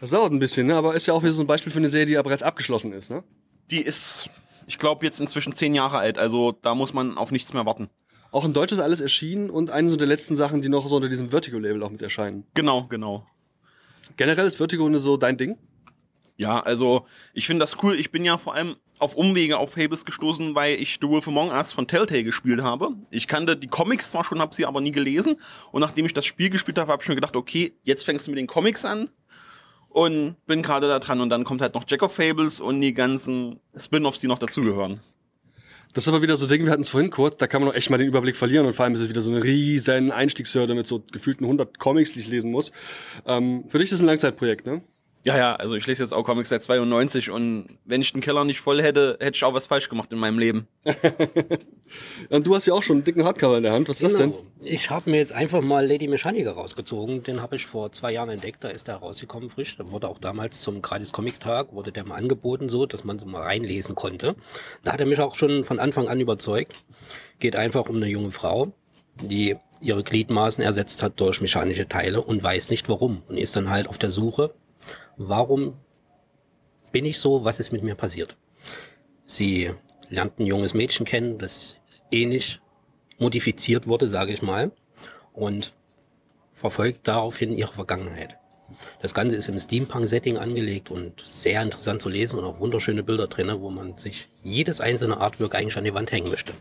Das 0.00 0.10
dauert 0.10 0.32
ein 0.32 0.38
bisschen, 0.38 0.66
ne? 0.66 0.76
aber 0.76 0.94
ist 0.94 1.06
ja 1.06 1.14
auch 1.14 1.22
wieder 1.22 1.32
so 1.32 1.42
ein 1.42 1.46
Beispiel 1.46 1.72
für 1.72 1.78
eine 1.78 1.88
Serie, 1.88 2.06
die 2.06 2.12
ja 2.12 2.22
bereits 2.22 2.42
abgeschlossen 2.42 2.92
ist. 2.92 3.10
Ne? 3.10 3.24
Die 3.70 3.80
ist 3.80 4.30
Ich 4.68 4.78
glaube 4.78 5.06
jetzt 5.06 5.18
inzwischen 5.18 5.54
zehn 5.54 5.74
Jahre 5.74 5.96
alt, 5.96 6.18
also 6.18 6.52
da 6.52 6.74
muss 6.74 6.92
man 6.92 7.16
auf 7.16 7.32
nichts 7.32 7.54
mehr 7.54 7.64
warten. 7.64 7.88
Auch 8.30 8.44
in 8.44 8.52
Deutsch 8.52 8.70
ist 8.70 8.80
alles 8.80 9.00
erschienen 9.00 9.48
und 9.48 9.70
eine 9.70 9.88
so 9.88 9.96
der 9.96 10.06
letzten 10.06 10.36
Sachen, 10.36 10.60
die 10.60 10.68
noch 10.68 10.86
so 10.86 10.96
unter 10.96 11.08
diesem 11.08 11.30
Vertigo-Label 11.30 11.82
auch 11.82 11.88
mit 11.88 12.02
erscheinen. 12.02 12.44
Genau, 12.52 12.84
genau. 12.84 13.26
Generell 14.18 14.46
ist 14.46 14.56
Vertigo 14.56 14.94
so 14.98 15.16
dein 15.16 15.38
Ding? 15.38 15.56
Ja, 16.36 16.60
also 16.60 17.06
ich 17.32 17.46
finde 17.46 17.62
das 17.62 17.82
cool. 17.82 17.98
Ich 17.98 18.10
bin 18.10 18.26
ja 18.26 18.36
vor 18.36 18.54
allem 18.54 18.76
auf 18.98 19.16
Umwege 19.16 19.56
auf 19.56 19.72
Fables 19.72 20.04
gestoßen, 20.04 20.54
weil 20.54 20.74
ich 20.74 20.98
The 21.00 21.08
Wolf 21.08 21.26
Among 21.26 21.48
Us 21.48 21.72
von 21.72 21.88
Telltale 21.88 22.22
gespielt 22.22 22.60
habe. 22.60 22.90
Ich 23.10 23.26
kannte 23.26 23.56
die 23.56 23.68
Comics 23.68 24.10
zwar 24.10 24.22
schon, 24.22 24.38
habe 24.38 24.54
sie 24.54 24.66
aber 24.66 24.82
nie 24.82 24.92
gelesen. 24.92 25.40
Und 25.72 25.80
nachdem 25.80 26.04
ich 26.04 26.12
das 26.12 26.26
Spiel 26.26 26.50
gespielt 26.50 26.78
habe, 26.78 26.92
habe 26.92 27.02
ich 27.02 27.08
mir 27.08 27.14
gedacht, 27.14 27.36
okay, 27.36 27.72
jetzt 27.84 28.04
fängst 28.04 28.26
du 28.26 28.32
mit 28.32 28.38
den 28.38 28.46
Comics 28.46 28.84
an. 28.84 29.08
Und 29.88 30.36
bin 30.46 30.62
gerade 30.62 30.86
da 30.86 30.98
dran. 30.98 31.20
Und 31.20 31.30
dann 31.30 31.44
kommt 31.44 31.60
halt 31.60 31.74
noch 31.74 31.84
Jack 31.86 32.02
of 32.02 32.12
Fables 32.12 32.60
und 32.60 32.80
die 32.80 32.94
ganzen 32.94 33.60
Spin-offs, 33.76 34.20
die 34.20 34.26
noch 34.26 34.38
dazugehören. 34.38 35.00
Das 35.94 36.04
ist 36.04 36.08
aber 36.08 36.22
wieder 36.22 36.36
so 36.36 36.46
Ding, 36.46 36.64
wir 36.64 36.70
hatten 36.70 36.82
es 36.82 36.90
vorhin 36.90 37.10
kurz, 37.10 37.38
da 37.38 37.46
kann 37.46 37.62
man 37.62 37.70
auch 37.70 37.74
echt 37.74 37.88
mal 37.88 37.96
den 37.96 38.06
Überblick 38.06 38.36
verlieren 38.36 38.66
und 38.66 38.74
vor 38.74 38.84
allem 38.84 38.94
ist 38.94 39.00
es 39.00 39.08
wieder 39.08 39.22
so 39.22 39.30
eine 39.30 39.42
riesen 39.42 40.12
Einstiegshürde 40.12 40.74
mit 40.74 40.86
so 40.86 41.02
gefühlten 41.10 41.44
100 41.44 41.78
Comics, 41.78 42.12
die 42.12 42.20
ich 42.20 42.28
lesen 42.28 42.50
muss. 42.50 42.72
Ähm, 43.26 43.64
für 43.68 43.78
dich 43.78 43.86
ist 43.86 43.94
das 43.94 44.00
ein 44.00 44.06
Langzeitprojekt, 44.06 44.66
ne? 44.66 44.82
Ja, 45.24 45.36
ja, 45.36 45.56
also 45.56 45.74
ich 45.74 45.86
lese 45.86 46.02
jetzt 46.02 46.12
auch 46.12 46.22
Comics 46.22 46.48
seit 46.48 46.62
92 46.62 47.30
und 47.30 47.78
wenn 47.84 48.00
ich 48.00 48.12
den 48.12 48.20
Keller 48.20 48.44
nicht 48.44 48.60
voll 48.60 48.82
hätte, 48.82 49.18
hätte 49.20 49.36
ich 49.36 49.44
auch 49.44 49.52
was 49.52 49.66
falsch 49.66 49.88
gemacht 49.88 50.12
in 50.12 50.18
meinem 50.18 50.38
Leben. 50.38 50.68
und 52.30 52.46
du 52.46 52.54
hast 52.54 52.66
ja 52.66 52.74
auch 52.74 52.82
schon 52.82 52.98
einen 52.98 53.04
dicken 53.04 53.24
Hardcover 53.24 53.56
in 53.58 53.64
der 53.64 53.72
Hand. 53.72 53.88
Was 53.88 54.00
ist 54.00 54.16
genau. 54.16 54.32
das 54.32 54.40
denn? 54.40 54.66
Ich 54.66 54.90
habe 54.90 55.10
mir 55.10 55.18
jetzt 55.18 55.32
einfach 55.32 55.60
mal 55.60 55.86
Lady 55.86 56.08
Mechanica 56.08 56.52
rausgezogen. 56.52 57.24
Den 57.24 57.42
habe 57.42 57.56
ich 57.56 57.66
vor 57.66 57.92
zwei 57.92 58.12
Jahren 58.12 58.30
entdeckt. 58.30 58.62
Da 58.62 58.68
ist 58.68 58.88
der 58.88 58.96
rausgekommen 58.96 59.50
frisch. 59.50 59.76
Da 59.76 59.90
wurde 59.90 60.08
auch 60.08 60.18
damals 60.18 60.60
zum 60.60 60.82
Gratis 60.82 61.12
Comic 61.12 61.40
Tag 61.40 61.72
wurde 61.72 61.92
der 61.92 62.06
mal 62.06 62.16
angeboten, 62.16 62.68
so 62.68 62.86
dass 62.86 63.04
man 63.04 63.18
so 63.18 63.26
mal 63.26 63.42
reinlesen 63.42 63.96
konnte. 63.96 64.36
Da 64.84 64.92
hat 64.92 65.00
er 65.00 65.06
mich 65.06 65.18
auch 65.18 65.34
schon 65.34 65.64
von 65.64 65.78
Anfang 65.80 66.08
an 66.08 66.20
überzeugt. 66.20 66.74
Geht 67.40 67.56
einfach 67.56 67.88
um 67.88 67.96
eine 67.96 68.06
junge 68.06 68.30
Frau, 68.30 68.72
die 69.20 69.56
ihre 69.80 70.02
Gliedmaßen 70.02 70.62
ersetzt 70.64 71.02
hat 71.02 71.20
durch 71.20 71.40
mechanische 71.40 71.88
Teile 71.88 72.22
und 72.22 72.42
weiß 72.42 72.70
nicht 72.70 72.88
warum 72.88 73.22
und 73.28 73.36
ist 73.36 73.56
dann 73.56 73.68
halt 73.68 73.88
auf 73.88 73.98
der 73.98 74.10
Suche 74.10 74.54
warum 75.18 75.74
bin 76.92 77.04
ich 77.04 77.18
so, 77.18 77.44
was 77.44 77.60
ist 77.60 77.72
mit 77.72 77.82
mir 77.82 77.94
passiert. 77.94 78.36
Sie 79.26 79.72
lernt 80.08 80.38
ein 80.38 80.46
junges 80.46 80.72
Mädchen 80.72 81.04
kennen, 81.04 81.38
das 81.38 81.76
ähnlich 82.10 82.60
modifiziert 83.18 83.86
wurde, 83.86 84.08
sage 84.08 84.32
ich 84.32 84.40
mal, 84.40 84.70
und 85.34 85.74
verfolgt 86.52 87.06
daraufhin 87.06 87.52
ihre 87.52 87.72
Vergangenheit. 87.72 88.38
Das 89.00 89.14
Ganze 89.14 89.36
ist 89.36 89.48
im 89.48 89.58
Steampunk-Setting 89.58 90.38
angelegt 90.38 90.90
und 90.90 91.20
sehr 91.20 91.62
interessant 91.62 92.02
zu 92.02 92.08
lesen 92.08 92.38
und 92.38 92.44
auch 92.44 92.60
wunderschöne 92.60 93.02
Bilder 93.02 93.26
drin, 93.26 93.50
wo 93.60 93.70
man 93.70 93.96
sich 93.96 94.28
jedes 94.42 94.80
einzelne 94.80 95.18
Artwork 95.18 95.54
eigentlich 95.54 95.76
an 95.76 95.84
die 95.84 95.94
Wand 95.94 96.12
hängen 96.12 96.30
möchte. 96.30 96.52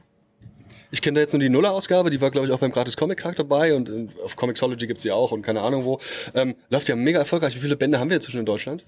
Ich 0.92 1.02
kenne 1.02 1.16
da 1.16 1.22
jetzt 1.22 1.34
nur 1.34 1.40
die 1.40 1.50
Nuller-Ausgabe, 1.50 2.10
die 2.10 2.22
war, 2.22 2.32
glaube 2.32 2.48
ich, 2.48 2.54
auch 2.54 2.60
beim 2.60 2.72
gratis 2.72 2.96
comic 2.96 3.20
tag 3.20 3.36
dabei 3.36 3.76
und 3.76 4.12
auf 4.24 4.36
Comixology 4.36 4.88
gibt's 4.88 5.04
die 5.04 5.12
auch 5.12 5.32
und 5.32 5.42
keine 5.42 5.62
Ahnung 5.62 5.86
wo. 5.86 6.00
Ähm, 6.34 6.56
läuft 6.70 6.88
ja 6.88 6.96
mega 6.96 7.20
erfolgreich. 7.20 7.56
Wie 7.56 7.60
viele 7.60 7.76
Bände 7.76 8.00
haben 8.00 8.10
wir 8.10 8.18
inzwischen 8.18 8.40
in 8.40 8.46
Deutschland? 8.46 8.86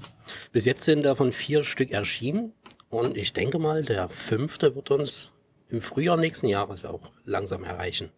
Bis 0.51 0.65
jetzt 0.65 0.83
sind 0.83 1.03
davon 1.03 1.31
vier 1.31 1.63
Stück 1.63 1.91
erschienen 1.91 2.53
und 2.89 3.17
ich 3.17 3.33
denke 3.33 3.59
mal, 3.59 3.83
der 3.83 4.09
fünfte 4.09 4.75
wird 4.75 4.91
uns 4.91 5.31
im 5.69 5.81
Frühjahr 5.81 6.17
nächsten 6.17 6.47
Jahres 6.47 6.85
auch 6.85 7.11
langsam 7.25 7.63
erreichen 7.63 8.11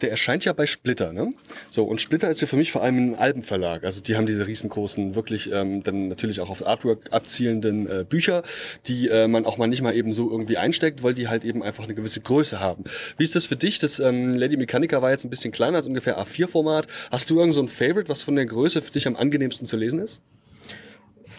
der 0.00 0.10
erscheint 0.10 0.44
ja 0.44 0.52
bei 0.52 0.66
Splitter, 0.66 1.12
ne? 1.12 1.32
So, 1.70 1.84
und 1.84 2.00
Splitter 2.00 2.30
ist 2.30 2.40
ja 2.40 2.46
für 2.46 2.56
mich 2.56 2.72
vor 2.72 2.82
allem 2.82 3.12
ein 3.12 3.14
Albenverlag. 3.14 3.84
Also 3.84 4.00
die 4.00 4.16
haben 4.16 4.26
diese 4.26 4.46
riesengroßen, 4.46 5.14
wirklich 5.14 5.50
ähm, 5.52 5.82
dann 5.82 6.08
natürlich 6.08 6.40
auch 6.40 6.50
auf 6.50 6.66
Artwork 6.66 7.12
abzielenden 7.12 7.86
äh, 7.86 8.04
Bücher, 8.08 8.42
die 8.86 9.08
äh, 9.08 9.28
man 9.28 9.44
auch 9.44 9.58
mal 9.58 9.66
nicht 9.66 9.82
mal 9.82 9.94
eben 9.94 10.12
so 10.12 10.30
irgendwie 10.30 10.56
einsteckt, 10.56 11.02
weil 11.02 11.14
die 11.14 11.28
halt 11.28 11.44
eben 11.44 11.62
einfach 11.62 11.84
eine 11.84 11.94
gewisse 11.94 12.20
Größe 12.20 12.60
haben. 12.60 12.84
Wie 13.18 13.24
ist 13.24 13.34
das 13.34 13.46
für 13.46 13.56
dich? 13.56 13.78
Das 13.78 14.00
ähm, 14.00 14.30
Lady 14.34 14.56
Mechanica 14.56 15.02
war 15.02 15.10
jetzt 15.10 15.24
ein 15.24 15.30
bisschen 15.30 15.52
kleiner, 15.52 15.76
als 15.76 15.86
ungefähr 15.86 16.18
A4-Format. 16.18 16.86
Hast 17.10 17.30
du 17.30 17.38
irgend 17.38 17.54
so 17.54 17.62
ein 17.62 17.68
Favorite, 17.68 18.08
was 18.08 18.22
von 18.22 18.36
der 18.36 18.46
Größe 18.46 18.82
für 18.82 18.92
dich 18.92 19.06
am 19.06 19.16
angenehmsten 19.16 19.66
zu 19.66 19.76
lesen 19.76 20.00
ist? 20.00 20.20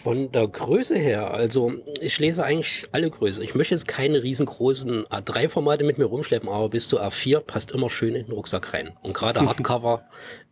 Von 0.04 0.34
der 0.34 0.50
Größe 0.50 0.98
her, 0.98 1.32
also 1.32 1.76
ich 2.02 2.20
lese 2.20 2.44
eigentlich 2.44 2.90
alle 2.92 3.10
Größen. 3.10 3.42
Ich 3.42 3.56
möchte 3.56 3.74
jetzt 3.74 3.88
keine 3.88 4.22
riesengroßen 4.22 5.06
A3-Formate 5.06 5.86
mit 5.86 5.98
mir 5.98 6.04
rumschleppen, 6.04 6.50
aber 6.50 6.68
bis 6.68 6.90
zu 6.90 7.00
A4 7.00 7.40
passt 7.40 7.72
immer 7.72 7.90
schön 7.90 8.14
in 8.14 8.26
den 8.26 8.34
Rucksack 8.34 8.74
rein. 8.74 8.92
Und 9.02 9.14
gerade 9.14 9.40
Hardcover 9.46 10.04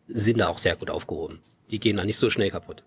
sind 0.08 0.38
da 0.38 0.47
auch 0.47 0.58
sehr 0.58 0.78
gut 0.78 0.89
aufgehoben. 0.89 1.41
Die 1.70 1.82
gehen 1.82 1.97
da 1.97 2.06
nicht 2.06 2.16
so 2.16 2.30
schnell 2.30 2.49
kaputt. 2.49 2.86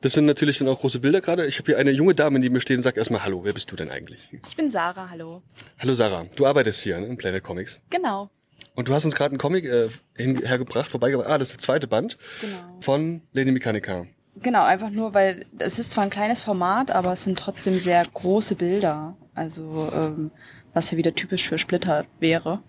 Das 0.00 0.14
sind 0.14 0.26
natürlich 0.26 0.58
dann 0.58 0.66
auch 0.66 0.80
große 0.80 0.98
Bilder 0.98 1.20
gerade. 1.20 1.46
Ich 1.46 1.60
habe 1.60 1.66
hier 1.66 1.78
eine 1.78 1.92
junge 1.92 2.16
Dame, 2.16 2.40
die 2.40 2.50
mir 2.50 2.60
steht 2.60 2.78
und 2.78 2.82
sagt 2.82 2.98
erstmal 2.98 3.22
Hallo, 3.22 3.44
wer 3.44 3.52
bist 3.52 3.70
du 3.70 3.76
denn 3.76 3.88
eigentlich? 3.88 4.28
Ich 4.48 4.56
bin 4.56 4.70
Sarah, 4.70 5.10
hallo. 5.10 5.42
Hallo 5.78 5.94
Sarah, 5.94 6.26
du 6.34 6.44
arbeitest 6.44 6.82
hier 6.82 6.98
ne, 6.98 7.06
in 7.06 7.16
Planet 7.16 7.44
Comics. 7.44 7.80
Genau. 7.90 8.30
Und 8.74 8.88
du 8.88 8.94
hast 8.94 9.04
uns 9.04 9.14
gerade 9.14 9.30
einen 9.30 9.38
Comic 9.38 9.64
äh, 9.64 9.88
hergebracht, 10.16 10.88
vorbeigebracht. 10.88 11.30
Ah, 11.30 11.38
das 11.38 11.50
ist 11.50 11.60
der 11.60 11.64
zweite 11.64 11.86
Band 11.86 12.18
genau. 12.40 12.80
von 12.80 13.22
Lady 13.32 13.52
Mechanica. 13.52 14.08
Genau, 14.42 14.64
einfach 14.64 14.90
nur, 14.90 15.14
weil 15.14 15.46
es 15.58 15.78
ist 15.78 15.92
zwar 15.92 16.04
ein 16.04 16.10
kleines 16.10 16.40
Format, 16.40 16.90
aber 16.90 17.12
es 17.12 17.24
sind 17.24 17.38
trotzdem 17.38 17.78
sehr 17.78 18.04
große 18.04 18.56
Bilder. 18.56 19.16
Also 19.34 19.90
ähm, 19.94 20.30
was 20.72 20.90
ja 20.90 20.98
wieder 20.98 21.14
typisch 21.14 21.48
für 21.48 21.56
Splitter 21.56 22.04
wäre, 22.18 22.60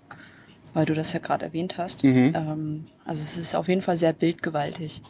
weil 0.73 0.85
du 0.85 0.93
das 0.93 1.13
ja 1.13 1.19
gerade 1.19 1.45
erwähnt 1.45 1.77
hast. 1.77 2.03
Mhm. 2.03 2.33
Ähm, 2.35 2.87
also 3.03 3.21
es 3.21 3.37
ist 3.37 3.55
auf 3.55 3.67
jeden 3.67 3.81
Fall 3.81 3.97
sehr 3.97 4.13
bildgewaltig. 4.13 5.01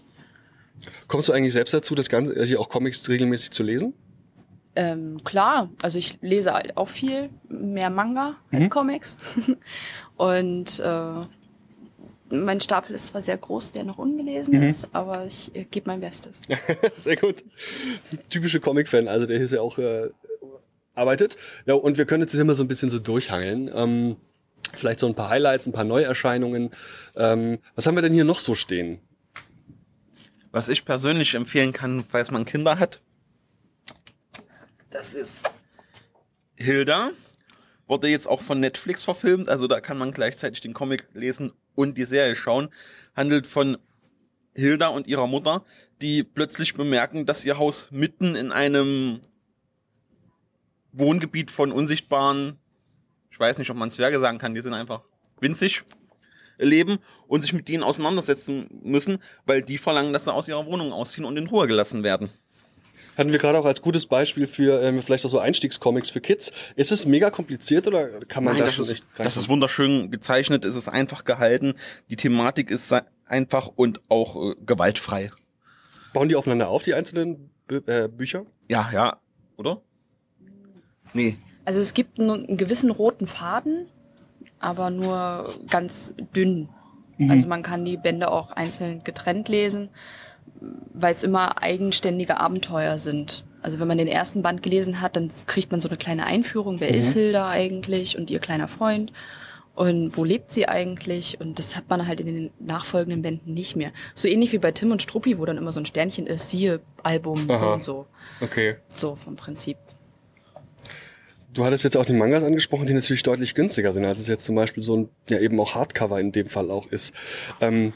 Kommst 1.08 1.30
du 1.30 1.34
eigentlich 1.34 1.54
selbst 1.54 1.74
dazu, 1.74 1.96
das 1.96 2.10
Ganze, 2.10 2.44
hier 2.44 2.60
auch 2.60 2.70
Comics 2.70 3.08
regelmäßig 3.08 3.52
zu 3.52 3.64
lesen? 3.64 3.94
Ähm, 4.76 5.24
klar, 5.24 5.70
also 5.82 5.98
ich 5.98 6.20
lese 6.22 6.54
halt 6.54 6.76
auch 6.76 6.90
viel, 6.90 7.30
mehr 7.48 7.90
Manga 7.90 8.36
mhm. 8.52 8.58
als 8.58 8.70
Comics. 8.70 9.18
Und 10.18 10.80
äh, 10.80 11.22
mein 12.30 12.60
Stapel 12.60 12.96
ist 12.96 13.08
zwar 13.08 13.22
sehr 13.22 13.38
groß, 13.38 13.72
der 13.72 13.84
noch 13.84 13.98
ungelesen 13.98 14.58
mhm. 14.58 14.64
ist, 14.64 14.88
aber 14.94 15.26
ich 15.26 15.56
äh, 15.56 15.66
gebe 15.66 15.88
mein 15.88 16.00
Bestes. 16.00 16.42
sehr 16.96 17.16
gut. 17.16 17.44
Typische 18.30 18.60
Comic-Fan, 18.60 19.08
also 19.08 19.26
der 19.26 19.38
hier 19.38 19.46
ist 19.46 19.52
ja 19.52 19.62
auch 19.62 19.78
äh, 19.78 20.10
arbeitet. 20.96 21.38
Ja, 21.66 21.76
und 21.76 21.98
wir 21.98 22.06
können 22.06 22.24
jetzt 22.24 22.34
immer 22.34 22.56
so 22.56 22.64
ein 22.64 22.68
bisschen 22.68 22.90
so 22.90 23.00
durchhangeln. 23.00 23.70
Ähm, 23.74 24.18
vielleicht 24.74 25.00
so 25.00 25.08
ein 25.08 25.16
paar 25.16 25.30
Highlights, 25.30 25.68
ein 25.68 25.74
paar 25.74 25.84
Neuerscheinungen. 25.84 26.72
Ähm, 27.16 27.60
was 27.76 27.86
haben 27.86 27.96
wir 27.96 28.02
denn 28.02 28.14
hier 28.14 28.24
noch 28.24 28.40
so 28.40 28.56
stehen? 28.56 29.00
Was 30.52 30.70
ich 30.70 30.86
persönlich 30.86 31.36
empfehlen 31.36 31.74
kann, 31.74 32.06
falls 32.08 32.32
man 32.32 32.46
Kinder 32.46 32.80
hat, 32.80 33.02
das 34.90 35.14
ist 35.14 35.52
Hilda. 36.56 37.12
Wurde 37.88 38.08
jetzt 38.08 38.28
auch 38.28 38.42
von 38.42 38.62
Netflix 38.62 39.04
verfilmt, 39.04 39.50
also 39.50 39.68
da 39.68 39.82
kann 39.82 39.98
man 39.98 40.12
gleichzeitig 40.12 40.62
den 40.62 40.74
Comic 40.74 41.08
lesen 41.14 41.52
und 41.76 41.98
die 41.98 42.06
Serie 42.06 42.36
schauen. 42.36 42.70
Handelt 43.16 43.48
von 43.48 43.78
Hilda 44.54 44.88
und 44.88 45.08
ihrer 45.08 45.28
Mutter, 45.28 45.64
die 46.02 46.24
plötzlich 46.24 46.74
bemerken, 46.74 47.26
dass 47.26 47.46
ihr 47.46 47.58
Haus 47.58 47.90
mitten 47.92 48.36
in 48.36 48.52
einem 48.52 49.22
Wohngebiet 50.92 51.52
von 51.52 51.72
unsichtbaren, 51.72 52.58
ich 53.32 53.40
weiß 53.40 53.58
nicht, 53.58 53.70
ob 53.70 53.78
man 53.78 53.92
Zwerge 53.92 54.20
sagen 54.20 54.38
kann, 54.38 54.56
die 54.56 54.62
sind 54.62 54.74
einfach 54.74 55.02
winzig, 55.40 55.84
leben 56.58 57.00
und 57.28 57.42
sich 57.42 57.54
mit 57.54 57.68
denen 57.68 57.84
auseinandersetzen 57.84 58.68
müssen, 58.84 59.22
weil 59.46 59.62
die 59.62 59.78
verlangen, 59.78 60.14
dass 60.14 60.26
sie 60.26 60.34
aus 60.34 60.48
ihrer 60.48 60.66
Wohnung 60.66 60.94
ausziehen 60.94 61.26
und 61.26 61.38
in 61.38 61.48
Ruhe 61.48 61.68
gelassen 61.68 62.04
werden. 62.04 62.30
Hatten 63.18 63.32
wir 63.32 63.40
gerade 63.40 63.58
auch 63.58 63.66
als 63.66 63.82
gutes 63.82 64.06
Beispiel 64.06 64.48
für 64.48 64.82
ähm, 64.82 65.02
vielleicht 65.02 65.26
auch 65.26 65.30
so 65.30 65.40
Einstiegscomics 65.40 66.10
für 66.10 66.22
Kids. 66.22 66.52
Ist 66.76 66.92
es 66.92 67.06
mega 67.06 67.30
kompliziert 67.30 67.88
oder 67.88 68.22
kann 68.26 68.44
man 68.44 68.54
Nein, 68.54 68.62
da 68.62 68.66
das 68.66 68.76
schon 68.76 68.86
ist, 68.86 69.06
Das 69.18 69.38
ist 69.38 69.48
wunderschön 69.48 70.12
gezeichnet, 70.12 70.66
es 70.66 70.76
ist 70.76 70.90
einfach 70.90 71.24
gehalten. 71.24 71.76
Die 72.10 72.18
Thematik 72.18 72.70
ist 72.70 72.94
einfach 73.26 73.72
und 73.76 74.02
auch 74.10 74.36
äh, 74.36 74.56
gewaltfrei. 74.66 75.32
Bauen 76.14 76.30
die 76.30 76.36
aufeinander 76.36 76.70
auf, 76.70 76.84
die 76.84 76.94
einzelnen 76.94 77.50
Bü 77.68 77.82
äh, 77.86 78.08
Bücher? 78.08 78.46
Ja, 78.70 78.90
ja, 78.94 79.20
oder? 79.58 79.82
Nee. 81.14 81.38
Also 81.64 81.80
es 81.80 81.94
gibt 81.94 82.20
einen 82.20 82.58
gewissen 82.58 82.92
roten 82.92 83.28
Faden, 83.28 83.88
aber 84.60 84.90
nur 84.90 85.56
ganz 85.70 86.14
dünn. 86.36 86.70
Mhm. 87.18 87.32
Also 87.32 87.48
man 87.48 87.64
kann 87.64 87.86
die 87.86 87.98
Bände 87.98 88.30
auch 88.30 88.52
einzeln 88.52 89.04
getrennt 89.04 89.48
lesen 89.48 89.90
weil 90.94 91.14
es 91.14 91.24
immer 91.24 91.62
eigenständige 91.62 92.40
Abenteuer 92.40 92.98
sind. 92.98 93.44
Also 93.62 93.80
wenn 93.80 93.88
man 93.88 93.98
den 93.98 94.08
ersten 94.08 94.42
Band 94.42 94.62
gelesen 94.62 95.02
hat, 95.02 95.16
dann 95.16 95.32
kriegt 95.48 95.72
man 95.72 95.82
so 95.82 95.90
eine 95.90 95.98
kleine 95.98 96.26
Einführung, 96.26 96.80
wer 96.80 96.92
mhm. 96.92 96.98
ist 96.98 97.14
Hilda 97.14 97.50
eigentlich 97.50 98.18
und 98.18 98.30
ihr 98.30 98.40
kleiner 98.40 98.68
Freund 98.68 99.12
und 99.76 100.16
wo 100.16 100.24
lebt 100.24 100.52
sie 100.52 100.68
eigentlich 100.68 101.40
und 101.40 101.60
das 101.60 101.76
hat 101.76 101.90
man 101.90 102.08
halt 102.08 102.22
in 102.22 102.28
den 102.28 102.52
nachfolgenden 102.60 103.22
Bänden 103.22 103.54
nicht 103.54 103.76
mehr. 103.76 103.92
So 104.16 104.28
ähnlich 104.28 104.54
wie 104.54 104.58
bei 104.58 104.72
Tim 104.72 104.92
und 104.92 105.02
Struppi, 105.02 105.38
wo 105.38 105.46
dann 105.46 105.58
immer 105.58 105.74
so 105.74 105.82
ein 105.82 105.86
Sternchen 105.86 106.28
ist, 106.28 106.50
siehe 106.50 106.80
Album, 107.04 107.50
Aha. 107.50 107.58
so 107.58 107.68
und 107.68 107.84
so. 107.84 108.06
Okay. 108.42 108.78
So 108.94 109.16
vom 109.16 109.36
Prinzip. 109.36 109.78
Du 111.54 111.64
hattest 111.64 111.84
jetzt 111.84 111.96
auch 111.96 112.06
die 112.06 112.14
Mangas 112.14 112.44
angesprochen, 112.44 112.86
die 112.86 112.94
natürlich 112.94 113.24
deutlich 113.24 113.54
günstiger 113.54 113.94
sind, 113.94 114.06
als 114.06 114.20
es 114.20 114.28
jetzt 114.28 114.46
zum 114.46 114.56
Beispiel 114.56 114.84
so 114.84 114.98
ein, 114.98 115.10
ja 115.30 115.40
eben 115.40 115.60
auch 115.60 115.76
Hardcover 115.76 116.20
in 116.20 116.32
dem 116.32 116.48
Fall 116.48 116.72
auch 116.72 116.88
ist. 116.88 117.14
Ähm, 117.62 117.94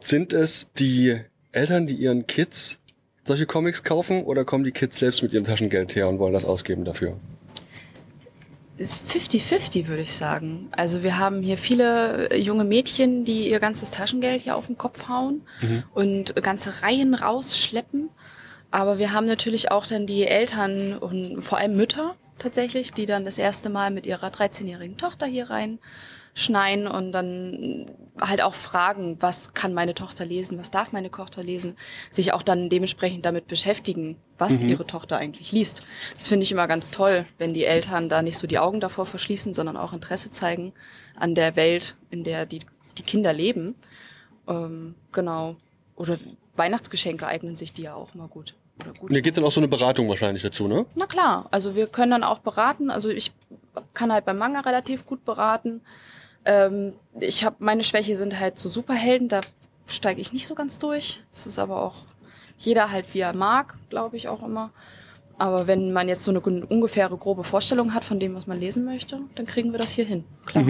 sind 0.00 0.32
es 0.32 0.72
die 0.72 1.20
Eltern, 1.54 1.86
die 1.86 1.94
ihren 1.94 2.26
Kids 2.26 2.78
solche 3.24 3.46
Comics 3.46 3.82
kaufen 3.82 4.24
oder 4.24 4.44
kommen 4.44 4.64
die 4.64 4.72
Kids 4.72 4.98
selbst 4.98 5.22
mit 5.22 5.32
ihrem 5.32 5.44
Taschengeld 5.44 5.94
her 5.94 6.08
und 6.08 6.18
wollen 6.18 6.34
das 6.34 6.44
ausgeben 6.44 6.84
dafür? 6.84 7.16
ist 8.76 8.98
50-50, 9.08 9.86
würde 9.86 10.02
ich 10.02 10.14
sagen. 10.14 10.68
Also 10.72 11.02
wir 11.02 11.18
haben 11.18 11.42
hier 11.42 11.56
viele 11.56 12.30
äh, 12.30 12.36
junge 12.38 12.64
Mädchen, 12.64 13.24
die 13.24 13.48
ihr 13.48 13.60
ganzes 13.60 13.92
Taschengeld 13.92 14.42
hier 14.42 14.56
auf 14.56 14.66
den 14.66 14.76
Kopf 14.76 15.08
hauen 15.08 15.42
und 15.94 16.34
ganze 16.42 16.82
Reihen 16.82 17.14
rausschleppen. 17.14 18.08
Aber 18.70 18.98
wir 18.98 19.12
haben 19.12 19.26
natürlich 19.26 19.70
auch 19.70 19.86
dann 19.86 20.06
die 20.06 20.26
Eltern 20.26 20.98
und 20.98 21.40
vor 21.42 21.58
allem 21.58 21.76
Mütter 21.76 22.16
tatsächlich, 22.40 22.92
die 22.92 23.06
dann 23.06 23.24
das 23.24 23.38
erste 23.38 23.68
Mal 23.68 23.92
mit 23.92 24.06
ihrer 24.06 24.28
13-jährigen 24.28 24.96
Tochter 24.96 25.26
hier 25.26 25.50
rein 25.50 25.78
schneien 26.34 26.88
und 26.88 27.12
dann 27.12 27.90
halt 28.20 28.42
auch 28.42 28.54
fragen, 28.54 29.16
was 29.20 29.54
kann 29.54 29.72
meine 29.72 29.94
Tochter 29.94 30.24
lesen, 30.24 30.58
was 30.58 30.70
darf 30.70 30.92
meine 30.92 31.10
Tochter 31.10 31.42
lesen, 31.42 31.76
sich 32.10 32.32
auch 32.32 32.42
dann 32.42 32.68
dementsprechend 32.68 33.24
damit 33.24 33.46
beschäftigen, 33.46 34.16
was 34.36 34.62
ihre 34.62 34.86
Tochter 34.86 35.16
eigentlich 35.16 35.52
liest. 35.52 35.82
Das 36.16 36.28
finde 36.28 36.42
ich 36.42 36.50
immer 36.50 36.66
ganz 36.66 36.90
toll, 36.90 37.24
wenn 37.38 37.54
die 37.54 37.64
Eltern 37.64 38.08
da 38.08 38.20
nicht 38.20 38.38
so 38.38 38.48
die 38.48 38.58
Augen 38.58 38.80
davor 38.80 39.06
verschließen, 39.06 39.54
sondern 39.54 39.76
auch 39.76 39.92
Interesse 39.92 40.30
zeigen 40.32 40.72
an 41.16 41.36
der 41.36 41.54
Welt, 41.54 41.94
in 42.10 42.24
der 42.24 42.46
die, 42.46 42.60
die 42.98 43.02
Kinder 43.02 43.32
leben. 43.32 43.76
Ähm, 44.48 44.96
genau. 45.12 45.56
Oder 45.94 46.18
Weihnachtsgeschenke 46.56 47.26
eignen 47.26 47.54
sich 47.54 47.72
die 47.72 47.82
ja 47.82 47.94
auch 47.94 48.14
mal 48.14 48.28
gut. 48.28 48.54
Oder 48.80 48.92
gut. 48.92 49.10
Mir 49.10 49.22
geht 49.22 49.36
dann 49.36 49.44
auch 49.44 49.52
so 49.52 49.60
eine 49.60 49.68
Beratung 49.68 50.08
wahrscheinlich 50.08 50.42
dazu, 50.42 50.66
ne? 50.66 50.84
Na 50.96 51.06
klar, 51.06 51.46
also 51.52 51.76
wir 51.76 51.86
können 51.86 52.10
dann 52.10 52.24
auch 52.24 52.40
beraten. 52.40 52.90
Also 52.90 53.08
ich 53.08 53.32
kann 53.92 54.12
halt 54.12 54.24
beim 54.24 54.38
Manga 54.38 54.60
relativ 54.60 55.06
gut 55.06 55.24
beraten. 55.24 55.80
Ähm, 56.44 56.94
ich 57.18 57.44
habe 57.44 57.56
meine 57.58 57.82
Schwäche 57.82 58.16
sind 58.16 58.38
halt 58.38 58.58
so 58.58 58.68
Superhelden, 58.68 59.28
da 59.28 59.40
steige 59.86 60.20
ich 60.20 60.32
nicht 60.32 60.46
so 60.46 60.54
ganz 60.54 60.78
durch. 60.78 61.20
Das 61.30 61.46
ist 61.46 61.58
aber 61.58 61.82
auch 61.82 61.94
jeder 62.58 62.90
halt 62.90 63.12
wie 63.14 63.20
er 63.20 63.34
mag, 63.34 63.76
glaube 63.90 64.16
ich 64.16 64.28
auch 64.28 64.42
immer. 64.42 64.70
Aber 65.36 65.66
wenn 65.66 65.92
man 65.92 66.08
jetzt 66.08 66.24
so 66.24 66.30
eine 66.30 66.40
ungefähre 66.40 67.16
grobe 67.16 67.44
Vorstellung 67.44 67.92
hat 67.92 68.04
von 68.04 68.20
dem, 68.20 68.34
was 68.34 68.46
man 68.46 68.60
lesen 68.60 68.84
möchte, 68.84 69.20
dann 69.34 69.46
kriegen 69.46 69.72
wir 69.72 69.78
das 69.78 69.90
hier 69.90 70.04
hin. 70.04 70.24
Klar. 70.46 70.64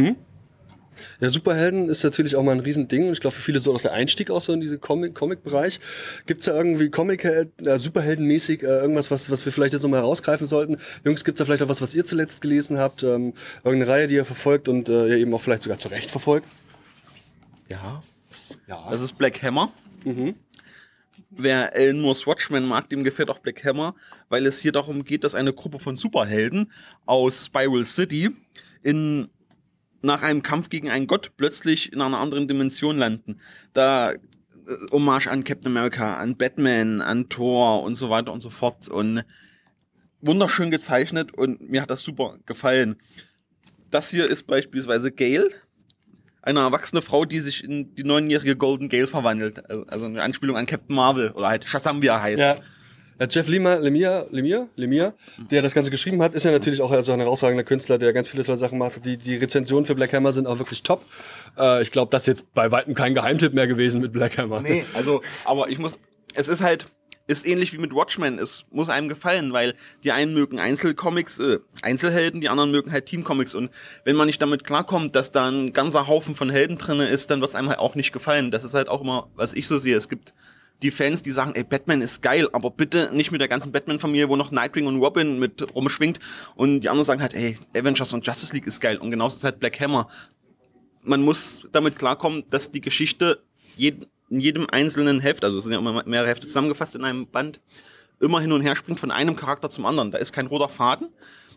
Ja, 1.20 1.30
Superhelden 1.30 1.88
ist 1.88 2.02
natürlich 2.04 2.36
auch 2.36 2.42
mal 2.42 2.52
ein 2.52 2.60
Riesending 2.60 3.06
und 3.06 3.12
ich 3.12 3.20
glaube 3.20 3.34
für 3.36 3.42
viele 3.42 3.58
so 3.58 3.74
auch 3.74 3.80
der 3.80 3.92
Einstieg 3.92 4.30
auch 4.30 4.40
so 4.40 4.52
in 4.52 4.60
diesen 4.60 4.80
Comic- 4.80 5.14
Comic-Bereich. 5.14 5.80
Gibt's 6.26 6.46
da 6.46 6.56
irgendwie 6.56 6.90
Comic 6.90 7.24
äh, 7.24 7.46
Superheldenmäßig 7.78 8.62
äh, 8.62 8.66
irgendwas, 8.66 9.10
was, 9.10 9.30
was 9.30 9.44
wir 9.44 9.52
vielleicht 9.52 9.72
jetzt 9.72 9.82
nochmal 9.82 10.00
herausgreifen 10.00 10.46
sollten? 10.46 10.78
Jungs, 11.04 11.24
gibt's 11.24 11.38
da 11.38 11.44
vielleicht 11.44 11.62
auch 11.62 11.68
was, 11.68 11.80
was 11.80 11.94
ihr 11.94 12.04
zuletzt 12.04 12.40
gelesen 12.40 12.78
habt? 12.78 13.02
Ähm, 13.02 13.34
irgendeine 13.64 13.90
Reihe, 13.90 14.08
die 14.08 14.14
ihr 14.14 14.24
verfolgt 14.24 14.68
und 14.68 14.88
äh, 14.88 15.08
ihr 15.08 15.16
eben 15.18 15.34
auch 15.34 15.40
vielleicht 15.40 15.62
sogar 15.62 15.78
zu 15.78 15.88
Recht 15.88 16.10
verfolgt? 16.10 16.48
Ja. 17.70 18.02
Ja. 18.66 18.86
Das 18.90 19.00
ist 19.00 19.18
Black 19.18 19.42
Hammer. 19.42 19.72
Wer 21.30 21.74
Alan 21.74 22.00
Moore's 22.00 22.26
Watchmen 22.26 22.66
mag, 22.66 22.88
dem 22.90 23.04
gefällt 23.04 23.30
auch 23.30 23.38
Black 23.40 23.64
Hammer, 23.64 23.94
weil 24.28 24.46
es 24.46 24.60
hier 24.60 24.72
darum 24.72 25.04
geht, 25.04 25.24
dass 25.24 25.34
eine 25.34 25.52
Gruppe 25.52 25.78
von 25.78 25.96
Superhelden 25.96 26.70
aus 27.06 27.46
Spiral 27.46 27.84
City 27.84 28.30
in 28.82 29.28
nach 30.04 30.22
einem 30.22 30.42
Kampf 30.42 30.68
gegen 30.70 30.90
einen 30.90 31.06
Gott 31.06 31.32
plötzlich 31.36 31.92
in 31.92 32.00
einer 32.00 32.18
anderen 32.18 32.46
Dimension 32.48 32.96
landen. 32.98 33.40
Da 33.72 34.12
äh, 34.12 34.16
Hommage 34.92 35.28
an 35.28 35.44
Captain 35.44 35.70
America, 35.72 36.16
an 36.16 36.36
Batman, 36.36 37.00
an 37.00 37.28
Thor 37.28 37.82
und 37.82 37.96
so 37.96 38.10
weiter 38.10 38.32
und 38.32 38.40
so 38.40 38.50
fort. 38.50 38.88
Und 38.88 39.24
wunderschön 40.20 40.70
gezeichnet 40.70 41.32
und 41.34 41.68
mir 41.70 41.82
hat 41.82 41.90
das 41.90 42.00
super 42.02 42.38
gefallen. 42.46 42.96
Das 43.90 44.10
hier 44.10 44.28
ist 44.28 44.46
beispielsweise 44.46 45.12
Gale, 45.12 45.50
eine 46.42 46.60
erwachsene 46.60 47.00
Frau, 47.02 47.24
die 47.24 47.40
sich 47.40 47.64
in 47.64 47.94
die 47.94 48.04
neunjährige 48.04 48.56
Golden 48.56 48.88
Gale 48.88 49.06
verwandelt. 49.06 49.68
Also- 49.70 49.86
Also 49.86 50.06
eine 50.06 50.22
Anspielung 50.22 50.56
an 50.56 50.66
Captain 50.66 50.94
Marvel 50.96 51.30
oder 51.30 51.48
halt 51.48 51.64
Shazam, 51.64 52.02
wie 52.02 52.06
er 52.08 52.22
heißt. 52.22 52.40
Ja. 52.40 52.56
Ja, 53.18 53.26
Jeff 53.30 53.46
Lemire, 53.46 53.78
Lemire, 53.80 54.26
Lemire, 54.30 54.68
Lemire, 54.76 55.14
der 55.50 55.62
das 55.62 55.74
Ganze 55.74 55.90
geschrieben 55.90 56.20
hat, 56.22 56.34
ist 56.34 56.44
ja 56.44 56.50
natürlich 56.50 56.82
auch 56.82 56.90
also 56.90 57.12
ein 57.12 57.20
herausragender 57.20 57.64
Künstler, 57.64 57.98
der 57.98 58.12
ganz 58.12 58.28
viele 58.28 58.44
tolle 58.44 58.58
Sachen 58.58 58.78
macht. 58.78 59.04
Die, 59.04 59.16
die 59.16 59.36
Rezensionen 59.36 59.84
für 59.84 59.94
Black 59.94 60.12
Hammer 60.12 60.32
sind 60.32 60.46
auch 60.46 60.58
wirklich 60.58 60.82
top. 60.82 61.04
Äh, 61.56 61.82
ich 61.82 61.92
glaube, 61.92 62.10
das 62.10 62.22
ist 62.22 62.26
jetzt 62.26 62.54
bei 62.54 62.72
weitem 62.72 62.94
kein 62.94 63.14
Geheimtipp 63.14 63.54
mehr 63.54 63.66
gewesen 63.66 64.00
mit 64.00 64.12
Black 64.12 64.38
Hammer. 64.38 64.60
Nee, 64.60 64.84
also, 64.94 65.22
aber 65.44 65.68
ich 65.68 65.78
muss, 65.78 65.96
es 66.34 66.48
ist 66.48 66.62
halt, 66.62 66.88
ist 67.26 67.46
ähnlich 67.46 67.72
wie 67.72 67.78
mit 67.78 67.94
Watchmen. 67.94 68.38
Es 68.38 68.64
muss 68.70 68.88
einem 68.88 69.08
gefallen, 69.08 69.52
weil 69.52 69.74
die 70.02 70.12
einen 70.12 70.34
mögen 70.34 70.58
Einzelcomics, 70.58 71.38
äh, 71.38 71.58
Einzelhelden, 71.82 72.40
die 72.40 72.48
anderen 72.48 72.70
mögen 72.70 72.92
halt 72.92 73.06
Teamcomics. 73.06 73.54
Und 73.54 73.70
wenn 74.04 74.16
man 74.16 74.26
nicht 74.26 74.42
damit 74.42 74.64
klarkommt, 74.64 75.16
dass 75.16 75.32
da 75.32 75.48
ein 75.48 75.72
ganzer 75.72 76.06
Haufen 76.06 76.34
von 76.34 76.50
Helden 76.50 76.76
drinne 76.76 77.06
ist, 77.06 77.30
dann 77.30 77.40
wird 77.40 77.50
es 77.50 77.54
einem 77.54 77.68
halt 77.68 77.78
auch 77.78 77.94
nicht 77.94 78.12
gefallen. 78.12 78.50
Das 78.50 78.64
ist 78.64 78.74
halt 78.74 78.88
auch 78.88 79.00
immer, 79.00 79.28
was 79.36 79.54
ich 79.54 79.68
so 79.68 79.78
sehe. 79.78 79.96
Es 79.96 80.08
gibt 80.08 80.34
die 80.82 80.90
Fans, 80.90 81.22
die 81.22 81.30
sagen, 81.30 81.54
ey, 81.54 81.64
Batman 81.64 82.02
ist 82.02 82.20
geil, 82.22 82.48
aber 82.52 82.70
bitte 82.70 83.10
nicht 83.12 83.30
mit 83.30 83.40
der 83.40 83.48
ganzen 83.48 83.72
Batman-Familie, 83.72 84.28
wo 84.28 84.36
noch 84.36 84.50
Nightwing 84.50 84.86
und 84.86 85.00
Robin 85.00 85.38
mit 85.38 85.74
rumschwingt. 85.74 86.18
Und 86.56 86.80
die 86.80 86.88
anderen 86.88 87.06
sagen 87.06 87.22
halt, 87.22 87.34
ey, 87.34 87.58
Avengers 87.74 88.12
und 88.12 88.26
Justice 88.26 88.52
League 88.52 88.66
ist 88.66 88.80
geil. 88.80 88.98
Und 88.98 89.10
genauso 89.10 89.36
ist 89.36 89.44
halt 89.44 89.60
Black 89.60 89.80
Hammer. 89.80 90.08
Man 91.02 91.22
muss 91.22 91.62
damit 91.72 91.98
klarkommen, 91.98 92.44
dass 92.50 92.70
die 92.70 92.80
Geschichte 92.80 93.42
in 93.78 94.40
jedem 94.40 94.66
einzelnen 94.70 95.20
Heft, 95.20 95.44
also 95.44 95.58
es 95.58 95.64
sind 95.64 95.72
ja 95.72 95.78
immer 95.78 96.02
mehrere 96.06 96.28
Hefte 96.28 96.46
zusammengefasst 96.46 96.94
in 96.96 97.04
einem 97.04 97.26
Band, 97.26 97.60
immer 98.20 98.40
hin 98.40 98.52
und 98.52 98.62
her 98.62 98.76
springt 98.76 99.00
von 99.00 99.10
einem 99.10 99.36
Charakter 99.36 99.70
zum 99.70 99.86
anderen. 99.86 100.10
Da 100.10 100.18
ist 100.18 100.32
kein 100.32 100.46
roter 100.46 100.68
Faden. 100.68 101.08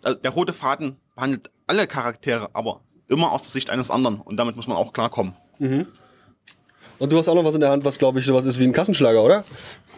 Also 0.03 0.17
der 0.17 0.31
rote 0.31 0.53
Faden 0.53 0.97
behandelt 1.15 1.49
alle 1.65 1.87
Charaktere, 1.87 2.49
aber 2.53 2.81
immer 3.07 3.31
aus 3.31 3.41
der 3.43 3.51
Sicht 3.51 3.69
eines 3.69 3.89
anderen. 3.89 4.19
Und 4.21 4.37
damit 4.37 4.55
muss 4.55 4.67
man 4.67 4.77
auch 4.77 4.93
klarkommen. 4.93 5.33
Und 6.99 7.11
du 7.11 7.17
hast 7.17 7.27
auch 7.27 7.35
noch 7.35 7.45
was 7.45 7.55
in 7.55 7.61
der 7.61 7.69
Hand, 7.69 7.85
was 7.85 7.97
glaube 7.97 8.19
ich 8.19 8.25
sowas 8.25 8.45
ist 8.45 8.59
wie 8.59 8.63
ein 8.63 8.73
Kassenschlager, 8.73 9.23
oder? 9.23 9.43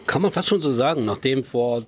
Kann 0.06 0.22
man 0.22 0.32
fast 0.32 0.48
schon 0.48 0.60
so 0.60 0.70
sagen, 0.70 1.04
nachdem 1.04 1.44
vor, 1.44 1.84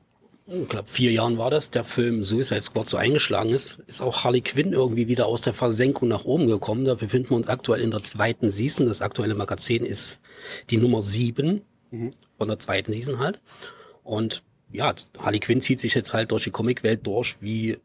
ich 0.47 0.69
glaube, 0.69 0.89
vier 0.89 1.13
Jahren 1.13 1.39
war 1.39 1.51
das, 1.51 1.71
der 1.71 1.85
Film 1.85 2.25
Suicide 2.25 2.63
Squad 2.63 2.87
so 2.87 2.97
eingeschlagen 2.97 3.51
ist, 3.51 3.81
ist 3.87 4.01
auch 4.01 4.25
Harley 4.25 4.41
Quinn 4.41 4.73
irgendwie 4.73 5.09
wieder 5.09 5.27
aus 5.27 5.43
der 5.43 5.53
Versenkung 5.53 6.09
nach 6.09 6.25
oben 6.25 6.47
gekommen. 6.47 6.85
Da 6.85 6.95
befinden 6.95 7.31
wir 7.31 7.37
uns 7.37 7.49
aktuell 7.49 7.81
in 7.81 7.91
der 7.91 8.03
zweiten 8.03 8.49
Season. 8.49 8.87
Das 8.87 9.03
aktuelle 9.03 9.35
Magazin 9.35 9.85
ist 9.85 10.19
die 10.71 10.77
Nummer 10.77 11.03
sieben 11.03 11.63
von 12.39 12.49
der 12.49 12.59
zweiten 12.59 12.93
Season 12.93 13.19
halt. 13.19 13.41
Und 14.03 14.43
ja, 14.73 14.95
Harley 15.19 15.41
Quinn 15.41 15.61
zieht 15.61 15.81
sich 15.81 15.95
jetzt 15.95 16.13
halt 16.13 16.33
durch 16.33 16.45
die 16.45 16.51
Comicwelt 16.51 17.07
durch 17.07 17.37
wie 17.41 17.79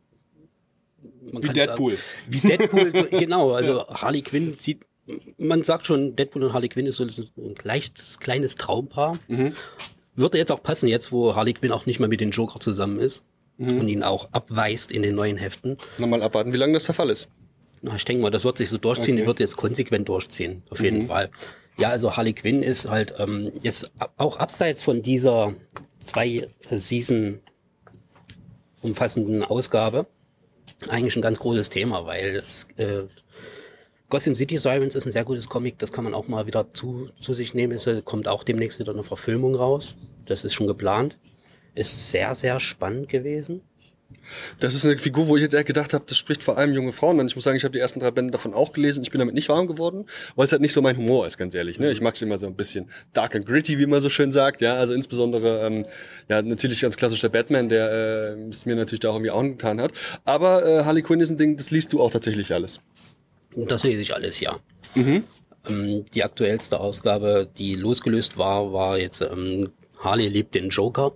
Wie 1.21 1.47
Deadpool. 1.49 1.91
Sagen, 1.93 2.03
wie 2.27 2.39
Deadpool, 2.39 2.91
genau. 3.11 3.51
Also 3.51 3.87
Harley 3.89 4.21
Quinn 4.21 4.57
zieht, 4.57 4.85
man 5.37 5.63
sagt 5.63 5.85
schon, 5.85 6.15
Deadpool 6.15 6.43
und 6.43 6.53
Harley 6.53 6.69
Quinn 6.69 6.85
ist 6.85 6.97
so 6.97 7.03
ein 7.05 7.55
leichtes, 7.63 8.19
kleines 8.19 8.55
Traumpaar. 8.55 9.17
Würde 10.15 10.37
jetzt 10.37 10.51
auch 10.51 10.61
passen, 10.63 10.87
jetzt 10.87 11.11
wo 11.11 11.35
Harley 11.35 11.53
Quinn 11.53 11.71
auch 11.71 11.85
nicht 11.85 11.99
mehr 11.99 12.09
mit 12.09 12.19
den 12.19 12.31
Joker 12.31 12.59
zusammen 12.59 12.99
ist 12.99 13.25
und 13.59 13.87
ihn 13.87 14.03
auch 14.03 14.29
abweist 14.33 14.91
in 14.91 15.01
den 15.01 15.15
neuen 15.15 15.37
Heften. 15.37 15.77
Nochmal 15.97 16.21
abwarten, 16.23 16.53
wie 16.53 16.57
lange 16.57 16.73
das 16.73 16.85
der 16.85 16.95
Fall 16.95 17.09
ist. 17.09 17.27
Na, 17.81 17.95
ich 17.95 18.05
denke 18.05 18.21
mal, 18.23 18.31
das 18.31 18.43
wird 18.43 18.57
sich 18.57 18.69
so 18.69 18.77
durchziehen, 18.77 19.13
Okay. 19.15 19.21
die 19.21 19.27
wird 19.27 19.39
jetzt 19.39 19.55
konsequent 19.57 20.09
durchziehen, 20.09 20.63
auf 20.69 20.79
jeden 20.81 21.07
Fall. 21.07 21.29
Ja, 21.77 21.89
also 21.89 22.17
Harley 22.17 22.33
Quinn 22.33 22.63
ist 22.63 22.89
halt 22.89 23.13
ähm, 23.19 23.51
jetzt 23.61 23.91
auch 24.17 24.37
abseits 24.37 24.81
von 24.81 25.03
dieser 25.03 25.53
zwei 26.03 26.47
Season 26.71 27.39
umfassenden 28.81 29.43
Ausgabe 29.43 30.07
eigentlich 30.89 31.15
ein 31.15 31.21
ganz 31.21 31.39
großes 31.39 31.69
Thema, 31.69 32.05
weil 32.05 32.43
es, 32.47 32.67
äh, 32.77 33.03
Gotham 34.09 34.35
City 34.35 34.57
Sirens 34.57 34.95
ist 34.95 35.05
ein 35.05 35.11
sehr 35.11 35.25
gutes 35.25 35.49
Comic, 35.49 35.79
das 35.79 35.91
kann 35.91 36.05
man 36.05 36.13
auch 36.13 36.29
mal 36.29 36.47
wieder 36.47 36.71
zu, 36.71 37.09
zu 37.19 37.33
sich 37.33 37.53
nehmen. 37.53 37.73
Es 37.73 37.89
kommt 38.05 38.29
auch 38.29 38.45
demnächst 38.45 38.79
wieder 38.79 38.93
eine 38.93 39.03
Verfilmung 39.03 39.55
raus. 39.55 39.97
Das 40.25 40.45
ist 40.45 40.53
schon 40.53 40.67
geplant. 40.67 41.17
Ist 41.75 42.09
sehr, 42.09 42.33
sehr 42.33 42.59
spannend 42.61 43.09
gewesen. 43.09 43.61
Das 44.59 44.73
ist 44.73 44.85
eine 44.85 44.97
Figur, 44.97 45.27
wo 45.27 45.35
ich 45.35 45.41
jetzt 45.41 45.53
eher 45.53 45.63
gedacht 45.65 45.93
habe, 45.93 46.05
das 46.07 46.17
spricht 46.17 46.41
vor 46.41 46.57
allem 46.57 46.73
junge 46.73 46.93
Frauen 46.93 47.19
an. 47.19 47.27
Ich 47.27 47.35
muss 47.35 47.43
sagen, 47.43 47.57
ich 47.57 47.63
habe 47.63 47.73
die 47.73 47.79
ersten 47.79 47.99
drei 47.99 48.11
Bände 48.11 48.31
davon 48.31 48.53
auch 48.53 48.71
gelesen. 48.71 49.03
Ich 49.03 49.11
bin 49.11 49.19
damit 49.19 49.35
nicht 49.35 49.49
warm 49.49 49.67
geworden, 49.67 50.05
weil 50.35 50.45
es 50.45 50.51
halt 50.51 50.61
nicht 50.61 50.73
so 50.73 50.81
mein 50.81 50.95
Humor 50.95 51.27
ist, 51.27 51.37
ganz 51.37 51.53
ehrlich. 51.53 51.77
Ne? 51.79 51.91
Ich 51.91 52.01
mag 52.01 52.15
es 52.15 52.21
immer 52.21 52.37
so 52.37 52.47
ein 52.47 52.55
bisschen 52.55 52.89
dark 53.13 53.35
and 53.35 53.45
gritty, 53.45 53.77
wie 53.77 53.85
man 53.85 54.01
so 54.01 54.09
schön 54.09 54.31
sagt. 54.31 54.61
Ja, 54.61 54.75
also 54.75 54.93
insbesondere, 54.93 55.65
ähm, 55.67 55.83
ja, 56.29 56.41
natürlich 56.41 56.81
ganz 56.81 56.95
klassisch 56.95 57.21
der 57.21 57.29
Batman, 57.29 57.67
der 57.67 57.91
äh, 58.37 58.49
es 58.49 58.65
mir 58.65 58.75
natürlich 58.75 59.01
da 59.01 59.09
auch 59.09 59.15
irgendwie 59.15 59.31
auch 59.31 59.41
getan 59.41 59.81
hat. 59.81 59.91
Aber 60.23 60.65
äh, 60.65 60.83
Harley 60.85 61.01
Quinn 61.01 61.19
ist 61.19 61.29
ein 61.29 61.37
Ding, 61.37 61.57
das 61.57 61.71
liest 61.71 61.91
du 61.91 62.01
auch 62.01 62.11
tatsächlich 62.11 62.53
alles. 62.53 62.79
Das 63.55 63.83
lese 63.83 64.01
ich 64.01 64.13
alles, 64.13 64.39
ja. 64.39 64.59
Ähm, 65.67 66.05
die 66.13 66.23
aktuellste 66.23 66.79
Ausgabe, 66.79 67.47
die 67.57 67.75
losgelöst 67.75 68.37
war, 68.37 68.73
war 68.73 68.97
jetzt 68.97 69.21
ähm, 69.21 69.69
Harley 69.99 70.27
liebt 70.27 70.55
den 70.55 70.69
Joker, 70.69 71.13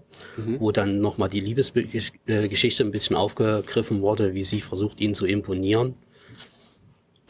wo 0.59 0.71
dann 0.71 1.01
nochmal 1.01 1.29
die 1.29 1.39
Liebesgeschichte 1.39 2.83
ein 2.83 2.91
bisschen 2.91 3.15
aufgegriffen 3.15 4.01
wurde, 4.01 4.33
wie 4.33 4.43
sie 4.43 4.61
versucht, 4.61 4.99
ihn 4.99 5.13
zu 5.13 5.25
imponieren. 5.25 5.95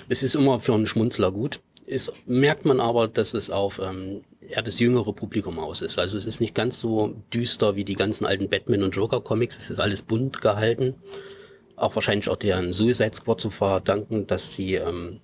Es 0.08 0.24
ist 0.24 0.36
immer 0.36 0.60
für 0.60 0.74
einen 0.74 0.88
Schmunzler 0.88 1.32
gut. 1.32 1.60
Es 1.86 2.12
merkt 2.26 2.66
man 2.66 2.80
aber, 2.80 3.08
dass 3.08 3.34
es 3.34 3.50
auf 3.50 3.80
ähm, 3.84 4.22
eher 4.40 4.62
das 4.62 4.80
jüngere 4.80 5.14
Publikum 5.14 5.60
aus 5.60 5.82
ist. 5.82 6.00
Also 6.00 6.18
es 6.18 6.26
ist 6.26 6.40
nicht 6.40 6.56
ganz 6.56 6.80
so 6.80 7.16
düster 7.34 7.76
wie 7.76 7.84
die 7.84 7.96
ganzen 7.96 8.26
alten 8.26 8.50
Batman- 8.50 8.84
und 8.84 8.96
Joker-Comics. 8.96 9.58
Es 9.58 9.70
ist 9.70 9.80
alles 9.80 10.02
bunt 10.02 10.42
gehalten. 10.42 10.96
Auch 11.82 11.96
wahrscheinlich 11.96 12.30
auch 12.30 12.36
deren 12.38 12.74
Suicide 12.74 13.16
Squad 13.16 13.42
zu 13.42 13.50
verdanken, 13.50 14.28
dass 14.28 14.54
sie 14.54 14.76
ähm, 14.76 15.20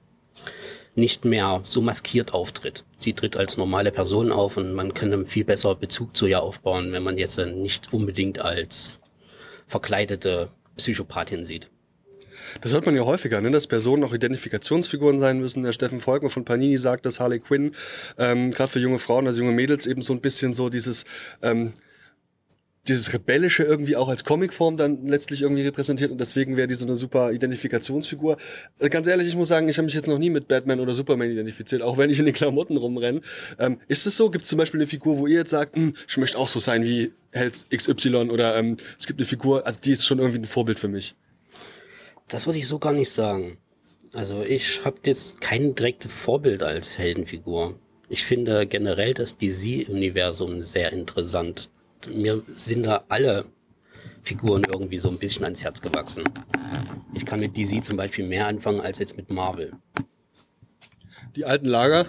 nicht 0.95 1.23
mehr 1.23 1.61
so 1.63 1.81
maskiert 1.81 2.33
auftritt. 2.33 2.83
Sie 2.97 3.13
tritt 3.13 3.37
als 3.37 3.57
normale 3.57 3.91
Person 3.91 4.31
auf 4.31 4.57
und 4.57 4.73
man 4.73 4.95
kann 4.95 5.13
einen 5.13 5.27
viel 5.27 5.43
besser 5.43 5.75
Bezug 5.75 6.17
zu 6.17 6.25
ihr 6.25 6.41
aufbauen, 6.41 6.91
wenn 6.93 7.03
man 7.03 7.19
jetzt 7.19 7.37
äh, 7.37 7.45
nicht 7.45 7.93
unbedingt 7.93 8.39
als 8.39 8.99
verkleidete 9.67 10.49
Psychopathin 10.77 11.45
sieht. 11.45 11.69
Das 12.61 12.73
hört 12.73 12.87
man 12.87 12.95
ja 12.95 13.05
häufiger, 13.05 13.39
ne? 13.39 13.51
dass 13.51 13.67
Personen 13.67 14.03
auch 14.03 14.13
Identifikationsfiguren 14.13 15.19
sein 15.19 15.39
müssen. 15.39 15.61
Der 15.61 15.73
Steffen 15.73 15.99
Volkmann 15.99 16.31
von 16.31 16.45
Panini 16.45 16.77
sagt, 16.77 17.05
dass 17.05 17.19
Harley 17.19 17.39
Quinn 17.39 17.75
ähm, 18.17 18.49
gerade 18.49 18.71
für 18.71 18.79
junge 18.79 18.97
Frauen, 18.97 19.27
also 19.27 19.41
junge 19.41 19.53
Mädels 19.53 19.85
eben 19.85 20.01
so 20.01 20.13
ein 20.13 20.21
bisschen 20.21 20.55
so 20.55 20.69
dieses 20.69 21.05
ähm, 21.43 21.73
dieses 22.87 23.13
Rebellische 23.13 23.63
irgendwie 23.63 23.95
auch 23.95 24.09
als 24.09 24.23
Comicform 24.23 24.77
dann 24.77 25.05
letztlich 25.07 25.41
irgendwie 25.41 25.63
repräsentiert 25.63 26.11
und 26.11 26.19
deswegen 26.19 26.57
wäre 26.57 26.67
die 26.67 26.75
so 26.75 26.85
eine 26.85 26.95
super 26.95 27.31
Identifikationsfigur. 27.31 28.37
Äh, 28.79 28.89
ganz 28.89 29.07
ehrlich, 29.07 29.27
ich 29.27 29.35
muss 29.35 29.47
sagen, 29.47 29.69
ich 29.69 29.77
habe 29.77 29.85
mich 29.85 29.93
jetzt 29.93 30.07
noch 30.07 30.17
nie 30.17 30.29
mit 30.29 30.47
Batman 30.47 30.79
oder 30.79 30.93
Superman 30.93 31.29
identifiziert, 31.29 31.81
auch 31.81 31.97
wenn 31.97 32.09
ich 32.09 32.19
in 32.19 32.25
den 32.25 32.33
Klamotten 32.33 32.77
rumrenne. 32.77 33.21
Ähm, 33.59 33.79
ist 33.87 34.05
es 34.07 34.17
so? 34.17 34.29
Gibt 34.29 34.43
es 34.43 34.49
zum 34.49 34.57
Beispiel 34.57 34.79
eine 34.79 34.87
Figur, 34.87 35.17
wo 35.17 35.27
ihr 35.27 35.39
jetzt 35.39 35.51
sagt, 35.51 35.75
hm, 35.75 35.95
ich 36.07 36.17
möchte 36.17 36.37
auch 36.37 36.47
so 36.47 36.59
sein 36.59 36.83
wie 36.83 37.11
Held 37.31 37.65
XY 37.69 38.15
oder 38.29 38.55
ähm, 38.55 38.77
es 38.97 39.05
gibt 39.05 39.19
eine 39.19 39.27
Figur, 39.27 39.65
also 39.65 39.79
die 39.83 39.91
ist 39.91 40.05
schon 40.05 40.19
irgendwie 40.19 40.39
ein 40.39 40.45
Vorbild 40.45 40.79
für 40.79 40.87
mich? 40.87 41.15
Das 42.27 42.45
würde 42.45 42.59
ich 42.59 42.67
so 42.67 42.79
gar 42.79 42.93
nicht 42.93 43.11
sagen. 43.11 43.57
Also 44.13 44.41
ich 44.41 44.83
habe 44.83 44.97
jetzt 45.05 45.41
kein 45.41 45.75
direktes 45.75 46.11
Vorbild 46.11 46.63
als 46.63 46.97
Heldenfigur. 46.97 47.79
Ich 48.09 48.25
finde 48.25 48.65
generell 48.65 49.13
das 49.13 49.37
DC-Universum 49.37 50.61
sehr 50.61 50.93
interessant. 50.93 51.69
Mir 52.13 52.43
sind 52.57 52.85
da 52.85 53.03
alle 53.09 53.45
Figuren 54.21 54.63
irgendwie 54.63 54.99
so 54.99 55.09
ein 55.09 55.17
bisschen 55.17 55.43
ans 55.43 55.63
Herz 55.63 55.81
gewachsen. 55.81 56.23
Ich 57.13 57.25
kann 57.25 57.39
mit 57.39 57.57
DC 57.57 57.83
zum 57.83 57.97
Beispiel 57.97 58.27
mehr 58.27 58.47
anfangen 58.47 58.81
als 58.81 58.99
jetzt 58.99 59.17
mit 59.17 59.29
Marvel 59.31 59.73
die 61.37 61.45
alten 61.45 61.67
Lager. 61.67 62.07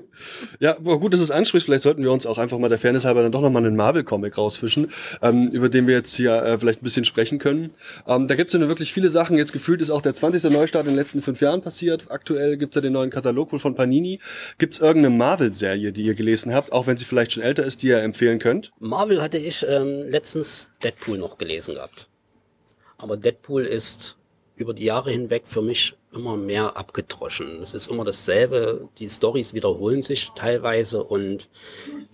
ja, 0.60 0.76
aber 0.76 0.98
gut, 0.98 1.12
dass 1.12 1.20
es 1.20 1.30
anspricht. 1.30 1.66
Vielleicht 1.66 1.84
sollten 1.84 2.02
wir 2.02 2.10
uns 2.10 2.26
auch 2.26 2.38
einfach 2.38 2.58
mal 2.58 2.68
der 2.68 2.78
Fairness 2.78 3.04
halber 3.04 3.22
dann 3.22 3.32
doch 3.32 3.40
nochmal 3.40 3.64
einen 3.64 3.76
Marvel-Comic 3.76 4.36
rausfischen, 4.36 4.90
ähm, 5.22 5.48
über 5.48 5.68
den 5.68 5.86
wir 5.86 5.94
jetzt 5.94 6.14
hier 6.14 6.42
äh, 6.42 6.58
vielleicht 6.58 6.82
ein 6.82 6.84
bisschen 6.84 7.04
sprechen 7.04 7.38
können. 7.38 7.72
Ähm, 8.06 8.26
da 8.26 8.34
gibt 8.34 8.52
es 8.52 8.60
ja 8.60 8.68
wirklich 8.68 8.92
viele 8.92 9.08
Sachen. 9.08 9.36
Jetzt 9.36 9.52
gefühlt 9.52 9.80
ist 9.80 9.90
auch 9.90 10.02
der 10.02 10.14
20. 10.14 10.42
Neustart 10.50 10.86
in 10.86 10.92
den 10.92 10.98
letzten 10.98 11.22
fünf 11.22 11.40
Jahren 11.40 11.62
passiert. 11.62 12.10
Aktuell 12.10 12.56
gibt 12.56 12.74
es 12.74 12.76
ja 12.76 12.82
den 12.82 12.92
neuen 12.92 13.10
Katalog 13.10 13.46
von 13.60 13.74
Panini. 13.74 14.18
Gibt 14.58 14.74
es 14.74 14.80
irgendeine 14.80 15.14
Marvel-Serie, 15.14 15.92
die 15.92 16.02
ihr 16.02 16.14
gelesen 16.14 16.52
habt, 16.52 16.72
auch 16.72 16.88
wenn 16.88 16.96
sie 16.96 17.04
vielleicht 17.04 17.32
schon 17.32 17.44
älter 17.44 17.64
ist, 17.64 17.82
die 17.82 17.88
ihr 17.88 18.00
empfehlen 18.00 18.40
könnt? 18.40 18.72
Marvel 18.80 19.22
hatte 19.22 19.38
ich 19.38 19.64
ähm, 19.68 20.10
letztens 20.10 20.70
Deadpool 20.82 21.18
noch 21.18 21.38
gelesen 21.38 21.76
gehabt. 21.76 22.08
Aber 22.98 23.16
Deadpool 23.16 23.64
ist 23.64 24.16
über 24.56 24.74
die 24.74 24.84
Jahre 24.84 25.12
hinweg 25.12 25.42
für 25.46 25.62
mich 25.62 25.94
immer 26.16 26.36
mehr 26.36 26.76
abgedroschen. 26.76 27.60
Es 27.60 27.74
ist 27.74 27.88
immer 27.88 28.04
dasselbe, 28.04 28.88
die 28.98 29.08
Stories 29.08 29.54
wiederholen 29.54 30.02
sich 30.02 30.32
teilweise 30.34 31.02
und 31.02 31.48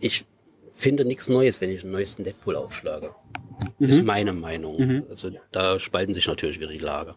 ich 0.01 0.25
finde 0.73 1.05
nichts 1.05 1.29
Neues, 1.29 1.61
wenn 1.61 1.71
ich 1.71 1.83
den 1.83 1.93
neuesten 1.93 2.25
Deadpool 2.25 2.57
aufschlage. 2.57 3.15
Mhm. 3.79 3.89
Ist 3.89 4.03
meine 4.03 4.33
Meinung. 4.33 4.79
Mhm. 4.79 5.03
Also 5.09 5.31
da 5.53 5.79
spalten 5.79 6.15
sich 6.15 6.27
natürlich 6.27 6.59
wieder 6.59 6.71
die 6.71 6.79
Lager. 6.79 7.17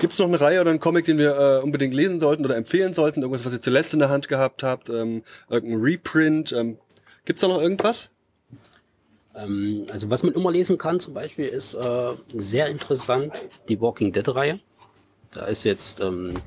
Gibt 0.00 0.12
es 0.12 0.18
noch 0.18 0.26
eine 0.26 0.40
Reihe 0.40 0.60
oder 0.60 0.70
einen 0.70 0.80
Comic, 0.80 1.04
den 1.04 1.18
wir 1.18 1.36
äh, 1.38 1.62
unbedingt 1.62 1.94
lesen 1.94 2.18
sollten 2.18 2.44
oder 2.44 2.56
empfehlen 2.56 2.94
sollten? 2.94 3.22
Irgendwas, 3.22 3.44
was 3.44 3.52
ihr 3.52 3.60
zuletzt 3.60 3.92
in 3.92 4.00
der 4.00 4.08
Hand 4.08 4.28
gehabt 4.28 4.64
habt? 4.64 4.90
Ähm, 4.90 5.22
irgendein 5.48 5.80
Reprint? 5.80 6.52
Ähm, 6.52 6.78
Gibt 7.24 7.38
es 7.38 7.42
da 7.42 7.48
noch 7.48 7.60
irgendwas? 7.60 8.10
Ähm, 9.36 9.86
also 9.92 10.10
was 10.10 10.22
man 10.22 10.34
immer 10.34 10.50
lesen 10.50 10.78
kann 10.78 11.00
zum 11.00 11.14
Beispiel 11.14 11.46
ist 11.46 11.74
äh, 11.74 12.12
sehr 12.34 12.66
interessant 12.66 13.44
die 13.68 13.80
Walking 13.80 14.12
Dead 14.12 14.28
Reihe. 14.28 14.60
Da 15.34 15.46
ist 15.46 15.64
jetzt 15.64 16.00
ähm, 16.00 16.40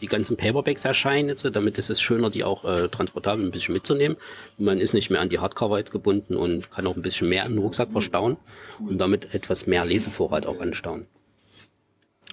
die 0.00 0.06
ganzen 0.06 0.36
Paperbacks 0.36 0.84
erscheinen 0.84 1.28
jetzt, 1.28 1.44
damit 1.44 1.78
ist 1.78 1.90
es 1.90 2.00
schöner, 2.00 2.30
die 2.30 2.44
auch 2.44 2.64
äh, 2.64 2.88
transportabel 2.88 3.44
ein 3.44 3.50
bisschen 3.50 3.74
mitzunehmen. 3.74 4.16
Man 4.58 4.78
ist 4.78 4.94
nicht 4.94 5.10
mehr 5.10 5.20
an 5.20 5.28
die 5.28 5.38
Hardcover 5.38 5.82
gebunden 5.82 6.34
und 6.34 6.70
kann 6.70 6.86
auch 6.86 6.96
ein 6.96 7.02
bisschen 7.02 7.28
mehr 7.28 7.44
im 7.44 7.58
Rucksack 7.58 7.92
verstauen 7.92 8.36
und 8.78 8.98
damit 8.98 9.34
etwas 9.34 9.66
mehr 9.66 9.84
Lesevorrat 9.84 10.46
auch 10.46 10.60
anstauen. 10.60 11.06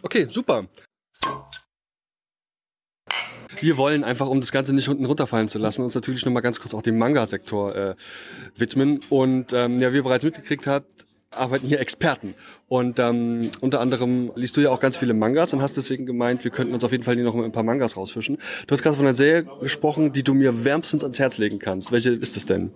Okay, 0.02 0.28
super. 0.30 0.68
Wir 3.60 3.78
wollen 3.78 4.04
einfach, 4.04 4.28
um 4.28 4.42
das 4.42 4.52
Ganze 4.52 4.74
nicht 4.74 4.90
unten 4.90 5.06
runterfallen 5.06 5.48
zu 5.48 5.60
lassen, 5.60 5.84
uns 5.84 5.96
natürlich 5.96 6.26
nochmal 6.26 6.42
ganz 6.42 6.60
kurz 6.60 6.74
auch 6.74 6.82
dem 6.82 6.98
Manga-Sektor 6.98 7.76
äh, 7.76 7.96
widmen. 8.56 9.00
Und 9.10 9.54
ähm, 9.54 9.80
ja, 9.80 9.94
wie 9.94 9.98
ihr 9.98 10.04
bereits 10.04 10.26
mitgekriegt 10.26 10.68
habt, 10.68 11.06
arbeiten 11.36 11.68
hier 11.68 11.80
Experten. 11.80 12.36
Und 12.68 13.00
ähm, 13.00 13.42
unter 13.62 13.80
anderem 13.80 14.32
liest 14.36 14.58
du 14.58 14.62
ja 14.62 14.70
auch 14.70 14.80
ganz 14.80 14.98
viele 14.98 15.14
Mangas 15.14 15.54
und 15.54 15.62
hast 15.62 15.78
deswegen 15.78 16.06
gemeint, 16.06 16.44
wir 16.44 16.52
könnten 16.52 16.74
uns 16.74 16.84
auf 16.84 16.92
jeden 16.92 17.04
Fall 17.04 17.16
hier 17.16 17.24
noch 17.24 17.36
ein 17.36 17.52
paar 17.52 17.64
Mangas 17.64 17.98
rausfischen. 17.98 18.38
Du 18.68 18.74
hast 18.74 18.82
gerade 18.82 18.96
von 18.96 19.06
einer 19.06 19.16
Serie 19.16 19.46
gesprochen, 19.62 20.14
die 20.14 20.24
du 20.24 20.34
mir 20.34 20.64
wärmstens 20.64 21.04
ans 21.04 21.20
Herz 21.20 21.38
legen 21.38 21.60
kannst. 21.60 21.92
Welche 21.92 22.12
ist 22.12 22.38
es 22.38 22.46
denn? 22.46 22.72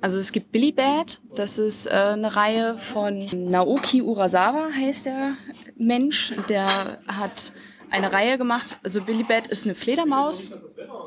Also 0.00 0.18
es 0.18 0.32
gibt 0.32 0.52
Billy 0.52 0.72
Bad, 0.72 1.20
das 1.36 1.58
ist 1.58 1.86
äh, 1.86 1.90
eine 1.90 2.34
Reihe 2.34 2.76
von 2.78 3.28
Naoki 3.32 4.02
Urasawa, 4.02 4.70
heißt 4.74 5.06
der 5.06 5.34
Mensch. 5.76 6.34
Der 6.48 6.98
hat 7.06 7.52
eine 7.90 8.12
Reihe 8.12 8.38
gemacht. 8.38 8.78
Also 8.82 9.02
Billy 9.02 9.22
Bad 9.22 9.46
ist 9.46 9.64
eine 9.64 9.74
Fledermaus 9.74 10.50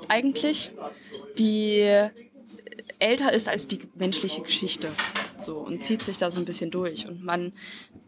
eigentlich, 0.08 0.72
die 1.38 2.10
älter 3.00 3.34
ist 3.34 3.50
als 3.50 3.68
die 3.68 3.80
menschliche 3.96 4.42
Geschichte. 4.42 4.90
So, 5.46 5.58
und 5.58 5.84
zieht 5.84 6.02
sich 6.02 6.18
da 6.18 6.32
so 6.32 6.40
ein 6.40 6.46
bisschen 6.46 6.72
durch. 6.72 7.08
Und 7.08 7.24
man 7.24 7.54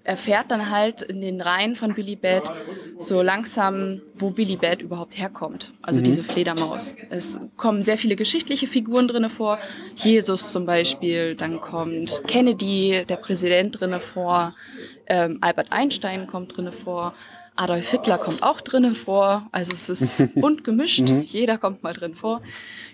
erfährt 0.03 0.49
dann 0.49 0.71
halt 0.71 1.03
in 1.03 1.21
den 1.21 1.39
Reihen 1.39 1.75
von 1.75 1.93
Billy 1.93 2.15
Bat 2.15 2.51
so 2.97 3.21
langsam, 3.21 4.01
wo 4.15 4.31
Billy 4.31 4.55
Bat 4.55 4.81
überhaupt 4.81 5.17
herkommt. 5.17 5.73
Also 5.81 5.99
mhm. 5.99 6.05
diese 6.05 6.23
Fledermaus. 6.23 6.95
Es 7.09 7.39
kommen 7.55 7.83
sehr 7.83 7.97
viele 7.97 8.15
geschichtliche 8.15 8.65
Figuren 8.65 9.07
drinne 9.07 9.29
vor. 9.29 9.59
Jesus 9.95 10.51
zum 10.51 10.65
Beispiel, 10.65 11.35
dann 11.35 11.61
kommt 11.61 12.21
Kennedy, 12.27 13.03
der 13.07 13.17
Präsident 13.17 13.79
drinne 13.79 13.99
vor. 13.99 14.55
Ähm, 15.05 15.37
Albert 15.41 15.71
Einstein 15.71 16.25
kommt 16.25 16.57
drinne 16.57 16.71
vor. 16.71 17.13
Adolf 17.57 17.89
Hitler 17.89 18.17
kommt 18.17 18.43
auch 18.43 18.61
drinnen 18.61 18.95
vor. 18.95 19.47
Also 19.51 19.73
es 19.73 19.89
ist 19.89 20.33
bunt 20.35 20.63
gemischt. 20.63 21.09
Mhm. 21.09 21.21
Jeder 21.21 21.57
kommt 21.57 21.83
mal 21.83 21.93
drin 21.93 22.15
vor. 22.15 22.41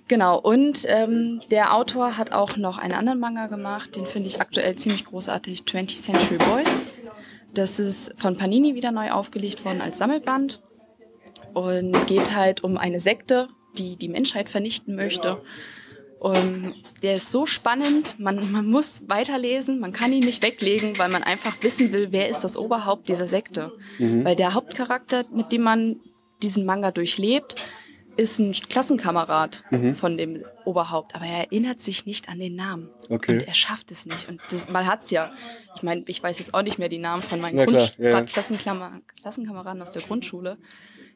Genau. 0.07 0.39
Und 0.39 0.85
ähm, 0.87 1.41
der 1.51 1.75
Autor 1.75 2.17
hat 2.17 2.31
auch 2.31 2.57
noch 2.57 2.77
einen 2.77 2.93
anderen 2.93 3.19
Manga 3.19 3.47
gemacht. 3.47 3.95
Den 3.95 4.05
finde 4.05 4.27
ich 4.29 4.41
aktuell 4.41 4.75
ziemlich 4.75 5.05
großartig. 5.05 5.61
20th 5.61 5.97
Century 5.97 6.37
Boys. 6.37 6.69
Das 7.53 7.79
ist 7.79 8.13
von 8.17 8.37
Panini 8.37 8.73
wieder 8.73 8.91
neu 8.91 9.11
aufgelegt 9.11 9.63
worden 9.65 9.81
als 9.81 9.97
Sammelband. 9.97 10.61
Und 11.53 12.07
geht 12.07 12.35
halt 12.35 12.63
um 12.63 12.77
eine 12.77 12.99
Sekte, 12.99 13.49
die 13.77 13.95
die 13.95 14.09
Menschheit 14.09 14.49
vernichten 14.49 14.95
möchte. 14.95 15.41
Und 16.23 16.73
der 17.01 17.17
ist 17.17 17.33
so 17.33 17.45
spannend, 17.45 18.17
man, 18.17 18.49
man 18.49 18.65
muss 18.65 19.01
weiterlesen, 19.09 19.81
man 19.81 19.91
kann 19.91 20.13
ihn 20.13 20.23
nicht 20.23 20.41
weglegen, 20.41 20.97
weil 20.97 21.09
man 21.09 21.21
einfach 21.21 21.61
wissen 21.61 21.91
will, 21.91 22.13
wer 22.13 22.29
ist 22.29 22.45
das 22.45 22.55
Oberhaupt 22.55 23.09
dieser 23.09 23.27
Sekte. 23.27 23.73
Mhm. 23.99 24.23
Weil 24.23 24.37
der 24.37 24.53
Hauptcharakter, 24.53 25.25
mit 25.33 25.51
dem 25.51 25.63
man 25.63 25.99
diesen 26.41 26.63
Manga 26.63 26.91
durchlebt, 26.91 27.55
ist 28.15 28.39
ein 28.39 28.53
Klassenkamerad 28.53 29.65
mhm. 29.69 29.95
von 29.95 30.17
dem 30.17 30.45
Oberhaupt, 30.63 31.13
aber 31.13 31.25
er 31.25 31.39
erinnert 31.39 31.81
sich 31.81 32.05
nicht 32.05 32.29
an 32.29 32.39
den 32.39 32.55
Namen. 32.55 32.89
Okay. 33.09 33.33
Und 33.33 33.43
er 33.45 33.53
schafft 33.53 33.91
es 33.91 34.05
nicht. 34.05 34.29
Und 34.29 34.39
das, 34.49 34.69
man 34.69 34.87
hat's 34.87 35.11
ja. 35.11 35.33
Ich 35.75 35.83
meine, 35.83 36.05
ich 36.07 36.23
weiß 36.23 36.39
jetzt 36.39 36.53
auch 36.53 36.61
nicht 36.61 36.79
mehr 36.79 36.87
die 36.87 36.99
Namen 36.99 37.21
von 37.21 37.41
meinen 37.41 37.65
Grund 37.65 37.95
ja, 37.97 38.09
ja. 38.11 38.21
Klassenkameraden 38.21 39.81
aus 39.81 39.91
der 39.91 40.03
Grundschule. 40.03 40.57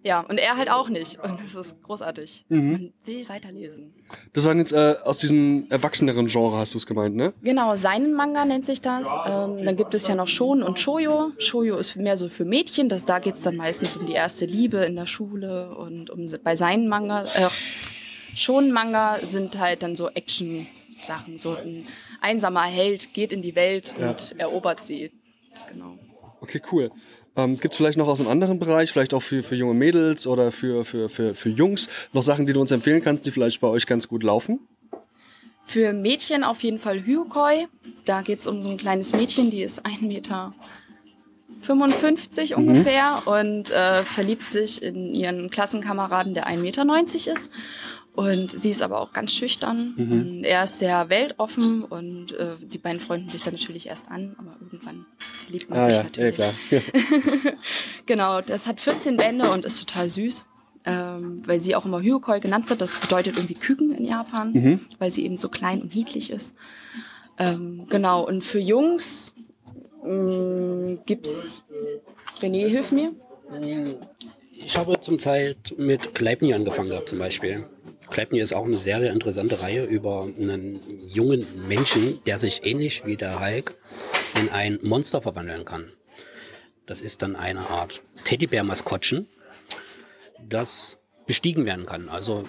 Ja, 0.03 0.21
und 0.21 0.37
er 0.37 0.57
halt 0.57 0.69
auch 0.69 0.89
nicht. 0.89 1.19
Und 1.19 1.39
das 1.43 1.55
ist 1.55 1.81
großartig. 1.83 2.45
Mhm. 2.49 2.71
Man 2.71 2.93
will 3.05 3.27
weiterlesen. 3.27 3.93
Das 4.33 4.45
waren 4.45 4.57
jetzt 4.59 4.71
äh, 4.71 4.95
aus 5.03 5.17
diesem 5.17 5.67
erwachseneren 5.69 6.27
Genre, 6.27 6.57
hast 6.57 6.73
du 6.73 6.77
es 6.77 6.85
gemeint, 6.85 7.15
ne? 7.15 7.33
Genau, 7.41 7.75
seinen 7.75 8.13
Manga 8.13 8.45
nennt 8.45 8.65
sich 8.65 8.79
das. 8.79 9.07
Ähm, 9.25 9.65
dann 9.65 9.75
gibt 9.75 9.95
es 9.95 10.07
ja 10.07 10.15
noch 10.15 10.27
Shon 10.27 10.63
und 10.63 10.79
Shoyo. 10.79 11.31
Shoyo 11.39 11.77
ist 11.77 11.95
mehr 11.95 12.15
so 12.15 12.29
für 12.29 12.45
Mädchen. 12.45 12.89
Das, 12.89 13.05
da 13.05 13.19
geht's 13.19 13.41
dann 13.41 13.57
meistens 13.57 13.97
um 13.97 14.05
die 14.05 14.13
erste 14.13 14.45
Liebe 14.45 14.77
in 14.77 14.95
der 14.95 15.07
Schule 15.07 15.75
und 15.75 16.09
um 16.09 16.25
bei 16.43 16.55
seinen 16.55 16.87
Manga. 16.87 17.23
Äh, 17.23 17.47
Shon-Manga 18.37 19.15
sind 19.15 19.57
halt 19.57 19.81
dann 19.81 19.95
so 19.95 20.09
Action-Sachen. 20.09 21.39
So 21.39 21.55
ein 21.55 21.85
einsamer 22.21 22.65
Held 22.65 23.13
geht 23.13 23.33
in 23.33 23.41
die 23.41 23.55
Welt 23.55 23.95
ja. 23.99 24.11
und 24.11 24.35
erobert 24.37 24.81
sie. 24.81 25.11
Genau. 25.71 25.97
Okay, 26.39 26.61
cool. 26.71 26.91
Ähm, 27.37 27.57
Gibt 27.59 27.75
es 27.75 27.77
vielleicht 27.77 27.97
noch 27.97 28.07
aus 28.07 28.19
einem 28.19 28.29
anderen 28.29 28.57
Bereich, 28.57 28.91
vielleicht 28.91 29.13
auch 29.13 29.21
für, 29.21 29.43
für 29.43 29.55
junge 29.55 29.75
Mädels 29.75 30.25
oder 30.25 30.51
für, 30.51 30.83
für, 30.83 31.07
für, 31.07 31.35
für 31.35 31.49
Jungs, 31.49 31.87
noch 32.11 32.23
Sachen, 32.23 32.47
die 32.47 32.53
du 32.53 32.59
uns 32.59 32.71
empfehlen 32.71 33.03
kannst, 33.03 33.25
die 33.25 33.31
vielleicht 33.31 33.61
bei 33.61 33.67
euch 33.67 33.85
ganz 33.85 34.07
gut 34.07 34.23
laufen? 34.23 34.59
Für 35.67 35.93
Mädchen 35.93 36.43
auf 36.43 36.63
jeden 36.63 36.79
Fall 36.79 37.05
Hyokoi. 37.05 37.67
Da 38.05 38.21
geht 38.21 38.39
es 38.39 38.47
um 38.47 38.61
so 38.61 38.69
ein 38.69 38.77
kleines 38.77 39.13
Mädchen, 39.13 39.51
die 39.51 39.61
ist 39.61 39.85
1,55 39.85 40.07
Meter 40.07 40.53
55 41.61 42.51
mhm. 42.51 42.57
ungefähr 42.57 43.21
und 43.25 43.71
äh, 43.71 44.03
verliebt 44.03 44.47
sich 44.47 44.81
in 44.81 45.13
ihren 45.13 45.49
Klassenkameraden, 45.49 46.33
der 46.33 46.47
1,90 46.47 46.57
Meter 46.61 47.31
ist. 47.31 47.51
Und 48.17 48.59
sie 48.59 48.71
ist 48.71 48.81
aber 48.81 48.99
auch 48.99 49.13
ganz 49.13 49.31
schüchtern. 49.31 49.93
Mhm. 49.95 50.11
Und 50.11 50.43
er 50.43 50.63
ist 50.63 50.79
sehr 50.79 51.07
weltoffen 51.09 51.83
und 51.83 52.31
äh, 52.31 52.55
die 52.59 52.79
beiden 52.79 52.99
freunden 52.99 53.29
sich 53.29 53.43
dann 53.43 53.53
natürlich 53.53 53.85
erst 53.85 54.09
an, 54.09 54.35
aber 54.39 54.57
irgendwann 54.59 55.05
verliebt 55.19 55.69
man 55.69 55.77
ah, 55.77 55.85
sich 55.85 55.97
ja, 55.97 56.03
natürlich. 56.03 56.37
Ja, 56.71 56.79
klar. 56.79 57.53
genau, 58.07 58.41
das 58.41 58.65
hat 58.65 58.81
14 58.81 59.17
Bände 59.17 59.51
und 59.51 59.65
ist 59.65 59.87
total 59.87 60.09
süß. 60.09 60.45
Ähm, 60.85 61.43
weil 61.45 61.59
sie 61.59 61.75
auch 61.75 61.85
immer 61.85 62.01
Hyokoi 62.01 62.39
genannt 62.39 62.67
wird. 62.71 62.81
Das 62.81 62.95
bedeutet 62.95 63.35
irgendwie 63.35 63.53
Küken 63.53 63.91
in 63.91 64.05
Japan, 64.05 64.51
mhm. 64.53 64.79
weil 64.97 65.11
sie 65.11 65.23
eben 65.23 65.37
so 65.37 65.49
klein 65.49 65.83
und 65.83 65.93
niedlich 65.93 66.31
ist. 66.31 66.55
Ähm, 67.37 67.85
genau, 67.87 68.25
und 68.25 68.43
für 68.43 68.59
Jungs 68.59 69.31
mh, 70.03 70.11
mm, 70.11 70.99
gibt's 71.05 71.61
René, 72.41 72.67
hilf 72.67 72.91
mir. 72.91 73.13
Ich 74.53 74.75
habe 74.75 74.99
zum 75.01 75.19
Zeit 75.19 75.75
mit 75.77 76.15
Gleipnir 76.15 76.55
angefangen 76.55 76.89
gehabt 76.89 77.09
zum 77.09 77.19
Beispiel. 77.19 77.65
Gleipnir 78.09 78.43
ist 78.43 78.53
auch 78.53 78.65
eine 78.65 78.77
sehr, 78.77 78.99
sehr 78.99 79.11
interessante 79.11 79.61
Reihe 79.61 79.83
über 79.83 80.23
einen 80.23 80.79
jungen 81.07 81.45
Menschen, 81.67 82.19
der 82.25 82.39
sich 82.39 82.65
ähnlich 82.65 83.05
wie 83.05 83.17
der 83.17 83.39
Hulk 83.39 83.75
in 84.39 84.49
ein 84.49 84.79
Monster 84.81 85.21
verwandeln 85.21 85.65
kann. 85.65 85.91
Das 86.85 87.01
ist 87.01 87.21
dann 87.21 87.35
eine 87.35 87.69
Art 87.69 88.01
Teddybär-Maskottchen, 88.23 89.27
das 90.47 91.01
bestiegen 91.25 91.65
werden 91.65 91.85
kann. 91.85 92.07
Also 92.07 92.45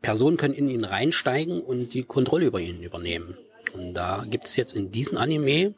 Personen 0.00 0.36
können 0.36 0.54
in 0.54 0.68
ihn 0.68 0.84
reinsteigen 0.84 1.60
und 1.60 1.92
die 1.92 2.04
Kontrolle 2.04 2.46
über 2.46 2.60
ihn 2.60 2.82
übernehmen. 2.82 3.36
Und 3.72 3.94
da 3.94 4.24
gibt 4.28 4.46
es 4.46 4.56
jetzt 4.56 4.74
in 4.74 4.90
diesem 4.90 5.18
Anime 5.18 5.74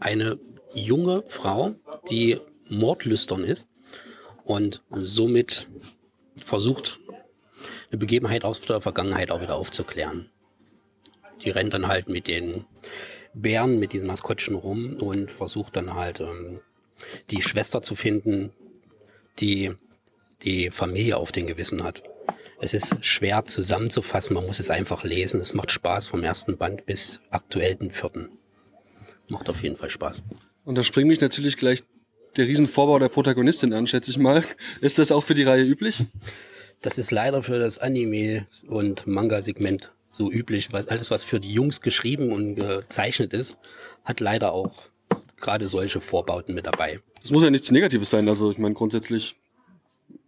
eine 0.00 0.38
junge 0.74 1.22
Frau, 1.26 1.74
die 2.10 2.38
mordlüstern 2.68 3.44
ist 3.44 3.68
und 4.44 4.82
somit 4.90 5.68
versucht, 6.44 6.98
eine 7.92 7.98
Begebenheit 7.98 8.44
aus 8.44 8.60
der 8.62 8.80
Vergangenheit 8.80 9.30
auch 9.30 9.42
wieder 9.42 9.54
aufzuklären. 9.54 10.30
Die 11.44 11.50
rennt 11.50 11.74
dann 11.74 11.88
halt 11.88 12.08
mit 12.08 12.26
den 12.26 12.64
Bären, 13.34 13.78
mit 13.78 13.92
diesen 13.92 14.06
Maskottchen 14.06 14.54
rum 14.54 14.96
und 14.96 15.30
versucht 15.30 15.76
dann 15.76 15.94
halt 15.94 16.20
ähm, 16.20 16.60
die 17.30 17.42
Schwester 17.42 17.82
zu 17.82 17.94
finden, 17.94 18.50
die 19.38 19.72
die 20.42 20.70
Familie 20.70 21.18
auf 21.18 21.32
den 21.32 21.46
Gewissen 21.46 21.84
hat. 21.84 22.02
Es 22.60 22.74
ist 22.74 23.04
schwer 23.04 23.44
zusammenzufassen, 23.44 24.34
man 24.34 24.46
muss 24.46 24.58
es 24.58 24.70
einfach 24.70 25.04
lesen. 25.04 25.40
Es 25.40 25.52
macht 25.52 25.70
Spaß 25.70 26.08
vom 26.08 26.24
ersten 26.24 26.56
Band 26.56 26.86
bis 26.86 27.20
aktuell 27.30 27.74
den 27.74 27.90
vierten. 27.90 28.30
Macht 29.28 29.48
auf 29.48 29.62
jeden 29.62 29.76
Fall 29.76 29.90
Spaß. 29.90 30.22
Und 30.64 30.78
da 30.78 30.84
springt 30.84 31.08
mich 31.08 31.20
natürlich 31.20 31.56
gleich 31.56 31.82
der 32.36 32.46
Riesenvorbau 32.46 32.98
der 32.98 33.08
Protagonistin 33.08 33.72
an, 33.72 33.86
schätze 33.86 34.10
ich 34.10 34.18
mal. 34.18 34.44
Ist 34.80 34.98
das 34.98 35.12
auch 35.12 35.24
für 35.24 35.34
die 35.34 35.42
Reihe 35.42 35.64
üblich? 35.64 36.04
Das 36.82 36.98
ist 36.98 37.10
leider 37.10 37.42
für 37.42 37.58
das 37.58 37.78
Anime- 37.78 38.46
und 38.68 39.06
Manga-Segment 39.06 39.92
so 40.10 40.30
üblich. 40.30 40.72
weil 40.72 40.88
Alles, 40.88 41.10
was 41.10 41.22
für 41.24 41.40
die 41.40 41.52
Jungs 41.52 41.80
geschrieben 41.80 42.32
und 42.32 42.56
gezeichnet 42.56 43.32
ist, 43.32 43.56
hat 44.04 44.20
leider 44.20 44.52
auch 44.52 44.72
gerade 45.40 45.68
solche 45.68 46.00
Vorbauten 46.00 46.54
mit 46.54 46.66
dabei. 46.66 47.00
Das 47.20 47.30
muss 47.30 47.42
ja 47.42 47.50
nichts 47.50 47.70
Negatives 47.70 48.10
sein. 48.10 48.28
Also 48.28 48.50
ich 48.50 48.58
meine 48.58 48.74
grundsätzlich 48.74 49.36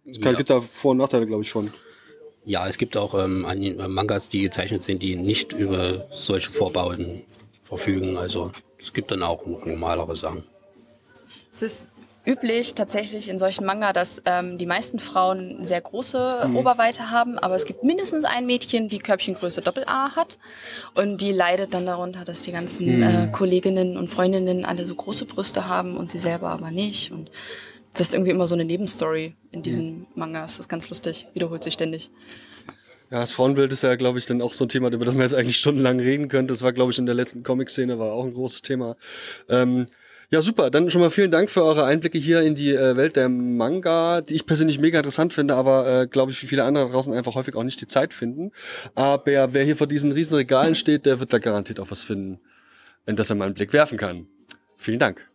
es 0.05 0.21
kann, 0.21 0.33
Ja. 0.33 0.37
gibt 0.37 0.49
da 0.49 0.61
Vor- 0.61 0.91
und 0.91 0.97
Nachteile, 0.97 1.25
glaube 1.27 1.43
ich, 1.43 1.51
von. 1.51 1.71
Ja, 2.45 2.67
es 2.67 2.77
gibt 2.77 2.95
auch 2.95 3.15
ähm, 3.15 3.43
äh, 3.45 3.87
Mangas, 3.87 4.29
die 4.29 4.41
gezeichnet 4.41 4.83
sind, 4.83 5.01
die 5.01 5.15
nicht 5.15 5.51
über 5.51 6.07
solche 6.11 6.51
Vorbauten 6.51 7.23
verfügen. 7.63 8.17
Also 8.17 8.51
es 8.79 8.93
gibt 8.93 9.09
dann 9.11 9.23
auch 9.23 9.45
normalere 9.45 10.15
Sachen. 10.15 10.43
Es 11.51 11.63
ist 11.63 11.87
üblich 12.25 12.75
tatsächlich 12.75 13.29
in 13.29 13.39
solchen 13.39 13.65
Manga, 13.65 13.93
dass 13.93 14.21
ähm, 14.25 14.57
die 14.57 14.65
meisten 14.65 14.99
Frauen 14.99 15.63
sehr 15.63 15.81
große 15.81 16.49
Oberweite 16.55 17.11
haben, 17.11 17.37
aber 17.37 17.55
es 17.55 17.65
gibt 17.65 17.83
mindestens 17.83 18.23
ein 18.25 18.45
Mädchen, 18.45 18.89
die 18.89 18.99
Körbchengröße 18.99 19.61
Doppel-A 19.61 20.15
hat 20.15 20.37
und 20.93 21.21
die 21.21 21.31
leidet 21.31 21.73
dann 21.73 21.85
darunter, 21.85 22.25
dass 22.25 22.41
die 22.41 22.51
ganzen 22.51 23.01
äh, 23.01 23.29
Kolleginnen 23.31 23.97
und 23.97 24.09
Freundinnen 24.09 24.65
alle 24.65 24.85
so 24.85 24.95
große 24.95 25.25
Brüste 25.25 25.67
haben 25.67 25.97
und 25.97 26.09
sie 26.09 26.19
selber 26.19 26.49
aber 26.49 26.71
nicht 26.71 27.11
und 27.11 27.31
das 27.93 28.07
ist 28.07 28.13
irgendwie 28.13 28.31
immer 28.31 28.47
so 28.47 28.55
eine 28.55 28.65
Nebenstory 28.65 29.35
in 29.51 29.63
diesen 29.63 30.05
Mangas. 30.15 30.57
Das 30.57 30.65
ist 30.65 30.69
ganz 30.69 30.89
lustig, 30.89 31.27
wiederholt 31.33 31.63
sich 31.63 31.75
ständig. 31.75 32.11
Ja, 33.11 33.21
das 33.21 33.31
Frauenbild 33.31 33.71
ist 33.71 33.83
ja, 33.83 33.95
glaube 33.95 34.19
ich, 34.19 34.25
dann 34.25 34.41
auch 34.41 34.53
so 34.53 34.65
ein 34.65 34.69
Thema, 34.69 34.91
über 34.91 35.05
das 35.05 35.13
man 35.13 35.23
jetzt 35.23 35.35
eigentlich 35.35 35.57
stundenlang 35.57 35.99
reden 35.99 36.27
könnte. 36.27 36.53
Das 36.53 36.63
war, 36.63 36.73
glaube 36.73 36.91
ich, 36.91 36.97
in 36.97 37.05
der 37.05 37.15
letzten 37.15 37.43
Comic-Szene 37.43 37.99
war 37.99 38.11
auch 38.11 38.25
ein 38.25 38.33
großes 38.33 38.63
Thema. 38.63 38.97
Ähm, 39.47 39.85
ja, 40.29 40.41
super. 40.41 40.69
Dann 40.69 40.89
schon 40.89 41.01
mal 41.01 41.09
vielen 41.09 41.31
Dank 41.31 41.49
für 41.49 41.63
eure 41.63 41.85
Einblicke 41.85 42.17
hier 42.17 42.41
in 42.41 42.55
die 42.55 42.71
äh, 42.71 42.95
Welt 42.95 43.15
der 43.15 43.29
Manga, 43.29 44.21
die 44.21 44.35
ich 44.35 44.45
persönlich 44.45 44.79
mega 44.79 44.99
interessant 44.99 45.33
finde, 45.33 45.55
aber 45.55 46.01
äh, 46.01 46.07
glaube 46.07 46.31
ich, 46.31 46.41
wie 46.41 46.47
viele 46.47 46.63
andere 46.63 46.89
draußen 46.89 47.13
einfach 47.13 47.35
häufig 47.35 47.55
auch 47.55 47.63
nicht 47.63 47.81
die 47.81 47.87
Zeit 47.87 48.13
finden. 48.13 48.51
Aber 48.95 49.25
wer 49.25 49.63
hier 49.63 49.77
vor 49.77 49.87
diesen 49.87 50.11
riesen 50.11 50.35
Regalen 50.35 50.75
steht, 50.75 51.05
der 51.05 51.19
wird 51.19 51.33
da 51.33 51.39
garantiert 51.39 51.79
auch 51.79 51.91
was 51.91 52.01
finden, 52.01 52.39
in 53.05 53.15
das 53.15 53.29
er 53.29 53.35
mal 53.35 53.45
einen 53.45 53.53
Blick 53.53 53.73
werfen 53.73 53.97
kann. 53.97 54.27
Vielen 54.77 54.99
Dank. 54.99 55.29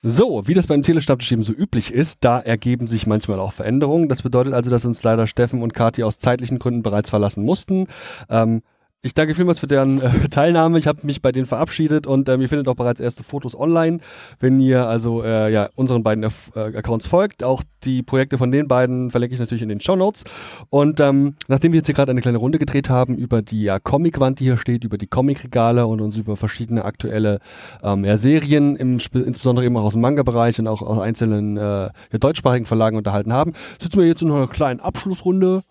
So, 0.00 0.46
wie 0.46 0.54
das 0.54 0.68
beim 0.68 0.82
Telestammtisch 0.82 1.32
eben 1.32 1.42
so 1.42 1.52
üblich 1.52 1.92
ist, 1.92 2.18
da 2.20 2.38
ergeben 2.38 2.86
sich 2.86 3.08
manchmal 3.08 3.40
auch 3.40 3.52
Veränderungen. 3.52 4.08
Das 4.08 4.22
bedeutet 4.22 4.54
also, 4.54 4.70
dass 4.70 4.84
uns 4.84 5.02
leider 5.02 5.26
Steffen 5.26 5.60
und 5.60 5.74
Kathi 5.74 6.04
aus 6.04 6.20
zeitlichen 6.20 6.60
Gründen 6.60 6.84
bereits 6.84 7.10
verlassen 7.10 7.44
mussten. 7.44 7.88
Ähm, 8.30 8.62
ich 9.00 9.14
danke 9.14 9.34
vielmals 9.34 9.60
für 9.60 9.68
deren 9.68 10.00
äh, 10.00 10.28
Teilnahme. 10.30 10.76
Ich 10.78 10.88
habe 10.88 11.06
mich 11.06 11.22
bei 11.22 11.30
denen 11.30 11.46
verabschiedet 11.46 12.06
und 12.06 12.28
ähm, 12.28 12.40
ihr 12.40 12.48
findet 12.48 12.66
auch 12.66 12.74
bereits 12.74 12.98
erste 12.98 13.22
Fotos 13.22 13.56
online, 13.56 14.00
wenn 14.40 14.58
ihr 14.58 14.88
also 14.88 15.22
äh, 15.22 15.52
ja, 15.52 15.68
unseren 15.76 16.02
beiden 16.02 16.24
äh, 16.24 16.58
Accounts 16.58 17.06
folgt. 17.06 17.44
Auch 17.44 17.62
die 17.84 18.02
Projekte 18.02 18.38
von 18.38 18.50
den 18.50 18.66
beiden 18.66 19.12
verlinke 19.12 19.34
ich 19.34 19.40
natürlich 19.40 19.62
in 19.62 19.68
den 19.68 19.80
Show 19.80 19.94
Notes. 19.94 20.24
Und 20.68 20.98
ähm, 20.98 21.36
nachdem 21.46 21.72
wir 21.72 21.76
jetzt 21.76 21.86
hier 21.86 21.94
gerade 21.94 22.10
eine 22.10 22.20
kleine 22.20 22.38
Runde 22.38 22.58
gedreht 22.58 22.90
haben 22.90 23.14
über 23.14 23.40
die 23.40 23.62
ja, 23.62 23.78
Comicwand, 23.78 24.40
die 24.40 24.44
hier 24.44 24.56
steht, 24.56 24.82
über 24.82 24.98
die 24.98 25.06
Comicregale 25.06 25.86
und 25.86 26.00
uns 26.00 26.16
über 26.16 26.36
verschiedene 26.36 26.84
aktuelle 26.84 27.38
ähm, 27.84 28.04
ja, 28.04 28.16
Serien, 28.16 28.74
im, 28.74 28.98
insbesondere 29.12 29.64
eben 29.64 29.76
auch 29.76 29.84
aus 29.84 29.92
dem 29.92 30.02
Manga-Bereich 30.02 30.58
und 30.58 30.66
auch 30.66 30.82
aus 30.82 30.98
einzelnen 30.98 31.56
äh, 31.56 31.88
deutschsprachigen 32.18 32.66
Verlagen 32.66 32.96
unterhalten 32.96 33.32
haben, 33.32 33.52
sitzen 33.80 34.00
wir 34.00 34.08
jetzt 34.08 34.22
in 34.22 34.32
einer 34.32 34.48
kleinen 34.48 34.80
Abschlussrunde 34.80 35.62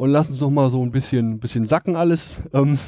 und 0.00 0.08
lassen 0.08 0.32
uns 0.32 0.40
noch 0.40 0.48
mal 0.48 0.70
so 0.70 0.82
ein 0.82 0.92
bisschen, 0.92 1.40
bisschen 1.40 1.66
sacken 1.66 1.94
alles. 1.94 2.40
Ähm, 2.54 2.78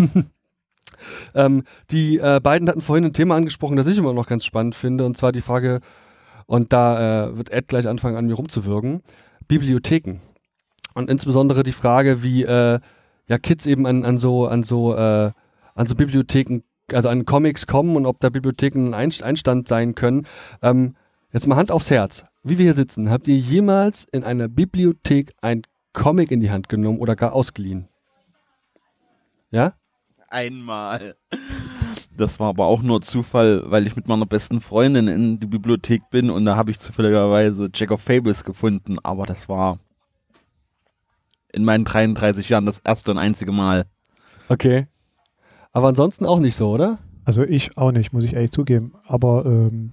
ähm, 1.34 1.62
die 1.90 2.18
äh, 2.18 2.40
beiden 2.42 2.68
hatten 2.68 2.80
vorhin 2.80 3.04
ein 3.04 3.12
Thema 3.12 3.36
angesprochen, 3.36 3.76
das 3.76 3.86
ich 3.86 3.98
immer 3.98 4.12
noch 4.12 4.26
ganz 4.26 4.44
spannend 4.44 4.74
finde, 4.74 5.04
und 5.04 5.16
zwar 5.16 5.32
die 5.32 5.40
Frage, 5.40 5.80
und 6.46 6.72
da 6.72 7.26
äh, 7.26 7.36
wird 7.36 7.50
Ed 7.50 7.68
gleich 7.68 7.88
anfangen, 7.88 8.16
an 8.16 8.26
mir 8.26 8.34
rumzuwirken, 8.34 9.02
Bibliotheken. 9.48 10.20
Und 10.94 11.10
insbesondere 11.10 11.62
die 11.62 11.72
Frage, 11.72 12.22
wie 12.22 12.44
äh, 12.44 12.80
ja, 13.26 13.38
Kids 13.38 13.66
eben 13.66 13.86
an, 13.86 14.04
an 14.04 14.16
so, 14.16 14.46
an 14.46 14.62
so, 14.62 14.94
äh, 14.94 15.30
an 15.74 15.86
so 15.86 15.94
Bibliotheken, 15.94 16.62
also 16.92 17.08
an 17.08 17.24
Comics 17.26 17.66
kommen 17.66 17.96
und 17.96 18.06
ob 18.06 18.20
da 18.20 18.30
Bibliotheken 18.30 18.88
ein 18.88 18.94
Einst- 18.94 19.22
Einstand 19.22 19.68
sein 19.68 19.94
können. 19.94 20.26
Ähm, 20.62 20.94
jetzt 21.32 21.46
mal 21.46 21.56
Hand 21.56 21.70
aufs 21.70 21.90
Herz. 21.90 22.24
Wie 22.42 22.58
wir 22.58 22.64
hier 22.64 22.74
sitzen, 22.74 23.10
habt 23.10 23.28
ihr 23.28 23.36
jemals 23.36 24.06
in 24.12 24.24
einer 24.24 24.48
Bibliothek 24.48 25.32
ein 25.40 25.62
Comic 25.92 26.30
in 26.30 26.40
die 26.40 26.50
Hand 26.50 26.68
genommen 26.68 26.98
oder 26.98 27.16
gar 27.16 27.32
ausgeliehen? 27.32 27.88
Ja? 29.50 29.74
Einmal. 30.28 31.16
Das 32.16 32.40
war 32.40 32.48
aber 32.48 32.66
auch 32.66 32.82
nur 32.82 33.02
Zufall, 33.02 33.62
weil 33.66 33.86
ich 33.86 33.96
mit 33.96 34.08
meiner 34.08 34.26
besten 34.26 34.60
Freundin 34.60 35.08
in 35.08 35.38
die 35.38 35.46
Bibliothek 35.46 36.10
bin 36.10 36.30
und 36.30 36.44
da 36.44 36.56
habe 36.56 36.70
ich 36.70 36.80
zufälligerweise 36.80 37.68
Jack 37.72 37.90
of 37.90 38.02
Fables 38.02 38.44
gefunden, 38.44 38.98
aber 39.02 39.26
das 39.26 39.48
war 39.48 39.78
in 41.52 41.64
meinen 41.64 41.84
33 41.84 42.48
Jahren 42.48 42.66
das 42.66 42.80
erste 42.80 43.10
und 43.10 43.18
einzige 43.18 43.52
Mal. 43.52 43.84
Okay. 44.48 44.86
Aber 45.72 45.88
ansonsten 45.88 46.26
auch 46.26 46.38
nicht 46.38 46.56
so, 46.56 46.70
oder? 46.70 46.98
Also 47.24 47.44
ich 47.44 47.76
auch 47.76 47.92
nicht, 47.92 48.12
muss 48.12 48.24
ich 48.24 48.34
ehrlich 48.34 48.50
zugeben. 48.50 48.94
Aber 49.06 49.44
ähm, 49.46 49.92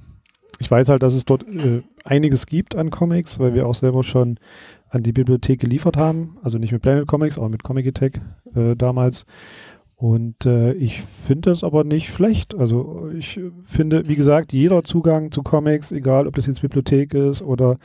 ich 0.59 0.69
weiß 0.69 0.89
halt, 0.89 1.03
dass 1.03 1.13
es 1.13 1.25
dort 1.25 1.47
äh, 1.47 1.83
einiges 2.03 2.45
gibt 2.45 2.75
an 2.75 2.89
Comics, 2.89 3.39
weil 3.39 3.53
wir 3.53 3.67
auch 3.67 3.75
selber 3.75 4.03
schon 4.03 4.39
an 4.89 5.03
die 5.03 5.13
Bibliothek 5.13 5.59
geliefert 5.59 5.97
haben. 5.97 6.37
Also 6.41 6.57
nicht 6.57 6.71
mit 6.71 6.81
Planet 6.81 7.07
Comics, 7.07 7.37
aber 7.37 7.49
mit 7.49 7.63
Comic 7.63 7.87
Attack 7.87 8.21
äh, 8.55 8.75
damals. 8.75 9.25
Und 9.95 10.45
äh, 10.45 10.73
ich 10.73 11.01
finde 11.01 11.49
das 11.49 11.63
aber 11.63 11.83
nicht 11.83 12.07
schlecht. 12.07 12.55
Also 12.55 13.09
ich 13.09 13.39
finde, 13.65 14.07
wie 14.07 14.15
gesagt, 14.15 14.53
jeder 14.53 14.83
Zugang 14.83 15.31
zu 15.31 15.43
Comics, 15.43 15.91
egal 15.91 16.25
ob 16.25 16.35
das 16.35 16.45
jetzt 16.45 16.61
Bibliothek 16.61 17.13
ist 17.13 17.41
oder 17.41 17.77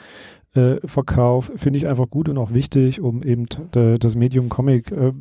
äh, 0.54 0.76
Verkauf, 0.84 1.50
finde 1.56 1.78
ich 1.78 1.86
einfach 1.88 2.08
gut 2.08 2.28
und 2.28 2.38
auch 2.38 2.52
wichtig, 2.52 3.00
um 3.00 3.22
eben 3.24 3.46
das 3.72 4.14
Medium 4.14 4.48
Comic 4.48 4.92
äh, 4.92 5.12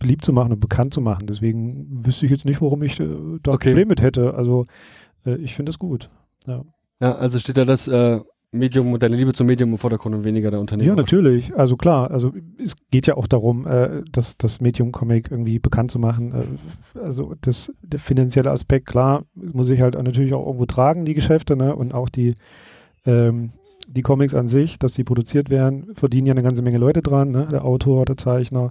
beliebt 0.00 0.24
zu 0.24 0.32
machen 0.32 0.52
und 0.52 0.60
bekannt 0.60 0.92
zu 0.92 1.00
machen. 1.00 1.26
Deswegen 1.28 1.86
wüsste 2.04 2.26
ich 2.26 2.32
jetzt 2.32 2.44
nicht, 2.44 2.60
warum 2.60 2.82
ich 2.82 2.98
äh, 3.00 3.06
da 3.42 3.52
Okay. 3.52 3.68
ein 3.68 3.74
Problem 3.74 3.88
mit 3.88 4.02
hätte. 4.02 4.34
Also 4.34 4.66
äh, 5.24 5.36
ich 5.36 5.54
finde 5.54 5.70
es 5.70 5.78
gut. 5.78 6.08
Ja. 6.46 6.64
Ja, 7.00 7.14
also 7.14 7.38
steht 7.38 7.58
da 7.58 7.64
das 7.64 7.88
äh, 7.88 8.20
Medium 8.52 8.92
und 8.92 9.02
deine 9.02 9.16
Liebe 9.16 9.32
zum 9.32 9.46
Medium 9.46 9.72
im 9.72 9.78
Vordergrund 9.78 10.14
und 10.14 10.24
weniger 10.24 10.50
der 10.50 10.60
Unternehmer. 10.60 10.90
Ja, 10.90 10.94
natürlich. 10.94 11.54
Also 11.56 11.76
klar, 11.76 12.10
also 12.10 12.32
es 12.62 12.74
geht 12.90 13.06
ja 13.06 13.16
auch 13.16 13.26
darum, 13.26 13.66
äh, 13.66 14.02
das, 14.10 14.36
das 14.36 14.60
Medium 14.60 14.92
Comic 14.92 15.30
irgendwie 15.30 15.58
bekannt 15.58 15.90
zu 15.90 15.98
machen. 15.98 16.32
Äh, 16.32 16.98
also 16.98 17.34
das, 17.40 17.72
der 17.82 17.98
finanzielle 18.00 18.50
Aspekt, 18.50 18.86
klar, 18.86 19.24
muss 19.34 19.70
ich 19.70 19.80
halt 19.80 20.00
natürlich 20.00 20.34
auch 20.34 20.46
irgendwo 20.46 20.66
tragen, 20.66 21.04
die 21.04 21.14
Geschäfte, 21.14 21.56
ne? 21.56 21.74
Und 21.74 21.92
auch 21.92 22.08
die, 22.08 22.34
ähm, 23.04 23.50
die 23.88 24.02
Comics 24.02 24.34
an 24.34 24.48
sich, 24.48 24.78
dass 24.78 24.94
die 24.94 25.04
produziert 25.04 25.50
werden, 25.50 25.94
verdienen 25.94 26.26
ja 26.26 26.32
eine 26.32 26.42
ganze 26.42 26.62
Menge 26.62 26.78
Leute 26.78 27.02
dran, 27.02 27.30
ne? 27.30 27.48
Der 27.50 27.64
Autor, 27.64 28.04
der 28.04 28.16
Zeichner, 28.16 28.70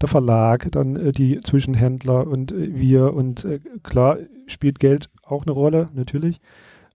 der 0.00 0.08
Verlag, 0.08 0.70
dann 0.72 0.96
äh, 0.96 1.12
die 1.12 1.40
Zwischenhändler 1.40 2.26
und 2.26 2.52
äh, 2.52 2.78
wir 2.78 3.14
und 3.14 3.44
äh, 3.44 3.60
klar 3.82 4.18
spielt 4.46 4.80
Geld 4.80 5.10
auch 5.24 5.46
eine 5.46 5.52
Rolle, 5.52 5.86
natürlich. 5.94 6.40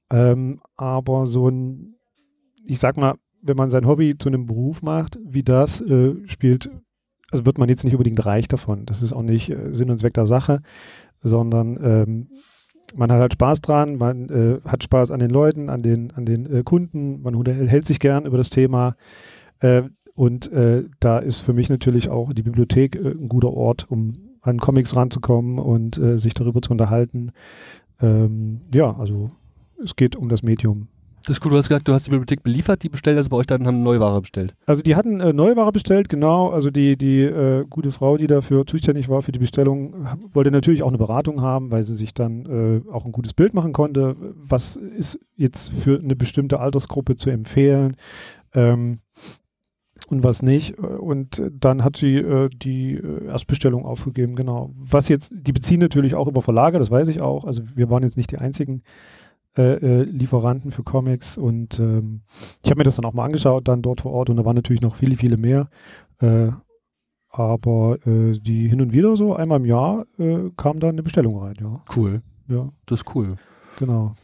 Ähm, 0.10 0.62
aber 0.78 1.26
so 1.26 1.50
ein, 1.50 1.97
ich 2.68 2.80
sag 2.80 2.98
mal, 2.98 3.16
wenn 3.42 3.58
man 3.58 3.70
sein 3.70 3.88
Hobby 3.88 4.18
zu 4.18 4.30
einem 4.30 4.46
Beruf 4.46 4.82
macht, 4.82 5.20
wie 5.24 5.44
das, 5.44 5.82
äh, 5.82 6.16
spielt, 6.28 6.70
also 7.32 7.46
wird 7.46 7.58
man 7.58 7.70
jetzt 7.70 7.84
nicht 7.84 7.94
unbedingt 7.94 8.26
reich 8.26 8.48
davon. 8.48 8.86
Das 8.86 9.02
ist 9.02 9.14
auch 9.14 9.22
nicht 9.22 9.50
äh, 9.50 9.74
Sinn 9.74 9.90
und 9.90 10.00
Zweck 10.00 10.14
der 10.14 10.26
Sache, 10.26 10.62
sondern 11.22 11.80
ähm, 11.82 12.28
man 12.96 13.12
hat 13.12 13.20
halt 13.20 13.34
Spaß 13.34 13.62
dran, 13.62 13.98
man 13.98 14.30
äh, 14.30 14.60
hat 14.68 14.84
Spaß 14.84 15.12
an 15.12 15.20
den 15.20 15.30
Leuten, 15.30 15.70
an 15.70 15.82
den, 15.82 16.12
an 16.12 16.26
den 16.26 16.46
äh, 16.46 16.64
Kunden, 16.64 17.22
man 17.22 17.46
hält 17.46 17.86
sich 17.86 18.00
gern 18.00 18.26
über 18.26 18.38
das 18.38 18.50
Thema. 18.50 18.96
Äh, 19.60 19.84
und 20.14 20.52
äh, 20.52 20.86
da 21.00 21.20
ist 21.20 21.42
für 21.42 21.54
mich 21.54 21.70
natürlich 21.70 22.10
auch 22.10 22.34
die 22.34 22.44
Bibliothek 22.44 22.96
ein 22.96 23.30
guter 23.30 23.54
Ort, 23.54 23.90
um 23.90 24.14
an 24.42 24.60
Comics 24.60 24.96
ranzukommen 24.96 25.60
und 25.60 26.00
sich 26.16 26.34
darüber 26.34 26.62
zu 26.62 26.72
unterhalten. 26.72 27.34
Ähm, 28.02 28.62
ja, 28.74 28.98
also 28.98 29.28
es 29.84 29.98
geht 29.98 30.16
um 30.16 30.30
das 30.30 30.42
Medium. 30.42 30.88
Das 31.28 31.36
ist 31.36 31.42
gut, 31.42 31.52
du 31.52 31.58
hast 31.58 31.68
gesagt, 31.68 31.90
du 31.90 31.94
hast 31.94 32.08
die 32.08 32.12
Bibliothek 32.12 32.42
beliefert, 32.42 32.84
die 32.84 32.90
bestellt 32.90 33.18
also 33.18 33.28
bei 33.28 33.36
euch 33.36 33.48
dann 33.48 33.68
haben 33.68 33.82
Neuware 33.82 34.22
bestellt. 34.22 34.56
Also 34.66 34.82
die 34.82 34.96
hatten 34.96 35.20
äh, 35.20 35.34
Neuware 35.34 35.74
bestellt, 35.74 36.08
genau. 36.08 36.52
Also 36.52 36.70
die, 36.72 36.96
die 36.96 37.22
äh, 37.22 37.66
gute 37.70 37.92
Frau, 37.92 38.16
die 38.16 38.28
dafür 38.28 38.66
zuständig 38.66 39.10
war 39.10 39.22
für 39.22 39.34
die 39.34 39.40
Bestellung, 39.40 40.08
wollte 40.32 40.52
natürlich 40.52 40.84
auch 40.84 40.88
eine 40.88 40.98
Beratung 40.98 41.42
haben, 41.42 41.70
weil 41.70 41.84
sie 41.84 41.96
sich 41.96 42.14
dann 42.14 42.46
äh, 42.88 42.92
auch 42.94 43.04
ein 43.04 43.12
gutes 43.12 43.34
Bild 43.34 43.54
machen 43.54 43.74
konnte. 43.74 44.16
Was 44.36 44.78
ist 44.78 45.20
jetzt 45.36 45.74
für 45.74 46.00
eine 46.02 46.16
bestimmte 46.16 46.62
Altersgruppe 46.62 47.18
zu 47.18 47.30
empfehlen? 47.30 47.98
Ähm, 48.54 49.00
und 50.08 50.24
was 50.24 50.42
nicht. 50.42 50.80
Und 50.80 51.44
dann 51.52 51.84
hat 51.84 51.98
sie 51.98 52.16
äh, 52.16 52.50
die 52.54 52.94
äh, 52.94 53.26
Erstbestellung 53.26 53.84
aufgegeben, 53.84 54.38
genau. 54.38 54.72
Was 54.78 55.10
jetzt, 55.10 55.34
die 55.36 55.52
beziehen 55.52 55.82
natürlich 55.82 56.16
auch 56.16 56.30
über 56.30 56.42
Verlage, 56.42 56.80
das 56.80 56.90
weiß 56.90 57.10
ich 57.10 57.20
auch. 57.20 57.44
Also 57.44 57.64
wir 57.76 57.90
waren 57.90 58.04
jetzt 58.04 58.16
nicht 58.16 58.32
die 58.32 58.38
einzigen 58.38 58.84
äh, 59.58 59.74
äh 59.74 60.04
Lieferanten 60.04 60.72
für 60.72 60.84
Comics 60.84 61.38
und 61.38 61.80
ähm, 61.80 62.22
ich 62.64 62.70
habe 62.70 62.80
mir 62.80 62.84
das 62.84 62.98
dann 62.98 63.06
auch 63.06 63.14
mal 63.14 63.26
angeschaut, 63.26 63.68
dann 63.68 63.82
dort 63.82 64.02
vor 64.02 64.14
Ort 64.14 64.30
und 64.30 64.38
da 64.38 64.46
waren 64.46 64.56
natürlich 64.56 64.82
noch 64.82 64.96
viele, 64.96 65.18
viele 65.18 65.38
mehr. 65.38 65.70
Äh, 66.20 66.50
aber 67.30 67.98
äh, 68.08 68.40
die 68.40 68.68
hin 68.68 68.82
und 68.82 68.94
wieder 68.94 69.16
so 69.16 69.36
einmal 69.36 69.60
im 69.60 69.66
Jahr 69.66 70.06
kam 70.56 70.80
da 70.80 70.90
eine 70.90 71.04
Bestellung 71.04 71.38
rein, 71.38 71.56
ja. 71.60 71.82
Cool. 71.96 72.22
Ja. 72.48 72.70
Das 72.86 73.02
ist 73.02 73.16
cool. 73.16 73.36
Genau. 73.78 74.16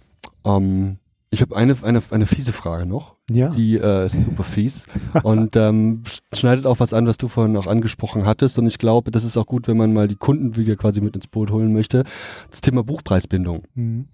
Ähm, 0.46 0.98
ich 1.34 1.42
habe 1.42 1.56
eine, 1.56 1.76
eine, 1.82 2.00
eine 2.12 2.28
fiese 2.28 2.54
Frage 2.54 2.86
noch. 2.86 3.16
Ja. 3.32 3.50
Die 3.50 3.78
äh, 3.78 4.06
ist 4.06 4.24
super 4.24 4.44
fies 4.44 4.86
und 5.24 5.56
ähm, 5.56 6.04
schneidet 6.32 6.68
auch 6.68 6.80
was 6.80 6.94
an, 6.94 7.08
was 7.08 7.18
du 7.18 7.28
vorhin 7.28 7.58
auch 7.58 7.66
angesprochen 7.66 8.28
hattest. 8.28 8.60
Und 8.60 8.68
ich 8.68 8.78
glaube, 8.78 9.10
das 9.10 9.24
ist 9.24 9.36
auch 9.36 9.48
gut, 9.48 9.68
wenn 9.68 9.76
man 9.76 9.94
mal 9.94 10.08
die 10.08 10.16
Kunden 10.16 10.56
wieder 10.56 10.76
quasi 10.76 11.02
mit 11.02 11.16
ins 11.16 11.26
Boot 11.26 11.50
holen 11.50 11.74
möchte. 11.74 12.04
Das 12.52 12.62
Thema 12.62 12.84
Buchpreisbindung. 12.84 13.64
Mhm. 13.74 14.08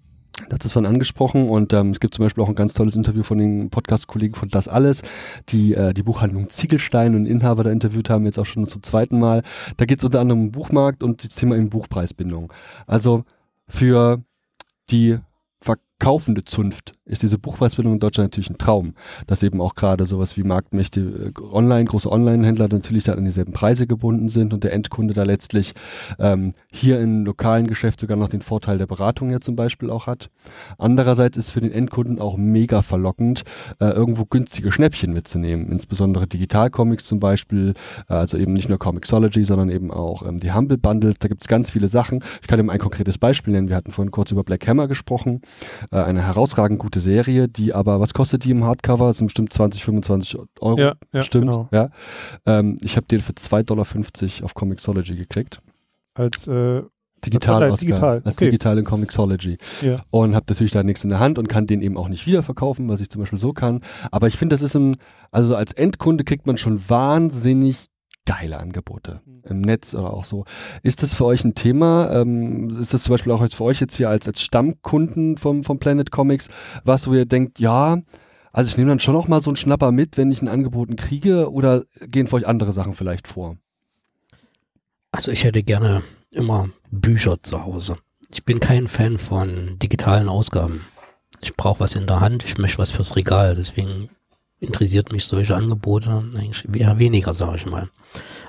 Das 0.48 0.64
ist 0.64 0.72
von 0.72 0.86
angesprochen 0.86 1.48
und 1.48 1.72
ähm, 1.72 1.90
es 1.90 2.00
gibt 2.00 2.14
zum 2.14 2.24
Beispiel 2.24 2.42
auch 2.42 2.48
ein 2.48 2.54
ganz 2.54 2.74
tolles 2.74 2.96
Interview 2.96 3.22
von 3.22 3.38
den 3.38 3.70
Podcast-Kollegen 3.70 4.34
von 4.34 4.48
Das 4.48 4.68
Alles, 4.68 5.02
die 5.48 5.74
äh, 5.74 5.92
die 5.92 6.02
Buchhandlung 6.02 6.48
Ziegelstein 6.48 7.14
und 7.14 7.26
Inhaber 7.26 7.64
da 7.64 7.70
interviewt 7.70 8.10
haben, 8.10 8.24
jetzt 8.24 8.38
auch 8.38 8.46
schon 8.46 8.66
zum 8.66 8.82
zweiten 8.82 9.18
Mal. 9.18 9.42
Da 9.76 9.84
geht 9.84 9.98
es 9.98 10.04
unter 10.04 10.20
anderem 10.20 10.42
um 10.42 10.52
Buchmarkt 10.52 11.02
und 11.02 11.24
das 11.24 11.34
Thema 11.34 11.56
eben 11.56 11.70
Buchpreisbindung. 11.70 12.52
Also 12.86 13.24
für 13.68 14.22
die 14.90 15.18
kaufende 16.00 16.44
Zunft 16.44 16.94
ist 17.04 17.22
diese 17.22 17.38
Buchpreisbildung 17.38 17.94
in 17.94 17.98
Deutschland 17.98 18.32
natürlich 18.32 18.50
ein 18.50 18.58
Traum, 18.58 18.94
dass 19.26 19.42
eben 19.42 19.60
auch 19.60 19.74
gerade 19.74 20.06
sowas 20.06 20.36
wie 20.36 20.42
Marktmächte 20.42 21.00
äh, 21.00 21.40
online, 21.52 21.84
große 21.84 22.10
Online-Händler 22.10 22.68
natürlich 22.68 23.04
da 23.04 23.12
an 23.12 23.24
dieselben 23.24 23.52
Preise 23.52 23.86
gebunden 23.86 24.28
sind 24.28 24.54
und 24.54 24.64
der 24.64 24.72
Endkunde 24.72 25.14
da 25.14 25.22
letztlich 25.24 25.74
ähm, 26.18 26.54
hier 26.72 27.00
im 27.00 27.24
lokalen 27.24 27.66
Geschäft 27.66 28.00
sogar 28.00 28.16
noch 28.16 28.28
den 28.28 28.42
Vorteil 28.42 28.78
der 28.78 28.86
Beratung 28.86 29.30
ja 29.30 29.40
zum 29.40 29.56
Beispiel 29.56 29.90
auch 29.90 30.06
hat. 30.06 30.30
Andererseits 30.78 31.36
ist 31.36 31.50
für 31.50 31.60
den 31.60 31.72
Endkunden 31.72 32.18
auch 32.18 32.36
mega 32.36 32.82
verlockend, 32.82 33.42
äh, 33.80 33.86
irgendwo 33.86 34.24
günstige 34.24 34.72
Schnäppchen 34.72 35.12
mitzunehmen, 35.12 35.70
insbesondere 35.70 36.26
Digitalcomics 36.26 37.04
zum 37.04 37.20
Beispiel, 37.20 37.74
äh, 38.08 38.14
also 38.14 38.38
eben 38.38 38.54
nicht 38.54 38.68
nur 38.68 38.78
Comixology, 38.78 39.44
sondern 39.44 39.68
eben 39.68 39.90
auch 39.90 40.26
ähm, 40.26 40.38
die 40.38 40.52
Humble 40.52 40.78
Bundles, 40.78 41.16
da 41.18 41.28
gibt 41.28 41.42
es 41.42 41.48
ganz 41.48 41.70
viele 41.70 41.88
Sachen. 41.88 42.24
Ich 42.40 42.48
kann 42.48 42.58
eben 42.58 42.70
ein 42.70 42.78
konkretes 42.78 43.18
Beispiel 43.18 43.52
nennen, 43.52 43.68
wir 43.68 43.76
hatten 43.76 43.90
vorhin 43.90 44.10
kurz 44.10 44.30
über 44.30 44.44
Black 44.44 44.66
Hammer 44.66 44.88
gesprochen, 44.88 45.42
äh, 45.90 45.98
eine 45.98 46.26
herausragend 46.26 46.78
gute 46.78 47.00
Serie, 47.00 47.48
die 47.48 47.74
aber, 47.74 48.00
was 48.00 48.14
kostet 48.14 48.44
die 48.44 48.50
im 48.50 48.64
Hardcover? 48.64 49.08
Das 49.08 49.18
sind 49.18 49.26
bestimmt 49.26 49.52
20, 49.52 49.84
25 49.84 50.38
Euro. 50.60 50.78
Ja, 50.78 50.94
ja 51.12 51.22
stimmt. 51.22 51.46
Genau. 51.46 51.68
Ja. 51.72 51.90
Ähm, 52.46 52.78
ich 52.82 52.96
habe 52.96 53.06
den 53.06 53.20
für 53.20 53.32
2,50 53.32 53.64
Dollar 53.64 53.86
auf 54.44 54.54
Comixology 54.54 55.16
gekriegt. 55.16 55.60
Als 56.14 56.46
äh, 56.46 56.82
Digital, 57.24 57.64
als 57.64 57.80
digital. 57.80 58.22
als 58.24 58.36
okay. 58.36 58.46
digital 58.46 58.78
in 58.78 58.84
Comixology. 58.84 59.58
Ja. 59.82 60.02
Und 60.10 60.34
habe 60.34 60.46
natürlich 60.48 60.72
da 60.72 60.82
nichts 60.82 61.04
in 61.04 61.10
der 61.10 61.20
Hand 61.20 61.38
und 61.38 61.48
kann 61.48 61.66
den 61.66 61.82
eben 61.82 61.96
auch 61.96 62.08
nicht 62.08 62.26
wiederverkaufen, 62.26 62.88
was 62.88 63.00
ich 63.00 63.10
zum 63.10 63.20
Beispiel 63.20 63.38
so 63.38 63.52
kann. 63.52 63.80
Aber 64.10 64.26
ich 64.26 64.36
finde, 64.36 64.54
das 64.54 64.62
ist 64.62 64.74
ein, 64.74 64.96
also 65.30 65.54
als 65.54 65.72
Endkunde 65.72 66.24
kriegt 66.24 66.46
man 66.46 66.56
schon 66.56 66.88
wahnsinnig 66.88 67.89
geile 68.30 68.58
Angebote 68.58 69.20
mhm. 69.24 69.42
im 69.44 69.60
Netz 69.60 69.92
oder 69.92 70.12
auch 70.12 70.24
so. 70.24 70.44
Ist 70.84 71.02
das 71.02 71.14
für 71.14 71.24
euch 71.24 71.44
ein 71.44 71.56
Thema? 71.56 72.12
Ähm, 72.12 72.70
ist 72.70 72.94
das 72.94 73.02
zum 73.02 73.14
Beispiel 73.14 73.32
auch 73.32 73.42
jetzt 73.42 73.56
für 73.56 73.64
euch 73.64 73.80
jetzt 73.80 73.96
hier 73.96 74.08
als, 74.08 74.28
als 74.28 74.40
Stammkunden 74.40 75.36
vom, 75.36 75.64
vom 75.64 75.80
Planet 75.80 76.12
Comics, 76.12 76.48
was 76.84 77.08
wo 77.08 77.14
ihr 77.14 77.26
denkt, 77.26 77.58
ja, 77.58 77.98
also 78.52 78.68
ich 78.68 78.76
nehme 78.76 78.90
dann 78.90 79.00
schon 79.00 79.14
noch 79.14 79.26
mal 79.26 79.42
so 79.42 79.50
einen 79.50 79.56
Schnapper 79.56 79.90
mit, 79.90 80.16
wenn 80.16 80.30
ich 80.30 80.42
ein 80.42 80.48
Angeboten 80.48 80.94
kriege 80.94 81.50
oder 81.50 81.84
gehen 82.06 82.28
für 82.28 82.36
euch 82.36 82.46
andere 82.46 82.72
Sachen 82.72 82.94
vielleicht 82.94 83.26
vor? 83.26 83.56
Also 85.10 85.32
ich 85.32 85.42
hätte 85.42 85.64
gerne 85.64 86.02
immer 86.30 86.68
Bücher 86.92 87.42
zu 87.42 87.64
Hause. 87.64 87.96
Ich 88.32 88.44
bin 88.44 88.60
kein 88.60 88.86
Fan 88.86 89.18
von 89.18 89.76
digitalen 89.80 90.28
Ausgaben. 90.28 90.86
Ich 91.40 91.56
brauche 91.56 91.80
was 91.80 91.96
in 91.96 92.06
der 92.06 92.20
Hand, 92.20 92.44
ich 92.44 92.58
möchte 92.58 92.78
was 92.78 92.92
fürs 92.92 93.16
Regal, 93.16 93.56
deswegen 93.56 94.08
interessiert 94.60 95.12
mich 95.12 95.24
solche 95.24 95.56
Angebote 95.56 96.10
eigentlich 96.36 96.64
eher 96.74 96.98
weniger, 96.98 97.34
sage 97.34 97.56
ich 97.56 97.66
mal. 97.66 97.88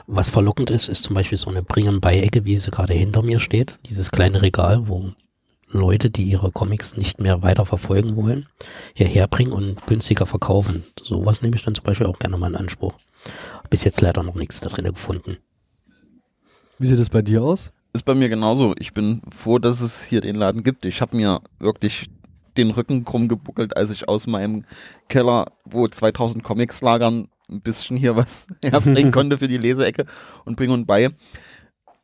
Was 0.07 0.29
verlockend 0.29 0.69
ist, 0.69 0.89
ist 0.89 1.03
zum 1.03 1.15
Beispiel 1.15 1.37
so 1.37 1.49
eine 1.49 1.63
Bringen-bei-Ecke, 1.63 2.45
wie 2.45 2.59
sie 2.59 2.71
gerade 2.71 2.93
hinter 2.93 3.23
mir 3.23 3.39
steht. 3.39 3.79
Dieses 3.87 4.11
kleine 4.11 4.41
Regal, 4.41 4.87
wo 4.87 5.11
Leute, 5.69 6.09
die 6.09 6.23
ihre 6.23 6.51
Comics 6.51 6.97
nicht 6.97 7.19
mehr 7.19 7.41
weiter 7.43 7.65
verfolgen 7.65 8.17
wollen, 8.17 8.47
hierher 8.93 9.27
bringen 9.27 9.53
und 9.53 9.87
günstiger 9.87 10.25
verkaufen. 10.25 10.83
Sowas 11.01 11.41
nehme 11.41 11.55
ich 11.55 11.63
dann 11.63 11.75
zum 11.75 11.85
Beispiel 11.85 12.07
auch 12.07 12.19
gerne 12.19 12.37
mal 12.37 12.49
in 12.49 12.57
Anspruch. 12.57 12.93
Bis 13.69 13.85
jetzt 13.85 14.01
leider 14.01 14.23
noch 14.23 14.35
nichts 14.35 14.59
da 14.59 14.69
drin 14.69 14.85
gefunden. 14.85 15.37
Wie 16.77 16.87
sieht 16.87 16.99
das 16.99 17.09
bei 17.09 17.21
dir 17.21 17.41
aus? 17.43 17.71
Ist 17.93 18.03
bei 18.03 18.15
mir 18.15 18.27
genauso. 18.27 18.73
Ich 18.79 18.93
bin 18.93 19.21
froh, 19.35 19.59
dass 19.59 19.81
es 19.81 20.03
hier 20.03 20.21
den 20.21 20.35
Laden 20.35 20.63
gibt. 20.63 20.85
Ich 20.85 21.01
habe 21.01 21.15
mir 21.15 21.41
wirklich 21.59 22.09
den 22.57 22.71
Rücken 22.71 23.05
krumm 23.05 23.27
gebuckelt, 23.27 23.75
als 23.77 23.91
ich 23.91 24.07
aus 24.07 24.27
meinem 24.27 24.65
Keller, 25.07 25.51
wo 25.65 25.87
2000 25.87 26.43
Comics 26.43 26.81
lagern, 26.81 27.27
ein 27.49 27.61
bisschen 27.61 27.97
hier 27.97 28.15
was 28.15 28.47
herbringen 28.63 29.11
konnte 29.11 29.37
für 29.37 29.47
die 29.47 29.57
Leseecke 29.57 30.05
und 30.45 30.55
bring 30.55 30.71
und 30.71 30.85
bei. 30.85 31.09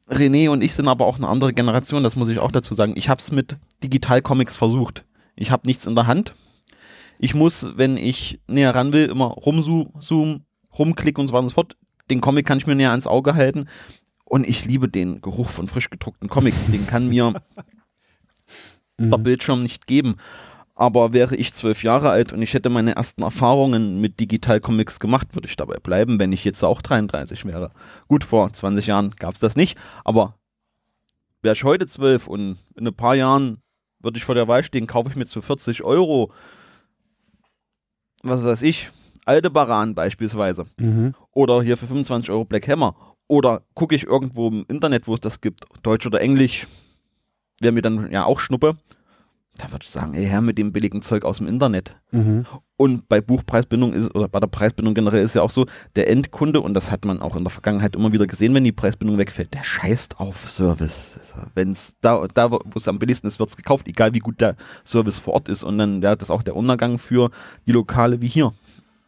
René 0.09 0.49
und 0.49 0.63
ich 0.63 0.73
sind 0.73 0.87
aber 0.87 1.05
auch 1.05 1.17
eine 1.17 1.27
andere 1.27 1.53
Generation, 1.53 2.03
das 2.03 2.15
muss 2.15 2.29
ich 2.29 2.39
auch 2.39 2.51
dazu 2.51 2.73
sagen. 2.73 2.93
Ich 2.95 3.09
habe 3.09 3.19
es 3.19 3.31
mit 3.31 3.57
Digital-Comics 3.83 4.55
versucht. 4.55 5.05
Ich 5.35 5.51
habe 5.51 5.67
nichts 5.67 5.85
in 5.85 5.95
der 5.95 6.07
Hand. 6.07 6.33
Ich 7.19 7.33
muss, 7.33 7.67
wenn 7.75 7.97
ich 7.97 8.39
näher 8.47 8.73
ran 8.73 8.93
will, 8.93 9.05
immer 9.05 9.25
rumzoomen, 9.25 10.45
rumklicken 10.77 11.21
und 11.21 11.27
so 11.27 11.33
weiter 11.33 11.43
und 11.43 11.49
so 11.49 11.55
fort. 11.55 11.77
Den 12.09 12.21
Comic 12.21 12.45
kann 12.45 12.57
ich 12.57 12.67
mir 12.67 12.75
näher 12.75 12.91
ans 12.91 13.07
Auge 13.07 13.35
halten. 13.35 13.67
Und 14.23 14.47
ich 14.47 14.65
liebe 14.65 14.87
den 14.89 15.21
Geruch 15.21 15.49
von 15.49 15.67
frisch 15.67 15.89
gedruckten 15.89 16.29
Comics. 16.29 16.67
Den 16.67 16.87
kann 16.87 17.09
mir 17.09 17.33
mhm. 18.97 19.11
der 19.11 19.17
Bildschirm 19.17 19.63
nicht 19.63 19.87
geben. 19.87 20.15
Aber 20.75 21.11
wäre 21.11 21.35
ich 21.35 21.53
zwölf 21.53 21.81
Jahre 21.81 22.11
alt 22.11 22.31
und 22.31 22.41
ich 22.43 22.53
hätte 22.53 22.69
meine 22.69 22.95
ersten 22.95 23.23
Erfahrungen 23.23 23.99
mit 23.99 24.19
Digital-Comics 24.19 24.99
gemacht, 24.99 25.33
würde 25.33 25.47
ich 25.47 25.55
dabei 25.55 25.77
bleiben, 25.77 26.19
wenn 26.19 26.31
ich 26.31 26.45
jetzt 26.45 26.63
auch 26.63 26.83
33 26.83 27.45
wäre. 27.45 27.71
Gut, 28.07 28.23
vor 28.23 28.53
20 28.53 28.85
Jahren 28.85 29.11
gab 29.17 29.33
es 29.33 29.39
das 29.39 29.55
nicht, 29.55 29.79
aber 30.05 30.35
wäre 31.41 31.55
ich 31.55 31.63
heute 31.63 31.87
zwölf 31.87 32.27
und 32.27 32.57
in 32.75 32.87
ein 32.87 32.93
paar 32.93 33.15
Jahren 33.15 33.57
würde 33.99 34.17
ich 34.17 34.25
vor 34.25 34.35
der 34.35 34.47
Wahl 34.47 34.63
stehen, 34.63 34.85
kaufe 34.85 35.09
ich 35.09 35.15
mir 35.15 35.25
zu 35.25 35.41
40 35.41 35.83
Euro, 35.83 36.31
was 38.21 38.43
weiß 38.43 38.61
ich, 38.61 38.91
alte 39.25 39.49
Baran 39.49 39.95
beispielsweise. 39.95 40.65
Mhm. 40.77 41.15
Oder 41.31 41.61
hier 41.61 41.77
für 41.77 41.87
25 41.87 42.29
Euro 42.29 42.45
Black 42.45 42.67
Hammer. 42.67 42.95
Oder 43.27 43.63
gucke 43.73 43.95
ich 43.95 44.05
irgendwo 44.05 44.47
im 44.47 44.65
Internet, 44.67 45.07
wo 45.07 45.15
es 45.15 45.21
das 45.21 45.41
gibt, 45.41 45.65
Deutsch 45.83 46.05
oder 46.05 46.21
Englisch, 46.21 46.67
wäre 47.59 47.73
mir 47.73 47.81
dann 47.81 48.11
ja 48.11 48.25
auch 48.25 48.39
Schnuppe. 48.39 48.77
Da 49.57 49.71
würde 49.71 49.85
ich 49.85 49.89
sagen, 49.89 50.13
ey, 50.13 50.27
her 50.27 50.41
mit 50.41 50.59
dem 50.59 50.71
billigen 50.71 51.01
Zeug 51.01 51.25
aus 51.25 51.39
dem 51.39 51.47
Internet. 51.47 51.97
Mhm. 52.11 52.45
Und 52.75 53.09
bei 53.09 53.21
Buchpreisbindung 53.21 53.91
ist, 53.93 54.13
oder 54.13 54.27
bei 54.27 54.39
der 54.39 54.47
Preisbindung 54.47 54.93
generell 54.93 55.23
ist 55.23 55.33
ja 55.33 55.41
auch 55.41 55.49
so, 55.49 55.65
der 55.95 56.11
Endkunde, 56.11 56.61
und 56.61 56.75
das 56.75 56.91
hat 56.91 57.05
man 57.05 57.19
auch 57.19 57.35
in 57.35 57.43
der 57.43 57.49
Vergangenheit 57.49 57.95
immer 57.95 58.11
wieder 58.11 58.27
gesehen, 58.27 58.53
wenn 58.53 58.63
die 58.63 58.71
Preisbindung 58.71 59.17
wegfällt, 59.17 59.55
der 59.55 59.63
scheißt 59.63 60.19
auf 60.19 60.51
Service. 60.51 61.15
Also 61.19 61.47
wenn 61.55 61.71
es 61.71 61.95
da, 62.01 62.27
da 62.31 62.51
wo 62.51 62.59
es 62.75 62.87
am 62.87 62.99
billigsten 62.99 63.27
ist, 63.27 63.39
wird 63.39 63.49
es 63.49 63.57
gekauft, 63.57 63.87
egal 63.87 64.13
wie 64.13 64.19
gut 64.19 64.39
der 64.41 64.55
Service 64.85 65.17
vor 65.17 65.33
Ort 65.33 65.49
ist. 65.49 65.63
Und 65.63 65.79
dann, 65.79 66.03
ja, 66.03 66.15
das 66.15 66.29
ist 66.29 66.31
auch 66.31 66.43
der 66.43 66.55
Untergang 66.55 66.99
für 66.99 67.31
die 67.65 67.71
Lokale 67.71 68.21
wie 68.21 68.27
hier. 68.27 68.53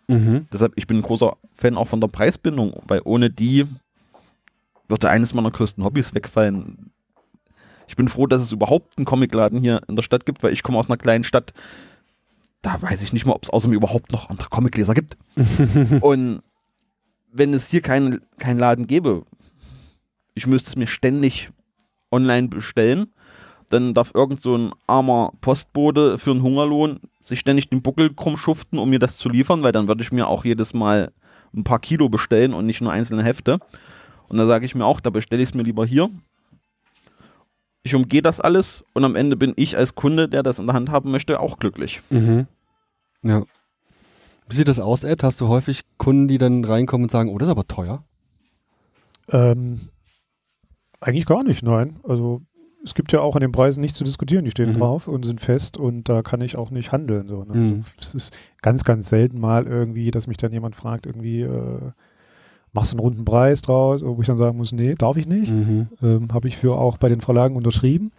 Mhm. 0.08 0.48
Deshalb, 0.52 0.74
ich 0.76 0.88
bin 0.88 0.98
ein 0.98 1.04
großer 1.04 1.38
Fan 1.56 1.78
auch 1.78 1.88
von 1.88 2.02
der 2.02 2.08
Preisbindung, 2.08 2.74
weil 2.88 3.02
ohne 3.04 3.30
die 3.30 3.68
würde 4.88 5.10
eines 5.10 5.36
meiner 5.36 5.52
größten 5.52 5.84
Hobbys 5.84 6.16
wegfallen, 6.16 6.92
ich 7.90 7.96
bin 7.96 8.08
froh, 8.08 8.28
dass 8.28 8.42
es 8.42 8.52
überhaupt 8.52 8.98
einen 8.98 9.06
Comicladen 9.06 9.60
hier 9.60 9.82
in 9.88 9.96
der 9.96 10.04
Stadt 10.04 10.28
gibt, 10.28 10.44
weil 10.44 10.54
ich 10.54 10.62
komme 10.62 10.78
aus 10.78 10.90
einer 10.90 10.98
kleinen 10.98 11.24
Stadt. 11.24 11.54
Da 12.62 12.80
weiß 12.80 13.02
ich 13.02 13.14
nicht 13.14 13.26
mal, 13.26 13.34
ob 13.34 13.44
es 13.44 13.50
außer 13.50 13.68
mir 13.68 13.78
überhaupt 13.78 14.12
noch 14.12 14.30
andere 14.30 14.48
Comicleser 14.50 14.94
gibt. 14.94 15.18
und 16.02 16.44
wenn 17.32 17.52
es 17.52 17.68
hier 17.68 17.82
keinen 17.82 18.22
kein 18.38 18.60
Laden 18.60 18.86
gäbe, 18.86 19.24
ich 20.36 20.46
müsste 20.46 20.70
es 20.70 20.76
mir 20.76 20.86
ständig 20.86 21.50
online 22.12 22.48
bestellen, 22.48 23.08
dann 23.72 23.96
darf 23.96 24.12
irgend 24.14 24.44
so 24.44 24.56
ein 24.56 24.72
armer 24.86 25.34
Postbote 25.42 26.20
für 26.20 26.30
einen 26.30 26.44
Hungerlohn 26.44 27.00
sich 27.22 27.40
ständig 27.40 27.70
den 27.70 27.82
Buckel 27.82 28.14
krumm 28.14 28.38
schuften, 28.38 28.78
um 28.78 28.92
mir 28.92 29.00
das 29.00 29.18
zu 29.18 29.30
liefern, 29.30 29.64
weil 29.64 29.72
dann 29.72 29.88
würde 29.88 30.04
ich 30.04 30.12
mir 30.12 30.28
auch 30.28 30.46
jedes 30.46 30.76
Mal 30.76 31.12
ein 31.56 31.64
paar 31.64 31.80
Kilo 31.80 32.08
bestellen 32.08 32.54
und 32.54 32.68
nicht 32.68 32.82
nur 32.82 32.92
einzelne 32.92 33.24
Hefte. 33.24 33.58
Und 34.28 34.38
da 34.38 34.46
sage 34.46 34.68
ich 34.68 34.76
mir 34.76 34.86
auch, 34.86 35.00
da 35.00 35.10
bestelle 35.10 35.42
ich 35.42 35.50
es 35.50 35.56
mir 35.56 35.64
lieber 35.64 35.88
hier. 35.88 36.12
Ich 37.84 37.96
umgehe 37.96 38.22
das 38.22 38.40
alles 38.42 38.84
und 38.94 39.06
am 39.06 39.16
Ende 39.16 39.36
bin 39.38 39.54
ich 39.56 39.78
als 39.78 39.96
Kunde, 39.96 40.28
der 40.28 40.44
das 40.44 40.60
in 40.60 40.66
der 40.68 40.76
Hand 40.76 40.90
haben 40.90 41.12
möchte, 41.12 41.40
auch 41.40 41.60
glücklich. 41.60 42.02
Mhm. 42.10 42.48
Ja. 43.24 43.44
Wie 44.48 44.56
sieht 44.56 44.68
das 44.68 44.80
aus, 44.80 45.04
Ed? 45.04 45.24
Hast 45.24 45.40
du 45.42 45.48
häufig 45.48 45.82
Kunden, 45.98 46.28
die 46.28 46.38
dann 46.38 46.64
reinkommen 46.66 47.06
und 47.06 47.12
sagen, 47.12 47.30
oh, 47.30 47.38
das 47.38 47.48
ist 47.48 47.52
aber 47.52 47.68
teuer? 47.68 48.04
Ähm, 49.32 49.90
eigentlich 51.00 51.26
gar 51.26 51.44
nicht, 51.44 51.64
nein. 51.64 52.00
Also 52.04 52.42
es 52.84 52.96
gibt 52.96 53.12
ja 53.12 53.20
auch 53.22 53.36
an 53.36 53.42
den 53.42 53.52
Preisen 53.52 53.82
nicht 53.82 53.96
zu 53.96 54.04
diskutieren, 54.04 54.46
die 54.46 54.52
stehen 54.52 54.74
Mhm. 54.74 54.80
drauf 54.80 55.08
und 55.08 55.24
sind 55.26 55.40
fest 55.40 55.78
und 55.78 56.10
da 56.10 56.22
kann 56.22 56.42
ich 56.42 56.56
auch 56.58 56.72
nicht 56.72 56.92
handeln. 56.92 57.28
So, 57.28 57.44
ne? 57.44 57.56
Mhm. 57.56 57.84
Es 58.00 58.14
ist 58.16 58.34
ganz, 58.62 58.84
ganz 58.84 59.10
selten 59.10 59.40
mal 59.40 59.68
irgendwie, 59.68 60.12
dass 60.12 60.28
mich 60.28 60.38
dann 60.38 60.52
jemand 60.52 60.76
fragt, 60.76 61.06
irgendwie, 61.06 61.42
äh, 61.42 61.92
machst 62.74 62.92
du 62.92 62.98
einen 62.98 63.02
runden 63.02 63.26
Preis 63.26 63.62
draus, 63.62 64.02
wo 64.04 64.20
ich 64.22 64.28
dann 64.28 64.38
sagen 64.38 64.58
muss, 64.58 64.72
nee, 64.72 64.96
darf 64.96 65.18
ich 65.18 65.28
nicht. 65.28 65.52
Mhm. 65.52 65.88
Ähm, 66.02 66.28
Habe 66.32 66.48
ich 66.48 66.58
für 66.58 66.76
auch 66.76 66.98
bei 66.98 67.10
den 67.10 67.22
Verlagen 67.22 67.56
unterschrieben, 67.56 68.12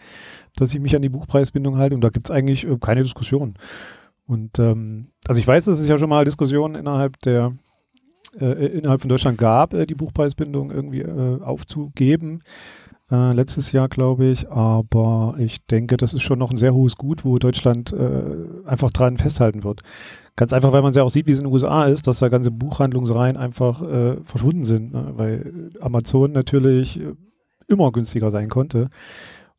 dass 0.57 0.75
ich 0.75 0.81
mich 0.81 0.97
an 0.97 1.03
die 1.03 1.09
Buchpreisbindung 1.09 1.77
halte 1.77 1.95
und 1.95 2.03
da 2.03 2.11
gibt 2.11 2.29
es 2.29 2.31
eigentlich 2.31 2.67
äh, 2.67 2.77
keine 2.79 3.03
Diskussion. 3.03 3.55
Und 4.27 4.59
ähm, 4.59 5.09
also 5.27 5.41
ich 5.41 5.47
weiß, 5.47 5.65
dass 5.65 5.79
es 5.79 5.89
ja 5.89 5.99
schon 5.99 6.09
mal 6.09 6.25
Diskussionen 6.25 6.75
innerhalb 6.75 7.21
der 7.21 7.53
äh, 8.39 8.67
innerhalb 8.67 9.01
von 9.01 9.09
Deutschland 9.09 9.39
gab, 9.39 9.75
äh, 9.75 9.87
die 9.87 9.95
Buchpreisbindung 9.95 10.71
irgendwie 10.71 11.01
äh, 11.01 11.41
aufzugeben. 11.43 12.43
Äh, 13.11 13.35
letztes 13.35 13.73
Jahr, 13.73 13.89
glaube 13.89 14.27
ich, 14.27 14.51
aber 14.51 15.35
ich 15.39 15.67
denke, 15.67 15.97
das 15.97 16.15
ist 16.15 16.23
schon 16.23 16.39
noch 16.39 16.51
ein 16.51 16.59
sehr 16.59 16.75
hohes 16.75 16.97
Gut, 16.97 17.25
wo 17.25 17.39
Deutschland 17.39 17.93
äh, 17.93 18.67
einfach 18.67 18.91
dran 18.93 19.19
festhalten 19.19 19.65
wird. 19.65 19.83
Ganz 20.37 20.53
einfach, 20.53 20.73
weil 20.73 20.83
man 20.83 20.93
ja 20.93 21.03
auch 21.03 21.11
sieht, 21.11 21.27
wie 21.27 21.33
es 21.33 21.39
in 21.39 21.45
den 21.45 21.53
USA 21.53 21.87
ist, 21.87 22.07
dass 22.07 22.21
da 22.21 22.29
ganze 22.29 22.53
Buchhandlungsreihen 22.53 23.37
einfach 23.37 23.83
äh, 23.83 24.17
verschwunden 24.25 24.63
sind, 24.63 24.93
ne? 24.93 25.13
weil 25.17 25.71
Amazon 25.81 26.31
natürlich 26.33 27.01
äh, 27.01 27.15
immer 27.67 27.91
günstiger 27.91 28.31
sein 28.31 28.49
konnte. 28.49 28.89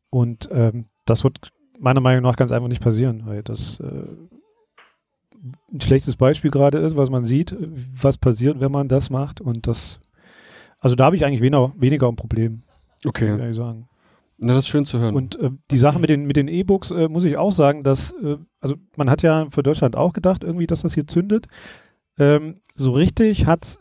Und 0.08 0.48
ähm, 0.50 0.86
das 1.04 1.22
wird 1.22 1.50
meiner 1.78 2.00
Meinung 2.00 2.22
nach 2.22 2.36
ganz 2.36 2.52
einfach 2.52 2.68
nicht 2.68 2.82
passieren, 2.82 3.22
weil 3.26 3.42
das 3.42 3.80
äh, 3.80 4.06
ein 5.72 5.80
schlechtes 5.80 6.16
Beispiel 6.16 6.50
gerade 6.50 6.78
ist, 6.78 6.96
was 6.96 7.10
man 7.10 7.24
sieht, 7.24 7.54
was 8.00 8.16
passiert, 8.16 8.60
wenn 8.60 8.72
man 8.72 8.88
das 8.88 9.10
macht. 9.10 9.40
Und 9.40 9.66
das, 9.66 10.00
also 10.78 10.96
da 10.96 11.04
habe 11.04 11.16
ich 11.16 11.24
eigentlich 11.24 11.42
weniger, 11.42 11.72
weniger 11.76 12.08
ein 12.08 12.16
Problem, 12.16 12.62
ich 13.02 13.08
Okay. 13.08 13.26
ehrlich 13.28 13.56
sagen. 13.56 13.88
Na, 14.38 14.54
das 14.54 14.64
ist 14.64 14.68
schön 14.68 14.86
zu 14.86 14.98
hören. 14.98 15.14
Und 15.14 15.38
äh, 15.38 15.50
die 15.70 15.78
Sache 15.78 15.98
mit 15.98 16.10
den 16.10 16.24
mit 16.26 16.36
den 16.36 16.48
E-Books 16.48 16.90
äh, 16.90 17.08
muss 17.08 17.24
ich 17.24 17.36
auch 17.36 17.52
sagen, 17.52 17.84
dass 17.84 18.12
äh, 18.22 18.38
also 18.60 18.76
man 18.96 19.08
hat 19.08 19.22
ja 19.22 19.46
für 19.50 19.62
Deutschland 19.62 19.94
auch 19.96 20.12
gedacht, 20.12 20.42
irgendwie, 20.42 20.66
dass 20.66 20.82
das 20.82 20.94
hier 20.94 21.06
zündet. 21.06 21.46
Ähm, 22.18 22.60
so 22.74 22.90
richtig 22.92 23.46
hat's 23.46 23.78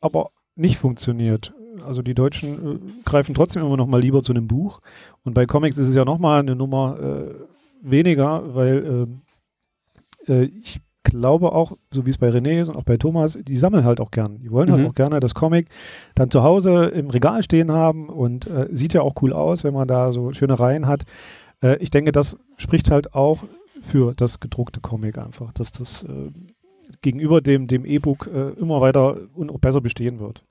aber 0.00 0.30
nicht 0.54 0.78
funktioniert. 0.78 1.52
Also 1.84 2.02
die 2.02 2.14
Deutschen 2.14 2.76
äh, 2.76 2.78
greifen 3.04 3.34
trotzdem 3.34 3.62
immer 3.62 3.76
noch 3.76 3.86
mal 3.86 4.00
lieber 4.00 4.22
zu 4.22 4.32
einem 4.32 4.46
Buch. 4.46 4.80
Und 5.24 5.34
bei 5.34 5.44
Comics 5.46 5.76
ist 5.76 5.88
es 5.88 5.94
ja 5.94 6.04
noch 6.04 6.18
mal 6.18 6.40
eine 6.40 6.54
Nummer 6.56 6.98
äh, 7.00 7.34
weniger, 7.82 8.54
weil 8.54 8.86
ähm, 8.86 9.22
äh, 10.28 10.44
ich 10.44 10.80
glaube 11.06 11.52
auch, 11.52 11.72
so 11.90 12.04
wie 12.06 12.10
es 12.10 12.18
bei 12.18 12.28
René 12.28 12.60
ist 12.60 12.68
und 12.68 12.76
auch 12.76 12.84
bei 12.84 12.96
Thomas, 12.98 13.38
die 13.42 13.56
sammeln 13.56 13.84
halt 13.84 13.98
auch 14.00 14.10
gern. 14.10 14.38
Die 14.40 14.50
wollen 14.50 14.70
halt 14.70 14.82
Mhm. 14.82 14.88
auch 14.88 14.94
gerne 14.94 15.18
das 15.20 15.34
Comic 15.34 15.68
dann 16.14 16.30
zu 16.30 16.42
Hause 16.42 16.86
im 16.86 17.08
Regal 17.10 17.42
stehen 17.42 17.72
haben 17.72 18.08
und 18.08 18.46
äh, 18.46 18.68
sieht 18.70 18.92
ja 18.92 19.00
auch 19.02 19.14
cool 19.22 19.32
aus, 19.32 19.64
wenn 19.64 19.74
man 19.74 19.88
da 19.88 20.12
so 20.12 20.32
schöne 20.32 20.58
Reihen 20.60 20.86
hat. 20.86 21.04
Äh, 21.62 21.76
ich 21.78 21.90
denke, 21.90 22.12
das 22.12 22.36
spricht 22.58 22.90
halt 22.90 23.14
auch 23.14 23.38
für 23.82 24.14
das 24.14 24.40
gedruckte 24.40 24.80
Comic 24.80 25.18
einfach, 25.18 25.52
dass 25.52 25.72
das 25.72 26.02
äh, 26.02 26.30
gegenüber 27.02 27.40
dem, 27.40 27.66
dem 27.66 27.84
E-Book 27.84 28.28
äh, 28.32 28.50
immer 28.60 28.80
weiter 28.80 29.16
und 29.34 29.50
auch 29.50 29.58
besser 29.58 29.80
bestehen 29.80 30.20
wird. 30.20 30.42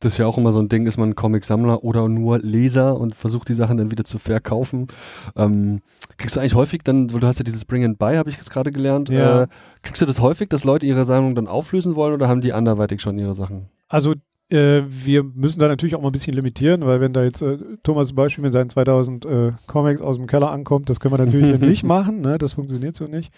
Das 0.00 0.12
ist 0.12 0.18
ja 0.18 0.26
auch 0.26 0.38
immer 0.38 0.52
so 0.52 0.60
ein 0.60 0.68
Ding, 0.68 0.86
ist 0.86 0.96
man 0.96 1.16
Comic-Sammler 1.16 1.82
oder 1.82 2.08
nur 2.08 2.38
Leser 2.38 2.98
und 3.00 3.16
versucht 3.16 3.48
die 3.48 3.54
Sachen 3.54 3.76
dann 3.76 3.90
wieder 3.90 4.04
zu 4.04 4.18
verkaufen. 4.20 4.86
Ähm, 5.34 5.80
kriegst 6.18 6.36
du 6.36 6.40
eigentlich 6.40 6.54
häufig 6.54 6.82
dann, 6.84 7.12
weil 7.12 7.18
du 7.20 7.26
hast 7.26 7.38
ja 7.40 7.44
dieses 7.44 7.64
Bring 7.64 7.84
and 7.84 7.98
Buy, 7.98 8.16
habe 8.16 8.30
ich 8.30 8.36
jetzt 8.36 8.50
gerade 8.50 8.70
gelernt, 8.70 9.08
Ja. 9.08 9.42
äh, 9.42 9.46
kriegst 9.82 10.00
du 10.00 10.06
das 10.06 10.20
häufig, 10.20 10.48
dass 10.50 10.62
Leute 10.62 10.86
ihre 10.86 11.04
Sammlung 11.04 11.34
dann 11.34 11.48
auflösen 11.48 11.96
wollen 11.96 12.14
oder 12.14 12.28
haben 12.28 12.40
die 12.40 12.52
anderweitig 12.52 13.00
schon 13.02 13.18
ihre 13.18 13.34
Sachen? 13.34 13.68
Also 13.88 14.14
äh, 14.50 14.82
wir 14.88 15.22
müssen 15.22 15.60
da 15.60 15.68
natürlich 15.68 15.94
auch 15.94 16.00
mal 16.00 16.08
ein 16.08 16.12
bisschen 16.12 16.34
limitieren, 16.34 16.84
weil 16.86 17.00
wenn 17.00 17.12
da 17.12 17.22
jetzt 17.22 17.42
äh, 17.42 17.58
Thomas 17.82 18.08
zum 18.08 18.16
Beispiel 18.16 18.42
mit 18.42 18.52
seinen 18.52 18.70
2000 18.70 19.26
äh, 19.26 19.52
Comics 19.66 20.00
aus 20.00 20.16
dem 20.16 20.26
Keller 20.26 20.50
ankommt, 20.50 20.88
das 20.88 21.00
können 21.00 21.18
wir 21.18 21.24
natürlich 21.24 21.58
nicht 21.60 21.84
machen, 21.84 22.20
ne? 22.20 22.38
das 22.38 22.54
funktioniert 22.54 22.96
so 22.96 23.06
nicht. 23.06 23.32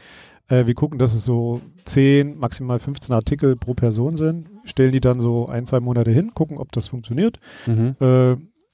Äh, 0.48 0.66
wir 0.66 0.74
gucken, 0.74 0.98
dass 0.98 1.14
es 1.14 1.24
so 1.24 1.60
10, 1.84 2.38
maximal 2.38 2.78
15 2.78 3.14
Artikel 3.14 3.56
pro 3.56 3.74
Person 3.74 4.16
sind, 4.16 4.48
stellen 4.64 4.92
die 4.92 5.00
dann 5.00 5.20
so 5.20 5.48
ein, 5.48 5.66
zwei 5.66 5.80
Monate 5.80 6.12
hin, 6.12 6.32
gucken, 6.34 6.58
ob 6.58 6.70
das 6.72 6.88
funktioniert. 6.88 7.40
Mhm. 7.66 7.96
Äh, 8.00 8.32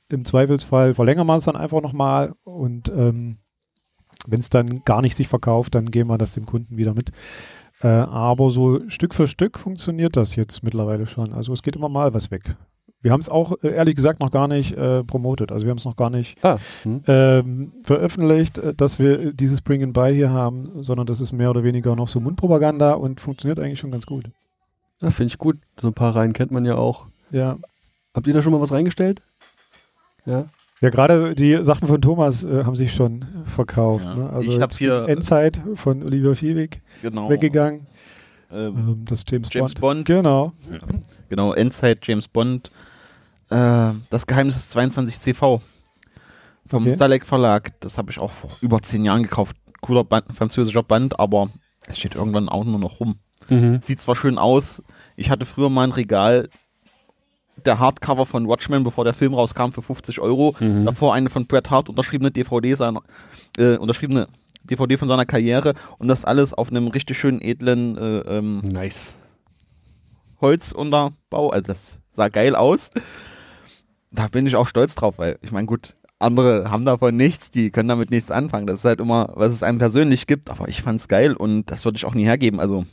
Im 0.08 0.24
Zweifelsfall 0.24 0.94
verlängern 0.94 1.26
wir 1.26 1.36
es 1.36 1.44
dann 1.44 1.56
einfach 1.56 1.80
nochmal 1.80 2.34
und 2.44 2.90
ähm, 2.90 3.38
wenn 4.26 4.40
es 4.40 4.50
dann 4.50 4.82
gar 4.84 5.02
nicht 5.02 5.16
sich 5.16 5.28
verkauft, 5.28 5.74
dann 5.74 5.90
geben 5.90 6.10
wir 6.10 6.18
das 6.18 6.32
dem 6.32 6.46
Kunden 6.46 6.76
wieder 6.76 6.94
mit. 6.94 7.12
Äh, 7.82 7.88
aber 7.88 8.50
so 8.50 8.80
Stück 8.88 9.14
für 9.14 9.26
Stück 9.26 9.58
funktioniert 9.58 10.16
das 10.16 10.34
jetzt 10.36 10.62
mittlerweile 10.62 11.06
schon. 11.06 11.32
Also 11.32 11.52
es 11.52 11.62
geht 11.62 11.76
immer 11.76 11.88
mal 11.88 12.14
was 12.14 12.30
weg. 12.30 12.56
Wir 13.02 13.12
haben 13.12 13.20
es 13.20 13.28
auch 13.28 13.52
äh, 13.62 13.68
ehrlich 13.68 13.94
gesagt 13.94 14.20
noch 14.20 14.30
gar 14.30 14.48
nicht 14.48 14.72
äh, 14.72 15.04
promotet. 15.04 15.52
Also 15.52 15.66
wir 15.66 15.70
haben 15.70 15.78
es 15.78 15.84
noch 15.84 15.96
gar 15.96 16.10
nicht 16.10 16.42
Ah, 16.42 16.58
hm. 16.82 17.02
ähm, 17.06 17.72
veröffentlicht, 17.84 18.58
äh, 18.58 18.74
dass 18.74 18.98
wir 18.98 19.32
dieses 19.32 19.60
Bring 19.60 19.82
and 19.82 19.92
Buy 19.92 20.14
hier 20.14 20.30
haben, 20.30 20.82
sondern 20.82 21.06
das 21.06 21.20
ist 21.20 21.32
mehr 21.32 21.50
oder 21.50 21.62
weniger 21.62 21.94
noch 21.94 22.08
so 22.08 22.18
Mundpropaganda 22.20 22.92
und 22.94 23.20
funktioniert 23.20 23.60
eigentlich 23.60 23.78
schon 23.78 23.90
ganz 23.90 24.06
gut. 24.06 24.24
ja, 25.00 25.10
finde 25.10 25.28
ich 25.32 25.38
gut. 25.38 25.58
So 25.78 25.88
ein 25.88 25.94
paar 25.94 26.16
Reihen 26.16 26.32
kennt 26.32 26.50
man 26.50 26.64
ja 26.64 26.76
auch. 26.76 27.06
Ja, 27.30 27.56
Habt 28.14 28.26
ihr 28.26 28.32
da 28.32 28.40
schon 28.40 28.52
mal 28.52 28.62
was 28.62 28.72
reingestellt? 28.72 29.20
Ja. 30.24 30.46
Ja 30.80 30.90
gerade 30.90 31.34
die 31.34 31.58
Sachen 31.62 31.88
von 31.88 32.00
Thomas 32.02 32.44
äh, 32.44 32.64
haben 32.64 32.76
sich 32.76 32.92
schon 32.94 33.24
verkauft. 33.44 34.04
Ja. 34.04 34.14
Ne? 34.14 34.30
Also 34.30 34.50
Ich 34.52 34.56
hab 34.60 34.70
jetzt 34.70 34.78
hier- 34.78 35.06
Endzeit 35.08 35.62
von 35.74 36.02
Oliver 36.02 36.34
Fiewig 36.34 36.80
Genau. 37.02 37.28
weggegangen. 37.30 37.86
Ähm, 38.50 38.76
Ähm, 38.76 39.04
das 39.08 39.24
James, 39.28 39.48
James 39.52 39.74
Bond. 39.74 39.80
Bond. 39.80 40.04
Genau. 40.06 40.52
Genau, 41.28 41.52
Endzeit, 41.54 42.06
James 42.06 42.28
Bond. 42.28 42.70
Äh, 43.50 43.90
das 44.10 44.26
Geheimnis 44.26 44.54
des 44.56 44.70
22 44.70 45.18
CV. 45.20 45.60
Vom 46.68 46.82
Okay. 46.82 46.94
Salek 46.94 47.24
Verlag. 47.26 47.72
Das 47.80 47.96
habe 47.98 48.10
ich 48.10 48.18
auch 48.18 48.30
vor 48.32 48.50
über 48.60 48.80
zehn 48.82 49.04
Jahren 49.04 49.22
gekauft. 49.22 49.56
Cooler 49.80 50.04
Band, 50.04 50.26
französischer 50.34 50.82
Band, 50.82 51.18
aber 51.20 51.50
es 51.86 51.98
steht 51.98 52.14
irgendwann 52.16 52.48
auch 52.48 52.64
nur 52.64 52.78
noch 52.78 52.98
rum. 53.00 53.16
Mhm. 53.48 53.80
Sieht 53.82 54.00
zwar 54.00 54.16
schön 54.16 54.36
aus. 54.38 54.82
Ich 55.16 55.30
hatte 55.30 55.44
früher 55.44 55.70
mal 55.70 55.84
ein 55.84 55.92
Regal 55.92 56.48
der 57.64 57.78
Hardcover 57.78 58.26
von 58.26 58.48
Watchmen, 58.48 58.84
bevor 58.84 59.04
der 59.04 59.14
Film 59.14 59.34
rauskam, 59.34 59.70
für 59.72 59.82
50 59.82 60.20
Euro. 60.20 60.54
Mhm. 60.60 60.84
Davor 60.84 61.14
eine 61.14 61.30
von 61.30 61.46
Bret 61.46 61.70
Hart 61.70 61.88
unterschriebene 61.88 62.30
DVD 62.30 62.74
seiner, 62.74 63.02
äh, 63.58 63.76
unterschriebene 63.76 64.28
DVD 64.64 64.96
von 64.96 65.08
seiner 65.08 65.26
Karriere 65.26 65.74
und 65.98 66.08
das 66.08 66.24
alles 66.24 66.52
auf 66.52 66.70
einem 66.70 66.88
richtig 66.88 67.18
schönen 67.18 67.40
edlen 67.40 67.96
äh, 67.96 68.18
ähm, 68.18 68.60
Nice. 68.60 69.16
Holzunterbau. 70.40 71.50
Also 71.50 71.66
das 71.68 71.98
sah 72.14 72.28
geil 72.28 72.54
aus. 72.54 72.90
Da 74.10 74.28
bin 74.28 74.46
ich 74.46 74.56
auch 74.56 74.66
stolz 74.66 74.94
drauf, 74.94 75.18
weil 75.18 75.38
ich 75.42 75.52
meine, 75.52 75.66
gut, 75.66 75.94
andere 76.18 76.70
haben 76.70 76.84
davon 76.84 77.16
nichts, 77.16 77.50
die 77.50 77.70
können 77.70 77.88
damit 77.88 78.10
nichts 78.10 78.30
anfangen. 78.30 78.66
Das 78.66 78.78
ist 78.78 78.84
halt 78.84 79.00
immer, 79.00 79.30
was 79.34 79.52
es 79.52 79.62
einem 79.62 79.78
persönlich 79.78 80.26
gibt, 80.26 80.50
aber 80.50 80.68
ich 80.68 80.82
fand's 80.82 81.08
geil 81.08 81.34
und 81.34 81.70
das 81.70 81.84
würde 81.84 81.96
ich 81.96 82.04
auch 82.04 82.14
nie 82.14 82.24
hergeben. 82.24 82.60
Also 82.60 82.86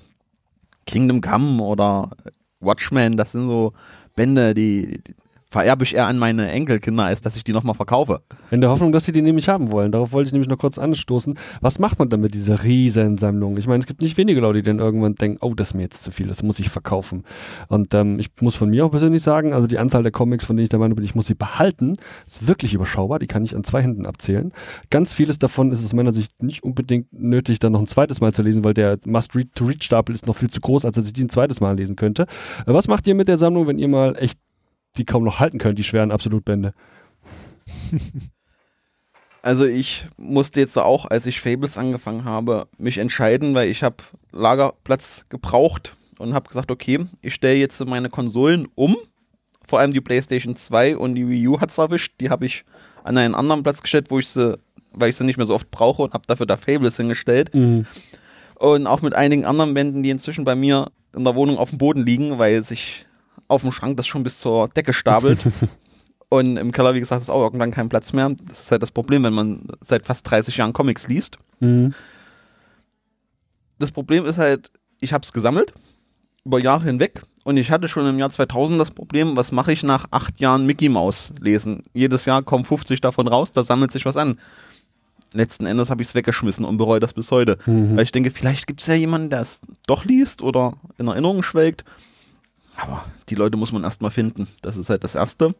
Kingdom 0.85 1.22
Come 1.22 1.61
oder 1.64 2.11
Watchmen, 2.60 3.18
das 3.18 3.31
sind 3.31 3.48
so 3.48 3.73
Bände, 4.15 4.53
die, 4.53 5.02
die 5.02 5.15
vererbe 5.53 5.84
ich 5.84 5.95
eher 5.95 6.07
an 6.07 6.17
meine 6.17 6.49
Enkelkinder, 6.49 7.03
als 7.03 7.21
dass 7.21 7.35
ich 7.35 7.43
die 7.43 7.53
nochmal 7.53 7.75
verkaufe. 7.75 8.23
In 8.49 8.59
der 8.59 8.71
Hoffnung, 8.71 8.91
dass 8.91 9.05
sie 9.05 9.11
die 9.11 9.21
nämlich 9.21 9.49
haben 9.49 9.71
wollen. 9.71 9.91
Darauf 9.91 10.11
wollte 10.11 10.27
ich 10.27 10.34
nämlich 10.34 10.49
noch 10.49 10.57
kurz 10.57 10.80
anstoßen. 10.80 11.38
Was 11.61 11.77
macht 11.77 11.99
man 11.99 12.09
dann 12.09 12.21
mit 12.21 12.34
dieser 12.34 12.63
Riesensammlung? 12.63 13.55
Ich 13.57 13.67
meine, 13.67 13.80
es 13.80 13.85
gibt 13.85 14.01
nicht 14.01 14.17
wenige 14.17 14.41
Leute, 14.41 14.63
die 14.63 14.65
dann 14.65 14.80
irgendwann 14.80 15.13
denken, 15.13 15.38
oh, 15.41 15.53
das 15.53 15.69
ist 15.69 15.73
mir 15.75 15.84
jetzt 15.84 16.01
zu 16.01 16.09
viel, 16.09 16.25
das 16.25 16.41
muss 16.41 16.57
ich 16.57 16.69
verkaufen. 16.69 17.23
Und 17.67 17.93
ähm, 17.93 18.17
ich 18.17 18.31
muss 18.41 18.55
von 18.55 18.71
mir 18.71 18.84
auch 18.84 18.89
persönlich 18.89 19.21
sagen, 19.21 19.53
also 19.53 19.67
die 19.67 19.77
Anzahl 19.77 20.01
der 20.01 20.11
Comics, 20.11 20.43
von 20.43 20.57
denen 20.57 20.63
ich 20.63 20.69
der 20.69 20.80
Meinung 20.80 20.95
bin, 20.95 21.05
ich 21.05 21.13
muss 21.13 21.27
sie 21.27 21.35
behalten, 21.35 21.93
ist 22.25 22.47
wirklich 22.47 22.73
überschaubar. 22.73 23.19
Die 23.19 23.27
kann 23.27 23.43
ich 23.43 23.55
an 23.55 23.63
zwei 23.63 23.84
Händen 23.84 24.07
abzählen. 24.07 24.51
Ganz 24.89 25.13
vieles 25.13 25.38
davon 25.38 25.71
ist 25.71 25.85
aus 25.85 25.93
meiner 25.93 26.13
Sicht 26.13 26.41
nicht 26.41 26.63
unbedingt 26.63 27.13
nötig, 27.13 27.59
dann 27.59 27.73
noch 27.73 27.80
ein 27.80 27.88
zweites 27.88 28.21
Mal 28.21 28.34
zu 28.34 28.41
lesen, 28.41 28.63
weil 28.63 28.73
der 28.73 28.97
Must-Read-to-Read-Stapel 29.05 30.15
ist 30.15 30.25
noch 30.25 30.35
viel 30.35 30.49
zu 30.49 30.61
groß, 30.61 30.84
als 30.84 30.95
dass 30.95 31.05
ich 31.05 31.13
die 31.13 31.25
ein 31.25 31.30
zweites 31.30 31.61
Mal 31.61 31.77
lesen 31.77 31.95
könnte. 31.95 32.23
Äh, 32.65 32.73
Was 32.73 32.88
macht 32.88 33.05
ihr 33.05 33.13
mit 33.13 33.27
der 33.27 33.38
Sammlung, 33.38 33.67
wenn 33.67 33.77
ihr 33.77 33.88
mal 33.88 34.15
echt 34.17 34.39
die 34.97 35.05
kaum 35.05 35.23
noch 35.23 35.39
halten 35.39 35.57
könnt, 35.57 35.79
die 35.79 35.83
schweren 35.83 36.11
Absolutbände? 36.11 36.73
Also 39.43 39.65
ich 39.65 40.07
musste 40.15 40.61
jetzt 40.61 40.77
auch, 40.77 41.05
als 41.05 41.25
ich 41.25 41.41
Fables 41.41 41.77
angefangen 41.77 42.23
habe, 42.23 42.65
mich 42.77 42.97
entscheiden, 42.97 43.53
weil 43.53 43.67
ich 43.67 43.83
habe 43.83 43.97
Lagerplatz 44.31 45.25
gebraucht 45.27 45.95
und 46.17 46.33
habe 46.33 46.47
gesagt, 46.47 46.71
okay, 46.71 47.05
ich 47.21 47.33
stelle 47.33 47.57
jetzt 47.57 47.85
meine 47.85 48.09
Konsolen 48.09 48.69
um. 48.75 48.95
Vor 49.67 49.79
allem 49.79 49.91
die 49.91 49.99
PlayStation 49.99 50.55
2 50.55 50.95
und 50.95 51.15
die 51.15 51.27
Wii 51.27 51.47
U 51.49 51.59
hat's 51.59 51.77
erwischt. 51.77 52.13
Die 52.21 52.29
habe 52.29 52.45
ich 52.45 52.63
an 53.03 53.17
einen 53.17 53.35
anderen 53.35 53.63
Platz 53.63 53.81
gestellt, 53.81 54.05
wo 54.09 54.19
ich 54.19 54.29
sie, 54.29 54.57
weil 54.93 55.09
ich 55.09 55.17
sie 55.17 55.25
nicht 55.25 55.37
mehr 55.37 55.47
so 55.47 55.55
oft 55.55 55.69
brauche 55.71 56.03
und 56.03 56.13
habe 56.13 56.25
dafür 56.25 56.45
da 56.45 56.55
Fables 56.55 56.95
hingestellt. 56.95 57.53
Mhm. 57.53 57.85
Und 58.55 58.87
auch 58.87 59.01
mit 59.01 59.13
einigen 59.13 59.43
anderen 59.43 59.73
Bänden, 59.73 60.03
die 60.03 60.09
inzwischen 60.09 60.45
bei 60.45 60.55
mir 60.55 60.89
in 61.13 61.25
der 61.25 61.35
Wohnung 61.35 61.57
auf 61.57 61.69
dem 61.69 61.79
Boden 61.79 62.05
liegen, 62.05 62.37
weil 62.39 62.63
sich 62.63 63.05
auf 63.47 63.61
dem 63.61 63.71
Schrank 63.71 63.97
das 63.97 64.07
schon 64.07 64.23
bis 64.23 64.39
zur 64.39 64.67
Decke 64.69 64.93
stapelt. 64.93 65.39
und 66.29 66.57
im 66.57 66.71
Keller, 66.71 66.93
wie 66.95 66.99
gesagt, 66.99 67.21
ist 67.21 67.29
auch 67.29 67.43
irgendwann 67.43 67.71
kein 67.71 67.89
Platz 67.89 68.13
mehr. 68.13 68.29
Das 68.47 68.61
ist 68.61 68.71
halt 68.71 68.81
das 68.81 68.91
Problem, 68.91 69.23
wenn 69.23 69.33
man 69.33 69.67
seit 69.81 70.05
fast 70.05 70.29
30 70.29 70.57
Jahren 70.57 70.73
Comics 70.73 71.07
liest. 71.07 71.37
Mhm. 71.59 71.93
Das 73.79 73.91
Problem 73.91 74.25
ist 74.25 74.37
halt, 74.37 74.71
ich 74.99 75.13
habe 75.13 75.23
es 75.23 75.33
gesammelt 75.33 75.73
über 76.45 76.59
Jahre 76.59 76.85
hinweg 76.85 77.23
und 77.43 77.57
ich 77.57 77.71
hatte 77.71 77.87
schon 77.87 78.07
im 78.07 78.19
Jahr 78.19 78.29
2000 78.29 78.79
das 78.79 78.91
Problem, 78.91 79.35
was 79.35 79.51
mache 79.51 79.73
ich 79.73 79.83
nach 79.83 80.05
acht 80.11 80.39
Jahren 80.39 80.65
Mickey 80.65 80.89
Mouse 80.89 81.33
lesen? 81.39 81.81
Jedes 81.93 82.25
Jahr 82.25 82.41
kommen 82.41 82.65
50 82.65 83.01
davon 83.01 83.27
raus, 83.27 83.51
da 83.51 83.63
sammelt 83.63 83.91
sich 83.91 84.05
was 84.05 84.17
an. 84.17 84.39
Letzten 85.33 85.65
Endes 85.65 85.89
habe 85.89 86.01
ich 86.01 86.09
es 86.09 86.15
weggeschmissen 86.15 86.63
und 86.63 86.77
bereue 86.77 86.99
das 86.99 87.13
bis 87.13 87.31
heute. 87.31 87.57
Mhm. 87.65 87.95
Weil 87.95 88.03
ich 88.03 88.11
denke, 88.11 88.31
vielleicht 88.31 88.67
gibt 88.67 88.81
es 88.81 88.87
ja 88.87 88.93
jemanden, 88.93 89.29
der 89.29 89.41
es 89.41 89.61
doch 89.87 90.05
liest 90.05 90.41
oder 90.41 90.73
in 90.97 91.07
Erinnerung 91.07 91.43
schwelgt. 91.43 91.83
Aber 92.77 93.03
die 93.29 93.35
Leute 93.35 93.57
muss 93.57 93.71
man 93.71 93.83
erstmal 93.83 94.11
finden. 94.11 94.47
Das 94.61 94.77
ist 94.77 94.89
halt 94.89 95.03
das 95.03 95.15
Erste. 95.15 95.53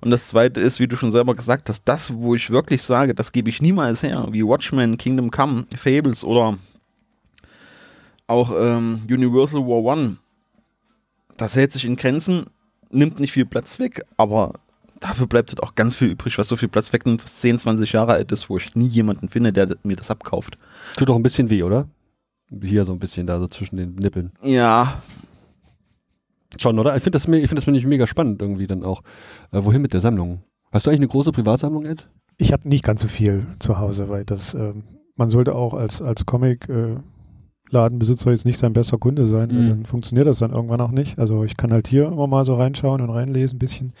Und 0.00 0.10
das 0.10 0.28
Zweite 0.28 0.60
ist, 0.60 0.78
wie 0.80 0.86
du 0.86 0.96
schon 0.96 1.12
selber 1.12 1.34
gesagt 1.34 1.68
hast, 1.68 1.84
das, 1.84 2.14
wo 2.14 2.34
ich 2.34 2.50
wirklich 2.50 2.82
sage, 2.82 3.14
das 3.14 3.32
gebe 3.32 3.50
ich 3.50 3.62
niemals 3.62 4.02
her, 4.02 4.26
wie 4.30 4.44
Watchmen, 4.44 4.98
Kingdom 4.98 5.30
Come, 5.30 5.64
Fables 5.76 6.22
oder 6.22 6.58
auch 8.26 8.52
ähm, 8.56 9.00
Universal 9.08 9.60
War 9.62 9.82
One. 9.84 10.16
Das 11.36 11.56
hält 11.56 11.72
sich 11.72 11.84
in 11.84 11.96
Grenzen, 11.96 12.44
nimmt 12.90 13.20
nicht 13.20 13.32
viel 13.32 13.46
Platz 13.46 13.78
weg, 13.78 14.04
aber 14.16 14.54
dafür 15.00 15.26
bleibt 15.26 15.50
halt 15.50 15.62
auch 15.62 15.74
ganz 15.74 15.96
viel 15.96 16.08
übrig, 16.08 16.38
was 16.38 16.48
so 16.48 16.56
viel 16.56 16.68
Platz 16.68 16.92
wegnimmt, 16.92 17.24
was 17.24 17.36
10, 17.40 17.58
20 17.58 17.92
Jahre 17.92 18.14
alt 18.14 18.32
ist, 18.32 18.48
wo 18.48 18.56
ich 18.56 18.74
nie 18.74 18.86
jemanden 18.86 19.28
finde, 19.28 19.52
der 19.52 19.76
mir 19.82 19.96
das 19.96 20.10
abkauft. 20.10 20.58
Tut 20.96 21.08
doch 21.08 21.16
ein 21.16 21.22
bisschen 21.22 21.50
weh, 21.50 21.62
oder? 21.62 21.88
Hier 22.62 22.84
so 22.84 22.92
ein 22.92 22.98
bisschen 22.98 23.26
da 23.26 23.38
so 23.38 23.48
zwischen 23.48 23.76
den 23.76 23.96
Nippeln. 23.96 24.32
Ja, 24.42 25.02
Schon, 26.58 26.78
oder? 26.78 26.96
Ich 26.96 27.02
finde 27.02 27.16
das, 27.16 27.26
ich 27.28 27.48
find 27.48 27.58
das 27.58 27.66
nämlich 27.66 27.86
mega 27.86 28.06
spannend 28.06 28.40
irgendwie 28.42 28.66
dann 28.66 28.82
auch. 28.84 29.02
Äh, 29.52 29.64
wohin 29.64 29.82
mit 29.82 29.92
der 29.92 30.00
Sammlung? 30.00 30.42
Hast 30.72 30.86
du 30.86 30.90
eigentlich 30.90 31.00
eine 31.00 31.08
große 31.08 31.32
Privatsammlung, 31.32 31.84
Ed? 31.86 32.08
Ich 32.38 32.52
habe 32.52 32.68
nicht 32.68 32.84
ganz 32.84 33.02
so 33.02 33.08
viel 33.08 33.46
zu 33.58 33.78
Hause, 33.78 34.08
weil 34.08 34.24
das, 34.24 34.54
ähm, 34.54 34.84
man 35.16 35.28
sollte 35.28 35.54
auch 35.54 35.74
als, 35.74 36.02
als 36.02 36.26
Comic-Ladenbesitzer 36.26 38.30
jetzt 38.30 38.44
nicht 38.44 38.58
sein 38.58 38.72
bester 38.72 38.98
Kunde 38.98 39.26
sein, 39.26 39.48
Mhm. 39.48 39.68
dann 39.68 39.86
funktioniert 39.86 40.26
das 40.26 40.38
dann 40.40 40.52
irgendwann 40.52 40.80
auch 40.80 40.90
nicht. 40.90 41.18
Also 41.18 41.44
ich 41.44 41.56
kann 41.56 41.72
halt 41.72 41.88
hier 41.88 42.06
immer 42.06 42.26
mal 42.26 42.44
so 42.44 42.54
reinschauen 42.54 43.00
und 43.00 43.10
reinlesen 43.10 43.56
ein 43.56 43.58
bisschen. 43.58 43.92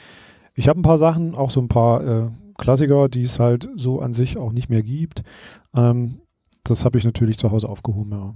Ich 0.54 0.68
habe 0.68 0.80
ein 0.80 0.82
paar 0.82 0.98
Sachen, 0.98 1.34
auch 1.34 1.50
so 1.50 1.60
ein 1.60 1.68
paar 1.68 2.04
äh, 2.06 2.28
Klassiker, 2.58 3.08
die 3.08 3.22
es 3.22 3.38
halt 3.38 3.68
so 3.76 4.00
an 4.00 4.12
sich 4.12 4.38
auch 4.38 4.52
nicht 4.52 4.68
mehr 4.70 4.82
gibt. 4.82 5.22
Ähm, 5.74 6.20
das 6.64 6.84
habe 6.84 6.98
ich 6.98 7.04
natürlich 7.04 7.38
zu 7.38 7.50
Hause 7.50 7.68
aufgehoben, 7.68 8.12
ja. 8.12 8.34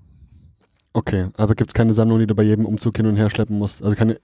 Okay, 0.92 1.28
aber 1.36 1.54
gibt 1.54 1.70
es 1.70 1.74
keine 1.74 1.92
Sammlung, 1.92 2.18
die 2.18 2.26
du 2.26 2.34
bei 2.34 2.42
jedem 2.42 2.66
Umzug 2.66 2.96
hin 2.96 3.06
und 3.06 3.16
her 3.16 3.30
schleppen 3.30 3.58
musst? 3.58 3.82
Also 3.82 3.94
keine 3.94 4.18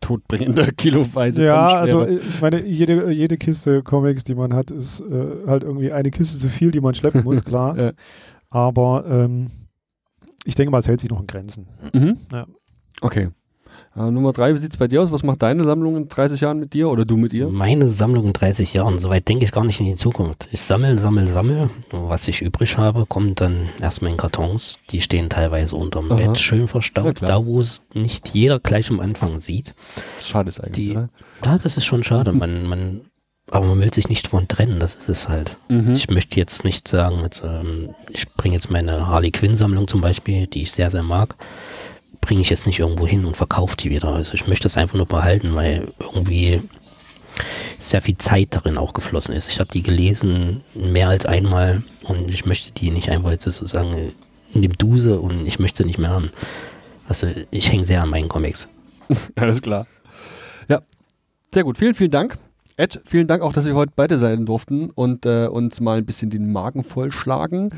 todbringende 0.00 0.72
kiloweise 0.76 1.44
Ja, 1.44 1.66
also 1.66 2.06
ich 2.06 2.40
meine, 2.40 2.64
jede, 2.64 3.10
jede 3.10 3.36
Kiste 3.36 3.82
Comics, 3.82 4.22
die 4.24 4.34
man 4.34 4.54
hat, 4.54 4.70
ist 4.70 5.00
äh, 5.00 5.46
halt 5.46 5.62
irgendwie 5.62 5.92
eine 5.92 6.10
Kiste 6.10 6.38
zu 6.38 6.48
viel, 6.48 6.70
die 6.70 6.80
man 6.80 6.94
schleppen 6.94 7.24
muss, 7.24 7.44
klar. 7.44 7.76
Ja. 7.76 7.92
Aber 8.50 9.04
ähm, 9.08 9.50
ich 10.44 10.54
denke 10.54 10.70
mal, 10.70 10.78
es 10.78 10.86
hält 10.88 11.00
sich 11.00 11.10
noch 11.10 11.20
in 11.20 11.26
Grenzen. 11.26 11.66
Mhm. 11.92 12.18
Ja. 12.30 12.46
Okay. 13.00 13.30
Äh, 13.96 14.10
Nummer 14.10 14.32
drei, 14.32 14.54
wie 14.54 14.58
sieht 14.58 14.72
es 14.72 14.76
bei 14.76 14.88
dir 14.88 15.02
aus? 15.02 15.12
Was 15.12 15.22
macht 15.22 15.42
deine 15.42 15.62
Sammlung 15.64 15.96
in 15.96 16.08
30 16.08 16.40
Jahren 16.40 16.58
mit 16.58 16.74
dir 16.74 16.88
oder 16.88 17.04
du 17.04 17.16
mit 17.16 17.32
ihr? 17.32 17.48
Meine 17.48 17.88
Sammlung 17.88 18.26
in 18.26 18.32
30 18.32 18.74
Jahren, 18.74 18.98
soweit 18.98 19.28
denke 19.28 19.44
ich 19.44 19.52
gar 19.52 19.64
nicht 19.64 19.78
in 19.78 19.86
die 19.86 19.94
Zukunft. 19.94 20.48
Ich 20.50 20.62
sammle, 20.62 20.98
sammle, 20.98 21.28
sammle. 21.28 21.70
Was 21.92 22.26
ich 22.26 22.42
übrig 22.42 22.76
habe, 22.76 23.06
kommt 23.06 23.40
dann 23.40 23.68
erstmal 23.80 24.10
in 24.10 24.16
Kartons. 24.16 24.78
Die 24.90 25.00
stehen 25.00 25.28
teilweise 25.28 25.76
unterm 25.76 26.10
Aha. 26.10 26.16
Bett, 26.16 26.38
schön 26.38 26.62
Ja, 26.62 26.66
verstaut, 26.66 27.16
klar. 27.16 27.30
da 27.30 27.46
wo 27.46 27.60
es 27.60 27.82
nicht 27.94 28.28
jeder 28.30 28.58
gleich 28.58 28.90
am 28.90 28.98
Anfang 28.98 29.38
sieht. 29.38 29.74
Schade 30.20 30.48
ist 30.48 30.58
eigentlich, 30.60 30.72
Die, 30.88 30.92
ja, 31.44 31.58
das 31.58 31.76
ist 31.76 31.84
schon 31.84 32.02
schade. 32.02 32.32
Man, 32.32 32.66
man, 32.68 33.02
aber 33.50 33.66
man 33.66 33.78
will 33.80 33.94
sich 33.94 34.08
nicht 34.08 34.26
von 34.26 34.48
trennen, 34.48 34.80
das 34.80 34.96
ist 34.96 35.08
es 35.08 35.28
halt. 35.28 35.56
Mhm. 35.68 35.92
Ich 35.92 36.10
möchte 36.10 36.40
jetzt 36.40 36.64
nicht 36.64 36.88
sagen, 36.88 37.18
jetzt, 37.22 37.44
ähm, 37.44 37.90
ich 38.10 38.28
bringe 38.34 38.54
jetzt 38.56 38.70
meine 38.70 39.06
Harley 39.06 39.30
Quinn 39.30 39.54
Sammlung 39.54 39.86
zum 39.86 40.00
Beispiel, 40.00 40.48
die 40.48 40.62
ich 40.62 40.72
sehr, 40.72 40.90
sehr 40.90 41.02
mag, 41.04 41.36
bringe 42.24 42.40
ich 42.40 42.48
jetzt 42.48 42.66
nicht 42.66 42.78
irgendwo 42.78 43.06
hin 43.06 43.26
und 43.26 43.36
verkaufe 43.36 43.76
die 43.76 43.90
wieder. 43.90 44.08
Also 44.08 44.32
ich 44.34 44.46
möchte 44.46 44.62
das 44.62 44.78
einfach 44.78 44.96
nur 44.96 45.06
behalten, 45.06 45.54
weil 45.54 45.88
irgendwie 46.00 46.62
sehr 47.78 48.00
viel 48.00 48.16
Zeit 48.16 48.48
darin 48.52 48.78
auch 48.78 48.94
geflossen 48.94 49.34
ist. 49.34 49.50
Ich 49.50 49.60
habe 49.60 49.70
die 49.70 49.82
gelesen 49.82 50.62
mehr 50.74 51.08
als 51.08 51.26
einmal 51.26 51.82
und 52.04 52.32
ich 52.32 52.46
möchte 52.46 52.72
die 52.72 52.90
nicht 52.90 53.10
einfach 53.10 53.30
jetzt 53.30 53.44
sozusagen 53.44 54.12
in 54.54 54.62
dem 54.62 54.72
Duse 54.78 55.20
und 55.20 55.46
ich 55.46 55.58
möchte 55.58 55.82
sie 55.82 55.86
nicht 55.86 55.98
mehr 55.98 56.10
haben. 56.10 56.30
Also 57.08 57.26
ich 57.50 57.70
hänge 57.70 57.84
sehr 57.84 58.02
an 58.02 58.08
meinen 58.08 58.28
Comics. 58.28 58.68
Alles 59.36 59.60
klar. 59.60 59.86
Ja, 60.68 60.80
sehr 61.52 61.64
gut. 61.64 61.76
Vielen, 61.76 61.94
vielen 61.94 62.10
Dank. 62.10 62.38
Ed, 62.76 63.00
vielen 63.04 63.28
Dank 63.28 63.42
auch, 63.42 63.52
dass 63.52 63.66
wir 63.66 63.74
heute 63.74 63.92
beide 63.94 64.18
sein 64.18 64.46
durften 64.46 64.90
und 64.90 65.26
äh, 65.26 65.46
uns 65.46 65.80
mal 65.80 65.98
ein 65.98 66.06
bisschen 66.06 66.30
den 66.30 66.50
Magen 66.50 66.82
vollschlagen. 66.82 67.70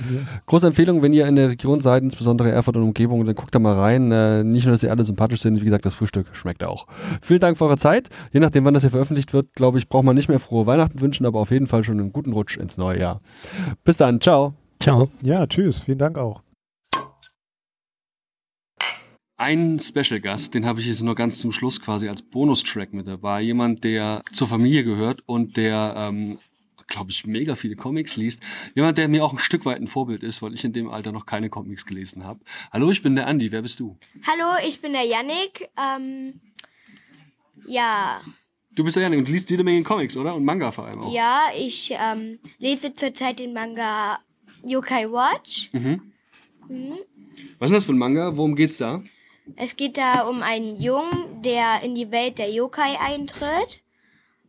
Große 0.46 0.68
Empfehlung, 0.68 1.02
wenn 1.02 1.12
ihr 1.12 1.26
in 1.26 1.36
der 1.36 1.50
Region 1.50 1.80
seid, 1.80 2.02
insbesondere 2.02 2.50
Erfurt 2.50 2.76
und 2.76 2.82
Umgebung, 2.82 3.24
dann 3.26 3.34
guckt 3.34 3.54
da 3.54 3.58
mal 3.58 3.74
rein. 3.74 4.10
Äh, 4.10 4.42
nicht 4.44 4.64
nur, 4.64 4.72
dass 4.72 4.82
ihr 4.82 4.90
alle 4.90 5.04
sympathisch 5.04 5.42
sind, 5.42 5.60
wie 5.60 5.66
gesagt, 5.66 5.84
das 5.84 5.94
Frühstück 5.94 6.28
schmeckt 6.32 6.64
auch. 6.64 6.86
Vielen 7.20 7.40
Dank 7.40 7.58
für 7.58 7.64
eure 7.64 7.76
Zeit. 7.76 8.08
Je 8.32 8.40
nachdem, 8.40 8.64
wann 8.64 8.72
das 8.72 8.84
hier 8.84 8.90
veröffentlicht 8.90 9.34
wird, 9.34 9.52
glaube 9.54 9.78
ich, 9.78 9.88
braucht 9.88 10.04
man 10.04 10.16
nicht 10.16 10.28
mehr 10.28 10.38
frohe 10.38 10.66
Weihnachten 10.66 11.00
wünschen, 11.00 11.26
aber 11.26 11.40
auf 11.40 11.50
jeden 11.50 11.66
Fall 11.66 11.84
schon 11.84 12.00
einen 12.00 12.12
guten 12.12 12.32
Rutsch 12.32 12.56
ins 12.56 12.78
neue 12.78 12.98
Jahr. 12.98 13.20
Bis 13.84 13.98
dann, 13.98 14.20
ciao. 14.20 14.54
Ciao. 14.80 15.08
Ja, 15.22 15.46
tschüss. 15.46 15.82
Vielen 15.82 15.98
Dank 15.98 16.16
auch. 16.16 16.45
Ein 19.38 19.78
Special 19.80 20.20
Gast, 20.20 20.54
den 20.54 20.64
habe 20.64 20.80
ich 20.80 20.86
jetzt 20.86 21.02
nur 21.02 21.14
ganz 21.14 21.40
zum 21.40 21.52
Schluss 21.52 21.80
quasi 21.80 22.08
als 22.08 22.22
Bonustrack 22.22 22.94
mit 22.94 23.06
dabei. 23.06 23.42
Jemand, 23.42 23.84
der 23.84 24.22
zur 24.32 24.48
Familie 24.48 24.82
gehört 24.82 25.22
und 25.26 25.58
der, 25.58 25.94
ähm, 25.96 26.38
glaube 26.86 27.10
ich, 27.10 27.26
mega 27.26 27.54
viele 27.54 27.76
Comics 27.76 28.16
liest. 28.16 28.42
Jemand, 28.74 28.96
der 28.96 29.08
mir 29.08 29.22
auch 29.24 29.32
ein 29.34 29.38
Stück 29.38 29.66
weit 29.66 29.78
ein 29.78 29.88
Vorbild 29.88 30.22
ist, 30.22 30.40
weil 30.40 30.54
ich 30.54 30.64
in 30.64 30.72
dem 30.72 30.88
Alter 30.88 31.12
noch 31.12 31.26
keine 31.26 31.50
Comics 31.50 31.84
gelesen 31.84 32.24
habe. 32.24 32.40
Hallo, 32.72 32.90
ich 32.90 33.02
bin 33.02 33.14
der 33.14 33.26
Andi. 33.26 33.52
Wer 33.52 33.60
bist 33.60 33.78
du? 33.78 33.98
Hallo, 34.26 34.54
ich 34.66 34.80
bin 34.80 34.92
der 34.92 35.04
Yannick. 35.04 35.68
Ähm, 35.78 36.40
ja, 37.66 38.22
Du 38.74 38.84
bist 38.84 38.94
der 38.96 39.04
Janik 39.04 39.20
und 39.20 39.28
liest 39.30 39.48
jede 39.50 39.64
Menge 39.64 39.82
Comics, 39.82 40.18
oder? 40.18 40.34
Und 40.34 40.44
Manga 40.44 40.70
vor 40.70 40.84
allem 40.86 41.00
auch. 41.00 41.12
ja, 41.14 41.44
ich 41.58 41.94
ähm, 41.98 42.38
lese 42.58 42.94
zurzeit 42.94 43.38
den 43.38 43.54
Manga 43.54 44.18
Yokai 44.66 45.10
Watch. 45.10 45.70
Mhm. 45.72 46.12
Mhm. 46.68 46.92
Was 47.58 47.66
ist 47.66 47.70
denn 47.70 47.72
das 47.72 47.84
für 47.86 47.92
ein 47.92 47.98
Manga? 47.98 48.36
Worum 48.36 48.54
geht's 48.54 48.76
da? 48.76 49.02
Es 49.54 49.76
geht 49.76 49.96
da 49.96 50.22
um 50.22 50.42
einen 50.42 50.80
Jungen, 50.80 51.42
der 51.42 51.82
in 51.82 51.94
die 51.94 52.10
Welt 52.10 52.38
der 52.38 52.50
Yokai 52.50 52.98
eintritt. 52.98 53.82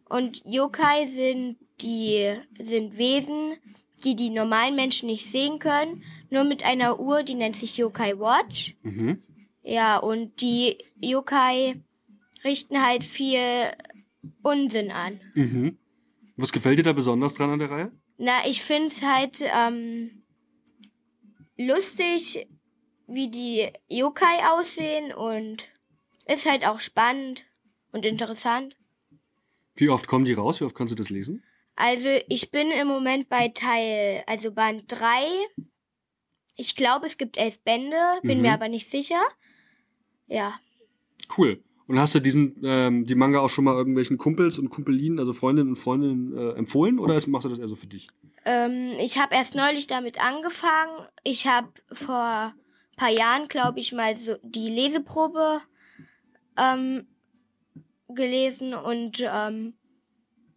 Und 0.10 0.42
Yokai 0.46 1.06
sind 1.06 1.58
die 1.82 2.36
sind 2.60 2.98
Wesen, 2.98 3.58
die 4.04 4.16
die 4.16 4.30
normalen 4.30 4.76
Menschen 4.76 5.08
nicht 5.08 5.26
sehen 5.30 5.60
können, 5.60 6.04
nur 6.30 6.44
mit 6.44 6.66
einer 6.66 7.00
Uhr, 7.00 7.24
die 7.24 7.36
nennt 7.36 7.56
sich 7.56 7.78
Yokai 7.78 8.18
Watch. 8.20 8.76
Mhm. 8.84 9.20
Ja, 9.64 9.98
und 9.98 10.42
die 10.42 10.78
Yokai 11.00 11.82
richten 12.44 12.84
halt 12.86 13.04
viel 13.04 13.42
Unsinn 14.42 14.92
an. 14.92 15.20
Mhm. 15.36 15.78
Was 16.36 16.52
gefällt 16.52 16.78
dir 16.78 16.84
da 16.84 16.94
besonders 16.94 17.34
dran 17.34 17.50
an 17.50 17.60
der 17.60 17.72
Reihe? 17.72 17.92
Na, 18.18 18.48
ich 18.48 18.62
finde 18.62 18.88
es 18.88 19.02
halt 19.02 19.42
ähm, 19.42 20.24
lustig, 21.58 22.48
wie 23.08 23.30
die 23.30 23.68
Yokai 23.88 24.46
aussehen 24.52 25.14
und 25.14 25.64
ist 26.28 26.46
halt 26.46 26.66
auch 26.68 26.80
spannend 26.80 27.46
und 27.92 28.06
interessant. 28.06 28.76
Wie 29.76 29.90
oft 29.90 30.08
kommen 30.08 30.26
die 30.26 30.34
raus? 30.34 30.60
Wie 30.60 30.66
oft 30.66 30.76
kannst 30.76 30.92
du 30.92 30.96
das 30.96 31.10
lesen? 31.10 31.44
Also 31.76 32.10
ich 32.28 32.52
bin 32.52 32.72
im 32.72 32.88
Moment 32.88 33.30
bei 33.30 33.50
Teil, 33.50 34.24
also 34.28 34.52
Band 34.52 34.86
3. 34.88 35.28
Ich 36.56 36.76
glaube, 36.76 37.06
es 37.06 37.18
gibt 37.18 37.38
elf 37.38 37.60
Bände, 37.60 37.96
bin 38.24 38.38
Mhm. 38.38 38.42
mir 38.44 38.54
aber 38.54 38.68
nicht 38.68 38.90
sicher. 38.90 39.22
Ja. 40.28 40.60
Cool. 41.38 41.64
Und 41.88 42.00
hast 42.00 42.16
du 42.16 42.20
diesen, 42.20 42.60
ähm, 42.64 43.06
die 43.06 43.16
Manga 43.16 43.40
auch 43.40 43.50
schon 43.50 43.64
mal 43.64 43.76
irgendwelchen 43.76 44.18
Kumpels 44.18 44.60
und 44.60 44.70
Kumpelinen, 44.70 45.20
also 45.20 45.32
Freundinnen 45.32 45.70
und 45.70 45.76
Freundinnen 45.78 46.36
äh, 46.38 46.52
empfohlen 46.58 47.00
oder 47.00 47.14
machst 47.28 47.46
du 47.46 47.50
das 47.50 47.60
eher 47.60 47.68
so 47.68 47.76
für 47.78 47.88
dich? 47.88 48.08
Ähm, 48.44 48.94
ich 49.00 49.18
habe 49.20 49.36
erst 49.36 49.56
neulich 49.56 49.88
damit 49.88 50.22
angefangen. 50.22 51.08
Ich 51.24 51.48
habe 51.48 51.70
vor 51.94 52.54
paar 52.98 53.10
Jahren, 53.10 53.48
glaube 53.48 53.80
ich, 53.80 53.94
mal 53.94 54.16
so 54.18 54.36
die 54.44 54.70
Leseprobe 54.70 55.62
ähm, 56.58 57.08
gelesen 58.10 58.74
und, 58.74 59.24
ähm, 59.26 59.76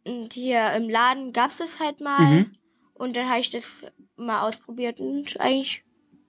und 0.05 0.33
hier 0.33 0.73
im 0.73 0.89
Laden 0.89 1.33
gab 1.33 1.53
es 1.61 1.79
halt 1.79 2.01
mal. 2.01 2.21
Mhm. 2.21 2.57
Und 2.95 3.17
dann 3.17 3.29
habe 3.29 3.41
ich 3.41 3.51
das 3.51 3.85
mal 4.17 4.43
ausprobiert 4.47 5.01
und 5.01 5.39
eigentlich 5.39 5.85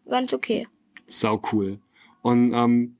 ganz 0.07 0.33
okay. 0.33 0.67
Sau 1.07 1.41
cool. 1.51 1.79
Und 2.21 2.53
ähm, 2.53 2.97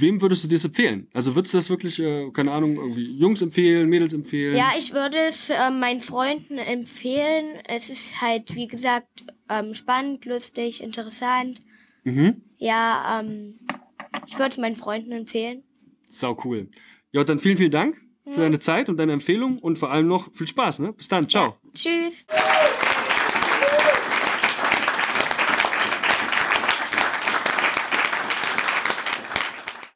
wem 0.00 0.20
würdest 0.20 0.44
du 0.44 0.48
das 0.48 0.64
empfehlen? 0.64 1.08
Also 1.12 1.34
würdest 1.34 1.54
du 1.54 1.58
das 1.58 1.70
wirklich, 1.70 1.98
äh, 2.00 2.30
keine 2.32 2.52
Ahnung, 2.52 2.76
irgendwie 2.76 3.10
Jungs 3.16 3.42
empfehlen, 3.42 3.88
Mädels 3.88 4.14
empfehlen? 4.14 4.54
Ja, 4.54 4.72
ich 4.78 4.92
würde 4.92 5.18
es 5.28 5.50
äh, 5.50 5.70
meinen 5.70 6.02
Freunden 6.02 6.58
empfehlen. 6.58 7.58
Es 7.66 7.90
ist 7.90 8.20
halt, 8.20 8.54
wie 8.54 8.68
gesagt, 8.68 9.24
ähm, 9.48 9.74
spannend, 9.74 10.24
lustig, 10.24 10.82
interessant. 10.82 11.60
Mhm. 12.04 12.42
Ja, 12.58 13.20
ähm, 13.20 13.58
ich 14.26 14.38
würde 14.38 14.50
es 14.50 14.58
meinen 14.58 14.76
Freunden 14.76 15.12
empfehlen. 15.12 15.62
Sau 16.08 16.36
cool. 16.44 16.68
Ja, 17.12 17.24
dann 17.24 17.38
vielen, 17.38 17.56
vielen 17.56 17.70
Dank 17.70 18.00
für 18.28 18.40
deine 18.40 18.58
Zeit 18.58 18.88
und 18.88 18.96
deine 18.96 19.12
Empfehlung 19.12 19.58
und 19.58 19.78
vor 19.78 19.90
allem 19.90 20.08
noch 20.08 20.32
viel 20.34 20.48
Spaß. 20.48 20.80
Ne? 20.80 20.92
Bis 20.92 21.08
dann. 21.08 21.28
Ciao. 21.28 21.56
Tschüss. 21.74 22.24